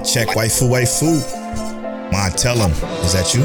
Mic 0.00 0.08
check. 0.08 0.28
Waifu, 0.28 0.70
waifu. 0.70 1.20
Him. 2.10 2.70
Is 3.04 3.12
that 3.12 3.34
you? 3.34 3.42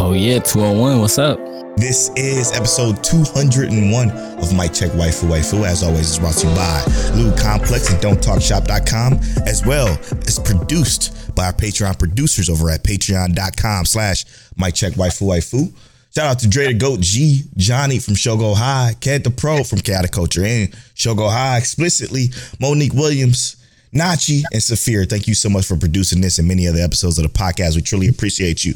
Oh 0.00 0.12
yeah, 0.12 0.40
201. 0.40 1.00
What's 1.00 1.16
up? 1.16 1.38
This 1.76 2.10
is 2.16 2.50
episode 2.52 3.04
201 3.04 4.10
of 4.10 4.52
Mic 4.52 4.72
Check 4.72 4.90
Waifu 4.90 5.28
Waifu. 5.28 5.64
As 5.64 5.84
always, 5.84 6.08
it's 6.08 6.18
brought 6.18 6.34
to 6.34 6.48
you 6.48 6.54
by 6.56 6.84
Lou 7.14 7.30
Complex 7.36 7.92
and 7.92 8.02
Don'tTalkShop.com, 8.02 9.12
as 9.46 9.64
well 9.64 9.96
as 10.26 10.40
produced 10.40 11.34
by 11.36 11.46
our 11.46 11.52
Patreon 11.52 12.00
producers 12.00 12.50
over 12.50 12.68
at 12.70 12.82
patreon.com 12.82 13.84
slash 13.84 14.24
Mic 14.56 14.74
Check 14.74 14.94
Waifu 14.94 15.22
Waifu. 15.22 15.72
Shout 16.12 16.26
out 16.26 16.38
to 16.40 16.48
Dre 16.48 16.66
the 16.66 16.74
Goat 16.74 16.98
G, 17.00 17.42
Johnny 17.56 18.00
from 18.00 18.14
Shogo 18.14 18.56
High, 18.56 18.96
Kent 19.00 19.22
the 19.22 19.30
Pro 19.30 19.62
from 19.62 19.78
Chaotic 19.78 20.10
Culture, 20.10 20.44
and 20.44 20.72
Shogo 20.96 21.30
High 21.30 21.58
explicitly, 21.58 22.26
Monique 22.58 22.92
Williams, 22.92 23.63
Nachi, 23.94 24.42
and 24.52 24.60
Saphir. 24.60 25.08
Thank 25.08 25.28
you 25.28 25.34
so 25.34 25.48
much 25.48 25.66
for 25.66 25.76
producing 25.76 26.20
this 26.20 26.38
and 26.38 26.48
many 26.48 26.66
other 26.66 26.80
episodes 26.80 27.18
of 27.18 27.22
the 27.22 27.30
podcast. 27.30 27.76
We 27.76 27.82
truly 27.82 28.08
appreciate 28.08 28.64
you. 28.64 28.74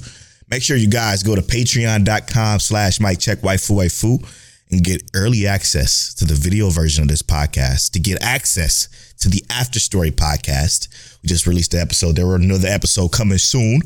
Make 0.51 0.63
sure 0.63 0.77
you 0.77 0.89
guys 0.89 1.23
go 1.23 1.35
to 1.35 1.43
patreon.com 1.43 2.61
slash 2.61 3.01
Mic 3.01 3.19
Check 3.19 3.39
Waifu 3.39 3.77
Waifu 3.77 4.25
and 4.71 4.85
get 4.85 5.03
early 5.15 5.47
access 5.47 6.15
to 6.15 6.25
the 6.25 6.35
video 6.35 6.71
version 6.71 7.03
of 7.03 7.09
this 7.09 7.23
podcast. 7.23 7.93
To 7.93 7.99
get 7.99 8.23
access 8.23 8.89
to 9.21 9.29
the 9.29 9.43
After 9.51 9.81
Story 9.81 10.11
podcast, 10.11 10.89
we 11.23 11.29
just 11.29 11.47
released 11.47 11.73
the 11.73 11.81
episode. 11.81 12.17
There 12.17 12.27
will 12.27 12.35
another 12.35 12.69
episode 12.69 13.09
coming 13.09 13.39
soon. 13.39 13.83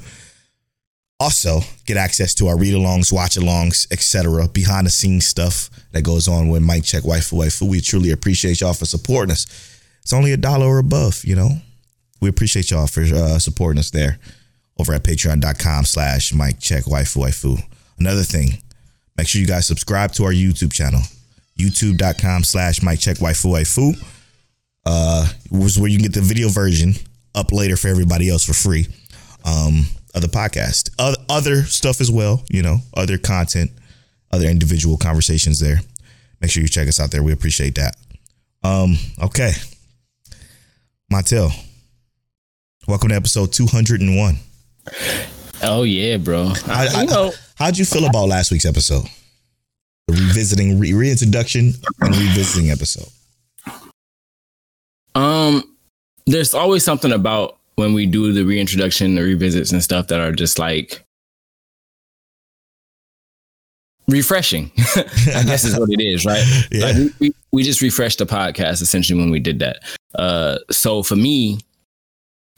Also, 1.19 1.61
get 1.87 1.97
access 1.97 2.35
to 2.35 2.49
our 2.49 2.59
read 2.59 2.75
alongs, 2.75 3.13
watch 3.13 3.37
alongs, 3.37 3.91
etc., 3.93 4.49
behind 4.49 4.87
the 4.87 4.91
scenes 4.91 5.27
stuff 5.27 5.71
that 5.93 6.03
goes 6.03 6.27
on 6.27 6.49
with 6.49 6.63
Mic 6.63 6.85
Check 6.85 7.05
Waifu 7.05 7.39
Waifu. 7.39 7.69
We 7.71 7.81
truly 7.81 8.11
appreciate 8.11 8.61
y'all 8.61 8.75
for 8.75 8.87
supporting 8.87 9.31
us. 9.31 9.72
It's 10.03 10.13
only 10.13 10.33
a 10.33 10.37
dollar 10.37 10.67
or 10.67 10.79
above, 10.79 11.25
you 11.25 11.37
know. 11.37 11.51
We 12.21 12.29
appreciate 12.29 12.71
y'all 12.71 12.87
for 12.87 13.03
uh, 13.03 13.39
supporting 13.39 13.79
us 13.79 13.91
there 13.91 14.19
over 14.79 14.93
at 14.93 15.03
patreon.com 15.05 15.85
slash 15.85 16.33
Mic 16.33 16.59
Check 16.61 16.85
Waifu 16.85 17.23
Waifu. 17.23 17.63
Another 17.99 18.23
thing, 18.23 18.59
make 19.17 19.29
sure 19.29 19.41
you 19.41 19.47
guys 19.47 19.67
subscribe 19.67 20.13
to 20.13 20.25
our 20.25 20.33
YouTube 20.33 20.73
channel, 20.73 21.01
youtube.com 21.59 22.45
slash 22.45 22.83
Mic 22.83 23.01
Check 23.01 23.19
Waifu 23.19 23.53
Waifu. 23.53 23.95
Uh, 24.85 25.29
was 25.51 25.79
where 25.79 25.89
you 25.89 25.97
can 25.97 26.05
get 26.05 26.15
the 26.15 26.21
video 26.21 26.49
version 26.49 26.95
up 27.35 27.53
later 27.53 27.77
for 27.77 27.89
everybody 27.89 28.29
else 28.29 28.45
for 28.45 28.53
free. 28.55 28.87
Um, 29.45 29.87
of 30.15 30.23
the 30.23 30.29
podcast, 30.29 30.91
other, 30.99 31.17
other 31.29 31.63
stuff 31.63 32.01
as 32.01 32.11
well, 32.11 32.45
you 32.51 32.63
know, 32.63 32.79
other 32.95 33.19
content, 33.19 33.71
other 34.31 34.47
individual 34.47 34.97
conversations 34.97 35.59
there. 35.59 35.81
Make 36.41 36.51
sure 36.51 36.63
you 36.63 36.69
check 36.69 36.89
us 36.89 37.01
out 37.01 37.11
there. 37.11 37.23
We 37.23 37.33
appreciate 37.33 37.77
that. 37.77 37.97
Um, 38.63 38.97
okay. 39.23 39.53
Montel, 41.13 41.53
welcome 42.89 43.11
to 43.11 43.15
episode 43.15 43.53
201. 43.53 44.37
Oh 45.63 45.83
yeah, 45.83 46.17
bro. 46.17 46.53
I, 46.67 46.89
I, 46.95 47.03
you 47.03 47.07
know, 47.07 47.33
how'd 47.57 47.77
you 47.77 47.85
feel 47.85 48.07
about 48.07 48.29
last 48.29 48.51
week's 48.51 48.65
episode? 48.65 49.05
The 50.09 50.15
revisiting, 50.15 50.79
re- 50.79 50.95
reintroduction, 50.95 51.75
and 52.01 52.17
revisiting 52.17 52.71
episode. 52.71 53.09
um, 55.15 55.63
there's 56.25 56.55
always 56.55 56.83
something 56.83 57.13
about 57.13 57.59
when 57.75 57.93
we 57.93 58.07
do 58.07 58.33
the 58.33 58.45
reintroduction, 58.45 59.15
the 59.15 59.23
revisits, 59.23 59.71
and 59.71 59.85
stuff 59.85 60.07
that 60.07 60.19
are 60.19 60.33
just 60.33 60.59
like 60.59 61.05
refreshing. 64.09 64.71
I 64.97 65.43
guess 65.45 65.65
is 65.65 65.79
what 65.79 65.91
it 65.91 66.03
is, 66.03 66.25
right? 66.25 66.43
Yeah. 66.71 66.87
Like 66.87 66.97
we, 66.97 67.13
we, 67.21 67.35
we 67.53 67.63
just 67.65 67.83
refreshed 67.83 68.19
the 68.19 68.25
podcast 68.27 68.81
essentially 68.81 69.21
when 69.21 69.31
we 69.31 69.41
did 69.41 69.59
that. 69.59 69.81
Uh, 70.15 70.59
so 70.71 71.03
for 71.03 71.17
me, 71.17 71.59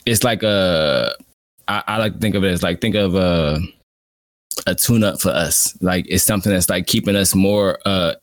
it's 0.05 0.23
like 0.23 0.43
a 0.43 1.15
I, 1.67 1.83
I 1.87 1.97
like 1.97 2.13
to 2.13 2.19
think 2.19 2.35
of 2.35 2.43
it 2.43 2.51
as 2.51 2.63
like 2.63 2.81
think 2.81 2.95
of 2.95 3.15
a 3.15 3.59
a 4.67 4.75
tune 4.75 5.03
up 5.03 5.19
for 5.19 5.29
us. 5.29 5.77
Like 5.81 6.05
it's 6.07 6.23
something 6.23 6.51
that's 6.51 6.69
like 6.69 6.87
keeping 6.87 7.15
us 7.15 7.35
more 7.35 7.79
uh 7.85 8.15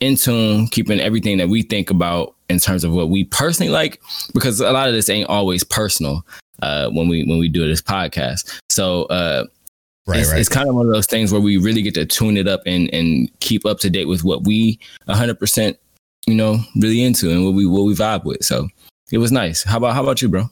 in 0.00 0.16
tune, 0.16 0.66
keeping 0.68 0.98
everything 0.98 1.38
that 1.38 1.48
we 1.48 1.62
think 1.62 1.90
about 1.90 2.34
in 2.48 2.58
terms 2.58 2.84
of 2.84 2.92
what 2.92 3.10
we 3.10 3.24
personally 3.24 3.70
like, 3.70 4.00
because 4.32 4.60
a 4.60 4.72
lot 4.72 4.88
of 4.88 4.94
this 4.94 5.10
ain't 5.10 5.28
always 5.28 5.64
personal 5.64 6.26
uh 6.62 6.88
when 6.90 7.08
we 7.08 7.24
when 7.24 7.38
we 7.38 7.48
do 7.48 7.66
this 7.66 7.82
podcast. 7.82 8.60
So 8.68 9.04
uh 9.04 9.46
Right, 10.06 10.20
it's, 10.20 10.30
right. 10.30 10.40
it's 10.40 10.48
kind 10.48 10.68
of 10.68 10.74
one 10.74 10.86
of 10.86 10.92
those 10.92 11.06
things 11.06 11.30
where 11.30 11.42
we 11.42 11.56
really 11.56 11.82
get 11.82 11.94
to 11.94 12.06
tune 12.06 12.36
it 12.36 12.48
up 12.48 12.62
and 12.66 12.92
and 12.92 13.30
keep 13.40 13.64
up 13.66 13.78
to 13.80 13.90
date 13.90 14.06
with 14.06 14.24
what 14.24 14.44
we 14.44 14.80
100% 15.08 15.76
you 16.26 16.34
know 16.34 16.58
really 16.76 17.02
into 17.02 17.30
and 17.30 17.44
what 17.44 17.54
we 17.54 17.66
what 17.66 17.84
we 17.84 17.94
vibe 17.94 18.24
with 18.24 18.44
so 18.44 18.68
it 19.12 19.18
was 19.18 19.32
nice 19.32 19.62
how 19.64 19.76
about 19.78 19.94
how 19.94 20.02
about 20.02 20.20
you 20.22 20.28
bro 20.28 20.44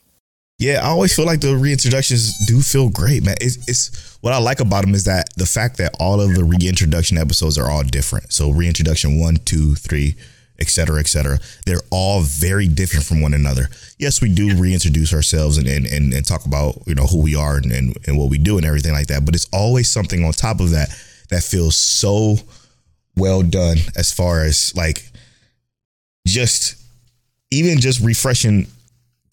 Yeah, 0.61 0.81
I 0.83 0.89
always 0.89 1.15
feel 1.15 1.25
like 1.25 1.41
the 1.41 1.55
reintroductions 1.55 2.33
do 2.49 2.61
feel 2.61 2.89
great, 2.91 3.23
man. 3.25 3.37
It's, 3.41 3.57
it's 3.69 4.19
what 4.23 4.33
I 4.33 4.39
like 4.39 4.59
about 4.59 4.83
them 4.83 4.95
is 4.95 5.05
that 5.05 5.29
the 5.37 5.47
fact 5.47 5.77
that 5.77 5.95
all 6.01 6.21
of 6.21 6.35
the 6.35 6.43
reintroduction 6.43 7.17
episodes 7.17 7.57
are 7.57 7.71
all 7.71 7.85
different. 7.85 8.33
So 8.33 8.51
reintroduction 8.51 9.21
one, 9.21 9.37
two, 9.45 9.77
three, 9.77 10.17
et 10.59 10.69
cetera, 10.69 10.99
et 10.99 11.07
cetera. 11.07 11.39
They're 11.65 11.87
all 11.93 12.23
very 12.23 12.67
different 12.67 13.07
from 13.07 13.21
one 13.21 13.35
another. 13.35 13.69
Yes, 13.99 14.21
we 14.21 14.35
do 14.35 14.57
reintroduce 14.57 15.15
ourselves 15.15 15.59
and 15.59 15.69
and, 15.69 15.87
and, 15.87 16.13
and 16.13 16.27
talk 16.27 16.45
about 16.45 16.83
you 16.89 16.97
know 16.97 17.07
who 17.07 17.23
we 17.23 17.37
are 17.37 17.59
and, 17.59 17.71
and 17.71 17.97
and 18.09 18.19
what 18.19 18.29
we 18.29 18.39
do 18.39 18.57
and 18.59 18.67
everything 18.67 18.93
like 18.93 19.07
that. 19.07 19.25
But 19.25 19.37
it's 19.37 19.49
always 19.53 19.89
something 19.89 20.25
on 20.25 20.33
top 20.33 20.59
of 20.59 20.71
that 20.71 20.89
that 21.31 21.45
feels 21.45 21.77
so 21.77 22.37
well 23.17 23.43
done 23.43 23.79
as 23.95 24.13
far 24.13 24.43
as 24.45 24.75
like 24.75 25.08
just 26.29 26.77
even 27.51 27.81
just 27.81 28.01
refreshing 28.01 28.67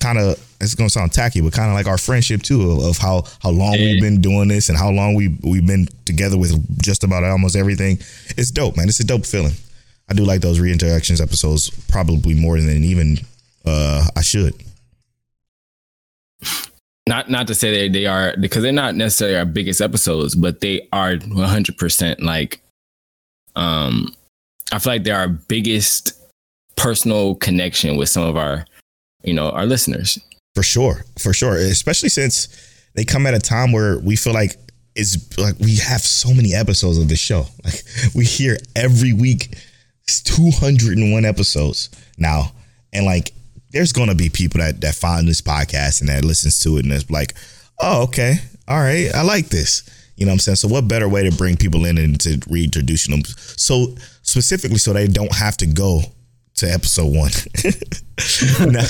kind 0.02 0.18
of 0.18 0.40
it's 0.62 0.76
gonna 0.76 0.90
sound 0.90 1.12
tacky, 1.12 1.42
but 1.42 1.54
kind 1.54 1.70
of 1.70 1.76
like 1.76 1.88
our 1.88 1.98
friendship 1.98 2.42
too 2.42 2.72
of, 2.72 2.84
of 2.84 2.98
how 2.98 3.24
how 3.42 3.50
long 3.50 3.74
Yeah. 3.74 3.94
we've 3.94 4.02
been 4.02 4.22
doing 4.22 4.48
this 4.48 4.70
and 4.70 4.78
how 4.78 4.90
long 4.92 5.16
we 5.16 5.30
we've 5.44 5.66
been 5.66 5.88
together 6.06 6.38
with 6.38 6.54
just 6.82 7.04
about 7.04 7.24
almost 7.24 7.56
everything. 7.56 7.98
It's 8.38 8.52
dope, 8.52 8.78
man. 8.78 8.88
It's 8.90 9.00
a 9.00 9.04
dope 9.06 9.26
feeling. 9.26 9.54
I 10.10 10.14
do 10.14 10.24
like 10.24 10.42
those 10.42 10.60
reintroductions 10.60 11.22
episodes 11.22 11.70
probably 11.88 12.34
more 12.36 12.60
than 12.60 12.84
even 12.84 13.18
uh 13.66 14.08
I 14.16 14.22
should. 14.22 14.54
not 17.08 17.30
not 17.30 17.48
to 17.48 17.56
say 17.56 17.72
they 17.72 17.90
they 17.90 18.06
are 18.06 18.36
because 18.40 18.64
they're 18.64 18.72
not 18.72 18.96
necessarily 18.96 19.38
our 19.38 19.46
biggest 19.46 19.82
episodes 19.82 20.36
but 20.36 20.60
they 20.62 20.88
are 20.92 21.16
100% 21.16 22.22
like 22.22 22.62
um 23.56 24.14
i 24.72 24.80
feel 24.80 24.94
like 24.94 25.04
they're 25.04 25.18
our 25.18 25.28
biggest 25.30 26.14
personal 26.78 27.36
connection 27.36 27.98
with 27.98 28.10
some 28.10 28.24
of 28.24 28.38
our 28.38 28.66
you 29.24 29.34
know 29.34 29.50
our 29.52 29.66
listeners 29.66 30.20
For 30.56 30.64
sure, 30.64 31.04
for 31.20 31.34
sure. 31.34 31.56
Especially 31.58 32.10
since 32.10 32.48
they 32.96 33.04
come 33.04 33.28
at 33.28 33.34
a 33.34 33.40
time 33.40 33.74
where 33.74 34.00
we 34.00 34.16
feel 34.16 34.34
like 34.34 34.56
it's 34.96 35.38
like 35.38 35.60
we 35.60 35.76
have 35.76 36.02
so 36.02 36.34
many 36.34 36.56
episodes 36.56 36.98
of 36.98 37.10
the 37.10 37.16
show. 37.18 37.46
Like 37.66 37.84
we 38.16 38.24
hear 38.24 38.58
every 38.76 39.12
week, 39.12 39.58
it's 40.04 40.22
201 40.22 41.26
episodes 41.26 41.90
now, 42.18 42.52
and 42.94 43.06
like 43.06 43.34
there's 43.72 43.92
gonna 43.92 44.16
be 44.16 44.30
people 44.30 44.62
that 44.62 44.80
that 44.82 44.96
find 44.96 45.28
this 45.28 45.42
podcast 45.42 46.00
and 46.00 46.10
that 46.10 46.24
listens 46.24 46.60
to 46.62 46.78
it 46.78 46.86
and 46.86 46.94
it's 46.94 47.12
like, 47.12 47.34
oh 47.82 48.04
okay, 48.04 48.36
all 48.68 48.80
right, 48.80 49.10
I 49.14 49.24
like 49.24 49.50
this. 49.50 49.84
You 50.16 50.26
know 50.26 50.30
what 50.30 50.36
I'm 50.36 50.40
saying? 50.40 50.56
So 50.56 50.70
what 50.70 50.88
better 50.88 51.10
way 51.10 51.30
to 51.30 51.36
bring 51.36 51.58
people 51.58 51.84
in 51.84 51.98
and 51.98 52.18
to 52.22 52.40
reintroduce 52.50 53.08
them 53.08 53.24
so 53.26 53.96
specifically 54.22 54.78
so 54.78 54.94
they 54.94 55.08
don't 55.08 55.36
have 55.36 55.58
to 55.58 55.66
go 55.66 56.04
to 56.56 56.72
episode 56.72 57.14
one. 57.14 57.32
now, 58.72 58.84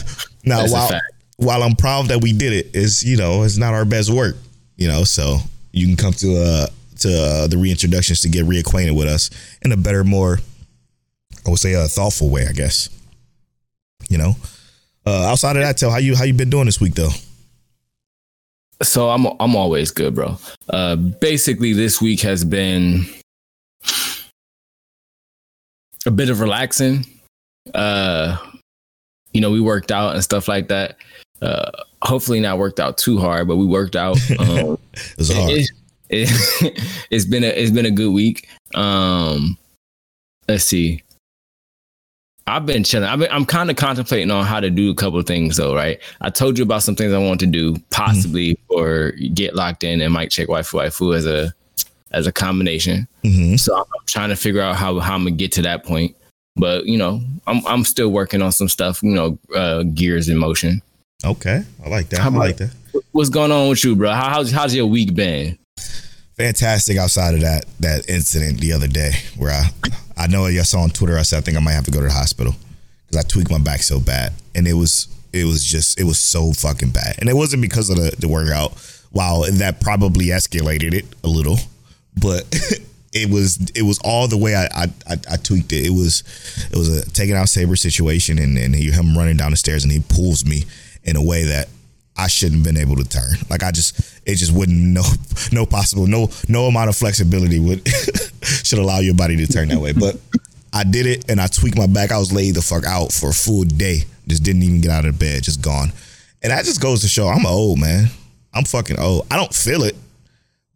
now 0.46 0.68
while 0.68 1.02
while 1.38 1.64
I'm 1.64 1.76
proud 1.76 2.08
that 2.08 2.22
we 2.22 2.34
did 2.34 2.54
it, 2.54 2.76
is 2.76 3.04
you 3.04 3.18
know 3.18 3.44
it's 3.44 3.58
not 3.58 3.74
our 3.74 3.86
best 3.86 4.10
work. 4.10 4.36
You 4.78 4.88
know, 4.88 5.04
so 5.04 5.38
you 5.72 5.88
can 5.88 5.96
come 5.96 6.14
to 6.14 6.38
uh 6.38 6.68
to 7.00 7.10
uh, 7.10 7.48
the 7.48 7.58
reintroductions 7.58 8.22
to 8.22 8.30
get 8.30 8.46
reacquainted 8.46 8.96
with 8.96 9.08
us 9.08 9.30
in 9.62 9.72
a 9.72 9.78
better, 9.78 10.04
more 10.04 10.40
I 11.46 11.50
would 11.50 11.60
say 11.60 11.74
a 11.74 11.88
thoughtful 11.88 12.30
way, 12.30 12.48
I 12.48 12.54
guess. 12.54 12.90
You 14.10 14.18
know. 14.18 14.36
Uh, 15.08 15.26
outside 15.26 15.56
of 15.56 15.62
that, 15.62 15.78
tell 15.78 15.92
how 15.92 15.98
you 15.98 16.16
how 16.16 16.24
you 16.24 16.34
been 16.34 16.50
doing 16.50 16.66
this 16.66 16.82
week 16.82 16.96
though. 16.96 17.12
So 18.82 19.10
I'm 19.10 19.28
I'm 19.40 19.56
always 19.56 19.92
good, 19.92 20.16
bro. 20.16 20.38
Uh, 20.68 20.96
basically, 20.96 21.74
this 21.74 22.02
week 22.02 22.22
has 22.22 22.44
been 22.44 23.06
a 26.06 26.12
bit 26.12 26.30
of 26.30 26.40
relaxing. 26.40 27.06
Uh, 27.74 28.38
you 29.34 29.42
know, 29.42 29.52
we 29.52 29.60
worked 29.62 29.92
out 29.92 30.14
and 30.14 30.24
stuff 30.24 30.48
like 30.48 30.68
that. 30.70 30.98
Uh, 31.42 31.70
hopefully 32.02 32.40
not 32.40 32.58
worked 32.58 32.80
out 32.80 32.98
too 32.98 33.18
hard, 33.18 33.48
but 33.48 33.58
we 33.58 33.66
worked 33.66 33.96
out. 33.96 34.18
Um, 34.40 34.78
It 34.94 35.18
was 35.18 35.34
hard. 35.34 35.52
it, 35.52 35.70
it, 36.10 36.80
has 37.12 37.26
been 37.26 37.44
a 37.44 37.48
it's 37.48 37.72
been 37.72 37.86
a 37.86 37.92
good 37.92 38.12
week. 38.12 38.48
Um, 38.76 39.58
let's 40.48 40.64
see. 40.64 41.02
I've 42.48 42.66
been 42.66 42.84
chilling. 42.84 43.10
I've 43.10 43.20
been, 43.20 43.32
I'm 43.32 43.46
kind 43.46 43.72
of 43.72 43.76
contemplating 43.76 44.30
on 44.30 44.46
how 44.46 44.60
to 44.60 44.70
do 44.70 44.92
a 44.92 44.96
couple 44.96 45.18
of 45.20 45.26
things 45.26 45.58
though, 45.58 45.76
right? 45.76 46.00
I 46.22 46.30
told 46.30 46.58
you 46.60 46.64
about 46.64 46.84
some 46.84 46.96
things 46.96 47.12
I 47.12 47.18
want 47.18 47.40
to 47.40 47.48
do, 47.48 47.76
possibly 47.90 48.58
or 48.70 49.12
get 49.34 49.56
locked 49.56 49.84
in 49.84 50.00
and 50.00 50.14
might 50.14 50.30
check 50.30 50.48
waifu 50.48 50.80
waifu 50.84 51.16
as 51.16 51.26
a 51.26 51.54
as 52.12 52.28
a 52.28 52.32
combination. 52.32 53.08
Mhm. 53.24 53.60
So 53.60 53.76
I'm 53.76 53.86
trying 54.06 54.30
to 54.30 54.36
figure 54.36 54.62
out 54.62 54.76
how 54.76 55.00
how 55.00 55.16
I'm 55.16 55.24
gonna 55.24 55.32
get 55.36 55.52
to 55.54 55.64
that 55.64 55.84
point. 55.84 56.16
But 56.56 56.86
you 56.86 56.98
know, 56.98 57.22
I'm 57.48 57.66
I'm 57.68 57.84
still 57.84 58.10
working 58.10 58.42
on 58.42 58.52
some 58.52 58.70
stuff. 58.70 59.04
You 59.04 59.12
know, 59.12 59.40
uh, 59.56 59.84
gears 59.84 60.30
in 60.30 60.38
motion. 60.38 60.82
Okay, 61.24 61.64
I 61.84 61.90
like 61.90 62.10
that. 62.10 62.20
How 62.20 62.30
I 62.30 62.38
like 62.38 62.58
that. 62.58 62.74
What's 63.12 63.30
going 63.30 63.52
on 63.52 63.70
with 63.70 63.84
you, 63.84 63.96
bro? 63.96 64.12
How, 64.12 64.30
how's 64.30 64.52
how's 64.52 64.74
your 64.74 64.86
week 64.86 65.14
been? 65.14 65.58
Fantastic. 66.38 66.98
Outside 66.98 67.34
of 67.34 67.42
that 67.42 67.66
that 67.80 68.10
incident 68.10 68.60
the 68.60 68.74
other 68.74 68.88
day, 68.88 69.12
where 69.38 69.52
I 69.52 69.70
I 70.18 70.28
know 70.28 70.46
I 70.46 70.56
saw 70.62 70.82
on 70.82 70.90
Twitter, 70.90 71.18
I 71.18 71.24
said 71.24 71.38
I 71.38 71.42
think 71.42 71.58
I 71.58 71.60
might 71.60 71.74
have 71.74 71.86
to 71.86 71.92
go 71.92 72.00
to 72.00 72.08
the 72.08 72.14
hospital 72.14 72.56
because 73.06 73.24
I 73.24 73.28
tweaked 73.28 73.52
my 73.52 73.60
back 73.60 73.84
so 73.84 74.00
bad, 74.00 74.34
and 74.54 74.68
it 74.68 74.74
was 74.74 75.08
it 75.34 75.46
was 75.46 75.64
just 75.64 76.00
it 76.00 76.06
was 76.06 76.20
so 76.20 76.54
fucking 76.54 76.92
bad, 76.92 77.16
and 77.20 77.30
it 77.30 77.36
wasn't 77.36 77.62
because 77.62 77.90
of 77.90 77.98
the 77.98 78.16
the 78.18 78.28
workout. 78.28 78.74
Wow, 79.12 79.44
that 79.50 79.80
probably 79.80 80.26
escalated 80.28 80.94
it 80.94 81.06
a 81.24 81.28
little, 81.28 81.58
but. 82.22 82.46
It 83.16 83.30
was 83.30 83.58
it 83.74 83.84
was 83.84 84.00
all 84.04 84.28
the 84.28 84.38
way 84.38 84.56
I, 84.56 84.66
I 84.86 85.18
I 85.32 85.38
tweaked 85.38 85.72
it. 85.72 85.86
It 85.86 85.92
was 85.92 86.24
it 86.72 86.78
was 86.78 86.90
a 86.90 87.10
taking 87.12 87.36
out 87.36 87.50
saber 87.50 87.76
situation 87.76 88.38
and 88.38 88.58
and 88.58 88.76
he, 88.76 88.92
him 88.92 89.18
running 89.18 89.38
down 89.38 89.52
the 89.52 89.58
stairs 89.58 89.84
and 89.84 89.92
he 89.92 90.02
pulls 90.02 90.46
me 90.46 90.66
in 91.04 91.16
a 91.16 91.24
way 91.24 91.46
that 91.46 91.70
I 92.18 92.28
shouldn't 92.28 92.66
have 92.66 92.76
been 92.76 92.82
able 92.82 92.96
to 92.96 93.08
turn. 93.08 93.34
Like 93.50 93.64
I 93.64 93.72
just, 93.72 94.00
it 94.26 94.36
just 94.36 94.52
wouldn't 94.52 94.78
no, 94.80 95.04
no 95.52 95.66
possible, 95.66 96.08
no, 96.08 96.30
no 96.48 96.66
amount 96.66 96.90
of 96.90 96.96
flexibility 96.96 97.60
would 97.60 97.88
should 98.42 98.80
allow 98.80 99.00
your 99.00 99.16
body 99.16 99.36
to 99.38 99.48
turn 99.48 99.70
that 99.70 99.80
way. 99.80 99.94
But 99.94 100.18
I 100.74 100.84
did 100.84 101.06
it, 101.06 101.30
and 101.30 101.40
I 101.40 101.48
tweaked 101.48 101.78
my 101.78 101.88
back. 101.88 102.12
I 102.12 102.18
was 102.18 102.34
laid 102.34 102.56
the 102.56 102.62
fuck 102.62 102.86
out 102.86 103.12
for 103.12 103.30
a 103.30 103.34
full 103.34 103.64
day. 103.64 104.04
Just 104.28 104.44
didn't 104.44 104.64
even 104.64 104.82
get 104.82 104.92
out 104.92 105.06
of 105.06 105.20
bed. 105.20 105.44
Just 105.44 105.62
gone. 105.62 105.92
And 106.42 106.52
that 106.52 106.66
just 106.66 106.82
goes 106.82 107.02
to 107.02 107.08
show 107.08 107.28
I'm 107.28 107.46
old, 107.46 107.80
man. 107.80 108.08
I'm 108.54 108.66
fucking 108.66 109.00
old. 109.00 109.28
I 109.30 109.36
don't 109.36 109.54
feel 109.54 109.84
it, 109.84 109.96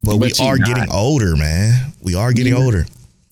but, 0.04 0.18
we 0.18 0.30
But 0.30 0.42
are 0.42 0.58
not. 0.58 0.68
getting 0.68 0.92
older, 0.92 1.36
man. 1.36 1.94
We 2.02 2.16
are 2.16 2.32
getting 2.34 2.54
older. 2.54 2.86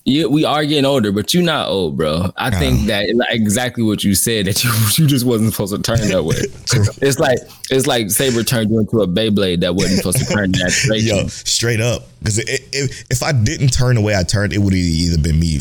You, 0.04 0.30
we 0.30 0.44
are 0.46 0.64
getting 0.64 0.86
older, 0.86 1.12
but 1.12 1.34
you're 1.34 1.42
not 1.42 1.68
old, 1.68 1.98
bro. 1.98 2.32
I 2.36 2.50
think 2.50 2.86
that 2.86 3.14
like, 3.14 3.28
exactly 3.30 3.82
what 3.82 4.02
you 4.02 4.14
said 4.14 4.46
that 4.46 4.64
you 4.64 4.70
you 4.96 5.06
just 5.06 5.26
wasn't 5.26 5.52
supposed 5.52 5.76
to 5.76 5.82
turn 5.82 6.08
that 6.08 6.24
way. 6.24 6.36
it's 7.02 7.18
like 7.18 7.38
it's 7.70 7.86
like 7.86 8.10
Saber 8.10 8.42
turned 8.42 8.70
you 8.70 8.78
into 8.78 9.00
a 9.02 9.06
Beyblade 9.06 9.60
that 9.60 9.74
wasn't 9.74 9.98
supposed 9.98 10.18
to 10.18 10.24
turn 10.24 10.52
that 10.52 10.72
direction. 10.86 10.94
Yo, 11.16 11.26
straight 11.26 11.80
up. 11.80 12.04
Because 12.20 12.38
if, 12.38 13.04
if 13.10 13.22
I 13.22 13.32
didn't 13.32 13.68
turn 13.68 13.96
the 13.96 14.00
way 14.00 14.16
I 14.16 14.22
turned, 14.22 14.54
it 14.54 14.58
would 14.58 14.72
have 14.72 14.80
either 14.80 15.20
been 15.20 15.38
me 15.38 15.58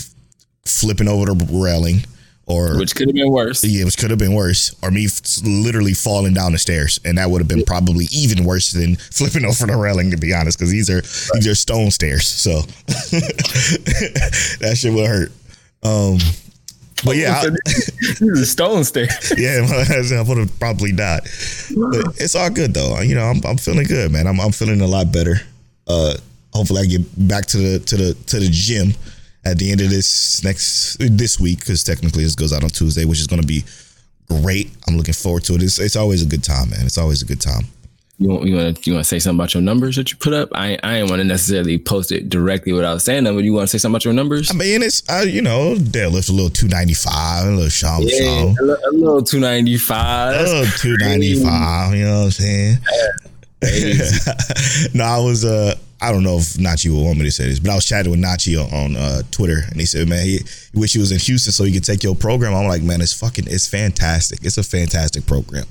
flipping 0.63 1.09
over 1.09 1.25
the 1.25 1.47
railing 1.51 2.05
or 2.47 2.77
which 2.79 2.95
could 2.95 3.09
have 3.09 3.15
been 3.15 3.29
worse. 3.29 3.63
Yeah, 3.63 3.83
which 3.83 3.97
could 3.97 4.09
have 4.09 4.19
been 4.19 4.33
worse, 4.33 4.73
or 4.81 4.89
me 4.89 5.05
f- 5.05 5.21
literally 5.43 5.93
falling 5.93 6.33
down 6.33 6.53
the 6.53 6.57
stairs, 6.57 6.99
and 7.03 7.17
that 7.17 7.29
would 7.29 7.39
have 7.41 7.47
been 7.47 7.63
probably 7.63 8.05
even 8.11 8.45
worse 8.45 8.71
than 8.71 8.95
flipping 9.11 9.45
over 9.45 9.65
the 9.67 9.75
railing. 9.75 10.11
To 10.11 10.17
be 10.17 10.33
honest, 10.33 10.57
because 10.57 10.71
these 10.71 10.89
are 10.89 11.01
these 11.35 11.47
are 11.47 11.55
stone 11.55 11.91
stairs, 11.91 12.25
so 12.25 12.61
that 14.61 14.75
shit 14.77 14.93
would 14.93 15.07
hurt. 15.07 15.31
Um, 15.83 16.17
but 17.03 17.17
yeah, 17.17 17.43
I, 17.43 17.49
this 17.65 18.21
is 18.21 18.51
stone 18.51 18.83
stair. 18.85 19.07
yeah, 19.37 19.67
I 19.67 20.21
would 20.27 20.37
have 20.37 20.59
probably 20.59 20.93
died. 20.93 21.23
But 21.23 22.15
it's 22.17 22.33
all 22.35 22.49
good 22.49 22.73
though. 22.73 23.01
You 23.01 23.15
know, 23.15 23.25
I'm 23.25 23.41
I'm 23.45 23.57
feeling 23.57 23.85
good, 23.85 24.11
man. 24.11 24.25
I'm 24.25 24.39
I'm 24.39 24.53
feeling 24.53 24.79
a 24.79 24.87
lot 24.87 25.11
better. 25.11 25.35
Uh, 25.85 26.15
hopefully, 26.53 26.81
I 26.81 26.85
get 26.85 27.27
back 27.27 27.45
to 27.47 27.57
the 27.57 27.79
to 27.79 27.97
the 27.97 28.13
to 28.27 28.39
the 28.39 28.47
gym 28.49 28.93
at 29.51 29.59
the 29.59 29.71
end 29.71 29.81
of 29.81 29.89
this 29.89 30.43
next 30.43 30.97
this 30.99 31.39
week 31.39 31.59
because 31.59 31.83
technically 31.83 32.23
this 32.23 32.35
goes 32.35 32.53
out 32.53 32.63
on 32.63 32.69
Tuesday, 32.69 33.05
which 33.05 33.19
is 33.19 33.27
going 33.27 33.41
to 33.41 33.47
be 33.47 33.63
great. 34.29 34.71
I'm 34.87 34.97
looking 34.97 35.13
forward 35.13 35.43
to 35.45 35.55
it. 35.55 35.63
It's 35.63 35.79
it's 35.79 35.95
always 35.95 36.21
a 36.21 36.25
good 36.25 36.43
time, 36.43 36.69
man. 36.69 36.85
It's 36.85 36.97
always 36.97 37.21
a 37.21 37.25
good 37.25 37.41
time. 37.41 37.65
You 38.19 38.29
want 38.29 38.45
you 38.45 38.55
want 38.55 38.77
to 38.77 38.89
you 38.89 38.93
want 38.95 39.05
to 39.05 39.07
say 39.07 39.19
something 39.19 39.39
about 39.39 39.53
your 39.53 39.61
numbers 39.61 39.95
that 39.95 40.11
you 40.11 40.17
put 40.17 40.33
up? 40.33 40.49
I 40.55 40.77
I 40.81 40.95
didn't 40.95 41.09
want 41.09 41.19
to 41.19 41.23
necessarily 41.23 41.77
post 41.77 42.11
it 42.11 42.29
directly 42.29 42.73
without 42.73 43.01
saying 43.01 43.25
them, 43.25 43.35
but 43.35 43.43
you 43.43 43.53
want 43.53 43.65
to 43.65 43.67
say 43.67 43.77
something 43.77 43.95
about 43.95 44.05
your 44.05 44.13
numbers? 44.15 44.49
I 44.49 44.55
mean, 44.55 44.81
it's 44.81 45.07
I, 45.07 45.23
you 45.23 45.41
know, 45.41 45.75
deadlift 45.75 46.29
a 46.29 46.33
little 46.33 46.49
295, 46.49 47.45
a 47.45 47.51
little 47.51 47.69
sham 47.69 48.01
Yeah, 48.01 48.53
a, 48.59 48.91
little 48.91 49.21
two 49.21 49.39
ninety 49.39 49.77
five. 49.77 50.41
A 50.41 50.43
little 50.43 50.65
295, 50.65 51.95
you 51.95 52.05
know 52.05 52.19
what 52.19 52.25
I'm 52.25 52.31
saying? 52.31 52.77
no, 54.93 55.03
I 55.03 55.19
was 55.19 55.45
uh 55.45 55.75
I 55.99 56.11
don't 56.11 56.23
know 56.23 56.37
if 56.37 56.53
Nachi 56.53 56.91
will 56.91 57.05
want 57.05 57.17
me 57.17 57.25
to 57.25 57.31
say 57.31 57.47
this, 57.47 57.59
but 57.59 57.71
I 57.71 57.75
was 57.75 57.85
chatting 57.85 58.11
with 58.11 58.21
Nachi 58.21 58.55
on, 58.55 58.71
on 58.73 58.95
uh, 58.95 59.21
Twitter 59.31 59.61
and 59.69 59.79
he 59.79 59.85
said, 59.85 60.07
Man, 60.07 60.23
he, 60.23 60.39
he 60.73 60.79
wish 60.79 60.93
he 60.93 60.99
was 60.99 61.11
in 61.11 61.19
Houston 61.19 61.51
so 61.51 61.63
he 61.63 61.73
could 61.73 61.83
take 61.83 62.03
your 62.03 62.15
program. 62.15 62.53
I'm 62.53 62.67
like, 62.67 62.83
man, 62.83 63.01
it's 63.01 63.13
fucking 63.13 63.45
it's 63.47 63.67
fantastic. 63.67 64.43
It's 64.43 64.57
a 64.57 64.63
fantastic 64.63 65.25
program. 65.25 65.65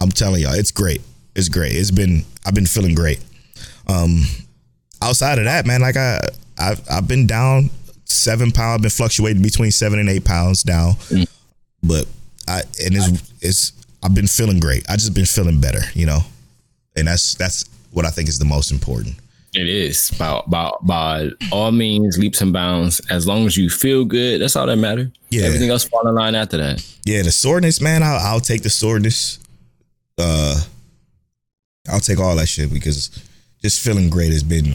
I'm 0.00 0.10
telling 0.10 0.42
y'all, 0.42 0.54
it's 0.54 0.70
great. 0.70 1.02
It's 1.36 1.48
great. 1.48 1.72
It's 1.72 1.90
been 1.90 2.24
I've 2.44 2.54
been 2.54 2.66
feeling 2.66 2.94
great. 2.94 3.20
Um 3.86 4.22
outside 5.02 5.38
of 5.38 5.44
that, 5.44 5.66
man, 5.66 5.80
like 5.80 5.96
I 5.96 6.20
I've 6.58 6.80
I've 6.90 7.08
been 7.08 7.26
down 7.26 7.70
seven 8.04 8.50
pounds, 8.50 8.76
I've 8.76 8.82
been 8.82 8.90
fluctuating 8.90 9.42
between 9.42 9.70
seven 9.70 9.98
and 10.00 10.08
eight 10.08 10.24
pounds 10.24 10.66
now. 10.66 10.96
But 11.82 12.06
I 12.48 12.60
and 12.84 12.96
it's 12.96 13.32
it's 13.40 13.72
I've 14.02 14.14
been 14.14 14.26
feeling 14.26 14.58
great. 14.58 14.84
I 14.88 14.94
just 14.94 15.14
been 15.14 15.26
feeling 15.26 15.60
better, 15.60 15.82
you 15.94 16.06
know 16.06 16.22
and 16.96 17.08
that's 17.08 17.34
that's 17.34 17.64
what 17.92 18.04
I 18.04 18.10
think 18.10 18.28
is 18.28 18.38
the 18.38 18.44
most 18.44 18.70
important. 18.70 19.16
It 19.52 19.68
is 19.68 20.12
by, 20.12 20.42
by 20.46 20.70
by 20.82 21.30
all 21.50 21.72
means 21.72 22.18
leaps 22.18 22.40
and 22.40 22.52
bounds. 22.52 23.00
As 23.10 23.26
long 23.26 23.46
as 23.46 23.56
you 23.56 23.68
feel 23.68 24.04
good, 24.04 24.40
that's 24.40 24.54
all 24.54 24.66
that 24.66 24.76
matters. 24.76 25.08
Yeah. 25.30 25.42
Everything 25.44 25.70
else 25.70 25.84
fall 25.84 26.06
in 26.06 26.14
line 26.14 26.34
after 26.36 26.56
that. 26.58 26.86
Yeah, 27.04 27.22
the 27.22 27.32
soreness, 27.32 27.80
man. 27.80 28.02
I'll, 28.02 28.18
I'll 28.18 28.40
take 28.40 28.62
the 28.62 28.70
soreness. 28.70 29.38
Uh, 30.16 30.60
I'll 31.88 32.00
take 32.00 32.20
all 32.20 32.36
that 32.36 32.46
shit 32.48 32.72
because 32.72 33.10
just 33.62 33.84
feeling 33.84 34.08
great 34.08 34.32
has 34.32 34.42
been 34.44 34.74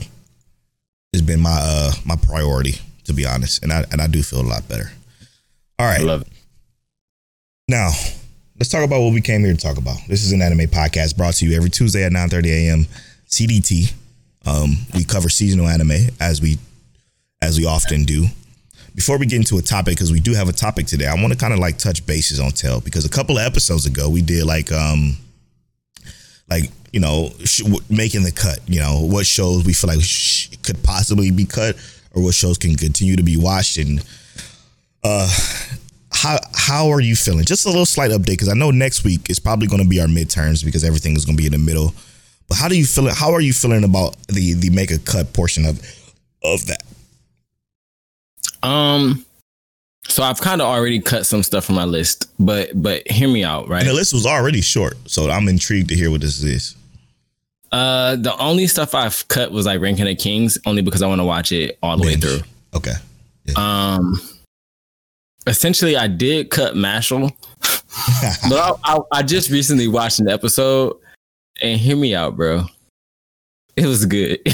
has 1.13 1.21
been 1.21 1.39
my 1.39 1.57
uh 1.61 1.91
my 2.05 2.15
priority 2.17 2.75
to 3.05 3.13
be 3.13 3.25
honest, 3.25 3.63
and 3.63 3.71
I 3.71 3.85
and 3.91 4.01
I 4.01 4.07
do 4.07 4.21
feel 4.23 4.41
a 4.41 4.43
lot 4.43 4.67
better. 4.67 4.91
All 5.79 5.87
right, 5.87 6.01
I 6.01 6.03
love 6.03 6.21
it. 6.23 6.27
now 7.69 7.91
let's 8.57 8.69
talk 8.69 8.83
about 8.83 9.01
what 9.01 9.13
we 9.13 9.21
came 9.21 9.41
here 9.41 9.53
to 9.53 9.59
talk 9.59 9.77
about. 9.77 9.97
This 10.07 10.23
is 10.25 10.31
an 10.31 10.41
anime 10.41 10.67
podcast 10.67 11.15
brought 11.15 11.35
to 11.35 11.45
you 11.45 11.55
every 11.55 11.69
Tuesday 11.69 12.03
at 12.03 12.11
9:30 12.11 12.45
a.m. 12.47 12.87
CDT. 13.29 13.93
Um, 14.45 14.77
we 14.93 15.03
cover 15.03 15.29
seasonal 15.29 15.67
anime 15.67 16.09
as 16.19 16.41
we 16.41 16.57
as 17.41 17.57
we 17.57 17.65
often 17.65 18.03
do. 18.03 18.27
Before 18.95 19.17
we 19.17 19.25
get 19.25 19.37
into 19.37 19.57
a 19.57 19.61
topic, 19.61 19.95
because 19.95 20.11
we 20.11 20.21
do 20.21 20.33
have 20.33 20.47
a 20.47 20.53
topic 20.53 20.85
today, 20.85 21.07
I 21.07 21.15
want 21.15 21.33
to 21.33 21.37
kind 21.37 21.53
of 21.53 21.59
like 21.59 21.77
touch 21.77 22.05
bases 22.05 22.39
on 22.39 22.51
Tell 22.51 22.79
because 22.79 23.05
a 23.05 23.09
couple 23.09 23.37
of 23.37 23.45
episodes 23.45 23.85
ago 23.85 24.09
we 24.09 24.21
did 24.21 24.45
like 24.45 24.71
um 24.71 25.17
like 26.49 26.71
you 26.93 26.99
know 26.99 27.31
sh- 27.43 27.63
making 27.89 28.23
the 28.23 28.31
cut. 28.31 28.59
You 28.67 28.79
know 28.79 29.01
what 29.01 29.25
shows 29.25 29.65
we 29.65 29.73
feel 29.73 29.89
like 29.89 30.01
sh- 30.01 30.49
could 30.63 30.81
possibly 30.83 31.31
be 31.31 31.45
cut 31.45 31.75
or 32.13 32.23
what 32.23 32.33
shows 32.33 32.57
can 32.57 32.75
continue 32.75 33.15
to 33.17 33.23
be 33.23 33.37
watched 33.37 33.77
and 33.77 34.03
uh 35.03 35.29
how 36.11 36.37
how 36.53 36.89
are 36.89 37.01
you 37.01 37.15
feeling? 37.15 37.43
Just 37.43 37.65
a 37.65 37.69
little 37.69 37.85
slight 37.85 38.11
update 38.11 38.27
because 38.27 38.49
I 38.49 38.53
know 38.53 38.71
next 38.71 39.03
week 39.03 39.29
is 39.29 39.39
probably 39.39 39.67
going 39.67 39.83
to 39.83 39.87
be 39.87 39.99
our 39.99 40.07
midterms 40.07 40.63
because 40.63 40.83
everything 40.83 41.15
is 41.15 41.25
going 41.25 41.35
to 41.35 41.41
be 41.41 41.45
in 41.45 41.51
the 41.51 41.57
middle. 41.57 41.93
But 42.47 42.57
how 42.57 42.67
do 42.67 42.77
you 42.77 42.85
feel? 42.85 43.13
How 43.13 43.31
are 43.33 43.41
you 43.41 43.53
feeling 43.53 43.83
about 43.83 44.15
the 44.27 44.53
the 44.53 44.69
make 44.69 44.91
a 44.91 44.99
cut 44.99 45.33
portion 45.33 45.65
of 45.65 45.79
of 46.43 46.65
that? 46.67 46.83
Um, 48.63 49.25
so 50.07 50.23
I've 50.23 50.39
kind 50.39 50.61
of 50.61 50.67
already 50.67 50.99
cut 50.99 51.25
some 51.25 51.43
stuff 51.43 51.65
from 51.65 51.75
my 51.75 51.85
list, 51.85 52.31
but 52.39 52.69
but 52.81 53.09
hear 53.11 53.27
me 53.27 53.43
out, 53.43 53.67
right? 53.67 53.81
And 53.81 53.89
the 53.89 53.93
list 53.93 54.13
was 54.13 54.25
already 54.25 54.61
short, 54.61 54.97
so 55.05 55.29
I'm 55.29 55.47
intrigued 55.47 55.89
to 55.89 55.95
hear 55.95 56.11
what 56.11 56.21
this 56.21 56.41
is. 56.43 56.75
Uh, 57.71 58.15
the 58.15 58.35
only 58.37 58.67
stuff 58.67 58.95
I've 58.95 59.27
cut 59.27 59.51
was 59.51 59.65
like 59.65 59.81
Ranking 59.81 60.07
of 60.07 60.17
Kings, 60.17 60.57
only 60.65 60.81
because 60.81 61.01
I 61.01 61.07
want 61.07 61.19
to 61.19 61.25
watch 61.25 61.51
it 61.51 61.77
all 61.83 61.97
the 61.97 62.05
way 62.05 62.15
through. 62.15 62.39
Okay. 62.73 62.93
Um, 63.55 64.19
essentially, 65.47 65.97
I 65.97 66.07
did 66.07 66.49
cut 66.49 66.75
Mashle, 66.75 67.31
but 68.49 68.53
I, 68.53 68.73
I, 68.83 68.99
I 69.11 69.23
just 69.23 69.49
recently 69.49 69.87
watched 69.87 70.19
an 70.19 70.29
episode, 70.29 70.97
and 71.65 71.81
hear 71.81 71.97
me 71.97 72.13
out, 72.15 72.35
bro. 72.35 72.65
It 73.75 73.87
was 73.87 74.05
good. 74.05 74.39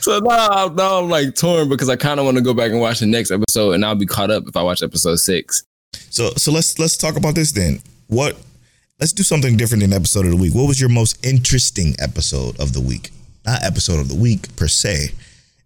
so 0.00 0.20
now, 0.20 0.68
now 0.68 1.00
I'm 1.00 1.08
like 1.10 1.34
torn 1.34 1.68
because 1.68 1.88
I 1.88 1.96
kind 1.96 2.20
of 2.20 2.26
want 2.26 2.36
to 2.36 2.42
go 2.42 2.54
back 2.54 2.70
and 2.70 2.80
watch 2.80 3.00
the 3.00 3.06
next 3.06 3.32
episode, 3.32 3.72
and 3.72 3.84
I'll 3.84 3.96
be 3.96 4.06
caught 4.06 4.30
up 4.30 4.44
if 4.46 4.56
I 4.56 4.62
watch 4.62 4.82
episode 4.82 5.16
six. 5.16 5.64
So 6.10 6.30
so 6.36 6.52
let's 6.52 6.78
let's 6.78 6.96
talk 6.96 7.16
about 7.16 7.34
this 7.34 7.50
then. 7.52 7.80
What 8.06 8.36
let's 9.00 9.12
do 9.12 9.24
something 9.24 9.56
different 9.56 9.82
in 9.82 9.92
episode 9.92 10.26
of 10.26 10.30
the 10.30 10.36
week. 10.36 10.54
What 10.54 10.68
was 10.68 10.80
your 10.80 10.90
most 10.90 11.24
interesting 11.26 11.96
episode 11.98 12.60
of 12.60 12.72
the 12.72 12.80
week? 12.80 13.10
Not 13.44 13.64
episode 13.64 13.98
of 13.98 14.08
the 14.08 14.14
week 14.14 14.54
per 14.54 14.68
se, 14.68 15.08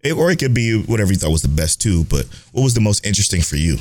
it, 0.01 0.13
or 0.13 0.31
it 0.31 0.39
could 0.39 0.55
be 0.55 0.81
whatever 0.81 1.11
you 1.11 1.19
thought 1.19 1.31
was 1.31 1.43
the 1.43 1.49
best 1.49 1.81
too. 1.81 2.05
But 2.05 2.25
what 2.51 2.63
was 2.63 2.73
the 2.73 2.81
most 2.81 3.05
interesting 3.05 3.41
for 3.41 3.57
you? 3.57 3.77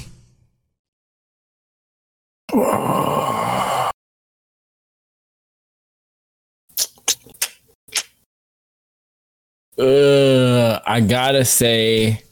Uh, 9.79 10.81
I 10.85 11.01
gotta 11.01 11.45
say, 11.45 12.23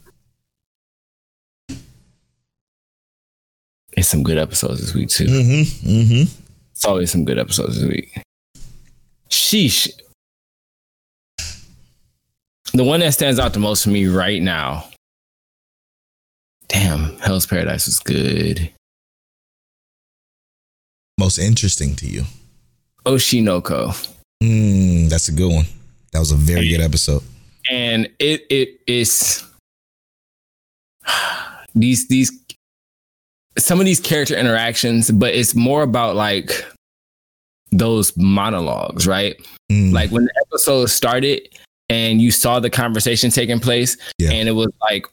it's 3.93 4.09
some 4.09 4.21
good 4.23 4.37
episodes 4.37 4.81
this 4.81 4.93
week 4.93 5.07
too. 5.09 5.25
Mm-hmm. 5.25 5.89
Mm-hmm. 5.89 6.41
It's 6.71 6.85
always 6.85 7.09
some 7.09 7.23
good 7.23 7.39
episodes 7.39 7.79
this 7.79 7.89
week. 7.89 8.21
Sheesh. 9.29 9.89
The 12.73 12.83
one 12.83 12.99
that 12.99 13.13
stands 13.13 13.39
out 13.39 13.53
the 13.53 13.59
most 13.59 13.85
for 13.85 13.89
me 13.91 14.07
right 14.07 14.41
now. 14.41 14.89
Damn, 16.67 17.17
Hell's 17.19 17.45
Paradise 17.45 17.85
was 17.87 17.99
good. 17.99 18.69
Most 21.17 21.37
interesting 21.39 21.95
to 21.95 22.05
you? 22.07 22.23
Oshi 23.05 23.41
no 23.41 23.61
Ko. 23.61 23.93
Mm, 24.43 25.09
that's 25.09 25.29
a 25.29 25.31
good 25.31 25.51
one. 25.51 25.65
That 26.11 26.19
was 26.19 26.31
a 26.31 26.35
very 26.35 26.67
good 26.67 26.81
episode. 26.81 27.23
And 27.69 28.09
it 28.19 28.45
it 28.49 28.79
is 28.87 29.43
these 31.75 32.07
these 32.07 32.31
some 33.57 33.79
of 33.79 33.85
these 33.85 33.99
character 33.99 34.35
interactions, 34.35 35.09
but 35.11 35.33
it's 35.33 35.55
more 35.55 35.81
about 35.83 36.15
like 36.15 36.65
those 37.71 38.15
monologues, 38.15 39.07
right? 39.07 39.35
Mm. 39.71 39.91
Like 39.93 40.11
when 40.11 40.25
the 40.25 40.43
episode 40.47 40.85
started 40.87 41.41
and 41.89 42.21
you 42.21 42.31
saw 42.31 42.59
the 42.59 42.69
conversation 42.69 43.31
taking 43.31 43.59
place, 43.59 43.97
Yeah. 44.19 44.31
and 44.31 44.47
it 44.47 44.53
was 44.53 44.69
like 44.81 45.07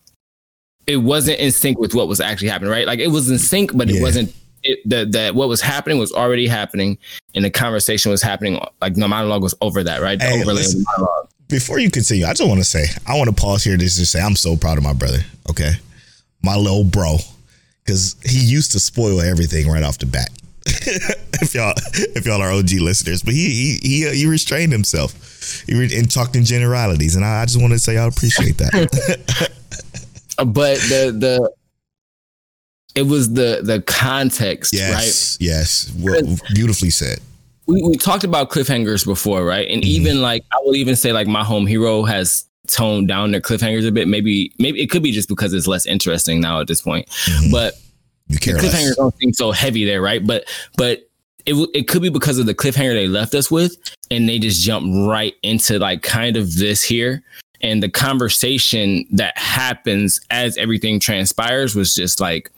it 0.86 0.98
wasn't 0.98 1.38
in 1.40 1.50
sync 1.50 1.78
with 1.78 1.94
what 1.94 2.08
was 2.08 2.20
actually 2.20 2.48
happening, 2.48 2.70
right? 2.70 2.86
Like 2.86 2.98
it 2.98 3.08
was 3.08 3.30
in 3.30 3.38
sync, 3.38 3.76
but 3.76 3.88
it 3.88 3.96
Yeah. 3.96 4.02
wasn't. 4.02 4.34
It, 4.66 4.78
that 4.88 5.12
that 5.12 5.34
what 5.34 5.48
was 5.48 5.60
happening 5.60 5.98
was 5.98 6.10
already 6.12 6.46
happening, 6.46 6.96
and 7.34 7.44
the 7.44 7.50
conversation 7.50 8.10
was 8.10 8.22
happening. 8.22 8.58
Like 8.80 8.94
the 8.94 9.06
monologue 9.06 9.42
was 9.42 9.54
over 9.60 9.82
that, 9.84 10.00
right? 10.00 10.18
The 10.18 10.24
Hey, 10.24 10.40
overlay 10.40 10.54
listen. 10.54 10.80
the 10.80 10.86
monologue. 10.96 11.28
Before 11.48 11.78
you 11.78 11.90
continue, 11.90 12.26
I 12.26 12.32
just 12.32 12.48
want 12.48 12.60
to 12.60 12.64
say, 12.64 12.86
I 13.06 13.16
want 13.16 13.28
to 13.28 13.36
pause 13.36 13.64
here 13.64 13.76
to 13.76 13.82
just 13.84 14.10
say 14.10 14.20
I'm 14.20 14.36
so 14.36 14.56
proud 14.56 14.78
of 14.78 14.84
my 14.84 14.92
brother. 14.92 15.18
Okay, 15.50 15.72
my 16.42 16.56
little 16.56 16.84
bro, 16.84 17.16
because 17.84 18.16
he 18.24 18.38
used 18.44 18.72
to 18.72 18.80
spoil 18.80 19.20
everything 19.20 19.68
right 19.68 19.82
off 19.82 19.98
the 19.98 20.06
bat. 20.06 20.30
if 20.66 21.54
y'all, 21.54 21.74
if 22.16 22.24
y'all 22.24 22.40
are 22.40 22.50
OG 22.50 22.70
listeners, 22.80 23.22
but 23.22 23.34
he 23.34 23.78
he 23.82 23.88
he, 23.88 24.08
uh, 24.08 24.12
he 24.12 24.26
restrained 24.26 24.72
himself. 24.72 25.12
He 25.66 25.74
re- 25.78 25.94
and 25.96 26.10
talked 26.10 26.36
in 26.36 26.44
generalities, 26.44 27.16
and 27.16 27.24
I, 27.24 27.42
I 27.42 27.44
just 27.44 27.60
want 27.60 27.74
to 27.74 27.78
say 27.78 27.98
I 27.98 28.06
appreciate 28.06 28.58
that. 28.58 29.50
Uh, 30.36 30.44
But 30.44 30.78
the 30.78 31.14
the 31.16 31.52
it 32.96 33.02
was 33.02 33.32
the 33.32 33.60
the 33.62 33.82
context, 33.82 34.74
right? 34.74 34.80
yes, 34.80 35.38
yes, 35.40 35.92
well, 35.96 36.22
beautifully 36.54 36.90
said. 36.90 37.20
We, 37.66 37.82
we 37.82 37.96
talked 37.96 38.24
about 38.24 38.50
cliffhangers 38.50 39.04
before, 39.04 39.44
right? 39.44 39.68
And 39.68 39.82
Mhm. 39.82 39.86
even 39.86 40.22
like 40.22 40.44
I 40.52 40.56
will 40.64 40.76
even 40.76 40.96
say 40.96 41.12
like 41.12 41.26
my 41.26 41.42
home 41.44 41.66
hero 41.66 42.02
has 42.04 42.44
toned 42.68 43.08
down 43.08 43.30
their 43.30 43.40
cliffhangers 43.40 43.86
a 43.86 43.92
bit. 43.92 44.08
Maybe 44.08 44.52
maybe 44.58 44.80
it 44.80 44.88
could 44.90 45.02
be 45.02 45.12
just 45.12 45.28
because 45.28 45.52
it's 45.52 45.66
less 45.66 45.86
interesting 45.86 46.40
now 46.40 46.60
at 46.60 46.66
this 46.66 46.80
point. 46.80 47.08
Mhm. 47.26 47.50
But 47.52 47.74
You 48.28 48.36
the 48.36 48.40
care 48.40 48.56
cliffhangers 48.56 48.86
less. 48.88 48.96
don't 48.96 49.14
seem 49.18 49.32
so 49.34 49.52
heavy 49.52 49.84
there, 49.84 50.00
right? 50.02 50.26
But 50.26 50.44
but 50.76 51.08
it 51.46 51.54
it 51.74 51.88
could 51.88 52.00
be 52.02 52.08
because 52.08 52.38
of 52.38 52.46
the 52.46 52.54
cliffhanger 52.54 52.94
they 52.94 53.06
left 53.08 53.34
us 53.34 53.50
with, 53.50 53.76
and 54.10 54.28
they 54.28 54.38
just 54.38 54.62
jump 54.62 54.86
right 55.08 55.34
into 55.42 55.78
like 55.78 56.02
kind 56.02 56.36
of 56.36 56.54
this 56.56 56.82
here. 56.82 57.22
And 57.60 57.82
the 57.82 57.88
conversation 57.88 59.06
that 59.12 59.36
happens 59.38 60.20
as 60.30 60.56
everything 60.58 61.00
transpires 61.00 61.74
was 61.74 61.94
just 61.94 62.20
like 62.20 62.50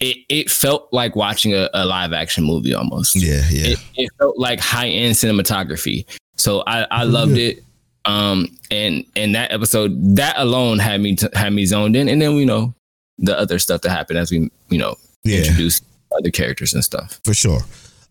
it. 0.00 0.18
It 0.28 0.50
felt 0.50 0.88
like 0.92 1.16
watching 1.16 1.54
a, 1.54 1.68
a 1.74 1.84
live 1.84 2.12
action 2.12 2.44
movie 2.44 2.74
almost 2.74 3.16
Yeah, 3.16 3.42
yeah. 3.50 3.68
it, 3.72 3.78
it 3.96 4.10
felt 4.18 4.38
like 4.38 4.60
high 4.60 4.88
end 4.88 5.14
cinematography. 5.14 6.04
So 6.36 6.62
I, 6.66 6.86
I 6.90 7.02
loved 7.04 7.36
it. 7.38 7.62
Um, 8.04 8.46
and 8.70 9.04
and 9.16 9.34
that 9.34 9.52
episode 9.52 10.16
that 10.16 10.34
alone 10.38 10.78
had 10.78 11.00
me 11.00 11.16
t- 11.16 11.26
had 11.34 11.52
me 11.52 11.66
zoned 11.66 11.94
in, 11.96 12.08
and 12.08 12.22
then 12.22 12.36
we 12.36 12.44
know 12.46 12.72
the 13.18 13.38
other 13.38 13.58
stuff 13.58 13.82
that 13.82 13.90
happened 13.90 14.18
as 14.18 14.30
we 14.30 14.48
you 14.70 14.78
know 14.78 14.96
Yeah. 15.24 15.38
introduced 15.38 15.84
other 16.16 16.30
characters 16.30 16.72
and 16.72 16.82
stuff. 16.82 17.20
for 17.24 17.34
sure. 17.34 17.60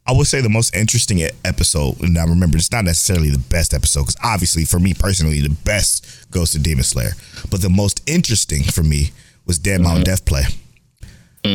I 0.06 0.14
would 0.14 0.28
say 0.28 0.40
the 0.40 0.50
most 0.50 0.74
interesting 0.76 1.22
episode, 1.44 2.00
and 2.02 2.18
I 2.18 2.24
remember 2.26 2.58
it's 2.58 2.72
not 2.72 2.86
necessarily 2.86 3.30
the 3.30 3.40
best 3.40 3.74
episode 3.74 4.02
because 4.02 4.16
obviously 4.24 4.64
for 4.66 4.80
me 4.80 4.94
personally, 4.94 5.42
the 5.42 5.50
best 5.66 6.30
goes 6.32 6.52
to 6.52 6.60
Demon 6.60 6.84
Slayer. 6.86 7.12
But 7.50 7.62
the 7.62 7.70
most 7.70 8.02
interesting 8.08 8.64
for 8.64 8.84
me 8.84 9.12
was 9.46 9.58
Dead 9.60 9.82
Mount 9.82 10.06
Death 10.06 10.24
Play. 10.26 10.44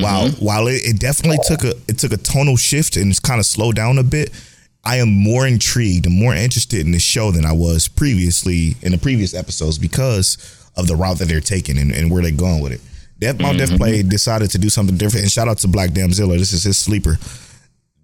While 0.00 0.28
mm-hmm. 0.28 0.44
while 0.44 0.68
it, 0.68 0.82
it 0.84 1.00
definitely 1.00 1.38
took 1.46 1.64
a 1.64 1.74
it 1.88 1.98
took 1.98 2.12
a 2.12 2.16
tonal 2.16 2.56
shift 2.56 2.96
and 2.96 3.10
it's 3.10 3.20
kind 3.20 3.40
of 3.40 3.46
slowed 3.46 3.76
down 3.76 3.98
a 3.98 4.02
bit, 4.02 4.30
I 4.84 4.96
am 4.96 5.10
more 5.12 5.46
intrigued 5.46 6.06
and 6.06 6.14
more 6.14 6.34
interested 6.34 6.84
in 6.84 6.92
the 6.92 6.98
show 6.98 7.30
than 7.30 7.44
I 7.44 7.52
was 7.52 7.88
previously 7.88 8.76
in 8.82 8.92
the 8.92 8.98
previous 8.98 9.34
episodes 9.34 9.78
because 9.78 10.38
of 10.76 10.86
the 10.86 10.96
route 10.96 11.18
that 11.18 11.28
they're 11.28 11.40
taking 11.40 11.78
and, 11.78 11.92
and 11.92 12.10
where 12.10 12.22
they're 12.22 12.32
going 12.32 12.62
with 12.62 12.72
it. 12.72 12.80
Dead 13.18 13.40
Mount 13.40 13.58
Death 13.58 13.68
mm-hmm. 13.68 13.78
Play 13.78 14.02
decided 14.02 14.50
to 14.50 14.58
do 14.58 14.68
something 14.68 14.96
different. 14.96 15.22
And 15.22 15.30
shout 15.30 15.46
out 15.46 15.58
to 15.58 15.68
Black 15.68 15.90
Damzilla. 15.90 16.38
This 16.38 16.52
is 16.52 16.64
his 16.64 16.76
sleeper 16.76 17.18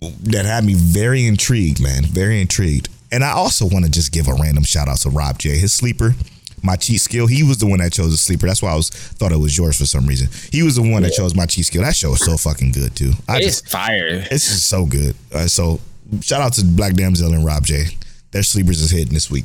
that 0.00 0.44
had 0.44 0.64
me 0.64 0.74
very 0.74 1.26
intrigued, 1.26 1.82
man. 1.82 2.04
Very 2.04 2.40
intrigued. 2.40 2.88
And 3.10 3.24
I 3.24 3.32
also 3.32 3.66
want 3.66 3.84
to 3.84 3.90
just 3.90 4.12
give 4.12 4.28
a 4.28 4.34
random 4.34 4.62
shout 4.62 4.86
out 4.86 4.98
to 4.98 5.10
Rob 5.10 5.38
J. 5.38 5.58
His 5.58 5.72
sleeper, 5.72 6.14
my 6.62 6.76
cheat 6.76 7.00
skill. 7.00 7.26
He 7.26 7.42
was 7.42 7.58
the 7.58 7.66
one 7.66 7.78
that 7.78 7.92
chose 7.92 8.10
the 8.10 8.16
sleeper. 8.18 8.46
That's 8.46 8.62
why 8.62 8.72
I 8.72 8.76
was 8.76 8.90
thought 8.90 9.32
it 9.32 9.38
was 9.38 9.56
yours 9.56 9.76
for 9.78 9.86
some 9.86 10.06
reason. 10.06 10.28
He 10.52 10.62
was 10.62 10.76
the 10.76 10.82
one 10.82 11.02
that 11.02 11.12
chose 11.12 11.34
my 11.34 11.46
cheat 11.46 11.66
skill. 11.66 11.82
That 11.82 11.96
show 11.96 12.12
is 12.12 12.20
so 12.24 12.36
fucking 12.36 12.72
good 12.72 12.94
too. 12.96 13.12
I 13.28 13.36
It's 13.38 13.46
just 13.46 13.68
fire. 13.68 14.24
it's 14.30 14.46
just 14.48 14.68
so 14.68 14.86
good. 14.86 15.14
Uh, 15.34 15.46
so 15.46 15.80
shout 16.20 16.40
out 16.40 16.52
to 16.54 16.64
Black 16.64 16.94
Damsel 16.94 17.32
and 17.32 17.44
Rob 17.44 17.64
J. 17.66 17.84
Their 18.30 18.42
sleepers 18.42 18.80
is 18.80 18.90
hitting 18.90 19.14
this 19.14 19.30
week. 19.30 19.44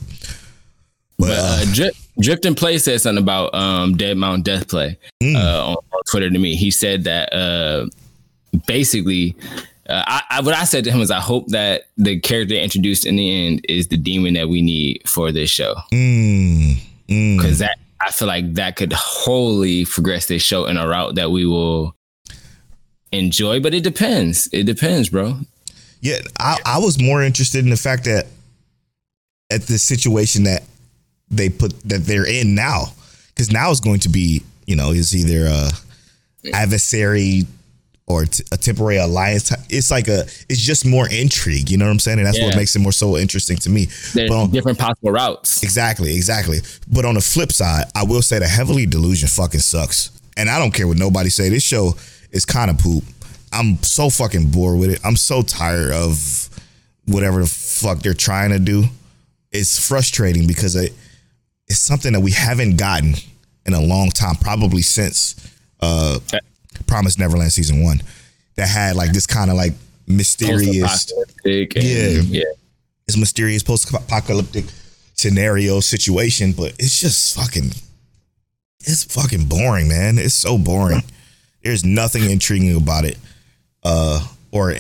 But, 1.18 1.28
But 1.28 1.40
uh, 1.40 1.86
uh, 1.88 1.90
Drift 2.20 2.46
and 2.46 2.58
Play 2.58 2.78
said 2.80 3.00
something 3.02 3.22
about 3.24 3.54
um, 3.56 3.96
Dead 3.98 4.18
Mount 4.18 4.44
Death 4.44 4.68
Play 4.68 4.98
Mm. 5.22 5.36
uh, 5.36 5.68
on, 5.70 5.76
on 5.76 6.02
Twitter 6.10 6.30
to 6.30 6.38
me. 6.40 6.56
He 6.56 6.70
said 6.72 7.04
that 7.06 7.32
uh, 7.34 7.88
basically, 8.68 9.36
uh, 9.90 10.04
I, 10.06 10.22
I, 10.30 10.42
what 10.42 10.54
I 10.56 10.64
said 10.66 10.84
to 10.86 10.92
him 10.92 11.00
was, 11.00 11.12
I 11.12 11.20
hope 11.20 11.48
that 11.50 11.84
the 11.98 12.20
character 12.20 12.56
introduced 12.56 13.06
in 13.06 13.16
the 13.16 13.46
end 13.48 13.66
is 13.70 13.88
the 13.88 13.98
demon 13.98 14.34
that 14.36 14.50
we 14.50 14.62
need 14.62 15.02
for 15.08 15.32
this 15.32 15.50
show. 15.50 15.76
mm, 15.92 16.78
mm. 17.08 17.38
because 17.38 17.60
that 17.60 17.78
I 18.00 18.12
feel 18.12 18.28
like 18.28 18.54
that 18.56 18.76
could 18.76 18.94
wholly 18.94 19.86
progress 19.86 20.28
this 20.28 20.44
show 20.44 20.66
in 20.66 20.78
a 20.78 20.88
route 20.88 21.16
that 21.16 21.32
we 21.32 21.46
will 21.46 21.96
enjoy. 23.12 23.60
But 23.60 23.74
it 23.74 23.84
depends. 23.84 24.50
It 24.52 24.64
depends, 24.64 25.10
bro. 25.10 25.40
Yeah, 26.02 26.18
I, 26.40 26.58
I 26.66 26.78
was 26.80 27.02
more 27.02 27.24
interested 27.24 27.64
in 27.64 27.70
the 27.70 27.78
fact 27.78 28.06
that 28.06 28.28
at 29.50 29.64
the 29.64 29.78
situation 29.78 30.44
that 30.44 30.64
they 31.30 31.50
put 31.50 31.80
that 31.84 32.04
they're 32.04 32.28
in 32.28 32.56
now, 32.56 32.88
because 33.28 33.52
now 33.52 33.72
it's 33.72 33.80
going 33.80 34.02
to 34.02 34.10
be 34.10 34.44
you 34.66 34.76
know 34.76 34.92
is 34.92 35.16
either 35.16 35.48
a 35.48 35.70
adversary 36.54 37.44
or 38.06 38.26
t- 38.26 38.44
a 38.52 38.58
temporary 38.58 38.98
alliance. 38.98 39.52
It's 39.70 39.90
like 39.92 40.08
a 40.08 40.22
it's 40.50 40.60
just 40.60 40.86
more 40.86 41.08
intrigue. 41.10 41.70
You 41.70 41.78
know 41.78 41.86
what 41.86 41.92
I'm 41.92 42.00
saying? 42.00 42.20
And 42.20 42.28
that's 42.28 42.40
what 42.40 42.56
makes 42.56 42.76
it 42.76 42.80
more 42.80 42.92
so 42.92 43.18
interesting 43.18 43.58
to 43.58 43.70
me. 43.70 43.86
There's 44.14 44.30
But 44.30 44.36
on- 44.38 44.52
different 44.52 44.78
possible 44.80 45.12
routes. 45.12 45.64
Exactly, 45.64 46.16
exactly. 46.16 46.60
But 46.88 47.06
on 47.06 47.16
the 47.16 47.22
flip 47.22 47.52
side, 47.52 47.86
I 47.96 48.04
will 48.04 48.22
say 48.22 48.40
the 48.40 48.48
Heavenly 48.48 48.86
Delusion 48.86 49.28
fucking 49.30 49.62
sucks. 49.62 50.12
And 50.36 50.50
I 50.50 50.58
don't 50.60 50.74
care 50.74 50.88
what 50.88 50.98
nobody 50.98 51.30
say. 51.30 51.50
This 51.50 51.64
show 51.64 51.96
is 52.32 52.46
kind 52.46 52.72
of 52.72 52.78
poop. 52.80 53.04
I'm 53.52 53.82
so 53.84 54.10
fucking 54.10 54.50
bored 54.50 54.80
with 54.80 54.90
it. 54.90 55.00
I'm 55.06 55.16
so 55.16 55.44
tired 55.44 55.92
of 55.92 56.50
whatever 57.06 57.42
the 57.42 57.46
fuck 57.48 58.00
they're 58.00 58.14
trying 58.16 58.50
to 58.50 58.60
do. 58.60 58.86
It's 59.52 59.78
frustrating 59.88 60.48
because 60.48 60.76
it, 60.76 60.92
it's 61.68 61.78
something 61.80 62.14
that 62.14 62.22
we 62.22 62.32
haven't 62.32 62.78
gotten 62.78 63.14
in 63.68 63.74
a 63.76 63.82
long 63.82 64.10
time, 64.10 64.36
probably 64.36 64.82
since 64.82 65.36
uh 65.82 66.18
Promise 66.88 67.18
Neverland 67.18 67.52
season 67.54 67.84
one. 67.84 68.02
That 68.56 68.68
had 68.68 68.96
like 68.96 69.12
this 69.14 69.26
kind 69.28 69.50
of 69.50 69.58
like 69.58 69.74
mysterious 70.08 71.12
and- 71.12 71.26
Yeah. 71.84 72.22
yeah. 72.40 72.44
this 73.08 73.18
mysterious 73.18 73.64
post-apocalyptic 73.64 74.66
scenario 75.16 75.80
situation, 75.80 76.52
but 76.54 76.74
it's 76.80 77.00
just 77.00 77.36
fucking 77.36 77.72
it's 78.86 79.04
fucking 79.06 79.46
boring, 79.46 79.88
man. 79.88 80.18
It's 80.20 80.34
so 80.36 80.58
boring. 80.58 81.02
There's 81.64 81.84
nothing 81.86 82.30
intriguing 82.30 82.76
about 82.76 83.06
it. 83.06 83.18
Uh 83.84 84.26
or 84.52 84.76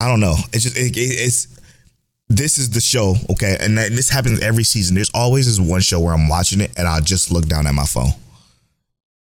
I 0.00 0.08
don't 0.08 0.20
know. 0.20 0.36
It's 0.52 0.64
just 0.64 0.76
it, 0.76 0.96
it- 0.96 1.00
it's 1.00 1.48
this 2.28 2.56
is 2.58 2.70
the 2.70 2.80
show, 2.80 3.16
okay? 3.30 3.56
And 3.60 3.76
that- 3.78 3.92
this 3.92 4.08
happens 4.08 4.40
every 4.40 4.64
season. 4.64 4.94
There's 4.94 5.10
always 5.14 5.46
this 5.46 5.58
one 5.60 5.80
show 5.82 6.00
where 6.00 6.14
I'm 6.14 6.28
watching 6.28 6.60
it 6.60 6.70
and 6.76 6.86
I'll 6.88 7.00
just 7.02 7.30
look 7.30 7.46
down 7.46 7.66
at 7.66 7.74
my 7.74 7.84
phone. 7.86 8.12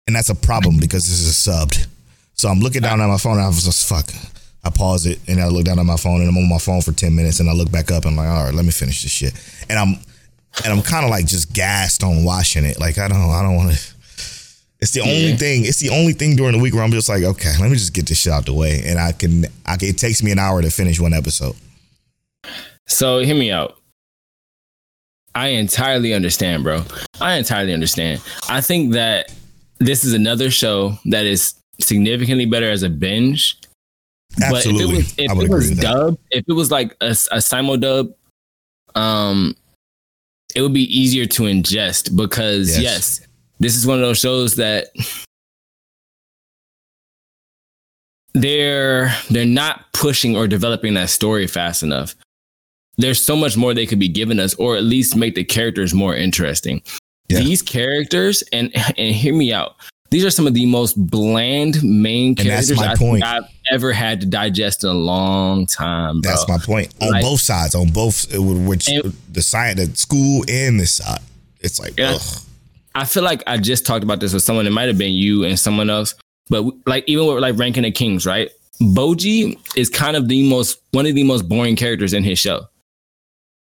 And 0.07 0.15
that's 0.15 0.29
a 0.29 0.35
problem 0.35 0.79
because 0.79 1.05
this 1.07 1.19
is 1.21 1.35
subbed. 1.35 1.87
So 2.33 2.49
I'm 2.49 2.59
looking 2.59 2.81
down 2.81 2.99
at 2.99 3.07
my 3.07 3.17
phone 3.17 3.33
and 3.33 3.43
I 3.43 3.47
was 3.47 3.63
just 3.63 3.87
fuck. 3.87 4.09
I 4.65 4.69
pause 4.69 5.05
it 5.05 5.19
and 5.27 5.41
I 5.41 5.47
look 5.47 5.65
down 5.65 5.79
at 5.79 5.85
my 5.85 5.97
phone 5.97 6.21
and 6.21 6.29
I'm 6.29 6.37
on 6.37 6.49
my 6.49 6.57
phone 6.57 6.81
for 6.81 6.91
10 6.93 7.15
minutes 7.15 7.39
and 7.39 7.49
I 7.49 7.53
look 7.53 7.71
back 7.71 7.91
up 7.91 8.05
and 8.05 8.11
I'm 8.11 8.17
like, 8.25 8.27
all 8.35 8.45
right, 8.45 8.53
let 8.53 8.65
me 8.65 8.71
finish 8.71 9.03
this 9.03 9.11
shit. 9.11 9.33
And 9.69 9.77
I'm 9.79 9.95
and 10.63 10.71
I'm 10.73 10.81
kind 10.81 11.03
of 11.03 11.09
like 11.11 11.25
just 11.25 11.53
gassed 11.53 12.03
on 12.03 12.23
watching 12.23 12.63
it. 12.65 12.79
Like 12.79 12.97
I 12.97 13.07
don't 13.07 13.17
I 13.29 13.41
don't 13.41 13.55
want 13.55 13.71
to 13.75 13.93
it's 14.79 14.91
the 14.91 14.99
only 15.01 15.29
Yeah. 15.31 15.35
thing. 15.37 15.63
It's 15.65 15.79
the 15.79 15.89
only 15.89 16.11
thing 16.13 16.35
during 16.35 16.51
the 16.57 16.59
week 16.61 16.73
where 16.73 16.83
I'm 16.83 16.91
just 16.91 17.07
like, 17.07 17.23
okay, 17.23 17.53
let 17.61 17.69
me 17.71 17.77
just 17.77 17.93
get 17.93 18.05
this 18.07 18.17
shit 18.19 18.33
out 18.33 18.45
the 18.45 18.53
way, 18.53 18.81
and 18.85 18.99
I 18.99 19.13
can. 19.13 19.45
I 19.65 19.77
can 19.77 19.87
it 19.87 19.97
takes 19.97 20.21
me 20.21 20.31
an 20.31 20.39
hour 20.39 20.61
to 20.61 20.69
finish 20.69 20.99
one 20.99 21.13
episode. 21.13 21.55
So 22.87 23.19
hear 23.19 23.33
me 23.35 23.49
out. 23.49 23.77
I 25.33 25.47
entirely 25.49 26.13
understand, 26.13 26.63
bro. 26.63 26.83
I 27.21 27.35
entirely 27.35 27.73
understand. 27.73 28.21
I 28.49 28.59
think 28.59 28.91
that 28.93 29.31
this 29.85 30.03
is 30.03 30.13
another 30.13 30.49
show 30.51 30.97
that 31.05 31.25
is 31.25 31.55
significantly 31.79 32.45
better 32.45 32.69
as 32.69 32.83
a 32.83 32.89
binge. 32.89 33.57
Absolutely, 34.41 35.01
But 35.03 35.13
if 35.17 35.17
it 35.17 35.35
was, 35.35 35.37
if 35.37 35.43
it 35.43 35.49
was 35.49 35.69
with 35.69 35.79
that. 35.81 36.17
if 36.31 36.43
it 36.47 36.53
was 36.53 36.71
like 36.71 36.95
a, 37.01 37.15
a 37.31 37.41
simul 37.41 37.77
dub, 37.77 38.13
um, 38.95 39.55
it 40.55 40.61
would 40.61 40.73
be 40.73 40.83
easier 40.95 41.25
to 41.25 41.43
ingest 41.43 42.15
because 42.15 42.69
Yes. 42.79 42.81
yes, 43.19 43.27
this 43.59 43.75
is 43.75 43.85
one 43.85 43.97
of 43.97 44.01
those 44.01 44.19
shows 44.19 44.55
that 44.55 44.87
they're 48.33 49.13
they're 49.29 49.45
not 49.45 49.85
pushing 49.93 50.35
or 50.35 50.47
developing 50.47 50.93
that 50.95 51.09
story 51.09 51.47
fast 51.47 51.83
enough. 51.83 52.15
There's 52.97 53.23
so 53.23 53.35
much 53.35 53.57
more 53.57 53.73
they 53.73 53.85
could 53.87 53.99
be 53.99 54.07
giving 54.07 54.39
us, 54.39 54.53
or 54.55 54.75
at 54.75 54.83
least 54.83 55.15
make 55.15 55.35
the 55.35 55.43
characters 55.43 55.93
more 55.93 56.15
interesting. 56.15 56.81
Yeah. 57.29 57.39
These 57.39 57.61
characters, 57.61 58.43
and 58.51 58.71
and 58.97 59.15
hear 59.15 59.33
me 59.33 59.53
out. 59.53 59.75
These 60.11 60.25
are 60.25 60.29
some 60.29 60.45
of 60.45 60.53
the 60.53 60.65
most 60.67 60.93
bland 61.09 61.81
main 61.83 62.35
characters 62.35 62.77
I 62.79 62.95
point. 62.95 63.23
I've 63.23 63.45
ever 63.71 63.91
had 63.93 64.19
to 64.21 64.27
digest 64.27 64.83
in 64.83 64.89
a 64.91 64.93
long 64.93 65.65
time, 65.65 66.21
bro. 66.21 66.29
That's 66.31 66.47
my 66.47 66.59
point 66.59 66.93
on 67.01 67.09
Like- 67.09 67.23
both 67.23 67.41
sides. 67.41 67.73
On 67.73 67.89
both, 67.89 68.31
uh, 68.35 68.39
which 68.41 68.87
And- 68.89 69.13
the 69.31 69.41
side, 69.41 69.77
the 69.77 69.87
school, 69.95 70.43
and 70.47 70.79
this 70.79 70.91
side. 70.93 71.21
It's 71.61 71.79
like, 71.79 71.97
Yeah. 71.97 72.11
ugh. 72.15 72.21
I 72.93 73.05
feel 73.05 73.23
like 73.23 73.41
I 73.47 73.57
just 73.57 73.87
talked 73.87 74.03
about 74.03 74.19
this 74.19 74.33
with 74.33 74.43
someone. 74.43 74.67
It 74.67 74.71
might 74.71 74.87
have 74.87 74.99
been 74.99 75.13
you 75.13 75.45
and 75.45 75.59
someone 75.59 75.89
else, 75.89 76.13
but 76.49 76.63
like 76.85 77.05
even 77.07 77.25
with 77.25 77.39
like 77.39 77.57
ranking 77.57 77.81
the 77.81 77.91
kings, 77.91 78.23
right? 78.27 78.51
Bojji 78.81 79.57
is 79.75 79.89
kind 79.89 80.15
of 80.15 80.27
the 80.27 80.47
most 80.47 80.77
one 80.91 81.07
of 81.07 81.15
the 81.15 81.23
most 81.23 81.49
boring 81.49 81.75
characters 81.75 82.13
in 82.13 82.23
his 82.23 82.37
show, 82.37 82.67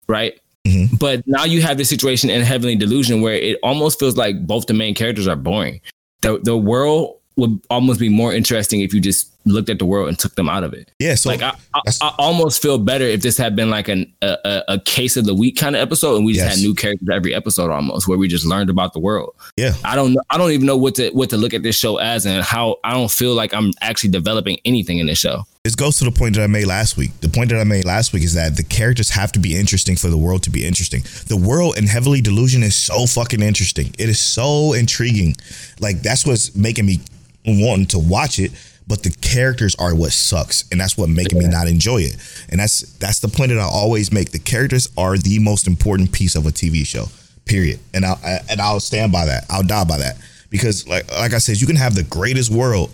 right? 0.08 0.38
Mhm. 0.66 0.98
But 0.98 1.22
now 1.26 1.44
you 1.44 1.60
have 1.62 1.76
this 1.76 1.88
situation 1.88 2.30
in 2.30 2.42
Heavenly 2.42 2.76
Delusion 2.76 3.20
where 3.20 3.34
it 3.34 3.58
almost 3.62 3.98
feels 3.98 4.16
like 4.16 4.46
both 4.46 4.66
the 4.66 4.74
main 4.74 4.94
characters 4.94 5.26
are 5.28 5.36
boring. 5.36 5.80
The 6.22 6.40
the 6.42 6.56
world 6.56 7.16
would 7.36 7.60
almost 7.68 8.00
be 8.00 8.08
more 8.08 8.32
interesting 8.32 8.80
if 8.80 8.94
you 8.94 9.00
just 9.00 9.33
looked 9.46 9.68
at 9.68 9.78
the 9.78 9.84
world 9.84 10.08
and 10.08 10.18
took 10.18 10.34
them 10.34 10.48
out 10.48 10.64
of 10.64 10.72
it. 10.72 10.90
yeah. 10.98 11.14
So 11.14 11.28
like 11.30 11.42
I, 11.42 11.54
I, 11.74 11.80
I 12.00 12.14
almost 12.18 12.62
feel 12.62 12.78
better 12.78 13.04
if 13.04 13.22
this 13.22 13.36
had 13.36 13.54
been 13.54 13.70
like 13.70 13.88
an 13.88 14.12
a, 14.22 14.62
a, 14.68 14.80
case 14.80 15.16
of 15.16 15.24
the 15.26 15.34
week 15.34 15.56
kind 15.56 15.76
of 15.76 15.82
episode, 15.82 16.16
and 16.16 16.24
we 16.24 16.32
just 16.32 16.44
Yes. 16.46 16.56
had 16.56 16.62
new 16.64 16.74
characters 16.74 17.08
every 17.12 17.34
episode 17.34 17.70
almost, 17.70 18.08
where 18.08 18.18
we 18.18 18.28
just 18.28 18.44
learned 18.46 18.70
about 18.70 18.92
the 18.92 19.00
world. 19.00 19.34
yeah, 19.56 19.74
I 19.84 19.94
don't 19.96 20.12
know. 20.14 20.20
I 20.30 20.38
don't 20.38 20.50
even 20.52 20.66
know 20.66 20.76
what 20.76 20.94
to 20.96 21.10
what 21.10 21.30
to 21.30 21.36
look 21.36 21.54
at 21.54 21.62
this 21.62 21.76
show 21.76 21.96
as, 21.98 22.26
and 22.26 22.42
how 22.42 22.76
I 22.84 22.92
don't 22.92 23.10
feel 23.10 23.34
like 23.34 23.52
I'm 23.52 23.72
actually 23.80 24.10
developing 24.10 24.58
anything 24.64 24.98
in 24.98 25.06
this 25.06 25.18
show. 25.18 25.44
this 25.64 25.74
goes 25.74 25.98
to 25.98 26.04
the 26.04 26.10
point 26.12 26.34
that 26.36 26.42
I 26.42 26.46
made 26.46 26.66
last 26.66 26.96
week. 26.96 27.10
The 27.20 27.28
point 27.28 27.50
that 27.50 27.60
I 27.60 27.64
made 27.64 27.84
last 27.84 28.12
week 28.12 28.22
is 28.24 28.34
that 28.34 28.56
the 28.56 28.64
characters 28.64 29.10
have 29.10 29.32
to 29.32 29.38
be 29.38 29.56
interesting 29.58 29.96
for 29.96 30.08
the 30.08 30.16
world 30.18 30.42
to 30.44 30.50
be 30.50 30.64
interesting. 30.66 31.02
The 31.28 31.36
world 31.36 31.76
in 31.78 31.86
Heavenly 31.86 32.20
Delusion 32.20 32.62
is 32.62 32.74
so 32.74 33.06
fucking 33.06 33.42
interesting. 33.42 33.94
It 33.98 34.08
is 34.08 34.18
so 34.20 34.72
intriguing. 34.74 35.36
Like 35.80 36.02
that's 36.02 36.26
what's 36.26 36.54
making 36.54 36.86
me 36.86 37.00
wanting 37.46 37.86
to 37.86 37.98
watch 37.98 38.38
it. 38.38 38.52
But 38.86 39.02
the 39.02 39.10
characters 39.22 39.74
are 39.76 39.94
what 39.94 40.12
sucks, 40.12 40.64
and 40.70 40.78
that's 40.80 40.98
what 40.98 41.08
making 41.08 41.38
me 41.38 41.46
not 41.48 41.68
enjoy 41.68 42.02
it. 42.02 42.16
And 42.50 42.60
that's 42.60 42.80
that's 42.98 43.20
the 43.20 43.28
point 43.28 43.48
that 43.50 43.58
I 43.58 43.64
always 43.64 44.12
make. 44.12 44.30
The 44.32 44.38
characters 44.38 44.88
are 44.98 45.16
the 45.16 45.38
most 45.38 45.66
important 45.66 46.12
piece 46.12 46.34
of 46.34 46.44
a 46.46 46.50
TV 46.50 46.86
show. 46.86 47.06
Period. 47.46 47.80
And 47.94 48.04
I 48.04 48.12
I- 48.22 48.40
and 48.50 48.60
I'll 48.60 48.80
stand 48.80 49.10
by 49.10 49.24
that. 49.24 49.46
I'll 49.48 49.62
die 49.62 49.84
by 49.84 49.98
that 49.98 50.18
because 50.50 50.86
like 50.86 51.10
like 51.12 51.32
I 51.32 51.38
said, 51.38 51.60
you 51.60 51.66
can 51.66 51.76
have 51.76 51.94
the 51.94 52.02
greatest 52.02 52.50
world, 52.50 52.90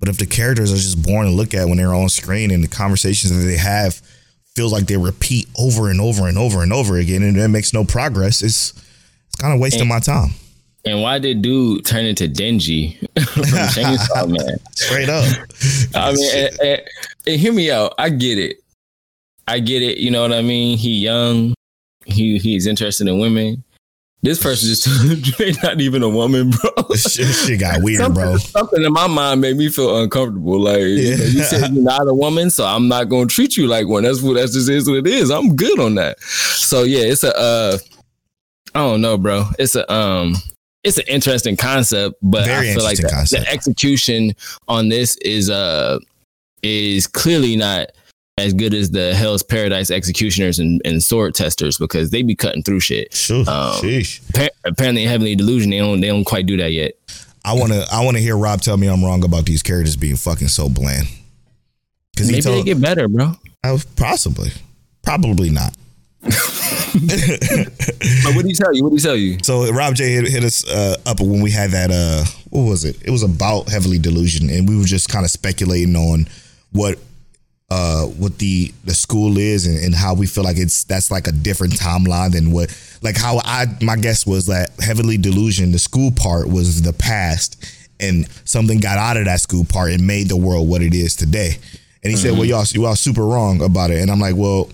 but 0.00 0.08
if 0.08 0.18
the 0.18 0.26
characters 0.26 0.72
are 0.72 0.76
just 0.76 1.00
boring 1.04 1.30
to 1.30 1.36
look 1.36 1.54
at 1.54 1.68
when 1.68 1.76
they're 1.78 1.94
on 1.94 2.08
screen 2.08 2.50
and 2.50 2.62
the 2.64 2.68
conversations 2.68 3.30
that 3.32 3.44
they 3.46 3.56
have 3.58 4.00
feels 4.56 4.72
like 4.72 4.86
they 4.88 4.96
repeat 4.96 5.46
over 5.56 5.88
and 5.88 6.00
over 6.00 6.26
and 6.26 6.36
over 6.36 6.64
and 6.64 6.72
over 6.72 6.96
again 6.98 7.22
and 7.22 7.36
it 7.36 7.46
makes 7.48 7.72
no 7.72 7.84
progress, 7.84 8.42
it's 8.42 8.72
it's 9.28 9.36
kind 9.36 9.54
of 9.54 9.60
wasting 9.60 9.86
my 9.86 10.00
time. 10.00 10.30
And 10.84 11.02
why 11.02 11.18
did 11.18 11.42
dude 11.42 11.84
turn 11.84 12.06
into 12.06 12.28
Denji 12.28 12.98
from 13.28 13.42
Chainsaw 13.74 14.28
Man? 14.28 14.58
Straight 14.72 15.08
up. 15.08 15.24
I 15.94 16.12
mean, 16.14 16.30
and, 16.36 16.60
and- 16.60 16.82
and 17.26 17.38
hear 17.40 17.52
me 17.52 17.70
out. 17.70 17.94
I 17.98 18.08
get 18.08 18.38
it. 18.38 18.56
I 19.46 19.58
get 19.60 19.82
it. 19.82 19.98
You 19.98 20.10
know 20.10 20.22
what 20.22 20.32
I 20.32 20.40
mean? 20.40 20.78
He 20.78 20.92
young. 21.00 21.52
He 22.06 22.38
he's 22.38 22.66
interested 22.66 23.06
in 23.06 23.18
women. 23.18 23.64
This 24.22 24.42
person 24.42 24.68
just 24.68 25.62
not 25.62 25.80
even 25.80 26.02
a 26.02 26.08
woman, 26.08 26.50
bro. 26.50 26.94
shit, 26.96 27.26
shit 27.34 27.60
got 27.60 27.82
weird, 27.82 28.00
something, 28.00 28.22
bro. 28.24 28.36
something 28.38 28.82
in 28.82 28.92
my 28.92 29.06
mind 29.06 29.40
made 29.42 29.56
me 29.58 29.68
feel 29.68 29.96
uncomfortable. 30.02 30.58
Like 30.58 30.80
you, 30.80 31.16
know, 31.16 31.24
you 31.24 31.42
said 31.44 31.72
you're 31.72 31.84
not 31.84 32.08
a 32.08 32.14
woman, 32.14 32.48
so 32.50 32.64
I'm 32.64 32.88
not 32.88 33.04
gonna 33.10 33.26
treat 33.26 33.56
you 33.56 33.66
like 33.68 33.86
one. 33.86 34.02
That's 34.04 34.22
what 34.22 34.34
that's 34.34 34.54
just 34.54 34.70
is 34.70 34.88
what 34.88 34.98
it 34.98 35.06
is. 35.06 35.30
I'm 35.30 35.54
good 35.54 35.78
on 35.78 35.96
that. 35.96 36.18
So 36.20 36.82
yeah, 36.84 37.02
it's 37.04 37.22
a 37.24 37.36
uh 37.38 37.78
I 38.74 38.78
don't 38.80 39.00
know, 39.02 39.18
bro. 39.18 39.44
It's 39.58 39.74
a 39.76 39.90
um 39.92 40.34
it's 40.88 40.98
an 40.98 41.04
interesting 41.14 41.56
concept, 41.56 42.16
but 42.22 42.44
Very 42.46 42.70
I 42.70 42.74
feel 42.74 42.82
like 42.84 42.96
the, 42.96 43.28
the 43.30 43.48
execution 43.50 44.32
on 44.66 44.88
this 44.88 45.16
is 45.18 45.50
uh 45.50 45.98
is 46.62 47.06
clearly 47.06 47.56
not 47.56 47.90
as 48.38 48.52
good 48.54 48.72
as 48.74 48.90
the 48.90 49.14
Hell's 49.14 49.42
Paradise 49.42 49.90
executioners 49.90 50.58
and, 50.58 50.80
and 50.84 51.02
sword 51.02 51.34
testers 51.34 51.76
because 51.76 52.10
they 52.10 52.22
be 52.22 52.34
cutting 52.36 52.62
through 52.62 52.80
shit. 52.80 53.12
Sure. 53.12 53.40
Um, 53.40 53.74
Sheesh. 53.80 54.20
Appa- 54.30 54.54
Apparently, 54.64 55.02
in 55.02 55.08
Heavenly 55.08 55.34
Delusion, 55.34 55.70
they 55.70 55.78
don't 55.78 56.00
they 56.00 56.08
don't 56.08 56.24
quite 56.24 56.46
do 56.46 56.56
that 56.58 56.72
yet. 56.72 56.92
I 57.44 57.52
wanna 57.54 57.84
I 57.92 58.04
wanna 58.04 58.18
hear 58.20 58.36
Rob 58.36 58.60
tell 58.60 58.76
me 58.76 58.88
I'm 58.88 59.04
wrong 59.04 59.24
about 59.24 59.44
these 59.44 59.62
characters 59.62 59.96
being 59.96 60.16
fucking 60.16 60.48
so 60.48 60.68
bland. 60.68 61.06
Cause 62.16 62.26
he 62.28 62.32
Maybe 62.32 62.42
they 62.50 62.62
get 62.64 62.80
better, 62.80 63.08
bro. 63.08 63.32
uh, 63.64 63.78
possibly. 63.96 64.50
Probably 65.04 65.50
not. 65.50 65.74
But 66.22 66.32
what 68.34 68.42
do 68.42 68.48
he 68.48 68.54
tell 68.54 68.74
you? 68.74 68.82
What 68.82 68.90
do 68.90 68.96
he 68.96 69.02
tell 69.02 69.16
you? 69.16 69.38
So 69.42 69.70
Rob 69.72 69.94
J 69.94 70.12
hit, 70.12 70.28
hit 70.28 70.44
us 70.44 70.68
uh, 70.68 70.96
up 71.06 71.20
when 71.20 71.42
we 71.42 71.50
had 71.50 71.70
that. 71.70 71.90
Uh, 71.90 72.24
what 72.50 72.62
was 72.62 72.84
it? 72.84 73.00
It 73.02 73.10
was 73.10 73.22
about 73.22 73.68
Heavenly 73.68 73.98
Delusion, 73.98 74.50
and 74.50 74.68
we 74.68 74.76
were 74.76 74.84
just 74.84 75.08
kind 75.08 75.24
of 75.24 75.30
speculating 75.30 75.94
on 75.96 76.26
what 76.72 76.98
uh, 77.70 78.04
what 78.04 78.38
the 78.38 78.72
the 78.84 78.94
school 78.94 79.38
is 79.38 79.66
and, 79.66 79.78
and 79.78 79.94
how 79.94 80.14
we 80.14 80.26
feel 80.26 80.44
like 80.44 80.56
it's 80.56 80.84
that's 80.84 81.10
like 81.10 81.26
a 81.26 81.32
different 81.32 81.74
timeline 81.74 82.32
than 82.32 82.50
what 82.50 82.74
like 83.02 83.16
how 83.16 83.40
I 83.44 83.66
my 83.82 83.96
guess 83.96 84.26
was 84.26 84.46
that 84.46 84.70
Heavenly 84.80 85.18
Delusion 85.18 85.72
the 85.72 85.78
school 85.78 86.10
part 86.10 86.48
was 86.48 86.82
the 86.82 86.92
past 86.92 87.64
and 88.00 88.28
something 88.44 88.80
got 88.80 88.98
out 88.98 89.16
of 89.16 89.26
that 89.26 89.40
school 89.40 89.64
part 89.64 89.92
and 89.92 90.06
made 90.06 90.28
the 90.28 90.36
world 90.36 90.68
what 90.68 90.82
it 90.82 90.94
is 90.94 91.16
today. 91.16 91.58
And 92.02 92.12
he 92.12 92.16
said, 92.16 92.32
"Well, 92.32 92.44
y'all 92.44 92.64
y'all 92.72 92.94
super 92.94 93.26
wrong 93.26 93.60
about 93.60 93.90
it." 93.90 94.00
And 94.00 94.10
I'm 94.10 94.20
like, 94.20 94.36
"Well." 94.36 94.70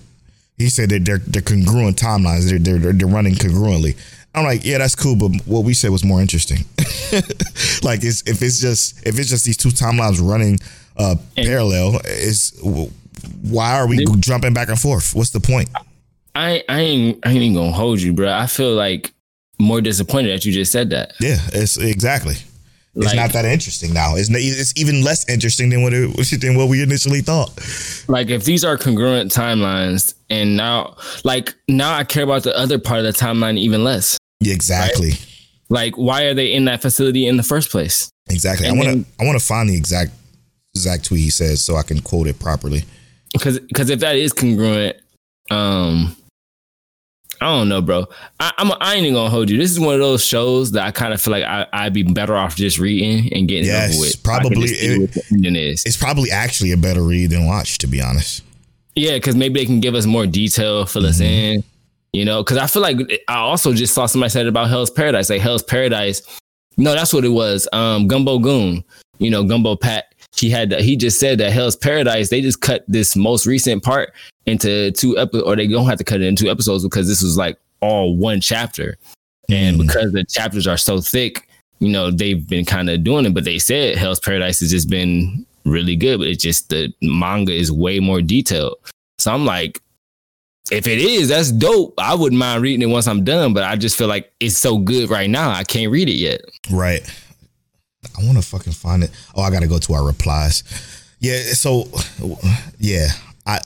He 0.57 0.69
said 0.69 0.89
that 0.89 1.05
they're 1.05 1.19
they're 1.19 1.41
congruent 1.41 1.97
timelines. 1.97 2.49
They're 2.49 2.59
they're 2.59 2.93
they're 2.93 3.07
running 3.07 3.35
congruently. 3.35 3.97
I'm 4.35 4.43
like, 4.43 4.65
yeah, 4.65 4.79
that's 4.79 4.95
cool, 4.95 5.15
but 5.15 5.31
what 5.45 5.63
we 5.63 5.73
said 5.73 5.91
was 5.91 6.03
more 6.03 6.19
interesting. 6.19 6.57
like, 7.83 8.03
it's, 8.03 8.21
if 8.27 8.41
it's 8.41 8.59
just 8.59 9.05
if 9.07 9.17
it's 9.17 9.29
just 9.29 9.45
these 9.45 9.55
two 9.55 9.69
timelines 9.69 10.19
running 10.21 10.59
uh, 10.97 11.15
parallel, 11.37 12.01
is 12.05 12.53
why 13.41 13.75
are 13.75 13.87
we 13.87 14.05
jumping 14.19 14.53
back 14.53 14.67
and 14.67 14.79
forth? 14.79 15.15
What's 15.15 15.29
the 15.29 15.39
point? 15.39 15.69
I 16.35 16.63
I 16.67 16.81
ain't 16.81 17.25
I 17.25 17.29
ain't 17.29 17.43
even 17.43 17.55
gonna 17.55 17.71
hold 17.71 18.01
you, 18.01 18.11
bro. 18.11 18.31
I 18.31 18.47
feel 18.47 18.73
like 18.73 19.13
more 19.57 19.79
disappointed 19.79 20.31
that 20.31 20.43
you 20.43 20.51
just 20.51 20.71
said 20.71 20.89
that. 20.89 21.13
Yeah, 21.19 21.37
it's 21.53 21.77
exactly. 21.77 22.35
It's 22.95 23.13
not 23.13 23.33
that 23.33 23.45
interesting 23.45 23.93
now. 23.93 24.15
It's, 24.15 24.29
it's 24.31 24.73
even 24.77 25.03
less 25.03 25.27
interesting 25.27 25.69
than 25.69 25.83
what 25.83 25.93
it, 25.93 26.41
than 26.41 26.55
what 26.55 26.69
we 26.69 26.81
initially 26.81 27.21
thought. 27.21 27.51
Like 28.07 28.29
if 28.29 28.45
these 28.45 28.63
are 28.63 28.77
congruent 28.77 29.31
timelines, 29.31 30.13
and 30.29 30.55
now 30.55 30.95
like 31.23 31.53
now 31.67 31.93
I 31.93 32.03
care 32.03 32.23
about 32.23 32.43
the 32.43 32.57
other 32.57 32.79
part 32.79 32.99
of 32.99 33.05
the 33.05 33.11
timeline 33.11 33.57
even 33.57 33.83
less. 33.83 34.17
Exactly. 34.41 35.13
Like 35.69 35.97
why 35.97 36.23
are 36.23 36.33
they 36.33 36.53
in 36.53 36.65
that 36.65 36.81
facility 36.81 37.27
in 37.27 37.37
the 37.37 37.43
first 37.43 37.69
place? 37.69 38.09
Exactly. 38.29 38.67
And 38.67 38.81
I 38.81 38.85
want 38.85 39.05
to 39.05 39.11
I 39.21 39.25
want 39.25 39.39
to 39.39 39.45
find 39.45 39.69
the 39.69 39.75
exact 39.75 40.11
exact 40.73 41.05
tweet 41.05 41.21
he 41.21 41.29
says 41.29 41.61
so 41.61 41.75
I 41.75 41.83
can 41.83 41.99
quote 41.99 42.27
it 42.27 42.39
properly. 42.39 42.83
Because 43.33 43.59
because 43.59 43.89
if 43.89 43.99
that 43.99 44.15
is 44.15 44.31
congruent, 44.31 44.95
um, 45.51 46.15
I 47.41 47.45
don't 47.47 47.69
know, 47.69 47.81
bro. 47.81 48.05
I, 48.39 48.51
I'm 48.57 48.71
I 48.81 48.95
ain't 48.95 49.03
even 49.03 49.15
gonna 49.15 49.29
hold 49.29 49.49
you. 49.49 49.57
This 49.57 49.71
is 49.71 49.79
one 49.79 49.93
of 49.93 49.99
those 49.99 50.23
shows 50.23 50.71
that 50.71 50.85
I 50.85 50.91
kind 50.91 51.13
of 51.13 51.21
feel 51.21 51.31
like 51.31 51.43
I, 51.43 51.65
I'd 51.73 51.93
be 51.93 52.03
better 52.03 52.35
off 52.35 52.55
just 52.55 52.79
reading 52.79 53.31
and 53.33 53.47
getting 53.47 53.65
it 53.65 53.67
Yes, 53.67 53.93
over 53.95 54.01
with. 54.01 54.23
probably 54.23 54.49
I 54.49 54.53
can 54.53 54.61
just 54.67 54.79
see 54.79 54.87
it- 54.87 54.99
what 55.01 55.11
the 55.13 55.23
ending 55.33 55.55
is. 55.55 55.83
It's 55.85 55.97
probably 55.97 56.31
actually 56.31 56.71
a 56.71 56.77
better 56.77 57.01
read 57.03 57.29
than 57.31 57.45
watch, 57.45 57.77
to 57.79 57.87
be 57.87 58.01
honest. 58.01 58.43
Yeah, 58.95 59.13
because 59.13 59.35
maybe 59.35 59.59
they 59.59 59.65
can 59.65 59.79
give 59.81 59.93
us 59.95 60.05
more 60.05 60.25
detail, 60.25 60.85
fill 60.85 61.05
us 61.05 61.15
Mm-hmm. 61.19 61.23
in. 61.55 61.63
You 62.13 62.23
know, 62.23 62.41
because 62.43 62.57
I 62.57 62.67
feel 62.67 62.81
like 62.81 62.97
I 63.27 63.35
also 63.39 63.73
just 63.73 63.93
saw 63.93 64.05
somebody 64.05 64.29
said 64.29 64.47
about 64.47 64.69
Hell's 64.69 64.89
Paradise. 64.89 65.29
Like 65.29 65.41
Hell's 65.41 65.63
Paradise, 65.63 66.21
no, 66.77 66.93
that's 66.93 67.13
what 67.13 67.25
it 67.25 67.29
was. 67.29 67.67
Um, 67.73 68.07
Gumbo 68.07 68.39
Goon, 68.39 68.85
you 69.17 69.29
know, 69.29 69.43
Gumbo 69.43 69.75
Pat. 69.75 70.05
he 70.37 70.49
had 70.49 70.71
he 70.79 70.95
just 70.95 71.19
said 71.19 71.37
that 71.39 71.51
Hell's 71.51 71.75
Paradise 71.75 72.29
they 72.29 72.39
just 72.41 72.61
cut 72.61 72.85
this 72.87 73.17
most 73.17 73.45
recent 73.45 73.83
part 73.83 74.13
into 74.45 74.91
two 74.91 75.17
episodes, 75.17 75.43
or 75.47 75.55
they 75.55 75.67
don't 75.67 75.85
have 75.87 75.97
to 75.97 76.03
cut 76.03 76.21
it 76.21 76.25
into 76.25 76.45
two 76.45 76.49
episodes 76.51 76.83
because 76.83 77.07
this 77.07 77.21
was 77.21 77.37
like 77.37 77.57
all 77.81 78.15
one 78.15 78.41
chapter, 78.41 78.97
and 79.49 79.77
Mm. 79.77 79.87
because 79.87 80.11
the 80.11 80.23
chapters 80.23 80.67
are 80.67 80.77
so 80.77 80.99
thick, 81.01 81.47
you 81.79 81.89
know 81.89 82.11
they've 82.11 82.47
been 82.47 82.65
kind 82.65 82.89
of 82.89 83.03
doing 83.03 83.25
it. 83.25 83.33
But 83.33 83.43
they 83.43 83.59
said 83.59 83.97
Hell's 83.97 84.19
Paradise 84.19 84.59
has 84.61 84.71
just 84.71 84.89
been 84.89 85.45
really 85.65 85.95
good, 85.95 86.19
but 86.19 86.27
it's 86.27 86.43
just 86.43 86.69
the 86.69 86.93
manga 87.01 87.51
is 87.53 87.71
way 87.71 87.99
more 87.99 88.21
detailed. 88.21 88.77
So 89.17 89.33
I'm 89.33 89.45
like, 89.45 89.81
if 90.71 90.87
it 90.87 90.99
is, 90.99 91.29
that's 91.29 91.51
dope. 91.51 91.93
I 91.97 92.13
wouldn't 92.15 92.39
mind 92.39 92.61
reading 92.61 92.81
it 92.87 92.91
once 92.91 93.07
I'm 93.07 93.23
done, 93.23 93.53
but 93.53 93.63
I 93.63 93.75
just 93.75 93.97
feel 93.97 94.07
like 94.07 94.31
it's 94.39 94.57
so 94.57 94.77
good 94.77 95.09
right 95.09 95.29
now. 95.29 95.49
I 95.51 95.63
can't 95.63 95.91
read 95.91 96.09
it 96.09 96.13
yet. 96.15 96.41
Right. 96.71 97.01
I 98.17 98.23
want 98.25 98.37
to 98.37 98.43
fucking 98.43 98.73
find 98.73 99.03
it. 99.03 99.11
Oh, 99.35 99.41
I 99.41 99.49
got 99.51 99.61
to 99.61 99.67
go 99.67 99.79
to 99.79 99.93
our 99.93 100.05
replies. 100.05 100.63
Yeah. 101.19 101.39
So, 101.53 101.89
yeah. 102.79 103.07
I 103.47 103.59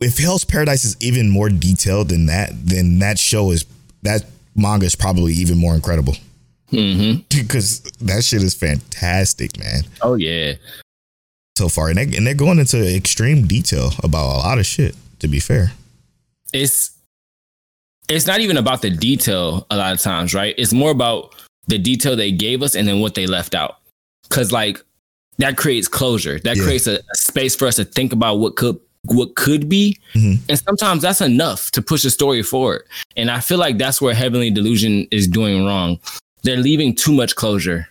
if 0.00 0.18
Hell's 0.18 0.44
Paradise 0.44 0.84
is 0.84 0.96
even 1.00 1.30
more 1.30 1.48
detailed 1.48 2.08
than 2.10 2.26
that, 2.26 2.50
then 2.54 2.98
that 2.98 3.18
show 3.18 3.50
is 3.50 3.64
that 4.02 4.24
manga 4.54 4.86
is 4.86 4.94
probably 4.94 5.32
even 5.34 5.58
more 5.58 5.74
incredible 5.74 6.14
hmm 6.70 7.14
because 7.30 7.80
that 8.00 8.24
shit 8.24 8.42
is 8.42 8.54
fantastic, 8.54 9.58
man. 9.58 9.82
Oh 10.02 10.14
yeah. 10.14 10.54
So 11.56 11.68
far, 11.68 11.88
and 11.88 11.96
they 11.98 12.16
and 12.16 12.26
they're 12.26 12.34
going 12.34 12.58
into 12.58 12.76
extreme 12.94 13.46
detail 13.46 13.90
about 14.02 14.26
a 14.26 14.38
lot 14.38 14.58
of 14.58 14.66
shit. 14.66 14.94
To 15.20 15.28
be 15.28 15.40
fair, 15.40 15.72
It's 16.52 16.90
it's 18.08 18.26
not 18.26 18.40
even 18.40 18.56
about 18.58 18.82
the 18.82 18.90
detail 18.90 19.66
a 19.70 19.76
lot 19.76 19.92
of 19.94 20.00
times, 20.00 20.34
right? 20.34 20.54
It's 20.58 20.72
more 20.72 20.90
about 20.90 21.34
the 21.68 21.78
detail 21.78 22.14
they 22.14 22.30
gave 22.32 22.62
us 22.62 22.76
and 22.76 22.86
then 22.86 23.00
what 23.00 23.14
they 23.14 23.26
left 23.26 23.54
out. 23.54 23.78
Cause 24.28 24.52
like 24.52 24.80
that 25.38 25.56
creates 25.56 25.88
closure. 25.88 26.38
That 26.40 26.56
Yeah. 26.56 26.64
creates 26.64 26.86
a, 26.86 26.96
a 26.96 27.16
space 27.16 27.56
for 27.56 27.66
us 27.66 27.76
to 27.76 27.84
think 27.84 28.12
about 28.12 28.36
what 28.38 28.56
could 28.56 28.78
what 29.10 29.34
could 29.36 29.68
be. 29.68 29.98
Mhm. 30.14 30.38
And 30.48 30.58
sometimes 30.58 31.02
that's 31.02 31.20
enough 31.20 31.70
to 31.72 31.82
push 31.82 32.04
a 32.04 32.10
story 32.10 32.42
forward. 32.42 32.82
And 33.16 33.30
I 33.30 33.40
feel 33.40 33.58
like 33.58 33.78
that's 33.78 34.00
where 34.00 34.14
Heavenly 34.14 34.50
Delusion 34.50 35.06
is 35.10 35.26
doing 35.28 35.64
wrong. 35.64 35.98
They're 36.42 36.56
leaving 36.58 36.94
too 36.94 37.12
much 37.12 37.34
closure 37.34 37.88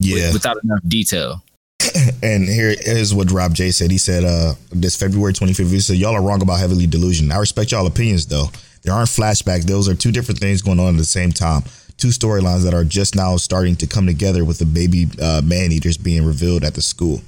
with- 0.00 0.08
yeah. 0.10 0.32
without 0.32 0.56
enough 0.64 0.80
detail. 0.88 1.42
And 2.22 2.48
here 2.48 2.74
is 2.86 3.12
what 3.12 3.30
Rob 3.32 3.54
J 3.54 3.70
said. 3.72 3.90
He 3.90 3.98
said, 3.98 4.24
uh, 4.24 4.54
this 4.70 4.94
February 4.96 5.32
25th, 5.32 5.70
he 5.70 5.80
said, 5.80 5.96
Y'all 5.96 6.14
are 6.14 6.22
wrong 6.22 6.40
about 6.40 6.60
Heavenly 6.60 6.86
Delusion. 6.86 7.32
I 7.32 7.38
respect 7.38 7.72
y'all 7.72 7.86
opinions 7.86 8.26
though. 8.26 8.46
There 8.82 8.94
aren't 8.94 9.08
flashbacks. 9.08 9.64
Those 9.64 9.88
are 9.88 9.94
two 9.94 10.12
different 10.12 10.38
things 10.40 10.62
going 10.62 10.78
on 10.80 10.94
at 10.94 10.98
the 10.98 11.04
same 11.04 11.32
time. 11.32 11.62
Two 11.98 12.08
storylines 12.08 12.62
that 12.64 12.74
are 12.74 12.84
just 12.84 13.14
now 13.14 13.36
starting 13.36 13.76
to 13.76 13.86
come 13.86 14.06
together 14.06 14.44
with 14.44 14.58
the 14.58 14.64
baby 14.64 15.08
uh, 15.20 15.40
man 15.44 15.70
eaters 15.72 15.96
being 15.96 16.24
revealed 16.24 16.64
at 16.64 16.74
the 16.74 16.82
school. 16.82 17.20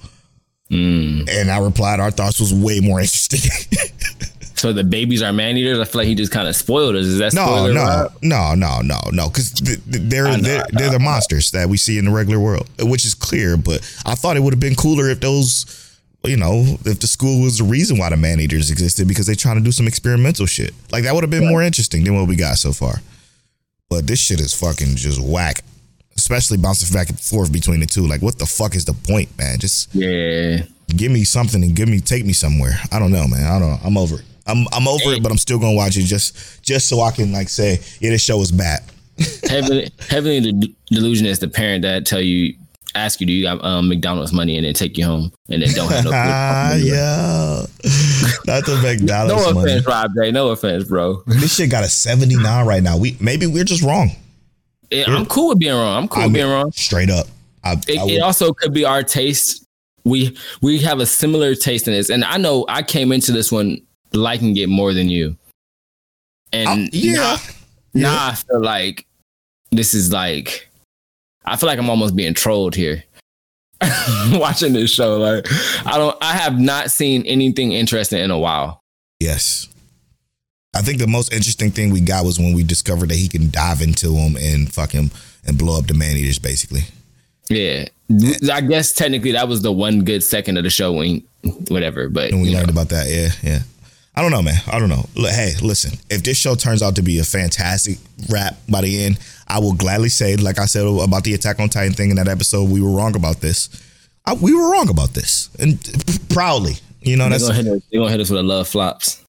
Mm. 0.70 1.28
And 1.30 1.50
I 1.50 1.58
replied, 1.58 2.00
Our 2.00 2.10
thoughts 2.10 2.40
was 2.40 2.52
way 2.54 2.80
more 2.80 3.00
interesting. 3.00 3.40
So 4.56 4.72
the 4.72 4.84
babies 4.84 5.20
are 5.20 5.30
man 5.30 5.58
eaters. 5.58 5.78
I 5.78 5.84
feel 5.84 6.00
like 6.00 6.08
he 6.08 6.14
just 6.14 6.32
kind 6.32 6.48
of 6.48 6.56
spoiled 6.56 6.96
us. 6.96 7.04
Is 7.04 7.18
that 7.18 7.34
no, 7.34 7.44
spoiler? 7.44 7.74
no, 7.74 8.08
no, 8.22 8.54
no, 8.54 8.80
no, 8.80 8.98
no. 9.12 9.28
Because 9.28 9.50
th- 9.50 9.84
th- 9.84 10.02
they're, 10.08 10.24
know, 10.24 10.36
they're, 10.38 10.64
they're 10.72 10.90
the 10.90 10.98
monsters 10.98 11.50
that 11.50 11.68
we 11.68 11.76
see 11.76 11.98
in 11.98 12.06
the 12.06 12.10
regular 12.10 12.40
world, 12.40 12.66
which 12.80 13.04
is 13.04 13.12
clear. 13.12 13.58
But 13.58 13.80
I 14.06 14.14
thought 14.14 14.38
it 14.38 14.40
would 14.40 14.54
have 14.54 14.60
been 14.60 14.74
cooler 14.74 15.10
if 15.10 15.20
those 15.20 15.84
you 16.24 16.38
know, 16.38 16.64
if 16.86 17.00
the 17.00 17.06
school 17.06 17.42
was 17.42 17.58
the 17.58 17.64
reason 17.64 17.98
why 17.98 18.08
the 18.08 18.16
man 18.16 18.40
eaters 18.40 18.70
existed 18.70 19.06
because 19.06 19.26
they're 19.26 19.34
trying 19.34 19.58
to 19.58 19.62
do 19.62 19.72
some 19.72 19.86
experimental 19.86 20.46
shit. 20.46 20.72
Like 20.90 21.04
that 21.04 21.14
would 21.14 21.22
have 21.22 21.30
been 21.30 21.46
more 21.46 21.62
interesting 21.62 22.02
than 22.02 22.14
what 22.14 22.26
we 22.26 22.36
got 22.36 22.56
so 22.56 22.72
far. 22.72 23.02
But 23.90 24.06
this 24.06 24.20
shit 24.20 24.40
is 24.40 24.54
fucking 24.54 24.96
just 24.96 25.20
whack. 25.20 25.62
Especially 26.16 26.56
bouncing 26.56 26.92
back 26.94 27.08
and 27.10 27.18
forth 27.20 27.52
between 27.52 27.80
the 27.80 27.86
two. 27.86 28.06
Like, 28.06 28.22
what 28.22 28.38
the 28.38 28.46
fuck 28.46 28.74
is 28.76 28.84
the 28.84 28.92
point, 28.92 29.36
man? 29.36 29.58
Just 29.58 29.94
Yeah. 29.94 30.62
give 30.96 31.10
me 31.10 31.24
something 31.24 31.62
and 31.62 31.74
give 31.74 31.88
me 31.88 32.00
take 32.00 32.24
me 32.24 32.32
somewhere. 32.32 32.78
I 32.92 32.98
don't 32.98 33.10
know, 33.12 33.26
man. 33.26 33.44
I 33.46 33.58
don't 33.58 33.70
know. 33.70 33.80
I'm 33.84 33.96
over 33.98 34.16
it. 34.16 34.22
I'm 34.46 34.66
I'm 34.72 34.86
over 34.86 35.12
it, 35.12 35.22
but 35.22 35.32
I'm 35.32 35.38
still 35.38 35.58
gonna 35.58 35.74
watch 35.76 35.96
it 35.96 36.02
just 36.02 36.62
just 36.62 36.88
so 36.88 37.00
I 37.00 37.10
can 37.10 37.32
like 37.32 37.48
say, 37.48 37.80
yeah, 38.00 38.10
this 38.10 38.22
show 38.22 38.40
is 38.42 38.52
bad. 38.52 38.80
Heavily, 39.48 39.90
heavily 40.08 40.40
de- 40.52 40.74
delusion 40.90 41.26
is 41.26 41.38
the 41.38 41.48
parent 41.48 41.82
that 41.82 42.04
tell 42.04 42.20
you, 42.20 42.54
ask 42.96 43.20
you, 43.20 43.26
do 43.26 43.32
you 43.32 43.44
got 43.44 43.64
um, 43.64 43.88
McDonald's 43.88 44.32
money, 44.32 44.56
and 44.56 44.66
then 44.66 44.74
take 44.74 44.98
you 44.98 45.04
home, 45.06 45.32
and 45.48 45.62
then 45.62 45.72
don't 45.74 45.90
have 45.90 46.04
no. 46.04 46.10
Ah, 46.12 46.70
food. 46.74 46.84
yeah. 46.84 47.66
Not 48.46 48.66
the 48.66 48.78
McDonald's 48.82 49.46
No 49.46 49.52
money. 49.54 49.70
offense, 49.72 49.86
Rob 49.86 50.10
J. 50.20 50.30
No 50.32 50.48
offense, 50.50 50.84
bro. 50.84 51.22
This 51.26 51.54
shit 51.54 51.70
got 51.70 51.84
a 51.84 51.88
79 51.88 52.66
right 52.66 52.82
now. 52.82 52.98
We 52.98 53.16
maybe 53.20 53.46
we're 53.46 53.64
just 53.64 53.82
wrong. 53.82 54.10
Yeah, 54.90 55.04
I'm 55.08 55.26
cool 55.26 55.48
with 55.50 55.58
being 55.58 55.74
wrong. 55.74 56.02
I'm 56.02 56.08
cool 56.08 56.22
I 56.22 56.26
with 56.26 56.32
mean, 56.34 56.42
being 56.44 56.52
wrong. 56.52 56.72
Straight 56.72 57.10
up. 57.10 57.26
I, 57.62 57.72
It, 57.88 57.98
I 57.98 58.06
it 58.10 58.20
also 58.20 58.52
could 58.52 58.72
be 58.72 58.84
our 58.84 59.02
taste. 59.02 59.64
We 60.04 60.36
we 60.60 60.78
have 60.80 61.00
a 61.00 61.06
similar 61.06 61.54
taste 61.54 61.88
in 61.88 61.94
this, 61.94 62.10
and 62.10 62.24
I 62.24 62.36
know 62.36 62.64
I 62.68 62.82
came 62.82 63.10
into 63.12 63.32
this 63.32 63.50
one 63.50 63.78
liking 64.12 64.56
it 64.56 64.68
more 64.68 64.92
than 64.92 65.08
you. 65.08 65.36
And 66.52 66.68
oh, 66.68 66.72
I- 66.72 66.88
yeah. 66.92 67.14
now, 67.14 67.36
now 67.94 68.26
I 68.28 68.34
feel 68.34 68.60
like 68.62 69.06
this 69.70 69.94
is 69.94 70.12
like 70.12 70.68
I 71.46 71.56
feel 71.56 71.68
like 71.68 71.78
I'm 71.78 71.90
almost 71.90 72.14
being 72.16 72.34
trolled 72.34 72.74
here. 72.74 73.02
Watching 74.32 74.72
this 74.72 74.92
show, 74.92 75.16
like 75.18 75.46
I 75.86 75.98
don't, 75.98 76.16
I 76.22 76.32
have 76.32 76.58
not 76.58 76.90
seen 76.90 77.22
anything 77.26 77.72
interesting 77.72 78.20
in 78.20 78.30
a 78.30 78.38
while. 78.38 78.80
Yes. 79.20 79.68
I 80.74 80.82
think 80.82 80.98
the 80.98 81.06
most 81.06 81.32
interesting 81.32 81.70
thing 81.70 81.90
we 81.92 82.00
got 82.00 82.24
was 82.24 82.38
when 82.38 82.54
we 82.54 82.62
discovered 82.64 83.10
that 83.10 83.16
he 83.16 83.28
can 83.28 83.50
dive 83.50 83.80
into 83.80 84.08
them 84.08 84.36
and 84.36 84.72
fuck 84.72 84.90
him 84.90 85.10
and 85.46 85.56
blow 85.58 85.78
up 85.78 85.86
the 85.86 85.94
man 85.94 86.16
eaters, 86.16 86.38
basically. 86.38 86.82
Yeah, 87.48 87.86
I 88.52 88.60
guess 88.62 88.92
technically 88.92 89.32
that 89.32 89.48
was 89.48 89.62
the 89.62 89.72
one 89.72 90.02
good 90.04 90.22
second 90.22 90.56
of 90.56 90.64
the 90.64 90.70
show 90.70 90.92
when 90.94 91.22
whatever, 91.68 92.08
but 92.08 92.30
And 92.32 92.40
we 92.42 92.48
you 92.48 92.54
know. 92.54 92.60
learned 92.60 92.70
about 92.70 92.88
that. 92.88 93.06
Yeah, 93.08 93.28
yeah. 93.42 93.60
I 94.16 94.22
don't 94.22 94.30
know, 94.30 94.42
man. 94.42 94.60
I 94.68 94.78
don't 94.78 94.88
know. 94.88 95.06
Hey, 95.16 95.54
listen, 95.60 95.98
if 96.08 96.22
this 96.22 96.36
show 96.38 96.54
turns 96.54 96.82
out 96.82 96.94
to 96.96 97.02
be 97.02 97.18
a 97.18 97.24
fantastic 97.24 97.98
rap 98.30 98.56
by 98.68 98.80
the 98.80 99.04
end, 99.04 99.18
I 99.48 99.58
will 99.58 99.72
gladly 99.74 100.08
say, 100.08 100.36
like 100.36 100.58
I 100.58 100.66
said 100.66 100.86
about 100.86 101.24
the 101.24 101.34
Attack 101.34 101.58
on 101.60 101.68
Titan 101.68 101.92
thing 101.94 102.10
in 102.10 102.16
that 102.16 102.28
episode, 102.28 102.70
we 102.70 102.80
were 102.80 102.90
wrong 102.92 103.16
about 103.16 103.40
this. 103.40 103.68
I, 104.24 104.34
we 104.34 104.54
were 104.54 104.70
wrong 104.70 104.88
about 104.88 105.10
this, 105.14 105.50
and 105.58 105.78
proudly, 106.30 106.74
you 107.04 107.16
know, 107.16 107.24
They're 107.24 107.38
that's 107.38 107.48
gonna, 107.48 107.54
hit 107.54 107.66
us, 107.68 107.82
they're 107.90 108.00
gonna 108.00 108.10
hit 108.10 108.20
us 108.20 108.30
with 108.30 108.40
a 108.40 108.42
love 108.42 108.68
flops. 108.68 109.22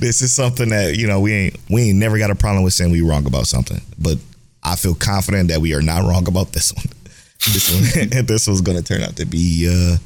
this 0.00 0.22
is 0.22 0.34
something 0.34 0.68
that 0.70 0.96
you 0.96 1.06
know 1.06 1.20
we 1.20 1.32
ain't 1.32 1.56
we 1.70 1.82
ain't 1.90 1.98
never 1.98 2.18
got 2.18 2.30
a 2.30 2.34
problem 2.34 2.64
with 2.64 2.72
saying 2.72 2.90
we 2.90 3.00
wrong 3.02 3.26
about 3.26 3.46
something, 3.46 3.80
but 3.98 4.18
I 4.62 4.76
feel 4.76 4.94
confident 4.94 5.48
that 5.48 5.60
we 5.60 5.74
are 5.74 5.82
not 5.82 6.02
wrong 6.02 6.26
about 6.28 6.52
this 6.52 6.72
one. 6.72 6.86
This 7.52 7.70
one, 7.70 8.24
this 8.26 8.46
one's 8.48 8.62
gonna 8.62 8.82
turn 8.82 9.02
out 9.02 9.16
to 9.16 9.26
be 9.26 9.68
uh, 9.70 9.98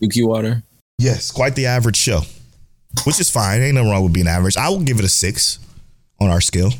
Yuki 0.00 0.24
Water. 0.24 0.62
yes, 0.98 1.30
quite 1.30 1.54
the 1.54 1.66
average 1.66 1.96
show, 1.96 2.22
which 3.04 3.20
is 3.20 3.30
fine. 3.30 3.60
Ain't 3.60 3.74
nothing 3.74 3.90
wrong 3.90 4.02
with 4.02 4.14
being 4.14 4.26
average. 4.26 4.56
I 4.56 4.68
will 4.70 4.80
give 4.80 4.98
it 4.98 5.04
a 5.04 5.08
six 5.08 5.58
on 6.18 6.28
our 6.30 6.40
scale 6.40 6.70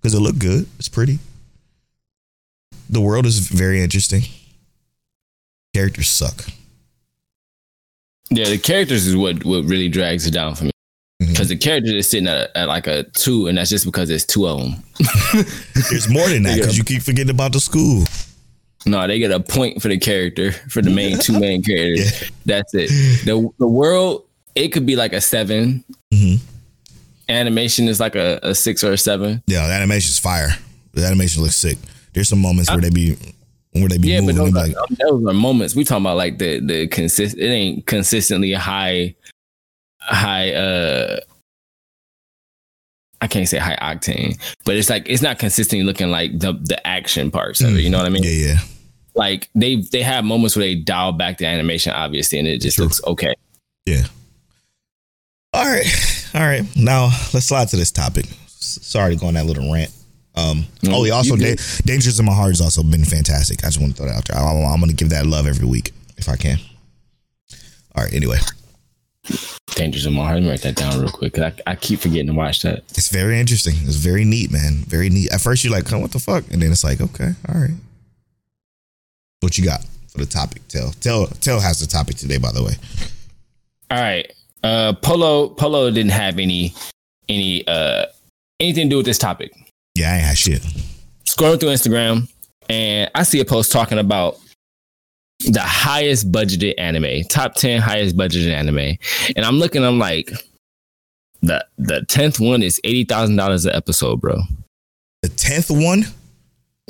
because 0.00 0.14
it 0.14 0.20
looked 0.20 0.38
good. 0.38 0.66
It's 0.78 0.88
pretty. 0.88 1.18
The 2.88 3.00
world 3.00 3.26
is 3.26 3.40
very 3.48 3.82
interesting. 3.82 4.22
Characters 5.74 6.08
suck. 6.08 6.44
Yeah, 8.30 8.48
the 8.48 8.58
characters 8.58 9.06
is 9.06 9.16
what 9.16 9.44
what 9.44 9.64
really 9.64 9.88
drags 9.88 10.26
it 10.26 10.32
down 10.32 10.54
for 10.54 10.64
me. 10.64 10.70
Because 11.18 11.48
the 11.48 11.56
character 11.56 11.90
is 11.90 12.06
sitting 12.08 12.28
at, 12.28 12.50
at 12.54 12.68
like 12.68 12.86
a 12.86 13.02
two, 13.14 13.48
and 13.48 13.58
that's 13.58 13.70
just 13.70 13.84
because 13.84 14.08
there's 14.08 14.24
two 14.24 14.46
of 14.46 14.58
them. 14.60 14.74
There's 15.90 16.08
more 16.08 16.28
than 16.28 16.44
that 16.44 16.56
because 16.56 16.78
you 16.78 16.84
keep 16.84 17.02
forgetting 17.02 17.30
about 17.30 17.52
the 17.52 17.60
school. 17.60 18.04
No, 18.86 19.04
they 19.06 19.18
get 19.18 19.30
a 19.32 19.40
point 19.40 19.82
for 19.82 19.88
the 19.88 19.98
character 19.98 20.52
for 20.52 20.80
the 20.80 20.90
main 20.90 21.18
two 21.18 21.38
main 21.38 21.62
characters. 21.62 22.22
Yeah. 22.22 22.28
That's 22.46 22.74
it. 22.74 22.88
the 23.24 23.48
The 23.58 23.66
world 23.66 24.24
it 24.54 24.68
could 24.68 24.86
be 24.86 24.96
like 24.96 25.12
a 25.12 25.20
7 25.20 25.84
Mhm. 26.12 26.38
Animation 27.28 27.88
is 27.88 28.00
like 28.00 28.14
a, 28.16 28.38
a 28.42 28.54
six 28.54 28.82
or 28.82 28.92
a 28.92 28.98
seven. 28.98 29.42
Yeah, 29.46 29.66
the 29.66 29.74
animation's 29.74 30.18
fire. 30.18 30.50
The 30.94 31.04
animation 31.04 31.42
looks 31.42 31.56
sick. 31.56 31.76
There's 32.14 32.28
some 32.28 32.40
moments 32.40 32.70
where 32.70 32.80
they 32.80 32.90
be 32.90 33.16
where 33.80 33.88
they 33.88 33.98
be 33.98 34.08
Yeah, 34.08 34.20
but 34.20 34.34
moving. 34.34 34.52
those 34.52 34.52
they 34.54 34.74
are, 34.74 34.80
like, 34.88 34.98
those 34.98 35.24
are 35.26 35.32
moments. 35.34 35.74
We 35.74 35.84
talking 35.84 36.04
about 36.04 36.16
like 36.16 36.38
the 36.38 36.60
the 36.60 36.86
consist. 36.88 37.36
It 37.36 37.46
ain't 37.48 37.86
consistently 37.86 38.52
high, 38.52 39.14
high. 40.00 40.52
uh 40.52 41.20
I 43.20 43.26
can't 43.26 43.48
say 43.48 43.58
high 43.58 43.76
octane, 43.82 44.38
but 44.64 44.76
it's 44.76 44.88
like 44.88 45.08
it's 45.08 45.22
not 45.22 45.38
consistently 45.40 45.84
looking 45.84 46.10
like 46.10 46.38
the 46.38 46.52
the 46.52 46.84
action 46.86 47.30
parts 47.32 47.60
of 47.60 47.76
it. 47.76 47.80
You 47.80 47.90
know 47.90 47.98
what 47.98 48.06
I 48.06 48.10
mean? 48.10 48.22
yeah, 48.22 48.30
yeah. 48.30 48.56
Like 49.16 49.48
they 49.56 49.76
they 49.76 50.02
have 50.02 50.24
moments 50.24 50.54
where 50.54 50.64
they 50.64 50.76
dial 50.76 51.10
back 51.10 51.38
the 51.38 51.46
animation, 51.46 51.92
obviously, 51.92 52.38
and 52.38 52.46
it 52.46 52.60
just 52.60 52.76
True. 52.76 52.84
looks 52.84 53.02
okay. 53.04 53.34
Yeah. 53.86 54.04
All 55.52 55.64
right. 55.64 56.28
All 56.34 56.42
right. 56.42 56.62
Now 56.76 57.06
let's 57.34 57.46
slide 57.46 57.66
to 57.68 57.76
this 57.76 57.90
topic. 57.90 58.26
Sorry 58.46 59.14
to 59.14 59.20
go 59.20 59.26
on 59.26 59.34
that 59.34 59.46
little 59.46 59.72
rant. 59.72 59.90
Um, 60.34 60.66
oh, 60.88 61.02
he 61.04 61.10
also 61.10 61.36
da-. 61.36 61.56
Dangers 61.84 62.20
in 62.20 62.26
My 62.26 62.32
Heart 62.32 62.50
has 62.50 62.60
also 62.60 62.82
been 62.82 63.04
fantastic. 63.04 63.64
I 63.64 63.68
just 63.68 63.80
want 63.80 63.96
to 63.96 64.02
throw 64.02 64.06
that 64.06 64.16
out 64.18 64.24
there. 64.26 64.38
I'm, 64.38 64.64
I'm 64.64 64.78
going 64.78 64.90
to 64.90 64.96
give 64.96 65.10
that 65.10 65.26
love 65.26 65.46
every 65.46 65.66
week 65.66 65.92
if 66.16 66.28
I 66.28 66.36
can. 66.36 66.58
All 67.96 68.04
right. 68.04 68.12
Anyway, 68.12 68.38
Dangers 69.74 70.06
in 70.06 70.12
my 70.14 70.22
heart. 70.24 70.34
Let 70.36 70.42
me 70.44 70.50
write 70.50 70.62
that 70.62 70.76
down 70.76 71.00
real 71.00 71.10
quick. 71.10 71.38
I, 71.38 71.52
I 71.66 71.74
keep 71.74 72.00
forgetting 72.00 72.28
to 72.28 72.32
watch 72.34 72.62
that. 72.62 72.84
it's 72.90 73.08
very 73.08 73.38
interesting. 73.40 73.74
It's 73.82 73.96
very 73.96 74.24
neat, 74.24 74.50
man. 74.52 74.84
Very 74.86 75.10
neat. 75.10 75.32
At 75.32 75.40
first, 75.40 75.64
you're 75.64 75.72
like, 75.72 75.88
"Huh, 75.88 75.98
"What 75.98 76.12
the 76.12 76.18
fuck?" 76.18 76.44
And 76.50 76.62
then 76.62 76.70
it's 76.70 76.84
like, 76.84 77.00
"Okay, 77.00 77.32
all 77.48 77.60
right." 77.60 77.74
What 79.40 79.58
you 79.58 79.64
got 79.64 79.82
for 79.82 80.18
for 80.18 80.24
the 80.24 80.26
topic. 80.26 80.66
Tell 80.68 80.90
tell 80.92 81.26
tell 81.26 81.60
has 81.60 81.80
the 81.80 81.86
topic 81.86 82.16
today. 82.16 82.38
By 82.38 82.52
the 82.52 82.62
way, 82.62 82.72
All 83.90 84.00
right. 84.00 84.30
Uh 84.62 84.92
Polo 84.94 85.48
Polo 85.48 85.90
didn't 85.90 86.12
have 86.12 86.38
any 86.38 86.74
any 87.28 87.66
uh 87.66 88.06
anything 88.60 88.86
to 88.86 88.90
do 88.90 88.96
with 88.98 89.06
this 89.06 89.18
topic. 89.18 89.52
Yeah, 89.98 90.12
I 90.12 90.14
ain't 90.16 90.24
had 90.24 90.38
shit. 90.38 90.62
Scrolling 91.24 91.60
through 91.60 91.70
Instagram 91.70 92.30
and 92.68 93.10
I 93.14 93.22
see 93.22 93.40
a 93.40 93.44
post 93.44 93.72
talking 93.72 93.98
about 93.98 94.38
the 95.40 95.60
highest 95.60 96.30
budgeted 96.32 96.74
anime, 96.78 97.24
top 97.28 97.54
10 97.54 97.80
highest 97.80 98.16
budgeted 98.16 98.52
anime. 98.52 98.96
And 99.36 99.44
I'm 99.44 99.56
looking, 99.56 99.84
I'm 99.84 99.98
like, 99.98 100.30
the 101.40 101.64
the 101.78 102.04
10th 102.08 102.44
one 102.44 102.62
is 102.62 102.80
$80,000 102.84 103.66
an 103.66 103.74
episode, 103.74 104.20
bro. 104.20 104.40
The 105.22 105.28
tenth 105.28 105.70
one. 105.70 106.04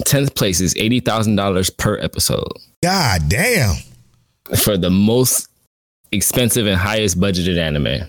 10th 0.07 0.37
place 0.37 0.61
is 0.61 0.75
$80,000 0.75 1.77
per 1.77 1.99
episode 1.99 2.53
God 2.85 3.23
damn. 3.29 3.75
for 4.57 4.77
the 4.77 4.91
most 4.91 5.49
expensive 6.13 6.69
and 6.69 6.77
highest 6.77 7.19
budgeted 7.19 7.59
anime. 7.59 8.09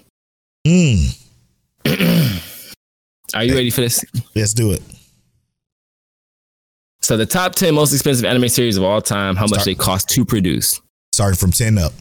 Mm, 0.67 1.17
Are 3.33 3.43
you 3.43 3.53
ready 3.55 3.69
for 3.69 3.81
this? 3.81 4.03
let's 4.35 4.53
do 4.53 4.71
it. 4.71 4.81
So 7.01 7.17
the 7.17 7.25
top 7.25 7.55
10 7.55 7.73
most 7.73 7.93
expensive 7.93 8.25
anime 8.25 8.49
series 8.49 8.77
of 8.77 8.83
all 8.83 9.01
time, 9.01 9.35
how 9.35 9.43
much 9.43 9.61
Start- 9.61 9.65
they 9.65 9.75
cost 9.75 10.09
to 10.09 10.25
produce. 10.25 10.79
Starting 11.13 11.37
from 11.37 11.51
ten 11.51 11.77
up. 11.77 11.91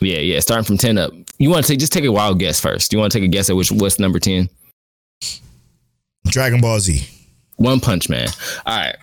Yeah, 0.00 0.18
yeah, 0.18 0.40
starting 0.40 0.64
from 0.64 0.78
10 0.78 0.98
up. 0.98 1.12
You 1.38 1.48
want 1.48 1.64
to 1.64 1.72
take 1.72 1.78
just 1.78 1.92
take 1.92 2.04
a 2.04 2.10
wild 2.12 2.38
guess 2.40 2.58
first. 2.58 2.92
You 2.92 2.98
want 2.98 3.12
to 3.12 3.18
take 3.18 3.24
a 3.24 3.30
guess 3.30 3.48
at 3.50 3.56
which 3.56 3.70
what's 3.70 3.98
number 4.00 4.18
10? 4.18 4.48
Dragon 6.26 6.60
Ball 6.60 6.80
Z. 6.80 7.06
One 7.56 7.78
Punch 7.78 8.08
Man. 8.08 8.28
All 8.66 8.76
right. 8.76 8.96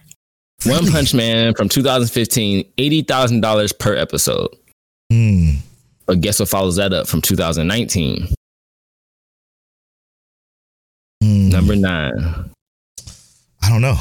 One 0.66 0.92
Punch 0.92 1.14
Man 1.14 1.54
from 1.56 1.70
2015, 1.70 2.66
$80,000 2.78 3.80
per 3.80 3.96
episode. 3.96 4.50
Hmm. 5.12 5.52
But 6.06 6.20
guess 6.22 6.40
what 6.40 6.50
follows 6.50 6.76
that 6.76 6.92
up 6.92 7.08
from 7.08 7.22
2019? 7.22 8.28
Hmm. 11.22 11.50
Number 11.50 11.76
nine, 11.76 12.14
I 13.62 13.70
don't 13.70 13.82
know. 13.82 13.98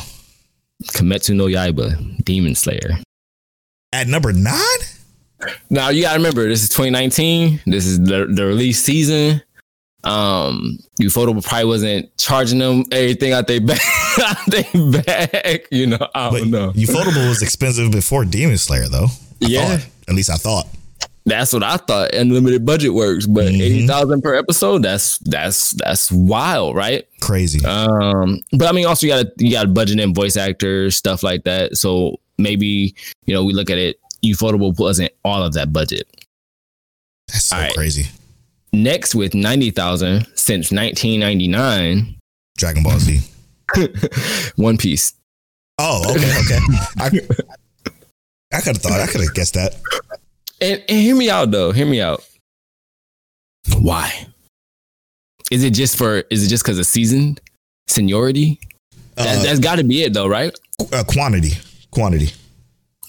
Kimetsu 0.84 1.34
no 1.34 1.46
Yaiba, 1.46 2.24
Demon 2.24 2.54
Slayer. 2.54 2.98
At 3.92 4.06
number 4.06 4.32
nine. 4.32 4.78
Now 5.70 5.88
you 5.88 6.02
gotta 6.02 6.18
remember, 6.18 6.48
this 6.48 6.62
is 6.62 6.68
2019. 6.68 7.60
This 7.66 7.86
is 7.86 7.98
the, 8.00 8.26
the 8.32 8.44
release 8.46 8.82
season. 8.82 9.42
Um, 10.04 10.78
Ufotable 11.02 11.44
probably 11.44 11.64
wasn't 11.66 12.16
charging 12.18 12.60
them 12.60 12.84
everything 12.92 13.32
out 13.32 13.46
they 13.48 13.58
back, 13.58 13.80
out 14.20 14.36
they 14.46 14.62
back. 15.02 15.62
You 15.72 15.88
know, 15.88 15.98
I 16.14 16.30
But 16.30 16.38
don't 16.38 16.50
know. 16.50 16.70
Ufotable 16.72 17.28
was 17.28 17.42
expensive 17.42 17.90
before 17.90 18.24
Demon 18.24 18.58
Slayer, 18.58 18.86
though. 18.88 19.06
I 19.42 19.46
Yeah. 19.46 19.76
thought. 19.78 19.86
At 20.08 20.14
least 20.14 20.30
I 20.30 20.36
thought. 20.36 20.66
That's 21.28 21.52
what 21.52 21.62
I 21.62 21.76
thought. 21.76 22.14
Unlimited 22.14 22.64
budget 22.64 22.94
works, 22.94 23.26
but 23.26 23.46
Mhm. 23.46 23.60
eighty 23.60 23.86
thousand 23.86 24.22
per 24.22 24.34
episode. 24.34 24.82
That's 24.82 25.18
that's 25.18 25.70
that's 25.72 26.10
wild, 26.10 26.74
right? 26.74 27.06
Crazy. 27.20 27.64
Um, 27.66 28.40
but 28.52 28.66
I 28.68 28.72
mean, 28.72 28.86
also 28.86 29.06
you 29.06 29.12
got 29.12 29.22
to 29.36 29.44
you 29.44 29.52
got 29.52 29.62
to 29.62 29.68
budget 29.68 30.00
in 30.00 30.14
voice 30.14 30.36
actors, 30.36 30.96
stuff 30.96 31.22
like 31.22 31.44
that. 31.44 31.76
So 31.76 32.16
maybe 32.38 32.94
you 33.26 33.34
know 33.34 33.44
we 33.44 33.52
look 33.52 33.68
at 33.70 33.78
it. 33.78 34.00
Ufotable 34.24 34.76
wasn't 34.78 35.12
all 35.24 35.42
of 35.42 35.52
that 35.52 35.72
budget. 35.72 36.08
That's 37.28 37.44
so 37.44 37.56
right. 37.56 37.74
crazy. 37.74 38.06
Next, 38.72 39.14
with 39.14 39.34
ninety 39.34 39.70
thousand 39.70 40.26
since 40.34 40.72
nineteen 40.72 41.20
ninety 41.20 41.46
nine, 41.48 42.16
Dragon 42.56 42.82
Ball 42.82 42.98
Z. 42.98 43.20
One 44.56 44.78
Piece. 44.78 45.12
Oh, 45.78 46.02
okay, 46.10 46.32
okay. 46.40 46.58
I, 46.98 47.06
I 48.52 48.60
could 48.60 48.76
have 48.76 48.78
thought. 48.78 49.00
I 49.00 49.06
could 49.06 49.20
have 49.20 49.34
guessed 49.34 49.54
that. 49.54 49.76
And, 50.60 50.82
and 50.88 50.98
hear 50.98 51.14
me 51.16 51.30
out 51.30 51.50
though. 51.50 51.72
Hear 51.72 51.86
me 51.86 52.00
out. 52.00 52.24
Why? 53.78 54.26
Is 55.50 55.64
it 55.64 55.70
just 55.70 55.96
for? 55.96 56.24
Is 56.30 56.44
it 56.44 56.48
just 56.48 56.64
because 56.64 56.78
of 56.78 56.86
seasoned 56.86 57.40
seniority? 57.86 58.60
That, 59.14 59.38
Uh, 59.38 59.42
that's 59.42 59.60
got 59.60 59.76
to 59.76 59.84
be 59.84 60.02
it 60.02 60.12
though, 60.12 60.26
right? 60.26 60.56
uh, 60.92 61.04
quantity. 61.04 61.52
Quantity. 61.90 62.30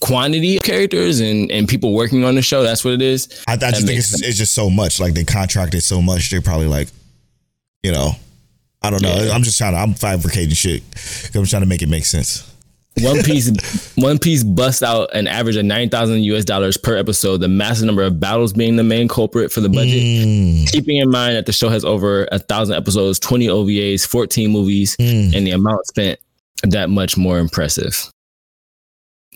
Quantity 0.01 0.57
of 0.57 0.63
characters 0.63 1.19
and 1.19 1.51
and 1.51 1.67
people 1.67 1.93
working 1.93 2.23
on 2.23 2.35
the 2.35 2.41
show. 2.41 2.63
That's 2.63 2.85
what 2.85 2.93
it 2.93 3.01
is. 3.01 3.43
I, 3.47 3.53
I 3.53 3.57
just 3.57 3.85
think 3.85 3.99
it's, 3.99 4.21
it's 4.21 4.37
just 4.37 4.53
so 4.55 4.69
much. 4.69 4.99
Like 4.99 5.13
they 5.13 5.25
contracted 5.25 5.83
so 5.83 6.01
much. 6.01 6.29
They're 6.29 6.41
probably 6.41 6.67
like, 6.67 6.87
you 7.83 7.91
know, 7.91 8.11
I 8.81 8.89
don't 8.89 9.01
know. 9.01 9.13
Yeah. 9.23 9.33
I'm 9.33 9.43
just 9.43 9.57
trying 9.57 9.73
to. 9.73 9.79
I'm 9.79 9.93
fabricating 9.93 10.53
shit. 10.55 10.83
I'm 11.35 11.45
trying 11.45 11.63
to 11.63 11.67
make 11.67 11.81
it 11.81 11.89
make 11.89 12.05
sense. 12.05 12.48
One 13.01 13.23
Piece, 13.23 13.93
One 13.95 14.19
Piece 14.19 14.43
busts 14.43 14.83
out 14.83 15.13
an 15.15 15.27
average 15.27 15.55
of 15.55 15.65
nine 15.65 15.89
thousand 15.89 16.23
US 16.23 16.43
dollars 16.43 16.77
per 16.77 16.97
episode. 16.97 17.37
The 17.37 17.47
massive 17.47 17.85
number 17.85 18.03
of 18.03 18.19
battles 18.19 18.53
being 18.53 18.75
the 18.75 18.83
main 18.83 19.07
culprit 19.07 19.51
for 19.51 19.61
the 19.61 19.69
budget. 19.69 20.01
Mm, 20.01 20.71
Keeping 20.71 20.97
in 20.97 21.09
mind 21.09 21.35
that 21.35 21.45
the 21.45 21.53
show 21.53 21.69
has 21.69 21.85
over 21.85 22.27
a 22.31 22.39
thousand 22.39 22.75
episodes, 22.75 23.19
twenty 23.19 23.47
OVAs, 23.47 24.05
fourteen 24.05 24.51
movies, 24.51 24.97
mm. 24.97 25.35
and 25.35 25.47
the 25.47 25.51
amount 25.51 25.85
spent 25.87 26.19
that 26.63 26.89
much 26.89 27.17
more 27.17 27.39
impressive. 27.39 28.11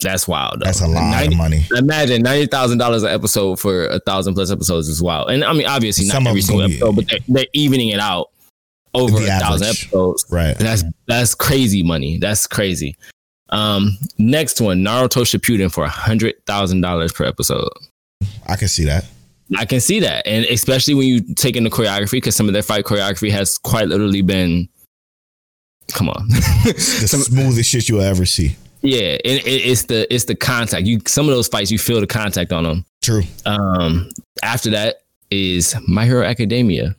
That's 0.01 0.27
wild. 0.27 0.59
Though. 0.59 0.65
That's 0.65 0.81
a 0.81 0.87
lot 0.87 1.11
90 1.11 1.27
of 1.27 1.37
money. 1.37 1.65
Imagine 1.75 2.21
ninety 2.23 2.47
thousand 2.47 2.79
dollars 2.79 3.03
an 3.03 3.09
episode 3.09 3.59
for 3.59 3.85
a 3.85 3.99
thousand 3.99 4.33
plus 4.33 4.51
episodes 4.51 4.89
is 4.89 5.01
wild. 5.01 5.29
And 5.29 5.43
I 5.43 5.53
mean, 5.53 5.67
obviously 5.67 6.07
not 6.07 6.15
Some 6.15 6.27
every 6.27 6.41
single 6.41 6.65
episode, 6.65 6.95
but 6.95 7.07
they're, 7.07 7.19
they're 7.27 7.47
evening 7.53 7.89
it 7.89 7.99
out 7.99 8.29
over 8.93 9.19
The 9.19 9.25
a 9.25 9.39
thousand 9.39 9.67
episodes. 9.67 10.25
Right. 10.29 10.57
That's 10.57 10.83
that's 11.07 11.35
crazy 11.35 11.83
money. 11.83 12.17
That's 12.17 12.47
crazy. 12.47 12.95
Um, 13.53 13.97
next 14.17 14.59
one, 14.59 14.79
Naruto 14.79 15.21
Shippuden 15.23 15.71
for 15.71 15.83
a 15.83 15.89
hundred 15.89 16.35
thousand 16.45 16.81
dollars 16.81 17.13
per 17.13 17.23
episode. 17.25 17.69
I 18.47 18.55
can 18.55 18.67
see 18.67 18.85
that. 18.85 19.05
I 19.57 19.65
can 19.65 19.79
see 19.79 19.99
that, 19.99 20.25
and 20.25 20.45
especially 20.45 20.95
when 20.95 21.07
you 21.07 21.21
take 21.35 21.55
in 21.55 21.63
the 21.63 21.69
choreography, 21.69 22.13
because 22.13 22.35
some 22.35 22.47
of 22.47 22.53
their 22.53 22.63
fight 22.63 22.85
choreography 22.85 23.29
has 23.31 23.57
quite 23.57 23.87
literally 23.87 24.21
been. 24.23 24.67
Come 25.91 26.09
on, 26.09 26.27
The 26.29 27.05
Some- 27.07 27.19
smoothest 27.21 27.69
shit 27.69 27.89
you'll 27.89 28.01
ever 28.01 28.25
see. 28.25 28.55
yeah, 28.81 29.17
it, 29.23 29.45
it, 29.45 29.47
it's 29.47 29.83
the 29.83 30.11
it's 30.13 30.23
the 30.25 30.33
contact. 30.35 30.85
You 30.87 31.01
some 31.05 31.27
of 31.29 31.35
those 31.35 31.47
fights 31.47 31.69
you 31.69 31.77
feel 31.77 31.99
the 31.99 32.07
contact 32.07 32.51
on 32.53 32.63
them. 32.63 32.85
True. 33.03 33.23
Um, 33.45 34.09
after 34.41 34.69
that 34.71 35.01
is 35.29 35.75
My 35.87 36.05
Hero 36.05 36.23
Academia, 36.23 36.95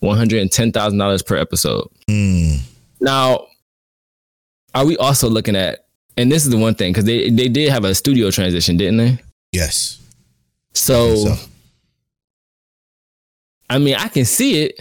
one 0.00 0.18
hundred 0.18 0.42
and 0.42 0.50
ten 0.52 0.72
thousand 0.72 0.98
dollars 0.98 1.22
per 1.22 1.36
episode. 1.36 1.88
Mm. 2.10 2.58
Now, 3.00 3.46
are 4.76 4.86
we 4.86 4.96
also 4.98 5.28
looking 5.28 5.56
at? 5.56 5.86
And 6.16 6.30
this 6.30 6.44
is 6.44 6.50
the 6.50 6.56
one 6.58 6.74
thing 6.74 6.92
because 6.92 7.04
they 7.04 7.30
they 7.30 7.48
did 7.48 7.70
have 7.70 7.84
a 7.84 7.94
studio 7.94 8.30
transition, 8.30 8.76
didn't 8.76 8.96
they? 8.98 9.18
Yes. 9.52 9.98
So, 10.72 11.16
So, 11.16 11.34
I 13.68 13.78
mean, 13.78 13.96
I 13.96 14.08
can 14.08 14.24
see 14.24 14.62
it, 14.64 14.80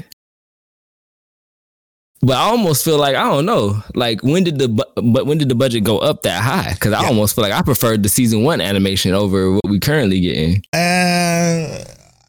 but 2.21 2.37
I 2.37 2.41
almost 2.41 2.83
feel 2.85 2.97
like 2.97 3.15
I 3.15 3.23
don't 3.23 3.45
know. 3.45 3.81
Like 3.93 4.21
when 4.23 4.43
did 4.43 4.59
the 4.59 4.67
bu- 4.69 5.11
but 5.13 5.25
when 5.25 5.37
did 5.37 5.49
the 5.49 5.55
budget 5.55 5.83
go 5.83 5.97
up 5.99 6.23
that 6.23 6.41
high? 6.43 6.73
Because 6.73 6.93
I 6.93 7.01
Yeah. 7.01 7.07
almost 7.07 7.35
feel 7.35 7.43
like 7.43 7.53
I 7.53 7.61
preferred 7.61 8.03
the 8.03 8.09
season 8.09 8.43
one 8.43 8.61
animation 8.61 9.13
over 9.13 9.51
what 9.53 9.69
we 9.69 9.79
currently 9.79 10.19
getting. 10.21 10.63
uh, 10.73 11.83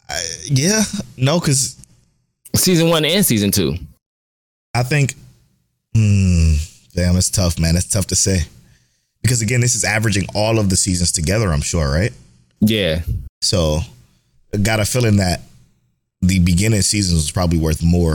I- 0.08 0.22
yeah. 0.44 0.84
No, 1.16 1.40
because 1.40 1.76
Season 2.54 2.88
one 2.88 3.04
and 3.04 3.24
season 3.26 3.50
two. 3.50 3.76
I 4.74 4.82
think, 4.82 5.14
hmm, 5.94 6.54
damn, 6.96 7.16
it's 7.16 7.30
tough, 7.30 7.58
man. 7.58 7.76
It's 7.76 7.86
tough 7.86 8.06
to 8.08 8.16
say. 8.16 8.40
Because 9.22 9.42
again, 9.42 9.60
this 9.60 9.74
is 9.74 9.84
averaging 9.84 10.26
all 10.34 10.58
of 10.58 10.70
the 10.70 10.76
seasons 10.76 11.12
together, 11.12 11.52
I'm 11.52 11.60
sure, 11.60 11.90
right? 11.90 12.12
Yeah, 12.60 13.02
So 13.42 13.80
got 14.62 14.80
a 14.80 14.84
feeling 14.86 15.18
that 15.18 15.42
the 16.22 16.38
beginning 16.38 16.80
seasons 16.82 17.16
was 17.16 17.30
probably 17.30 17.58
worth 17.58 17.82
more. 17.82 18.14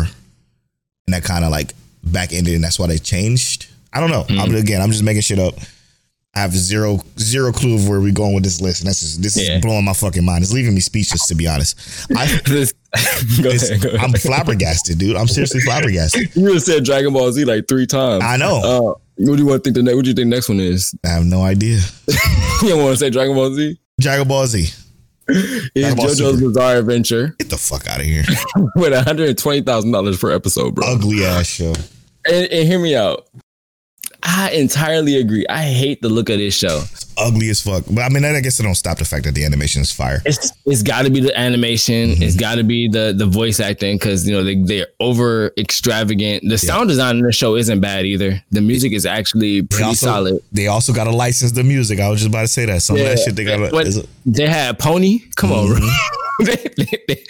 And 1.08 1.13
that 1.13 1.24
kind 1.24 1.46
of 1.46 1.52
like 1.52 1.74
back 2.04 2.34
ended, 2.34 2.56
and 2.56 2.63
that's 2.63 2.80
why 2.80 2.88
they 2.88 2.98
changed. 2.98 3.67
I 3.94 4.00
don't 4.00 4.10
know. 4.10 4.26
I'm, 4.30 4.50
mm-hmm. 4.50 4.56
again, 4.56 4.82
I'm 4.82 4.91
just 4.91 5.04
making 5.04 5.22
shit 5.22 5.39
up. 5.39 5.54
I 6.34 6.39
have 6.39 6.54
zero 6.54 7.02
zero 7.20 7.52
clue 7.52 7.76
of 7.76 7.89
where 7.89 8.00
we're 8.00 8.13
going 8.13 8.34
with 8.34 8.44
this 8.44 8.62
list, 8.62 8.82
and 8.82 8.88
that's 8.88 9.02
just 9.02 9.22
this 9.22 9.36
Yeah. 9.38 9.58
is 9.58 9.62
blowing 9.62 9.84
my 9.84 9.94
fucking 9.94 10.24
mind. 10.24 10.44
It's 10.44 10.54
leaving 10.54 10.74
me 10.74 10.80
speechless, 10.80 11.28
to 11.28 11.36
be 11.36 11.48
honest. 11.48 11.78
I, 12.15 12.26
This- 12.46 12.74
ahead. 12.93 13.95
I'm 13.99 14.12
flabbergasted, 14.13 14.97
dude. 14.97 15.15
I'm 15.15 15.27
seriously 15.27 15.62
flabbergasted. 15.62 16.36
you 16.36 16.54
just 16.54 16.65
said 16.65 16.84
Dragon 16.84 17.13
Ball 17.13 17.32
Z 17.32 17.45
like 17.45 17.67
three 17.67 17.86
times. 17.86 18.23
I 18.23 18.38
know. 18.38 18.62
Uh, 18.63 18.99
what 19.17 19.36
do 19.36 19.43
you 19.43 19.45
want 19.45 19.63
to 19.63 19.67
think 19.67 19.75
the 19.75 19.84
next? 19.84 19.95
What 19.95 20.04
do 20.04 20.10
you 20.10 20.15
think 20.15 20.27
next 20.27 20.49
one 20.49 20.60
is? 20.60 20.95
I 21.06 21.10
have 21.10 21.25
no 21.25 21.43
idea. 21.43 21.80
you 22.62 22.69
don't 22.69 22.84
want 22.84 22.93
to 22.93 22.97
say 22.97 23.10
Dragon 23.10 23.36
Ball 23.36 23.54
Z? 23.54 23.80
Dragon 23.99 24.27
Ball 24.27 24.47
Z. 24.47 24.69
It's 25.27 25.71
Dragon 25.73 25.95
Ball 25.95 26.06
JoJo's 26.08 26.17
Super. 26.17 26.47
Bizarre 26.47 26.75
Adventure 26.77 27.36
Get 27.38 27.49
the 27.49 27.58
fuck 27.58 27.88
out 27.88 27.99
of 27.99 28.06
here. 28.06 28.23
with 28.75 28.93
one 28.93 29.04
hundred 29.04 29.38
twenty 29.38 29.62
thousand 29.62 29.91
dollars 29.91 30.19
per 30.19 30.32
episode, 30.32 30.75
bro. 30.75 30.86
Ugly 30.93 31.23
ass 31.23 31.47
show. 31.47 31.73
And, 32.25 32.51
and 32.51 32.67
hear 32.67 32.80
me 32.80 32.95
out. 32.95 33.27
I 34.23 34.51
entirely 34.51 35.17
agree. 35.17 35.45
I 35.49 35.63
hate 35.63 36.01
the 36.01 36.10
look 36.10 36.29
of 36.29 36.38
this 36.38 36.55
show. 36.55 36.81
It's 36.91 37.12
ugly 37.17 37.49
as 37.49 37.62
fuck. 37.62 37.84
But 37.89 38.01
I 38.01 38.10
mean, 38.10 38.23
I 38.23 38.39
guess 38.39 38.60
it 38.60 38.63
don't 38.63 38.75
stop 38.75 38.97
the 38.97 39.05
fact 39.05 39.25
that 39.25 39.34
the 39.36 39.43
animation 39.45 39.81
is 39.81 39.91
fire. 39.91 40.21
It's 40.25 40.51
it's 40.65 40.84
got 40.84 41.03
to 41.05 41.10
be 41.10 41.19
the 41.19 41.38
animation. 41.38 42.12
Mhm. 42.12 42.21
It's 42.21 42.36
got 42.36 42.55
to 42.55 42.63
be 42.63 42.88
the 42.88 43.13
the 43.17 43.25
voice 43.25 43.60
acting 43.60 43.95
because 43.97 44.27
you 44.27 44.34
know 44.34 44.43
they 44.43 44.55
they're 44.55 44.88
over 44.99 45.51
extravagant. 45.57 46.43
The 46.47 46.57
sound 46.57 46.89
design 46.89 47.17
in 47.17 47.23
the 47.23 47.31
show 47.31 47.55
isn't 47.55 47.79
bad 47.79 48.05
either. 48.05 48.41
The 48.51 48.62
music 48.62 48.91
is 48.93 49.05
actually 49.05 49.62
They 49.62 49.67
pretty 49.67 49.84
also, 49.86 50.05
solid. 50.05 50.39
They 50.51 50.67
also 50.67 50.93
got 50.93 51.05
to 51.05 51.12
license 51.12 51.51
the 51.53 51.63
music. 51.63 51.99
I 51.99 52.10
was 52.10 52.19
just 52.19 52.29
about 52.29 52.41
to 52.41 52.47
say 52.47 52.65
that. 52.65 52.81
Some 52.81 52.97
of 52.97 53.03
that 53.03 53.19
shit 53.19 53.36
they 53.36 53.45
got. 53.45 53.57
To 53.71 54.07
They 54.25 54.47
had 54.47 54.77
Pony. 54.79 55.19
Come 55.36 55.51
on, 55.51 55.67
bro. 55.67 55.77
Mhm. 55.77 55.89
they, 56.45 56.86
they, 57.07 57.23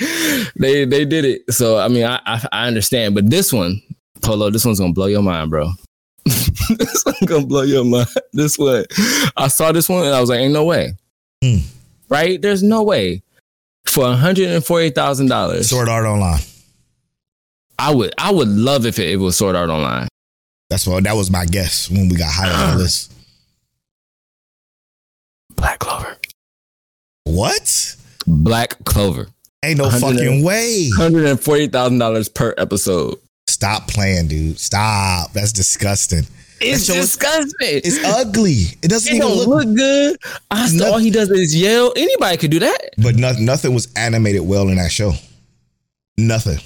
they 0.56 0.86
they 0.86 1.06
did 1.06 1.26
it. 1.26 1.54
So 1.54 1.78
I 1.80 1.88
mean, 1.88 2.06
I, 2.06 2.20
I 2.26 2.46
I 2.52 2.68
understand, 2.68 3.16
but 3.16 3.30
this 3.30 3.52
one, 3.52 3.82
Polo, 4.22 4.50
this 4.50 4.64
one's 4.66 4.80
gonna 4.80 4.94
blow 4.94 5.08
your 5.08 5.22
mind, 5.24 5.50
bro. 5.50 5.72
this 6.78 7.04
one's 7.06 7.20
gonna 7.26 7.46
blow 7.46 7.64
your 7.64 7.84
mind. 7.86 8.08
This 8.34 8.58
one, 8.58 8.86
I 9.38 9.48
saw 9.48 9.72
this 9.72 9.90
one 9.90 10.06
and 10.06 10.16
I 10.16 10.22
was 10.22 10.30
like, 10.30 10.40
ain't 10.40 10.54
no 10.54 10.66
way. 10.66 10.94
Hmm. 11.44 11.58
Right? 12.10 12.42
There's 12.42 12.64
no 12.64 12.84
way. 12.84 13.24
For 13.86 14.04
one 14.04 14.18
hundred 14.18 14.50
and 14.50 14.64
forty 14.64 14.90
thousand 14.90 15.28
dollars, 15.28 15.70
Sword 15.70 15.90
Art 15.90 16.06
Online. 16.06 16.40
I 17.78 17.94
would 17.94 18.14
I 18.18 18.32
would 18.32 18.48
love 18.48 18.86
if 18.86 19.00
it, 19.00 19.10
it 19.10 19.18
was 19.18 19.38
Sword 19.38 19.56
Art 19.56 19.70
Online. 19.70 20.08
That's 20.70 20.88
what 20.88 21.04
that 21.04 21.16
was 21.16 21.30
my 21.32 21.46
guess 21.46 21.90
when 21.90 22.08
we 22.08 22.16
got 22.16 22.32
higher 22.32 22.54
on 22.54 22.78
the 22.78 22.84
list. 22.84 23.12
Black 25.56 25.80
Clover. 25.80 26.18
What? 27.26 27.96
Black 28.26 28.84
Clover. 28.86 29.28
Ain't 29.64 29.78
no 29.78 29.90
fucking 29.90 30.44
way. 30.44 30.90
Hundred 30.96 31.26
and 31.26 31.40
forty 31.40 31.68
thousand 31.68 32.00
dollars 32.00 32.30
per 32.30 32.54
episode. 32.58 33.18
Stop 33.52 33.88
playing, 33.88 34.28
dude. 34.28 34.60
Stop. 34.60 35.34
That's 35.34 35.52
disgusting. 35.52 36.26
It's 36.62 36.88
is- 36.90 36.96
disgusting. 36.96 37.82
It's 37.84 38.04
ugly. 38.04 38.66
It 38.82 38.88
doesn't 38.90 39.12
It 39.14 39.18
even 39.18 39.28
look. 39.30 39.48
look, 39.48 39.76
good. 39.76 40.18
I 40.52 40.70
all 40.86 41.00
he 41.00 41.10
does 41.10 41.30
is 41.32 41.56
yell. 41.56 41.92
Anybody 41.96 42.38
could 42.38 42.52
do 42.52 42.60
that. 42.60 42.92
But 42.98 43.16
no, 43.16 43.34
nothing 43.40 43.74
was 43.74 43.92
animated 43.96 44.42
well 44.42 44.70
in 44.70 44.76
that 44.78 44.92
show. 44.92 45.14
Nothing. 46.18 46.60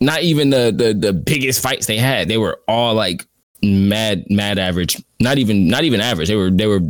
Not 0.00 0.22
even 0.22 0.50
the, 0.50 0.72
the 0.76 0.92
the 0.94 1.12
biggest 1.12 1.60
fights 1.62 1.86
they 1.86 1.96
had. 1.96 2.28
They 2.28 2.38
were 2.38 2.60
all 2.68 2.94
like 2.94 3.26
mad 3.62 4.24
mad 4.30 4.58
average. 4.58 4.96
Not 5.20 5.38
even 5.38 5.68
not 5.68 5.84
even 5.84 6.00
average. 6.00 6.28
They 6.28 6.36
were 6.36 6.50
they 6.50 6.66
were 6.66 6.80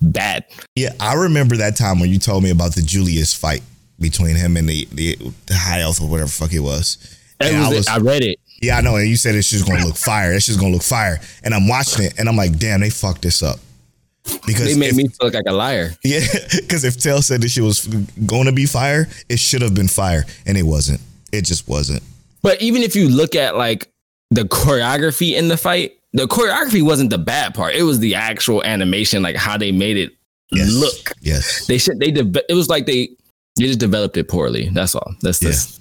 bad. 0.00 0.44
Yeah, 0.76 0.90
I 1.00 1.14
remember 1.14 1.56
that 1.58 1.76
time 1.76 1.98
when 2.00 2.10
you 2.10 2.18
told 2.18 2.42
me 2.44 2.50
about 2.50 2.74
the 2.74 2.82
Julius 2.82 3.34
fight 3.34 3.62
between 3.98 4.36
him 4.36 4.56
and 4.56 4.68
the 4.68 4.88
the, 4.92 5.16
the 5.46 5.54
high 5.54 5.80
elf 5.80 6.00
or 6.00 6.08
whatever 6.08 6.28
the 6.28 6.32
fuck 6.32 6.52
it 6.52 6.60
was. 6.60 6.98
And 7.40 7.58
was 7.58 7.66
I 7.68 7.72
it. 7.72 7.76
was- 7.76 7.88
I 7.88 7.98
read 7.98 8.22
it. 8.22 8.38
Yeah, 8.62 8.78
I 8.78 8.80
know. 8.80 8.96
And 8.96 9.08
you 9.08 9.16
said 9.16 9.34
it's 9.34 9.50
just 9.50 9.66
gonna 9.66 9.84
look 9.84 9.96
fire. 9.96 10.32
It's 10.32 10.46
just 10.46 10.60
gonna 10.60 10.72
look 10.72 10.82
fire. 10.82 11.20
And 11.42 11.52
I'm 11.52 11.66
watching 11.68 12.04
it, 12.06 12.14
and 12.18 12.28
I'm 12.28 12.36
like, 12.36 12.58
damn, 12.58 12.80
they 12.80 12.90
fucked 12.90 13.22
this 13.22 13.42
up. 13.42 13.58
Because 14.46 14.72
They 14.72 14.78
made 14.78 14.90
if, 14.90 14.96
me 14.96 15.08
feel 15.08 15.30
like 15.32 15.42
a 15.48 15.52
liar. 15.52 15.90
yeah, 16.04 16.20
because 16.60 16.84
if 16.84 16.96
Tell 17.00 17.22
said 17.22 17.42
this 17.42 17.52
shit 17.52 17.64
was 17.64 17.80
to 17.82 18.52
be 18.52 18.66
fire, 18.66 19.08
it 19.28 19.40
should 19.40 19.62
have 19.62 19.74
been 19.74 19.88
fire, 19.88 20.24
and 20.46 20.56
it 20.56 20.62
wasn't. 20.62 21.00
It 21.32 21.42
just 21.44 21.66
wasn't. 21.68 22.02
But 22.42 22.62
even 22.62 22.82
if 22.82 22.94
you 22.94 23.08
look 23.08 23.34
at 23.34 23.56
like 23.56 23.90
the 24.30 24.42
choreography 24.44 25.34
in 25.34 25.48
the 25.48 25.56
fight, 25.56 25.98
the 26.12 26.26
choreography 26.28 26.82
wasn't 26.82 27.10
the 27.10 27.18
bad 27.18 27.54
part. 27.54 27.74
It 27.74 27.82
was 27.82 27.98
the 27.98 28.14
actual 28.14 28.62
animation, 28.62 29.22
like 29.22 29.36
how 29.36 29.56
they 29.56 29.72
made 29.72 29.96
it 29.96 30.12
Yes. 30.52 30.70
look. 30.72 31.16
Yes. 31.22 31.66
They 31.66 31.78
should 31.78 31.98
they 31.98 32.10
de- 32.10 32.44
it 32.48 32.54
was 32.54 32.68
like 32.68 32.86
they 32.86 33.08
they 33.56 33.66
just 33.66 33.78
developed 33.80 34.16
it 34.18 34.28
poorly. 34.28 34.68
That's 34.68 34.94
all. 34.94 35.14
That's 35.22 35.38
this. 35.38 35.80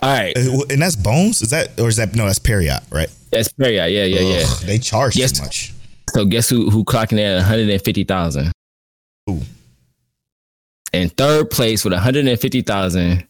All 0.00 0.10
right. 0.16 0.36
Uh, 0.36 0.62
And 0.70 0.80
that's 0.82 0.96
Bones. 0.96 1.42
Is 1.42 1.50
that 1.50 1.78
or 1.80 1.88
is 1.88 1.96
that 1.96 2.14
no? 2.14 2.26
That's 2.26 2.38
Pierrot, 2.38 2.82
right? 2.90 3.08
That's 3.30 3.48
fair. 3.52 3.72
Yeah, 3.72 3.86
yeah, 3.86 4.04
yeah. 4.04 4.44
Ugh, 4.46 4.60
They 4.62 4.78
charge 4.78 5.16
Yes. 5.16 5.32
too 5.32 5.42
much. 5.42 5.72
So 6.14 6.24
guess 6.24 6.48
who 6.48 6.70
who 6.70 6.84
clocking 6.84 7.18
at 7.20 7.36
150,000? 7.36 8.52
Who? 9.26 9.42
In 10.92 11.10
third 11.10 11.50
place 11.50 11.84
with 11.84 11.92
150,000, 11.92 13.26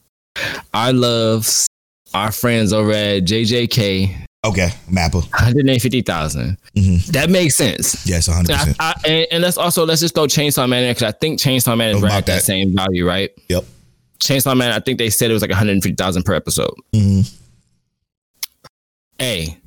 our 0.72 0.92
loves, 0.92 1.66
our 2.14 2.30
friends 2.30 2.72
over 2.72 2.92
at 2.92 3.24
JJK, 3.24 4.14
Okay, 4.46 4.68
Mappa. 4.88 5.22
150,000. 5.32 6.56
Mhm. 6.76 7.04
That 7.06 7.28
makes 7.28 7.56
sense. 7.56 8.06
Yes, 8.06 8.28
100. 8.28 8.52
I, 8.54 8.58
percent 8.58 8.76
I, 8.78 8.94
and, 9.06 9.26
and 9.32 9.42
let's 9.42 9.58
also 9.58 9.84
let's 9.84 10.00
just 10.00 10.14
throw 10.14 10.26
Chainsaw 10.26 10.68
Man 10.68 10.84
in 10.84 10.90
because 10.94 11.02
I 11.02 11.10
think 11.18 11.40
Chainsaw 11.40 11.76
Man 11.76 11.96
is 11.96 12.02
right 12.02 12.12
at 12.12 12.26
that 12.26 12.34
that. 12.36 12.42
same 12.44 12.74
value, 12.76 13.04
right? 13.06 13.30
Yep. 13.48 13.64
Chainsaw 14.22 14.56
Man, 14.56 14.72
I 14.72 14.80
think 14.80 14.98
they 14.98 15.10
said 15.10 15.30
it 15.30 15.34
was 15.34 15.42
like 15.42 15.50
150,000 15.50 16.22
per 16.24 16.34
episode. 16.34 16.74
hmm 16.94 17.20
Hey, 19.18 19.58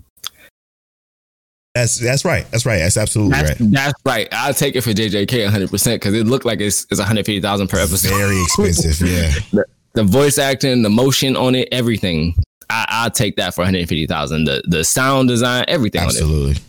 That's 1.75 1.99
that's 1.99 2.23
right. 2.25 2.49
That's 2.51 2.65
right. 2.65 2.79
That's 2.79 2.95
absolutely 2.97 3.33
that's, 3.33 3.59
right. 3.59 3.71
that's 3.71 3.93
right. 4.05 4.27
I'll 4.31 4.53
take 4.53 4.75
it 4.75 4.81
for 4.81 4.91
JJK 4.91 5.49
100% 5.49 5.95
because 5.95 6.13
it 6.13 6.25
looked 6.25 6.45
like 6.45 6.61
it's, 6.61 6.85
it's 6.89 6.99
150,000 6.99 7.67
per 7.67 7.77
episode. 7.79 8.09
Very 8.17 8.41
expensive. 8.41 9.07
Yeah. 9.53 9.63
the 9.93 10.03
voice 10.03 10.37
acting, 10.37 10.83
the 10.83 10.89
motion 10.89 11.35
on 11.35 11.55
it, 11.55 11.67
everything. 11.71 12.33
I, 12.69 12.85
I'll 12.87 13.11
take 13.11 13.35
that 13.35 13.53
for 13.53 13.61
150,000. 13.61 14.45
The 14.45 14.61
the 14.67 14.83
sound 14.85 15.27
design, 15.27 15.65
everything 15.67 16.01
on 16.01 16.07
it. 16.07 16.15
Absolutely. 16.15 16.61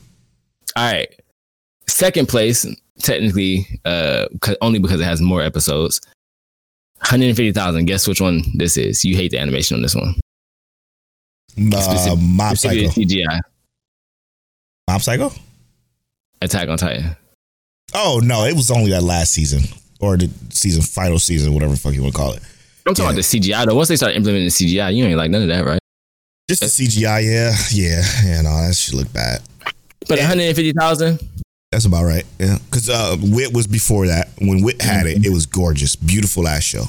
All 0.74 0.92
right. 0.92 1.20
Second 1.88 2.28
place, 2.28 2.66
technically, 3.00 3.80
uh, 3.84 4.26
only 4.60 4.80
because 4.80 5.00
it 5.00 5.04
has 5.04 5.20
more 5.20 5.42
episodes. 5.42 6.00
150,000. 7.02 7.84
Guess 7.86 8.08
which 8.08 8.20
one 8.20 8.42
this 8.54 8.76
is? 8.76 9.04
You 9.04 9.16
hate 9.16 9.30
the 9.30 9.38
animation 9.38 9.76
on 9.76 9.82
this 9.82 9.94
one. 9.94 10.14
Uh, 11.58 11.80
Specific- 11.80 12.18
Mob 12.20 12.56
Psycho. 12.56 12.88
CGI. 12.88 13.40
Mob 14.88 15.02
Psycho. 15.02 15.32
Attack 16.40 16.68
on 16.68 16.78
Titan. 16.78 17.16
Oh 17.94 18.20
no, 18.22 18.44
it 18.44 18.54
was 18.56 18.70
only 18.70 18.90
that 18.90 19.02
last 19.02 19.32
season 19.32 19.62
or 20.00 20.16
the 20.16 20.30
season 20.50 20.82
final 20.82 21.18
season, 21.18 21.52
whatever 21.52 21.72
the 21.74 21.78
fuck 21.78 21.92
you 21.94 22.02
want 22.02 22.14
to 22.14 22.18
call 22.20 22.32
it. 22.32 22.42
I'm 22.86 22.94
talking 22.94 23.04
Yeah. 23.04 23.10
about 23.10 23.16
the 23.16 23.22
CGI 23.22 23.66
though. 23.66 23.74
Once 23.74 23.88
they 23.88 23.96
start 23.96 24.16
implementing 24.16 24.46
the 24.46 24.50
CGI, 24.50 24.90
you 24.94 25.04
ain't 25.04 25.16
like 25.16 25.30
none 25.30 25.42
of 25.42 25.48
that, 25.48 25.64
right? 25.64 25.78
Just 26.48 26.62
the 26.62 26.68
CGI, 26.68 27.20
yeah, 27.24 27.54
yeah, 27.70 28.02
yeah. 28.24 28.40
No, 28.42 28.66
that 28.66 28.74
should 28.74 28.94
look 28.94 29.12
bad. 29.12 29.42
But 30.08 30.18
Yeah. 30.18 30.24
150,000, 30.28 31.20
That's 31.72 31.86
about 31.86 32.04
right. 32.04 32.24
Yeah, 32.38 32.58
because 32.66 32.88
uh, 32.88 33.16
Wit 33.20 33.52
was 33.52 33.66
before 33.66 34.06
that. 34.06 34.28
When 34.38 34.62
Wit 34.62 34.80
had 34.80 35.06
it, 35.06 35.26
it 35.26 35.30
was 35.30 35.46
gorgeous, 35.46 35.96
beautiful 35.96 36.46
ass 36.46 36.62
show, 36.62 36.84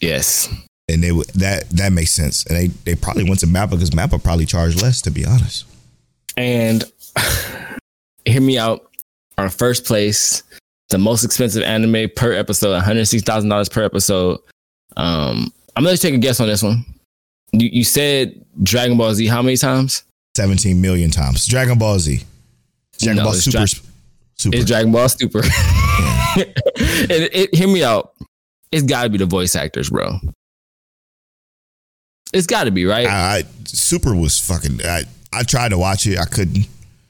yes. 0.00 0.48
and 0.88 1.04
they 1.04 1.12
would- 1.12 1.28
that 1.34 1.68
that 1.70 1.92
makes 1.92 2.10
sense. 2.12 2.44
And 2.46 2.56
they 2.56 2.66
they 2.84 2.94
probably 2.94 3.24
went 3.24 3.40
to 3.40 3.46
Mappa 3.46 3.70
because 3.72 3.90
Mappa 3.90 4.22
probably 4.22 4.46
charged 4.46 4.80
less, 4.82 5.02
to 5.02 5.10
be 5.10 5.24
honest. 5.26 5.66
And 6.36 6.82
hear 8.24 8.40
me 8.40 8.58
out. 8.58 8.88
Our 9.38 9.48
first 9.48 9.84
place, 9.86 10.42
the 10.90 10.98
most 10.98 11.24
expensive 11.24 11.62
anime 11.62 12.10
per 12.16 12.32
episode, 12.32 12.72
one 12.72 12.80
hundred 12.82 13.04
six 13.06 13.22
thousand 13.22 13.50
dollars 13.50 13.68
per 13.68 13.82
episode. 13.82 14.40
Um, 14.96 15.52
I'm 15.76 15.84
gonna 15.84 15.96
take 15.96 16.14
a 16.14 16.18
guess 16.18 16.38
on 16.40 16.48
this 16.48 16.62
one. 16.62 16.84
You, 17.52 17.68
you 17.70 17.84
said 17.84 18.44
Dragon 18.62 18.96
Ball 18.96 19.14
Z 19.14 19.26
how 19.26 19.42
many 19.42 19.56
times? 19.56 20.04
Seventeen 20.36 20.80
million 20.80 21.10
times. 21.10 21.46
Dragon 21.46 21.78
Ball 21.78 21.98
Z. 21.98 22.22
Dragon 22.98 23.16
No, 23.18 23.24
Ball 23.24 23.34
Super. 23.34 23.58
Dra- 23.66 23.82
Super. 24.42 24.56
It's 24.56 24.66
Dragon 24.66 24.90
Ball 24.90 25.08
Super. 25.08 25.38
and 26.36 26.50
it, 26.76 27.54
hear 27.54 27.68
me 27.68 27.84
out. 27.84 28.12
It's 28.72 28.82
got 28.82 29.04
to 29.04 29.10
be 29.10 29.18
the 29.18 29.26
voice 29.26 29.54
actors, 29.54 29.90
bro. 29.90 30.18
It's 32.32 32.46
got 32.46 32.64
to 32.64 32.70
be 32.70 32.84
right. 32.86 33.06
I, 33.06 33.38
I 33.38 33.44
Super 33.64 34.14
was 34.14 34.40
fucking. 34.40 34.80
I 34.84 35.04
I 35.32 35.42
tried 35.44 35.68
to 35.68 35.78
watch 35.78 36.06
it. 36.06 36.18
I 36.18 36.24
couldn't. 36.24 36.66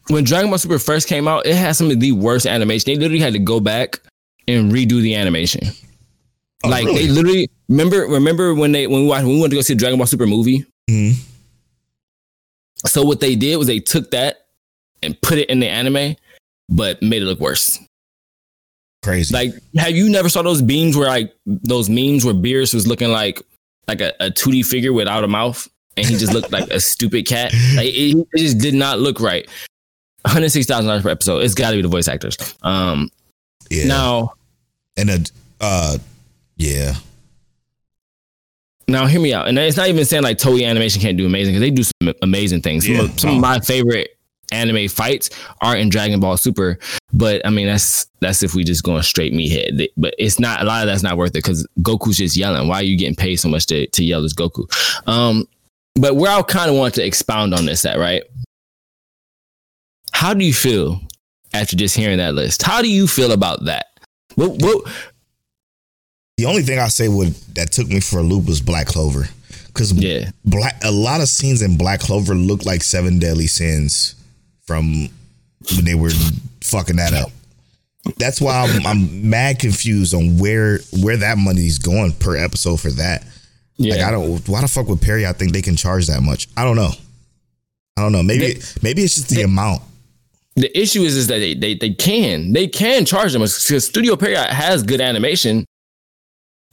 when 0.08 0.24
Dragon 0.24 0.50
Ball 0.50 0.58
Super 0.58 0.78
first 0.78 1.08
came 1.08 1.26
out, 1.26 1.46
it 1.46 1.54
had 1.54 1.76
some 1.76 1.90
of 1.90 2.00
the 2.00 2.12
worst 2.12 2.46
animation. 2.46 2.92
They 2.92 2.98
literally 2.98 3.20
had 3.22 3.32
to 3.32 3.38
go 3.38 3.60
back 3.60 4.00
and 4.46 4.70
redo 4.70 5.00
the 5.00 5.14
animation. 5.14 5.68
Oh, 6.64 6.68
like 6.68 6.84
really? 6.84 7.06
they 7.06 7.12
literally 7.12 7.50
remember 7.68 8.06
remember 8.08 8.54
when 8.54 8.72
they 8.72 8.86
when 8.86 9.02
we 9.02 9.08
watched 9.08 9.24
when 9.24 9.34
we 9.36 9.40
went 9.40 9.52
to 9.52 9.56
go 9.56 9.62
see 9.62 9.74
the 9.74 9.78
Dragon 9.78 9.98
Ball 9.98 10.06
Super 10.06 10.26
movie. 10.26 10.66
Mhm. 10.90 11.14
So 12.86 13.04
what 13.04 13.20
they 13.20 13.36
did 13.36 13.56
was 13.56 13.68
they 13.68 13.78
took 13.78 14.10
that 14.10 14.46
and 15.02 15.20
put 15.22 15.38
it 15.38 15.48
in 15.48 15.60
the 15.60 15.68
anime, 15.68 16.16
but 16.68 17.02
made 17.02 17.22
it 17.22 17.26
look 17.26 17.40
worse. 17.40 17.78
Crazy. 19.02 19.34
Like, 19.34 19.52
have 19.76 19.90
you 19.92 20.08
never 20.08 20.28
saw 20.28 20.42
those 20.42 20.62
beams 20.62 20.96
where 20.96 21.08
like 21.08 21.34
those 21.44 21.90
memes 21.90 22.24
where 22.24 22.34
Beerus 22.34 22.72
was 22.72 22.86
looking 22.86 23.10
like 23.10 23.42
like 23.88 24.00
a, 24.00 24.12
a 24.20 24.30
2D 24.30 24.64
figure 24.64 24.92
without 24.92 25.24
a 25.24 25.28
mouth 25.28 25.68
and 25.96 26.06
he 26.06 26.16
just 26.16 26.32
looked 26.32 26.52
like 26.52 26.68
a 26.70 26.80
stupid 26.80 27.26
cat? 27.26 27.52
Like 27.74 27.88
it, 27.88 28.26
it 28.32 28.38
just 28.38 28.58
did 28.58 28.74
not 28.74 29.00
look 29.00 29.18
right. 29.20 29.48
$106,000 30.26 31.02
per 31.02 31.08
episode. 31.08 31.38
It's 31.38 31.54
got 31.54 31.70
to 31.70 31.76
be 31.76 31.82
the 31.82 31.88
voice 31.88 32.06
actors. 32.06 32.36
Um, 32.62 33.10
yeah. 33.70 33.86
Now, 33.86 34.34
and 34.96 35.10
a 35.10 35.18
uh, 35.60 35.98
yeah. 36.56 36.94
now 38.86 39.06
hear 39.06 39.20
me 39.20 39.34
out. 39.34 39.48
And 39.48 39.58
it's 39.58 39.76
not 39.76 39.88
even 39.88 40.04
saying 40.04 40.22
like 40.22 40.38
Toei 40.38 40.64
Animation 40.64 41.00
can't 41.02 41.16
do 41.18 41.26
amazing 41.26 41.54
because 41.54 41.60
they 41.62 41.70
do 41.70 41.82
some 41.82 42.14
amazing 42.22 42.62
things. 42.62 42.84
Some, 42.86 42.94
Yeah. 42.94 43.02
of, 43.02 43.18
some 43.18 43.30
of 43.34 43.40
my 43.40 43.58
favorite 43.58 44.16
anime 44.52 44.88
fights 44.88 45.30
are 45.60 45.76
in 45.76 45.88
Dragon 45.88 46.20
Ball 46.20 46.36
Super, 46.36 46.78
but 47.12 47.44
I 47.46 47.50
mean 47.50 47.66
that's 47.66 48.06
that's 48.20 48.42
if 48.42 48.54
we 48.54 48.64
just 48.64 48.84
going 48.84 49.02
straight 49.02 49.32
me 49.32 49.50
meathead. 49.50 49.88
But 49.96 50.14
it's 50.18 50.38
not 50.38 50.62
a 50.62 50.64
lot 50.64 50.82
of 50.82 50.88
that's 50.88 51.02
not 51.02 51.16
worth 51.16 51.30
it 51.30 51.42
because 51.44 51.66
Goku's 51.80 52.18
just 52.18 52.36
yelling. 52.36 52.68
Why 52.68 52.76
are 52.76 52.84
you 52.84 52.96
getting 52.98 53.16
paid 53.16 53.36
so 53.36 53.48
much 53.48 53.66
to 53.66 53.86
to 53.86 54.04
yell 54.04 54.24
as 54.24 54.34
Goku? 54.34 54.66
Um, 55.08 55.48
but 55.94 56.16
where 56.16 56.30
I 56.30 56.42
kind 56.42 56.70
of 56.70 56.76
want 56.76 56.94
to 56.94 57.04
expound 57.04 57.54
on 57.54 57.66
this 57.66 57.84
at 57.84 57.98
right. 57.98 58.22
How 60.12 60.34
do 60.34 60.44
you 60.44 60.54
feel 60.54 61.00
after 61.54 61.76
just 61.76 61.96
hearing 61.96 62.18
that 62.18 62.34
list. 62.34 62.62
How 62.62 62.82
do 62.82 62.88
you 62.88 63.06
feel 63.06 63.32
about 63.32 63.64
that? 63.66 63.86
What, 64.34 64.52
what, 64.62 64.90
The 66.38 66.46
only 66.46 66.62
thing 66.62 66.78
I 66.78 66.88
say 66.88 67.08
would 67.08 67.34
that 67.54 67.72
took 67.72 67.88
me 67.88 68.00
for 68.00 68.18
a 68.18 68.22
loop 68.22 68.46
was 68.46 68.60
Black 68.60 68.86
Clover, 68.86 69.28
because 69.66 69.92
Yeah. 69.92 70.30
black 70.44 70.80
a 70.82 70.90
lot 70.90 71.20
of 71.20 71.28
scenes 71.28 71.62
in 71.62 71.76
Black 71.76 72.00
Clover 72.00 72.34
look 72.34 72.64
like 72.64 72.82
Seven 72.82 73.18
Deadly 73.18 73.46
Sins 73.46 74.14
from 74.72 75.08
when 75.76 75.84
they 75.84 75.94
were 75.94 76.10
fucking 76.62 76.96
that 76.96 77.12
up. 77.12 77.30
That's 78.18 78.40
why 78.40 78.62
I'm, 78.64 78.86
I'm 78.86 79.30
mad 79.30 79.58
confused 79.60 80.12
on 80.14 80.38
where 80.38 80.80
where 81.02 81.16
that 81.18 81.38
money's 81.38 81.78
going 81.78 82.12
per 82.12 82.36
episode 82.36 82.80
for 82.80 82.90
that. 82.92 83.24
yeah. 83.76 83.94
Like 83.96 84.04
I 84.04 84.10
don't. 84.10 84.48
Why 84.48 84.60
the 84.62 84.68
fuck 84.68 84.88
would 84.88 85.00
Pierrot? 85.00 85.24
I 85.26 85.32
think 85.32 85.52
they 85.52 85.62
can 85.62 85.76
charge 85.76 86.06
that 86.08 86.20
much. 86.22 86.48
I 86.56 86.64
don't 86.64 86.76
know. 86.76 86.90
I 87.96 88.02
don't 88.02 88.12
know. 88.12 88.22
Maybe 88.22 88.54
They- 88.54 88.60
maybe 88.82 89.02
it's 89.02 89.14
just 89.16 89.28
the 89.28 89.36
they- 89.36 89.42
amount. 89.42 89.82
the 90.56 90.76
issue 90.78 91.02
is 91.02 91.16
is 91.16 91.26
that 91.28 91.38
they 91.38 91.54
they, 91.54 91.74
they 91.74 91.90
can 91.94 92.52
they 92.52 92.66
can 92.66 93.04
charge 93.04 93.32
them 93.34 93.42
because 93.42 93.86
Studio 93.86 94.16
Pierrot 94.16 94.50
has 94.50 94.82
good 94.82 95.00
animation 95.00 95.64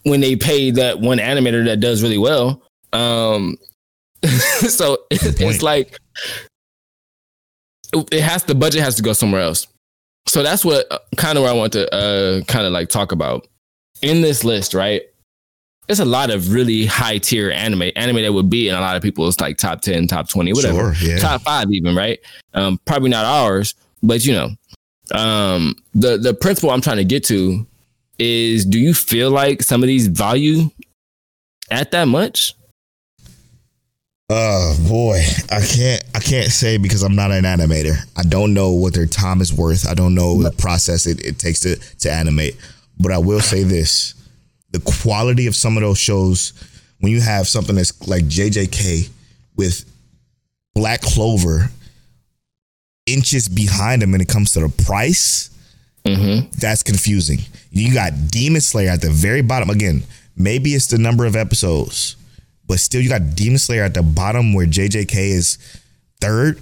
when 0.04 0.22
they 0.22 0.36
pay 0.36 0.72
that 0.72 1.00
one 1.00 1.18
animator 1.20 1.66
that 1.66 1.80
does 1.80 2.02
really 2.02 2.18
well. 2.18 2.64
Um, 2.94 3.58
so 4.24 4.94
it, 5.12 5.40
it's 5.40 5.62
like 5.62 5.98
it 7.94 8.22
has 8.22 8.44
the 8.44 8.56
budget 8.56 8.82
has 8.82 8.96
to 8.96 9.02
go 9.04 9.14
somewhere 9.14 9.42
else. 9.42 9.68
So 10.28 10.44
that's 10.44 10.64
what 10.64 10.88
kind 11.18 11.38
of 11.38 11.44
where 11.44 11.52
I 11.52 11.56
want 11.56 11.74
to 11.74 11.94
uh 11.94 12.42
kind 12.44 12.66
of 12.66 12.72
like 12.72 12.90
talk 12.90 13.12
about 13.12 13.48
in 14.02 14.22
this 14.22 14.44
list, 14.44 14.74
right? 14.74 15.02
There's 15.88 16.00
a 16.00 16.06
lot 16.06 16.30
of 16.30 16.54
really 16.54 16.86
high 16.86 17.18
tier 17.18 17.50
anime, 17.50 17.90
anime 17.96 18.22
that 18.22 18.32
would 18.32 18.48
be 18.50 18.70
in 18.70 18.76
a 18.76 18.80
lot 18.80 18.96
of 18.96 19.02
people's 19.02 19.40
like 19.40 19.58
top 19.58 19.82
10, 19.82 20.06
top 20.08 20.30
20, 20.30 20.54
whatever 20.54 20.94
Sure. 20.94 21.10
Yeah. 21.10 21.18
top 21.18 21.42
five 21.42 21.72
even 21.72 21.96
right 21.96 22.20
um 22.54 22.80
probably 22.86 23.10
not 23.10 23.26
ours 23.26 23.74
but 24.04 24.24
you 24.24 24.34
know 24.34 24.50
um 25.18 25.76
the 25.96 26.18
the 26.18 26.34
principle 26.36 26.70
i'm 26.70 26.82
trying 26.82 26.98
to 26.98 27.04
get 27.04 27.24
to 27.24 27.66
is 28.20 28.66
do 28.66 28.78
you 28.80 28.94
feel 28.94 29.32
like 29.32 29.64
some 29.64 29.82
of 29.82 29.88
these 29.88 30.08
value 30.08 30.70
at 31.72 31.90
that 31.92 32.06
much 32.06 32.54
Oh 34.32 34.78
boy, 34.88 35.24
I 35.50 35.66
can't. 35.66 36.04
I 36.14 36.20
can't 36.20 36.52
say 36.52 36.78
because 36.78 37.02
I'm 37.02 37.16
not 37.16 37.32
an 37.32 37.46
animator. 37.46 37.96
I 38.16 38.22
don't 38.22 38.54
know 38.54 38.72
what 38.72 38.94
their 38.94 39.08
time 39.08 39.42
is 39.42 39.52
worth. 39.52 39.88
I 39.88 39.96
don't 39.96 40.14
know 40.14 40.44
the 40.44 40.52
process 40.52 41.08
it, 41.08 41.26
it 41.26 41.40
takes 41.40 41.62
to 41.62 41.76
to 41.76 42.12
animate. 42.12 42.56
But 43.00 43.12
I 43.12 43.18
will 43.18 43.40
say 43.40 43.64
this: 43.64 44.14
the 44.72 44.80
quality 44.80 45.48
of 45.48 45.56
some 45.56 45.78
of 45.78 45.82
those 45.82 45.98
shows, 45.98 46.54
when 47.00 47.12
you 47.12 47.22
have 47.22 47.48
something 47.48 47.76
that's 47.76 48.08
like 48.08 48.26
JJK 48.26 49.10
with 49.56 49.84
Black 50.76 51.02
Clover 51.02 51.70
inches 53.08 53.50
behind 53.50 54.04
them 54.04 54.12
when 54.12 54.22
it 54.22 54.28
comes 54.28 54.52
to 54.52 54.60
the 54.60 54.84
price, 54.84 55.50
mm-hmm. 56.06 56.50
that's 56.60 56.84
confusing. 56.84 57.40
You 57.72 57.94
got 57.96 58.14
Demon 58.30 58.62
Slayer 58.62 58.92
at 58.92 59.02
the 59.02 59.10
very 59.10 59.42
bottom. 59.42 59.72
Again, 59.72 60.04
maybe 60.38 60.72
it's 60.72 60.88
the 60.88 61.00
number 61.00 61.26
of 61.26 61.36
episodes, 61.36 62.16
but 62.70 62.80
still 62.80 63.02
you 63.02 63.10
got 63.10 63.36
Demon 63.36 63.58
Slayer 63.58 63.84
at 63.84 63.94
the 63.94 64.02
bottom 64.04 64.54
where 64.54 64.66
JJK 64.66 65.16
is 65.18 65.58
third. 66.22 66.62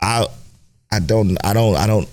I 0.00 0.26
I 0.90 0.98
don't 0.98 1.36
I 1.44 1.52
don't 1.52 1.76
I 1.76 1.86
don't 1.86 2.08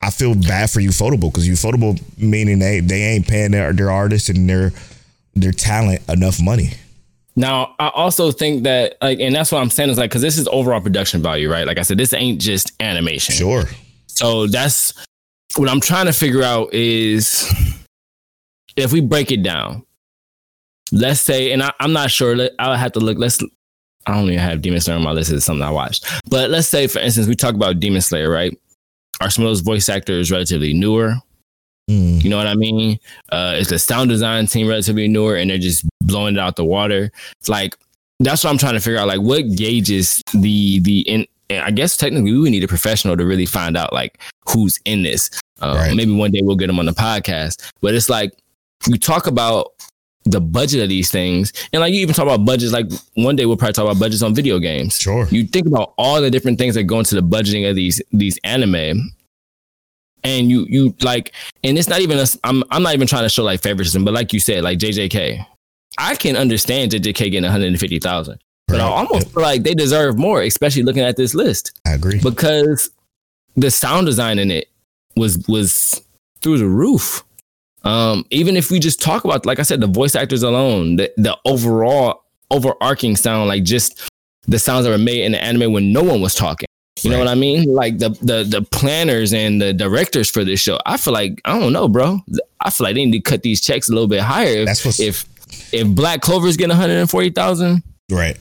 I 0.00 0.10
feel 0.10 0.36
bad 0.36 0.70
for 0.70 0.78
you, 0.78 0.90
Ufotable 0.90 1.32
because 1.32 1.48
Ufotable 1.48 2.00
meaning 2.16 2.60
they 2.60 2.78
they 2.78 3.02
ain't 3.02 3.26
paying 3.26 3.50
their 3.50 3.72
their 3.72 3.90
artists 3.90 4.28
and 4.28 4.48
their 4.48 4.70
their 5.34 5.50
talent 5.52 6.08
enough 6.08 6.40
money. 6.40 6.70
now 7.36 7.74
i 7.78 7.88
also 7.94 8.32
think 8.32 8.64
that 8.64 8.96
like 9.00 9.20
and 9.20 9.32
that's 9.34 9.52
what 9.52 9.60
i'm 9.60 9.70
saying 9.70 9.88
is 9.88 9.96
like 9.96 10.10
because 10.10 10.22
this 10.22 10.36
is 10.36 10.48
overall 10.48 10.80
production 10.80 11.22
value 11.22 11.48
right 11.48 11.64
like 11.66 11.78
i 11.78 11.82
said 11.82 11.96
this 11.96 12.12
ain't 12.12 12.40
just 12.40 12.72
animation 12.80 13.34
Sure. 13.34 13.64
So 14.08 14.48
that's 14.48 14.92
what 15.56 15.68
I'm 15.68 15.80
trying 15.80 16.06
to 16.06 16.12
figure 16.12 16.42
out 16.42 16.74
is 16.74 17.46
if 18.76 18.92
we 18.92 19.00
break 19.00 19.30
it 19.30 19.44
down, 19.44 19.84
let's 20.92 21.20
say, 21.20 21.52
and 21.52 21.62
I, 21.62 21.72
I'm 21.80 21.92
not 21.92 22.10
sure, 22.10 22.36
let- 22.36 22.52
I'll 22.58 22.76
have 22.76 22.92
to 22.92 23.00
look. 23.00 23.18
Let's, 23.18 23.38
I 24.06 24.14
don't 24.14 24.24
even 24.24 24.38
have 24.38 24.62
Demon 24.62 24.80
Slayer 24.80 24.96
on 24.96 25.02
my 25.04 25.12
list. 25.12 25.30
It's 25.32 25.44
something 25.44 25.62
I 25.62 25.70
watched. 25.70 26.06
But 26.30 26.50
let's 26.50 26.68
say, 26.68 26.86
for 26.86 26.98
instance, 26.98 27.26
we 27.26 27.34
talk 27.34 27.54
about 27.54 27.80
Demon 27.80 28.00
Slayer, 28.00 28.30
right? 28.30 28.56
Are 29.20 29.30
some 29.30 29.44
of 29.44 29.50
those 29.50 29.60
voice 29.60 29.88
actors 29.88 30.30
relatively 30.30 30.72
newer? 30.72 31.14
Mm. 31.90 32.22
You 32.22 32.30
know 32.30 32.36
what 32.36 32.46
I 32.46 32.54
mean? 32.54 32.98
Uh, 33.30 33.56
is 33.58 33.68
the 33.68 33.78
sound 33.78 34.10
design 34.10 34.46
team 34.46 34.68
relatively 34.68 35.08
newer 35.08 35.36
and 35.36 35.50
they're 35.50 35.58
just 35.58 35.84
blowing 36.02 36.36
it 36.36 36.40
out 36.40 36.56
the 36.56 36.64
water? 36.64 37.10
It's 37.40 37.48
like, 37.48 37.76
that's 38.20 38.44
what 38.44 38.50
I'm 38.50 38.58
trying 38.58 38.74
to 38.74 38.80
figure 38.80 38.98
out. 38.98 39.08
Like, 39.08 39.20
what 39.20 39.42
gauges 39.56 40.22
the, 40.34 40.80
the, 40.80 41.00
in, 41.00 41.26
and 41.50 41.64
I 41.64 41.70
guess 41.70 41.96
technically 41.96 42.32
we 42.32 42.38
would 42.40 42.50
need 42.50 42.64
a 42.64 42.68
professional 42.68 43.16
to 43.16 43.24
really 43.24 43.46
find 43.46 43.76
out 43.76 43.92
like 43.92 44.20
who's 44.48 44.78
in 44.84 45.02
this. 45.02 45.30
Um, 45.60 45.76
Right. 45.76 45.96
Maybe 45.96 46.12
one 46.12 46.30
day 46.30 46.40
we'll 46.42 46.56
get 46.56 46.66
them 46.66 46.78
on 46.78 46.86
the 46.86 46.92
podcast. 46.92 47.72
But 47.80 47.94
it's 47.94 48.08
like 48.10 48.32
we 48.90 48.98
talk 48.98 49.26
about 49.26 49.72
the 50.30 50.40
budget 50.40 50.82
of 50.82 50.88
these 50.88 51.10
things, 51.10 51.52
and 51.72 51.80
like 51.80 51.92
you 51.92 52.00
even 52.00 52.14
talk 52.14 52.24
about 52.24 52.44
budgets. 52.44 52.72
Like 52.72 52.86
one 53.14 53.36
day 53.36 53.46
we'll 53.46 53.56
probably 53.56 53.72
talk 53.72 53.84
about 53.84 53.98
budgets 53.98 54.22
on 54.22 54.34
video 54.34 54.58
games. 54.58 54.96
Sure. 54.96 55.26
You 55.30 55.44
think 55.44 55.66
about 55.66 55.94
all 55.96 56.20
the 56.20 56.30
different 56.30 56.58
things 56.58 56.74
that 56.74 56.84
go 56.84 56.98
into 56.98 57.14
the 57.14 57.22
budgeting 57.22 57.68
of 57.68 57.76
these 57.76 58.00
these 58.12 58.38
anime, 58.44 59.10
and 60.24 60.50
you 60.50 60.66
you 60.68 60.94
like, 61.02 61.32
and 61.64 61.78
it's 61.78 61.88
not 61.88 62.00
even. 62.00 62.18
A, 62.18 62.26
I'm 62.44 62.62
I'm 62.70 62.82
not 62.82 62.94
even 62.94 63.06
trying 63.06 63.22
to 63.24 63.28
show 63.28 63.44
like 63.44 63.62
favoritism, 63.62 64.04
but 64.04 64.14
like 64.14 64.32
you 64.32 64.40
said, 64.40 64.62
like 64.64 64.78
JJK, 64.78 65.44
I 65.98 66.14
can 66.16 66.36
understand 66.36 66.92
JJK 66.92 67.14
getting 67.30 67.42
150,000. 67.44 68.38
But 68.66 68.80
I 68.80 68.84
Right. 68.84 68.90
almost 68.92 69.32
feel 69.32 69.42
like 69.42 69.62
they 69.62 69.72
deserve 69.74 70.18
more, 70.18 70.42
especially 70.42 70.82
looking 70.82 71.02
at 71.02 71.16
this 71.16 71.34
list 71.34 71.72
I 71.86 71.92
agree. 71.94 72.20
because 72.22 72.90
the 73.56 73.70
sound 73.70 74.06
design 74.06 74.38
in 74.38 74.50
it 74.50 74.68
was 75.16 75.38
was 75.48 76.02
through 76.42 76.58
the 76.58 76.66
roof. 76.68 77.24
Um, 77.88 78.26
even 78.30 78.54
if 78.54 78.70
we 78.70 78.78
just 78.78 79.00
talk 79.00 79.24
about, 79.24 79.46
like 79.46 79.58
I 79.58 79.62
said, 79.62 79.80
the 79.80 79.86
voice 79.86 80.14
actors 80.14 80.42
alone, 80.42 80.96
the 80.96 81.10
the 81.16 81.38
overall 81.46 82.22
overarching 82.50 83.16
sound, 83.16 83.48
like 83.48 83.64
just 83.64 84.10
the 84.46 84.58
sounds 84.58 84.84
that 84.84 84.90
were 84.90 84.98
made 84.98 85.24
in 85.24 85.32
the 85.32 85.42
anime 85.42 85.72
when 85.72 85.90
no 85.90 86.02
one 86.02 86.20
was 86.20 86.34
talking. 86.34 86.68
You 87.02 87.10
know 87.10 87.18
what 87.18 87.28
I 87.28 87.34
mean? 87.34 87.72
Like 87.72 87.98
the 87.98 88.10
the 88.10 88.44
the 88.44 88.62
planners 88.62 89.32
and 89.32 89.62
the 89.62 89.72
directors 89.72 90.30
for 90.30 90.44
this 90.44 90.60
show. 90.60 90.78
I 90.84 90.98
feel 90.98 91.14
like 91.14 91.40
I 91.46 91.58
don't 91.58 91.72
know, 91.72 91.88
bro. 91.88 92.18
I 92.60 92.68
feel 92.68 92.84
like 92.86 92.94
they 92.94 93.06
need 93.06 93.24
to 93.24 93.30
cut 93.30 93.42
these 93.42 93.60
checks 93.62 93.88
a 93.88 93.92
little 93.92 94.08
bit 94.08 94.20
higher. 94.20 94.58
If 94.58 94.66
That's 94.66 94.84
what's 94.84 95.00
if, 95.00 95.24
if 95.72 95.88
Black 95.88 96.20
Clover's 96.20 96.56
getting 96.58 96.70
one 96.70 96.78
hundred 96.78 96.96
and 96.96 97.08
forty 97.08 97.30
thousand, 97.30 97.82
right. 98.10 98.36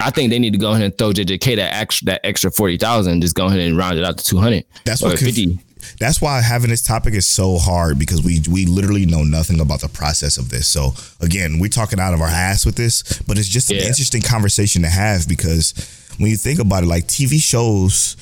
I 0.00 0.10
think 0.10 0.30
they 0.30 0.38
need 0.38 0.54
to 0.54 0.58
go 0.58 0.70
ahead 0.70 0.84
and 0.84 0.96
throw 0.96 1.10
JJK 1.10 1.56
that 1.56 1.74
extra 1.74 2.06
that 2.06 2.20
extra 2.24 2.50
forty 2.50 2.78
thousand. 2.78 3.20
Just 3.20 3.34
go 3.34 3.46
ahead 3.46 3.60
and 3.60 3.76
round 3.76 3.98
it 3.98 4.04
out 4.04 4.16
to 4.16 4.24
two 4.24 4.38
hundred 4.38 4.64
That's 4.84 5.02
what 5.02 5.18
conf- 5.18 5.34
fifty. 5.34 5.58
That's 5.98 6.20
why 6.20 6.40
having 6.40 6.70
this 6.70 6.82
topic 6.82 7.14
is 7.14 7.26
so 7.26 7.58
hard 7.58 7.98
because 7.98 8.22
we 8.22 8.40
we 8.50 8.66
literally 8.66 9.06
know 9.06 9.22
nothing 9.22 9.60
about 9.60 9.80
the 9.80 9.88
process 9.88 10.36
of 10.36 10.48
this. 10.50 10.66
So 10.68 10.94
again, 11.20 11.58
we're 11.58 11.68
talking 11.68 12.00
out 12.00 12.14
of 12.14 12.20
our 12.20 12.28
ass 12.28 12.64
with 12.66 12.76
this, 12.76 13.02
but 13.26 13.38
it's 13.38 13.48
just 13.48 13.70
an 13.70 13.78
interesting 13.78 14.22
conversation 14.22 14.82
to 14.82 14.88
have 14.88 15.28
because 15.28 15.74
when 16.18 16.30
you 16.30 16.36
think 16.36 16.60
about 16.60 16.82
it, 16.82 16.86
like 16.86 17.06
TV 17.06 17.40
shows, 17.40 18.16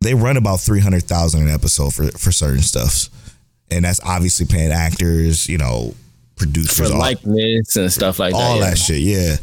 they 0.00 0.14
run 0.14 0.36
about 0.36 0.60
three 0.60 0.80
hundred 0.80 1.04
thousand 1.04 1.42
an 1.42 1.48
episode 1.54 1.94
for 1.94 2.08
for 2.12 2.32
certain 2.32 2.62
stuffs, 2.62 3.10
and 3.70 3.84
that's 3.84 4.00
obviously 4.04 4.46
paying 4.46 4.72
actors, 4.72 5.48
you 5.48 5.58
know, 5.58 5.94
producers, 6.36 6.88
for 6.88 6.92
all, 6.94 7.00
likeness 7.00 7.76
and 7.76 7.92
stuff 7.92 8.18
like 8.18 8.34
all 8.34 8.58
that. 8.58 8.64
yeah. 8.64 8.70
that 8.70 8.76
shit. 8.78 9.00
Yeah. 9.00 9.36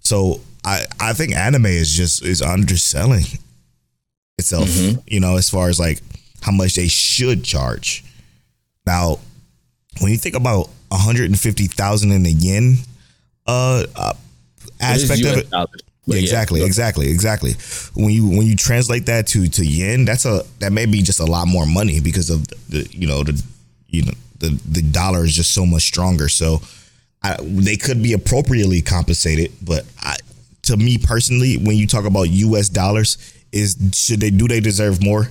So 0.00 0.40
I 0.64 0.84
I 0.98 1.12
think 1.12 1.34
anime 1.34 1.66
is 1.66 1.94
just 1.94 2.24
is 2.24 2.42
underselling 2.42 3.24
itself. 4.38 4.68
Mhm. 4.68 5.02
You 5.06 5.20
know, 5.20 5.36
as 5.36 5.50
far 5.50 5.68
as 5.68 5.78
like 5.78 6.00
how 6.42 6.52
much 6.52 6.74
they 6.74 6.88
should 6.88 7.44
charge. 7.44 8.04
Now, 8.86 9.18
when 10.00 10.12
you 10.12 10.18
think 10.18 10.34
about 10.34 10.68
one 10.88 11.00
hundred 11.00 11.26
and 11.26 11.38
fifty 11.38 11.66
thousand 11.66 12.12
in 12.12 12.22
the 12.22 12.32
yen 12.32 12.78
uh, 13.46 13.84
uh 13.94 14.14
aspect 14.80 15.24
of 15.24 15.38
it. 15.38 15.50
dollars, 15.50 15.68
Yeah, 15.72 15.84
but 16.06 16.16
yeah. 16.16 16.22
exactly, 16.22 16.62
exactly, 16.62 17.10
exactly. 17.10 17.52
When 17.94 18.10
you 18.10 18.28
when 18.28 18.46
you 18.46 18.56
translate 18.56 19.06
that 19.06 19.26
to 19.28 19.48
to 19.48 19.64
yen, 19.64 20.04
that's 20.04 20.24
a 20.24 20.42
that 20.60 20.72
may 20.72 20.86
be 20.86 21.02
just 21.02 21.20
a 21.20 21.26
lot 21.26 21.46
more 21.48 21.66
money 21.66 22.00
because 22.00 22.30
of 22.30 22.46
the 22.68 22.88
you 22.90 23.06
know 23.06 23.22
the 23.22 23.42
you 23.88 24.04
know 24.04 24.12
the 24.38 24.60
the 24.68 24.82
dollar 24.82 25.24
is 25.24 25.34
just 25.34 25.52
so 25.52 25.66
much 25.66 25.82
stronger. 25.82 26.28
So 26.28 26.62
I, 27.22 27.36
they 27.40 27.76
could 27.76 28.02
be 28.02 28.12
appropriately 28.12 28.80
compensated, 28.80 29.52
but 29.60 29.84
I, 30.00 30.16
to 30.62 30.76
me 30.76 30.98
personally, 30.98 31.56
when 31.56 31.76
you 31.76 31.86
talk 31.86 32.04
about 32.04 32.24
U.S. 32.30 32.68
dollars, 32.68 33.18
is 33.52 33.76
should 33.94 34.20
they 34.20 34.30
do 34.30 34.48
they 34.48 34.60
deserve 34.60 35.02
more? 35.02 35.30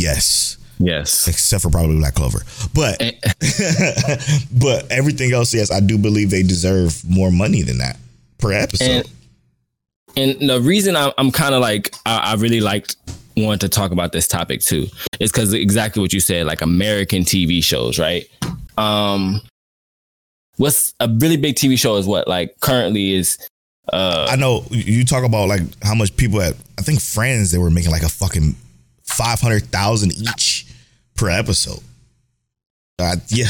Yes, 0.00 0.56
Yes. 0.78 1.28
except 1.28 1.62
for 1.62 1.70
probably 1.70 1.96
Black 1.98 2.14
Clover, 2.14 2.42
but 2.74 3.00
Eh. 3.00 3.12
but 4.52 4.90
everything 4.90 5.32
else, 5.32 5.52
yes, 5.54 5.70
I 5.70 5.80
do 5.80 5.98
believe 5.98 6.30
they 6.30 6.42
deserve 6.42 7.02
more 7.08 7.30
money 7.30 7.62
than 7.62 7.78
that 7.78 7.98
per 8.38 8.52
episode. 8.52 9.06
And 10.16 10.36
and 10.40 10.50
the 10.50 10.60
reason 10.60 10.96
I'm, 10.96 11.12
I'm 11.18 11.30
kind 11.30 11.54
of 11.54 11.60
like 11.60 11.94
I, 12.06 12.32
I 12.32 12.34
really 12.34 12.60
liked 12.60 12.96
wanting 13.36 13.60
to 13.60 13.68
talk 13.68 13.92
about 13.92 14.12
this 14.12 14.26
topic 14.26 14.60
too 14.60 14.86
is 15.20 15.30
because 15.30 15.52
exactly 15.52 16.00
what 16.00 16.12
you 16.12 16.20
said, 16.20 16.46
like 16.46 16.62
American 16.62 17.22
TV 17.22 17.62
shows, 17.62 17.98
right? 17.98 18.26
Um, 18.76 19.40
what's 20.56 20.94
a 21.00 21.08
really 21.08 21.36
big 21.36 21.54
TV 21.54 21.78
show 21.78 21.96
is 21.96 22.06
what 22.06 22.26
like 22.28 22.58
currently 22.60 23.12
is 23.14 23.38
uh 23.92 24.26
I 24.28 24.36
know 24.36 24.64
you 24.70 25.04
talk 25.04 25.24
about 25.24 25.48
like 25.48 25.62
how 25.82 25.94
much 25.94 26.16
people 26.16 26.40
at 26.42 26.54
I 26.78 26.82
think 26.82 27.00
Friends 27.00 27.50
they 27.50 27.58
were 27.58 27.70
making 27.70 27.90
like 27.90 28.02
a 28.02 28.08
fucking 28.08 28.54
five 29.10 29.40
hundred 29.40 29.64
thousand 29.66 30.12
each 30.12 30.66
per 31.16 31.28
episode. 31.30 31.80
Uh, 32.98 33.16
yeah. 33.28 33.46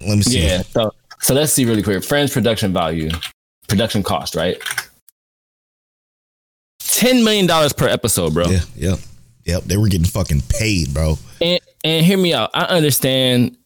Let 0.00 0.16
me 0.16 0.22
see. 0.22 0.42
Yeah. 0.46 0.62
So 0.62 0.92
so 1.20 1.34
let's 1.34 1.52
see 1.52 1.64
really 1.64 1.82
quick. 1.82 2.04
Friends 2.04 2.32
production 2.32 2.72
value, 2.72 3.10
production 3.68 4.02
cost, 4.02 4.34
right? 4.34 4.60
Ten 6.80 7.24
million 7.24 7.46
dollars 7.46 7.72
per 7.72 7.88
episode, 7.88 8.34
bro. 8.34 8.46
Yeah. 8.46 8.60
Yep. 8.76 8.98
Yep. 9.44 9.62
They 9.64 9.76
were 9.76 9.88
getting 9.88 10.06
fucking 10.06 10.42
paid, 10.48 10.92
bro. 10.94 11.18
And 11.40 11.60
and 11.84 12.04
hear 12.04 12.18
me 12.18 12.34
out. 12.34 12.50
I 12.54 12.64
understand. 12.64 13.56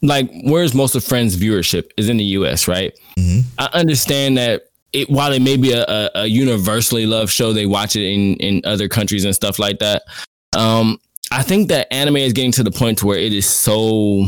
Like, 0.00 0.30
where's 0.44 0.74
most 0.74 0.94
of 0.94 1.02
Friends' 1.02 1.36
viewership 1.36 1.90
is 1.96 2.08
in 2.08 2.18
the 2.18 2.24
U.S., 2.24 2.68
right? 2.68 2.96
Mhm. 3.18 3.42
I 3.58 3.68
understand 3.72 4.38
that 4.38 4.67
it 4.92 5.08
while 5.10 5.32
it 5.32 5.42
may 5.42 5.56
be 5.56 5.72
a, 5.72 5.84
a, 5.84 6.10
a 6.14 6.26
universally 6.26 7.06
loved 7.06 7.30
show, 7.30 7.52
they 7.52 7.66
watch 7.66 7.96
it 7.96 8.04
in 8.04 8.34
in 8.36 8.62
other 8.64 8.88
countries 8.88 9.24
and 9.24 9.34
stuff 9.34 9.58
like 9.58 9.78
that. 9.80 10.02
Um, 10.56 10.98
I 11.30 11.42
think 11.42 11.68
that 11.68 11.92
anime 11.92 12.16
is 12.16 12.32
getting 12.32 12.52
to 12.52 12.62
the 12.62 12.70
point 12.70 13.02
where 13.02 13.18
it 13.18 13.32
is 13.32 13.46
so 13.48 14.26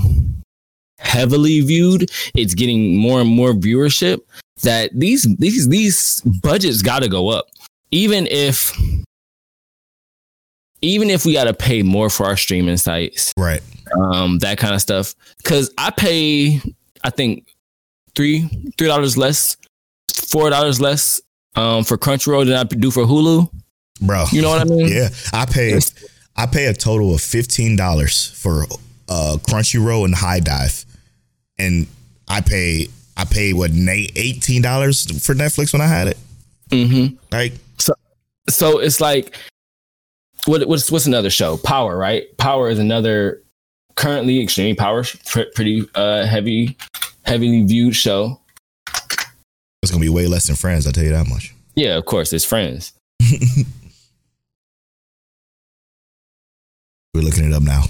heavily 0.99 1.61
viewed, 1.63 2.11
it's 2.35 2.53
getting 2.55 2.97
more 2.97 3.21
and 3.23 3.31
more 3.31 3.53
viewership 3.53 4.21
that 4.63 4.91
these 4.95 5.27
these 5.39 5.67
these 5.69 6.21
budgets 6.43 6.83
got 6.83 7.03
to 7.03 7.09
go 7.09 7.29
up, 7.29 7.47
even 7.91 8.27
if 8.27 8.73
even 10.83 11.11
if 11.11 11.25
we 11.27 11.33
got 11.33 11.45
to 11.45 11.55
pay 11.55 11.83
more 11.83 12.09
for 12.09 12.27
our 12.27 12.37
streaming 12.37 12.77
sites, 12.79 13.33
Right. 13.37 13.63
um, 13.99 14.39
that 14.39 14.59
kind 14.59 14.75
of 14.75 14.81
stuff. 14.81 15.15
Because 15.39 15.73
I 15.77 15.91
pay, 15.91 16.61
I 17.05 17.11
think 17.11 17.47
three 18.15 18.49
three 18.79 18.87
dollars 18.87 19.17
less, 19.19 19.57
four 20.31 20.49
dollars 20.51 20.81
less 20.81 21.21
um, 21.57 21.85
for 21.85 21.99
Crunchyroll 21.99 22.47
than 22.47 22.55
I 22.55 22.65
do 22.65 22.91
for 22.91 23.05
Hulu. 23.05 23.51
Bro. 24.01 24.27
You 24.33 24.41
know 24.41 24.51
what 24.51 24.63
I 24.63 24.65
mean? 24.65 24.89
Yeah. 24.89 25.09
I 25.33 25.45
pay 25.45 25.79
I 26.37 26.47
pay 26.47 26.67
a 26.67 26.73
total 26.73 27.15
of 27.15 27.21
fifteen 27.21 27.77
dollars 27.77 28.31
for 28.31 28.65
uh 29.09 29.37
Crunchyroll 29.43 30.05
and 30.05 30.15
HIDIVE. 30.15 30.85
And 31.59 31.87
I 32.29 32.41
pay 32.41 32.89
I 33.17 33.25
paid 33.25 33.55
what 33.55 33.73
eighteen 33.75 34.63
dollars 34.63 35.05
for 35.23 35.35
Netflix 35.35 35.73
when 35.73 35.83
I 35.83 35.87
had 35.87 36.09
it. 36.09 36.17
Mm-hmm. 36.71 37.17
Like 37.31 37.53
So 37.77 37.93
so 38.49 38.79
it's 38.79 39.01
like, 39.01 39.37
what 40.47 40.67
what's 40.67 40.91
what's 40.91 41.07
another 41.07 41.31
show? 41.31 41.59
Power, 41.59 41.99
right? 41.99 42.25
Power 42.39 42.71
is 42.71 42.79
another 42.79 43.43
currently 43.97 44.43
extremely 44.43 44.75
power, 44.75 45.05
pretty 45.55 45.87
uh, 45.95 46.25
heavy, 46.25 46.77
heavily 47.25 47.65
viewed 47.65 47.95
show. 47.95 48.41
It's 49.91 49.97
gonna 49.97 50.05
be 50.05 50.09
way 50.09 50.29
less 50.29 50.47
than 50.47 50.55
friends, 50.55 50.87
I'll 50.87 50.93
tell 50.93 51.03
you 51.03 51.11
that 51.11 51.27
much. 51.29 51.53
Yeah, 51.75 51.97
of 51.97 52.05
course, 52.05 52.33
it's 52.33 52.45
Friends. 52.45 52.93
We're 57.13 57.23
looking 57.23 57.45
it 57.45 57.53
up 57.53 57.65
now. 57.65 57.83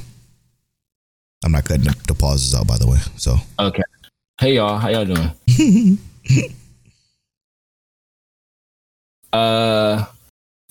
I'm 1.45 1.53
not 1.53 1.67
cutting 1.67 1.93
the, 2.07 2.15
pauses 2.15 2.55
out 2.55 2.67
by 2.67 2.79
the 2.79 2.87
way. 2.87 2.97
So 3.19 3.37
Okay. 3.59 3.83
Hey 4.41 4.55
y'all, 4.57 4.79
how 4.79 4.89
y'all 4.89 5.05
doing? 5.05 5.99
Uh, 9.33 10.07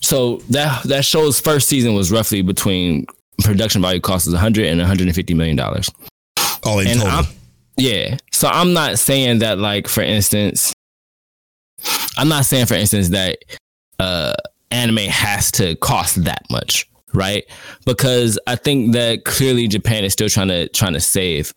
so 0.01 0.35
that 0.49 0.83
that 0.83 1.05
show's 1.05 1.39
first 1.39 1.69
season 1.69 1.93
was 1.93 2.11
roughly 2.11 2.41
between 2.41 3.05
production 3.41 3.81
value 3.81 4.01
cost 4.01 4.27
is 4.27 4.33
100 4.33 4.65
and 4.65 4.79
150 4.79 5.33
million 5.33 5.55
dollars. 5.55 5.89
all 6.65 6.79
in 6.79 6.87
total. 6.97 7.07
I'm, 7.07 7.25
yeah, 7.77 8.17
so 8.33 8.49
I'm 8.49 8.73
not 8.73 8.99
saying 8.99 9.39
that 9.39 9.59
like 9.59 9.87
for 9.87 10.01
instance, 10.01 10.73
I'm 12.19 12.29
not 12.29 12.45
saying 12.45 12.65
for 12.67 12.75
instance 12.75 13.09
that 13.09 13.39
uh 13.99 14.33
anime 14.71 14.97
has 14.97 15.51
to 15.53 15.75
cost 15.77 16.23
that 16.25 16.43
much, 16.51 16.87
right? 17.13 17.43
Because 17.85 18.37
I 18.47 18.55
think 18.55 18.93
that 18.93 19.25
clearly 19.25 19.67
Japan 19.67 20.03
is 20.03 20.13
still 20.13 20.29
trying 20.29 20.49
to 20.49 20.67
trying 20.69 20.93
to 20.93 20.99
save. 20.99 21.53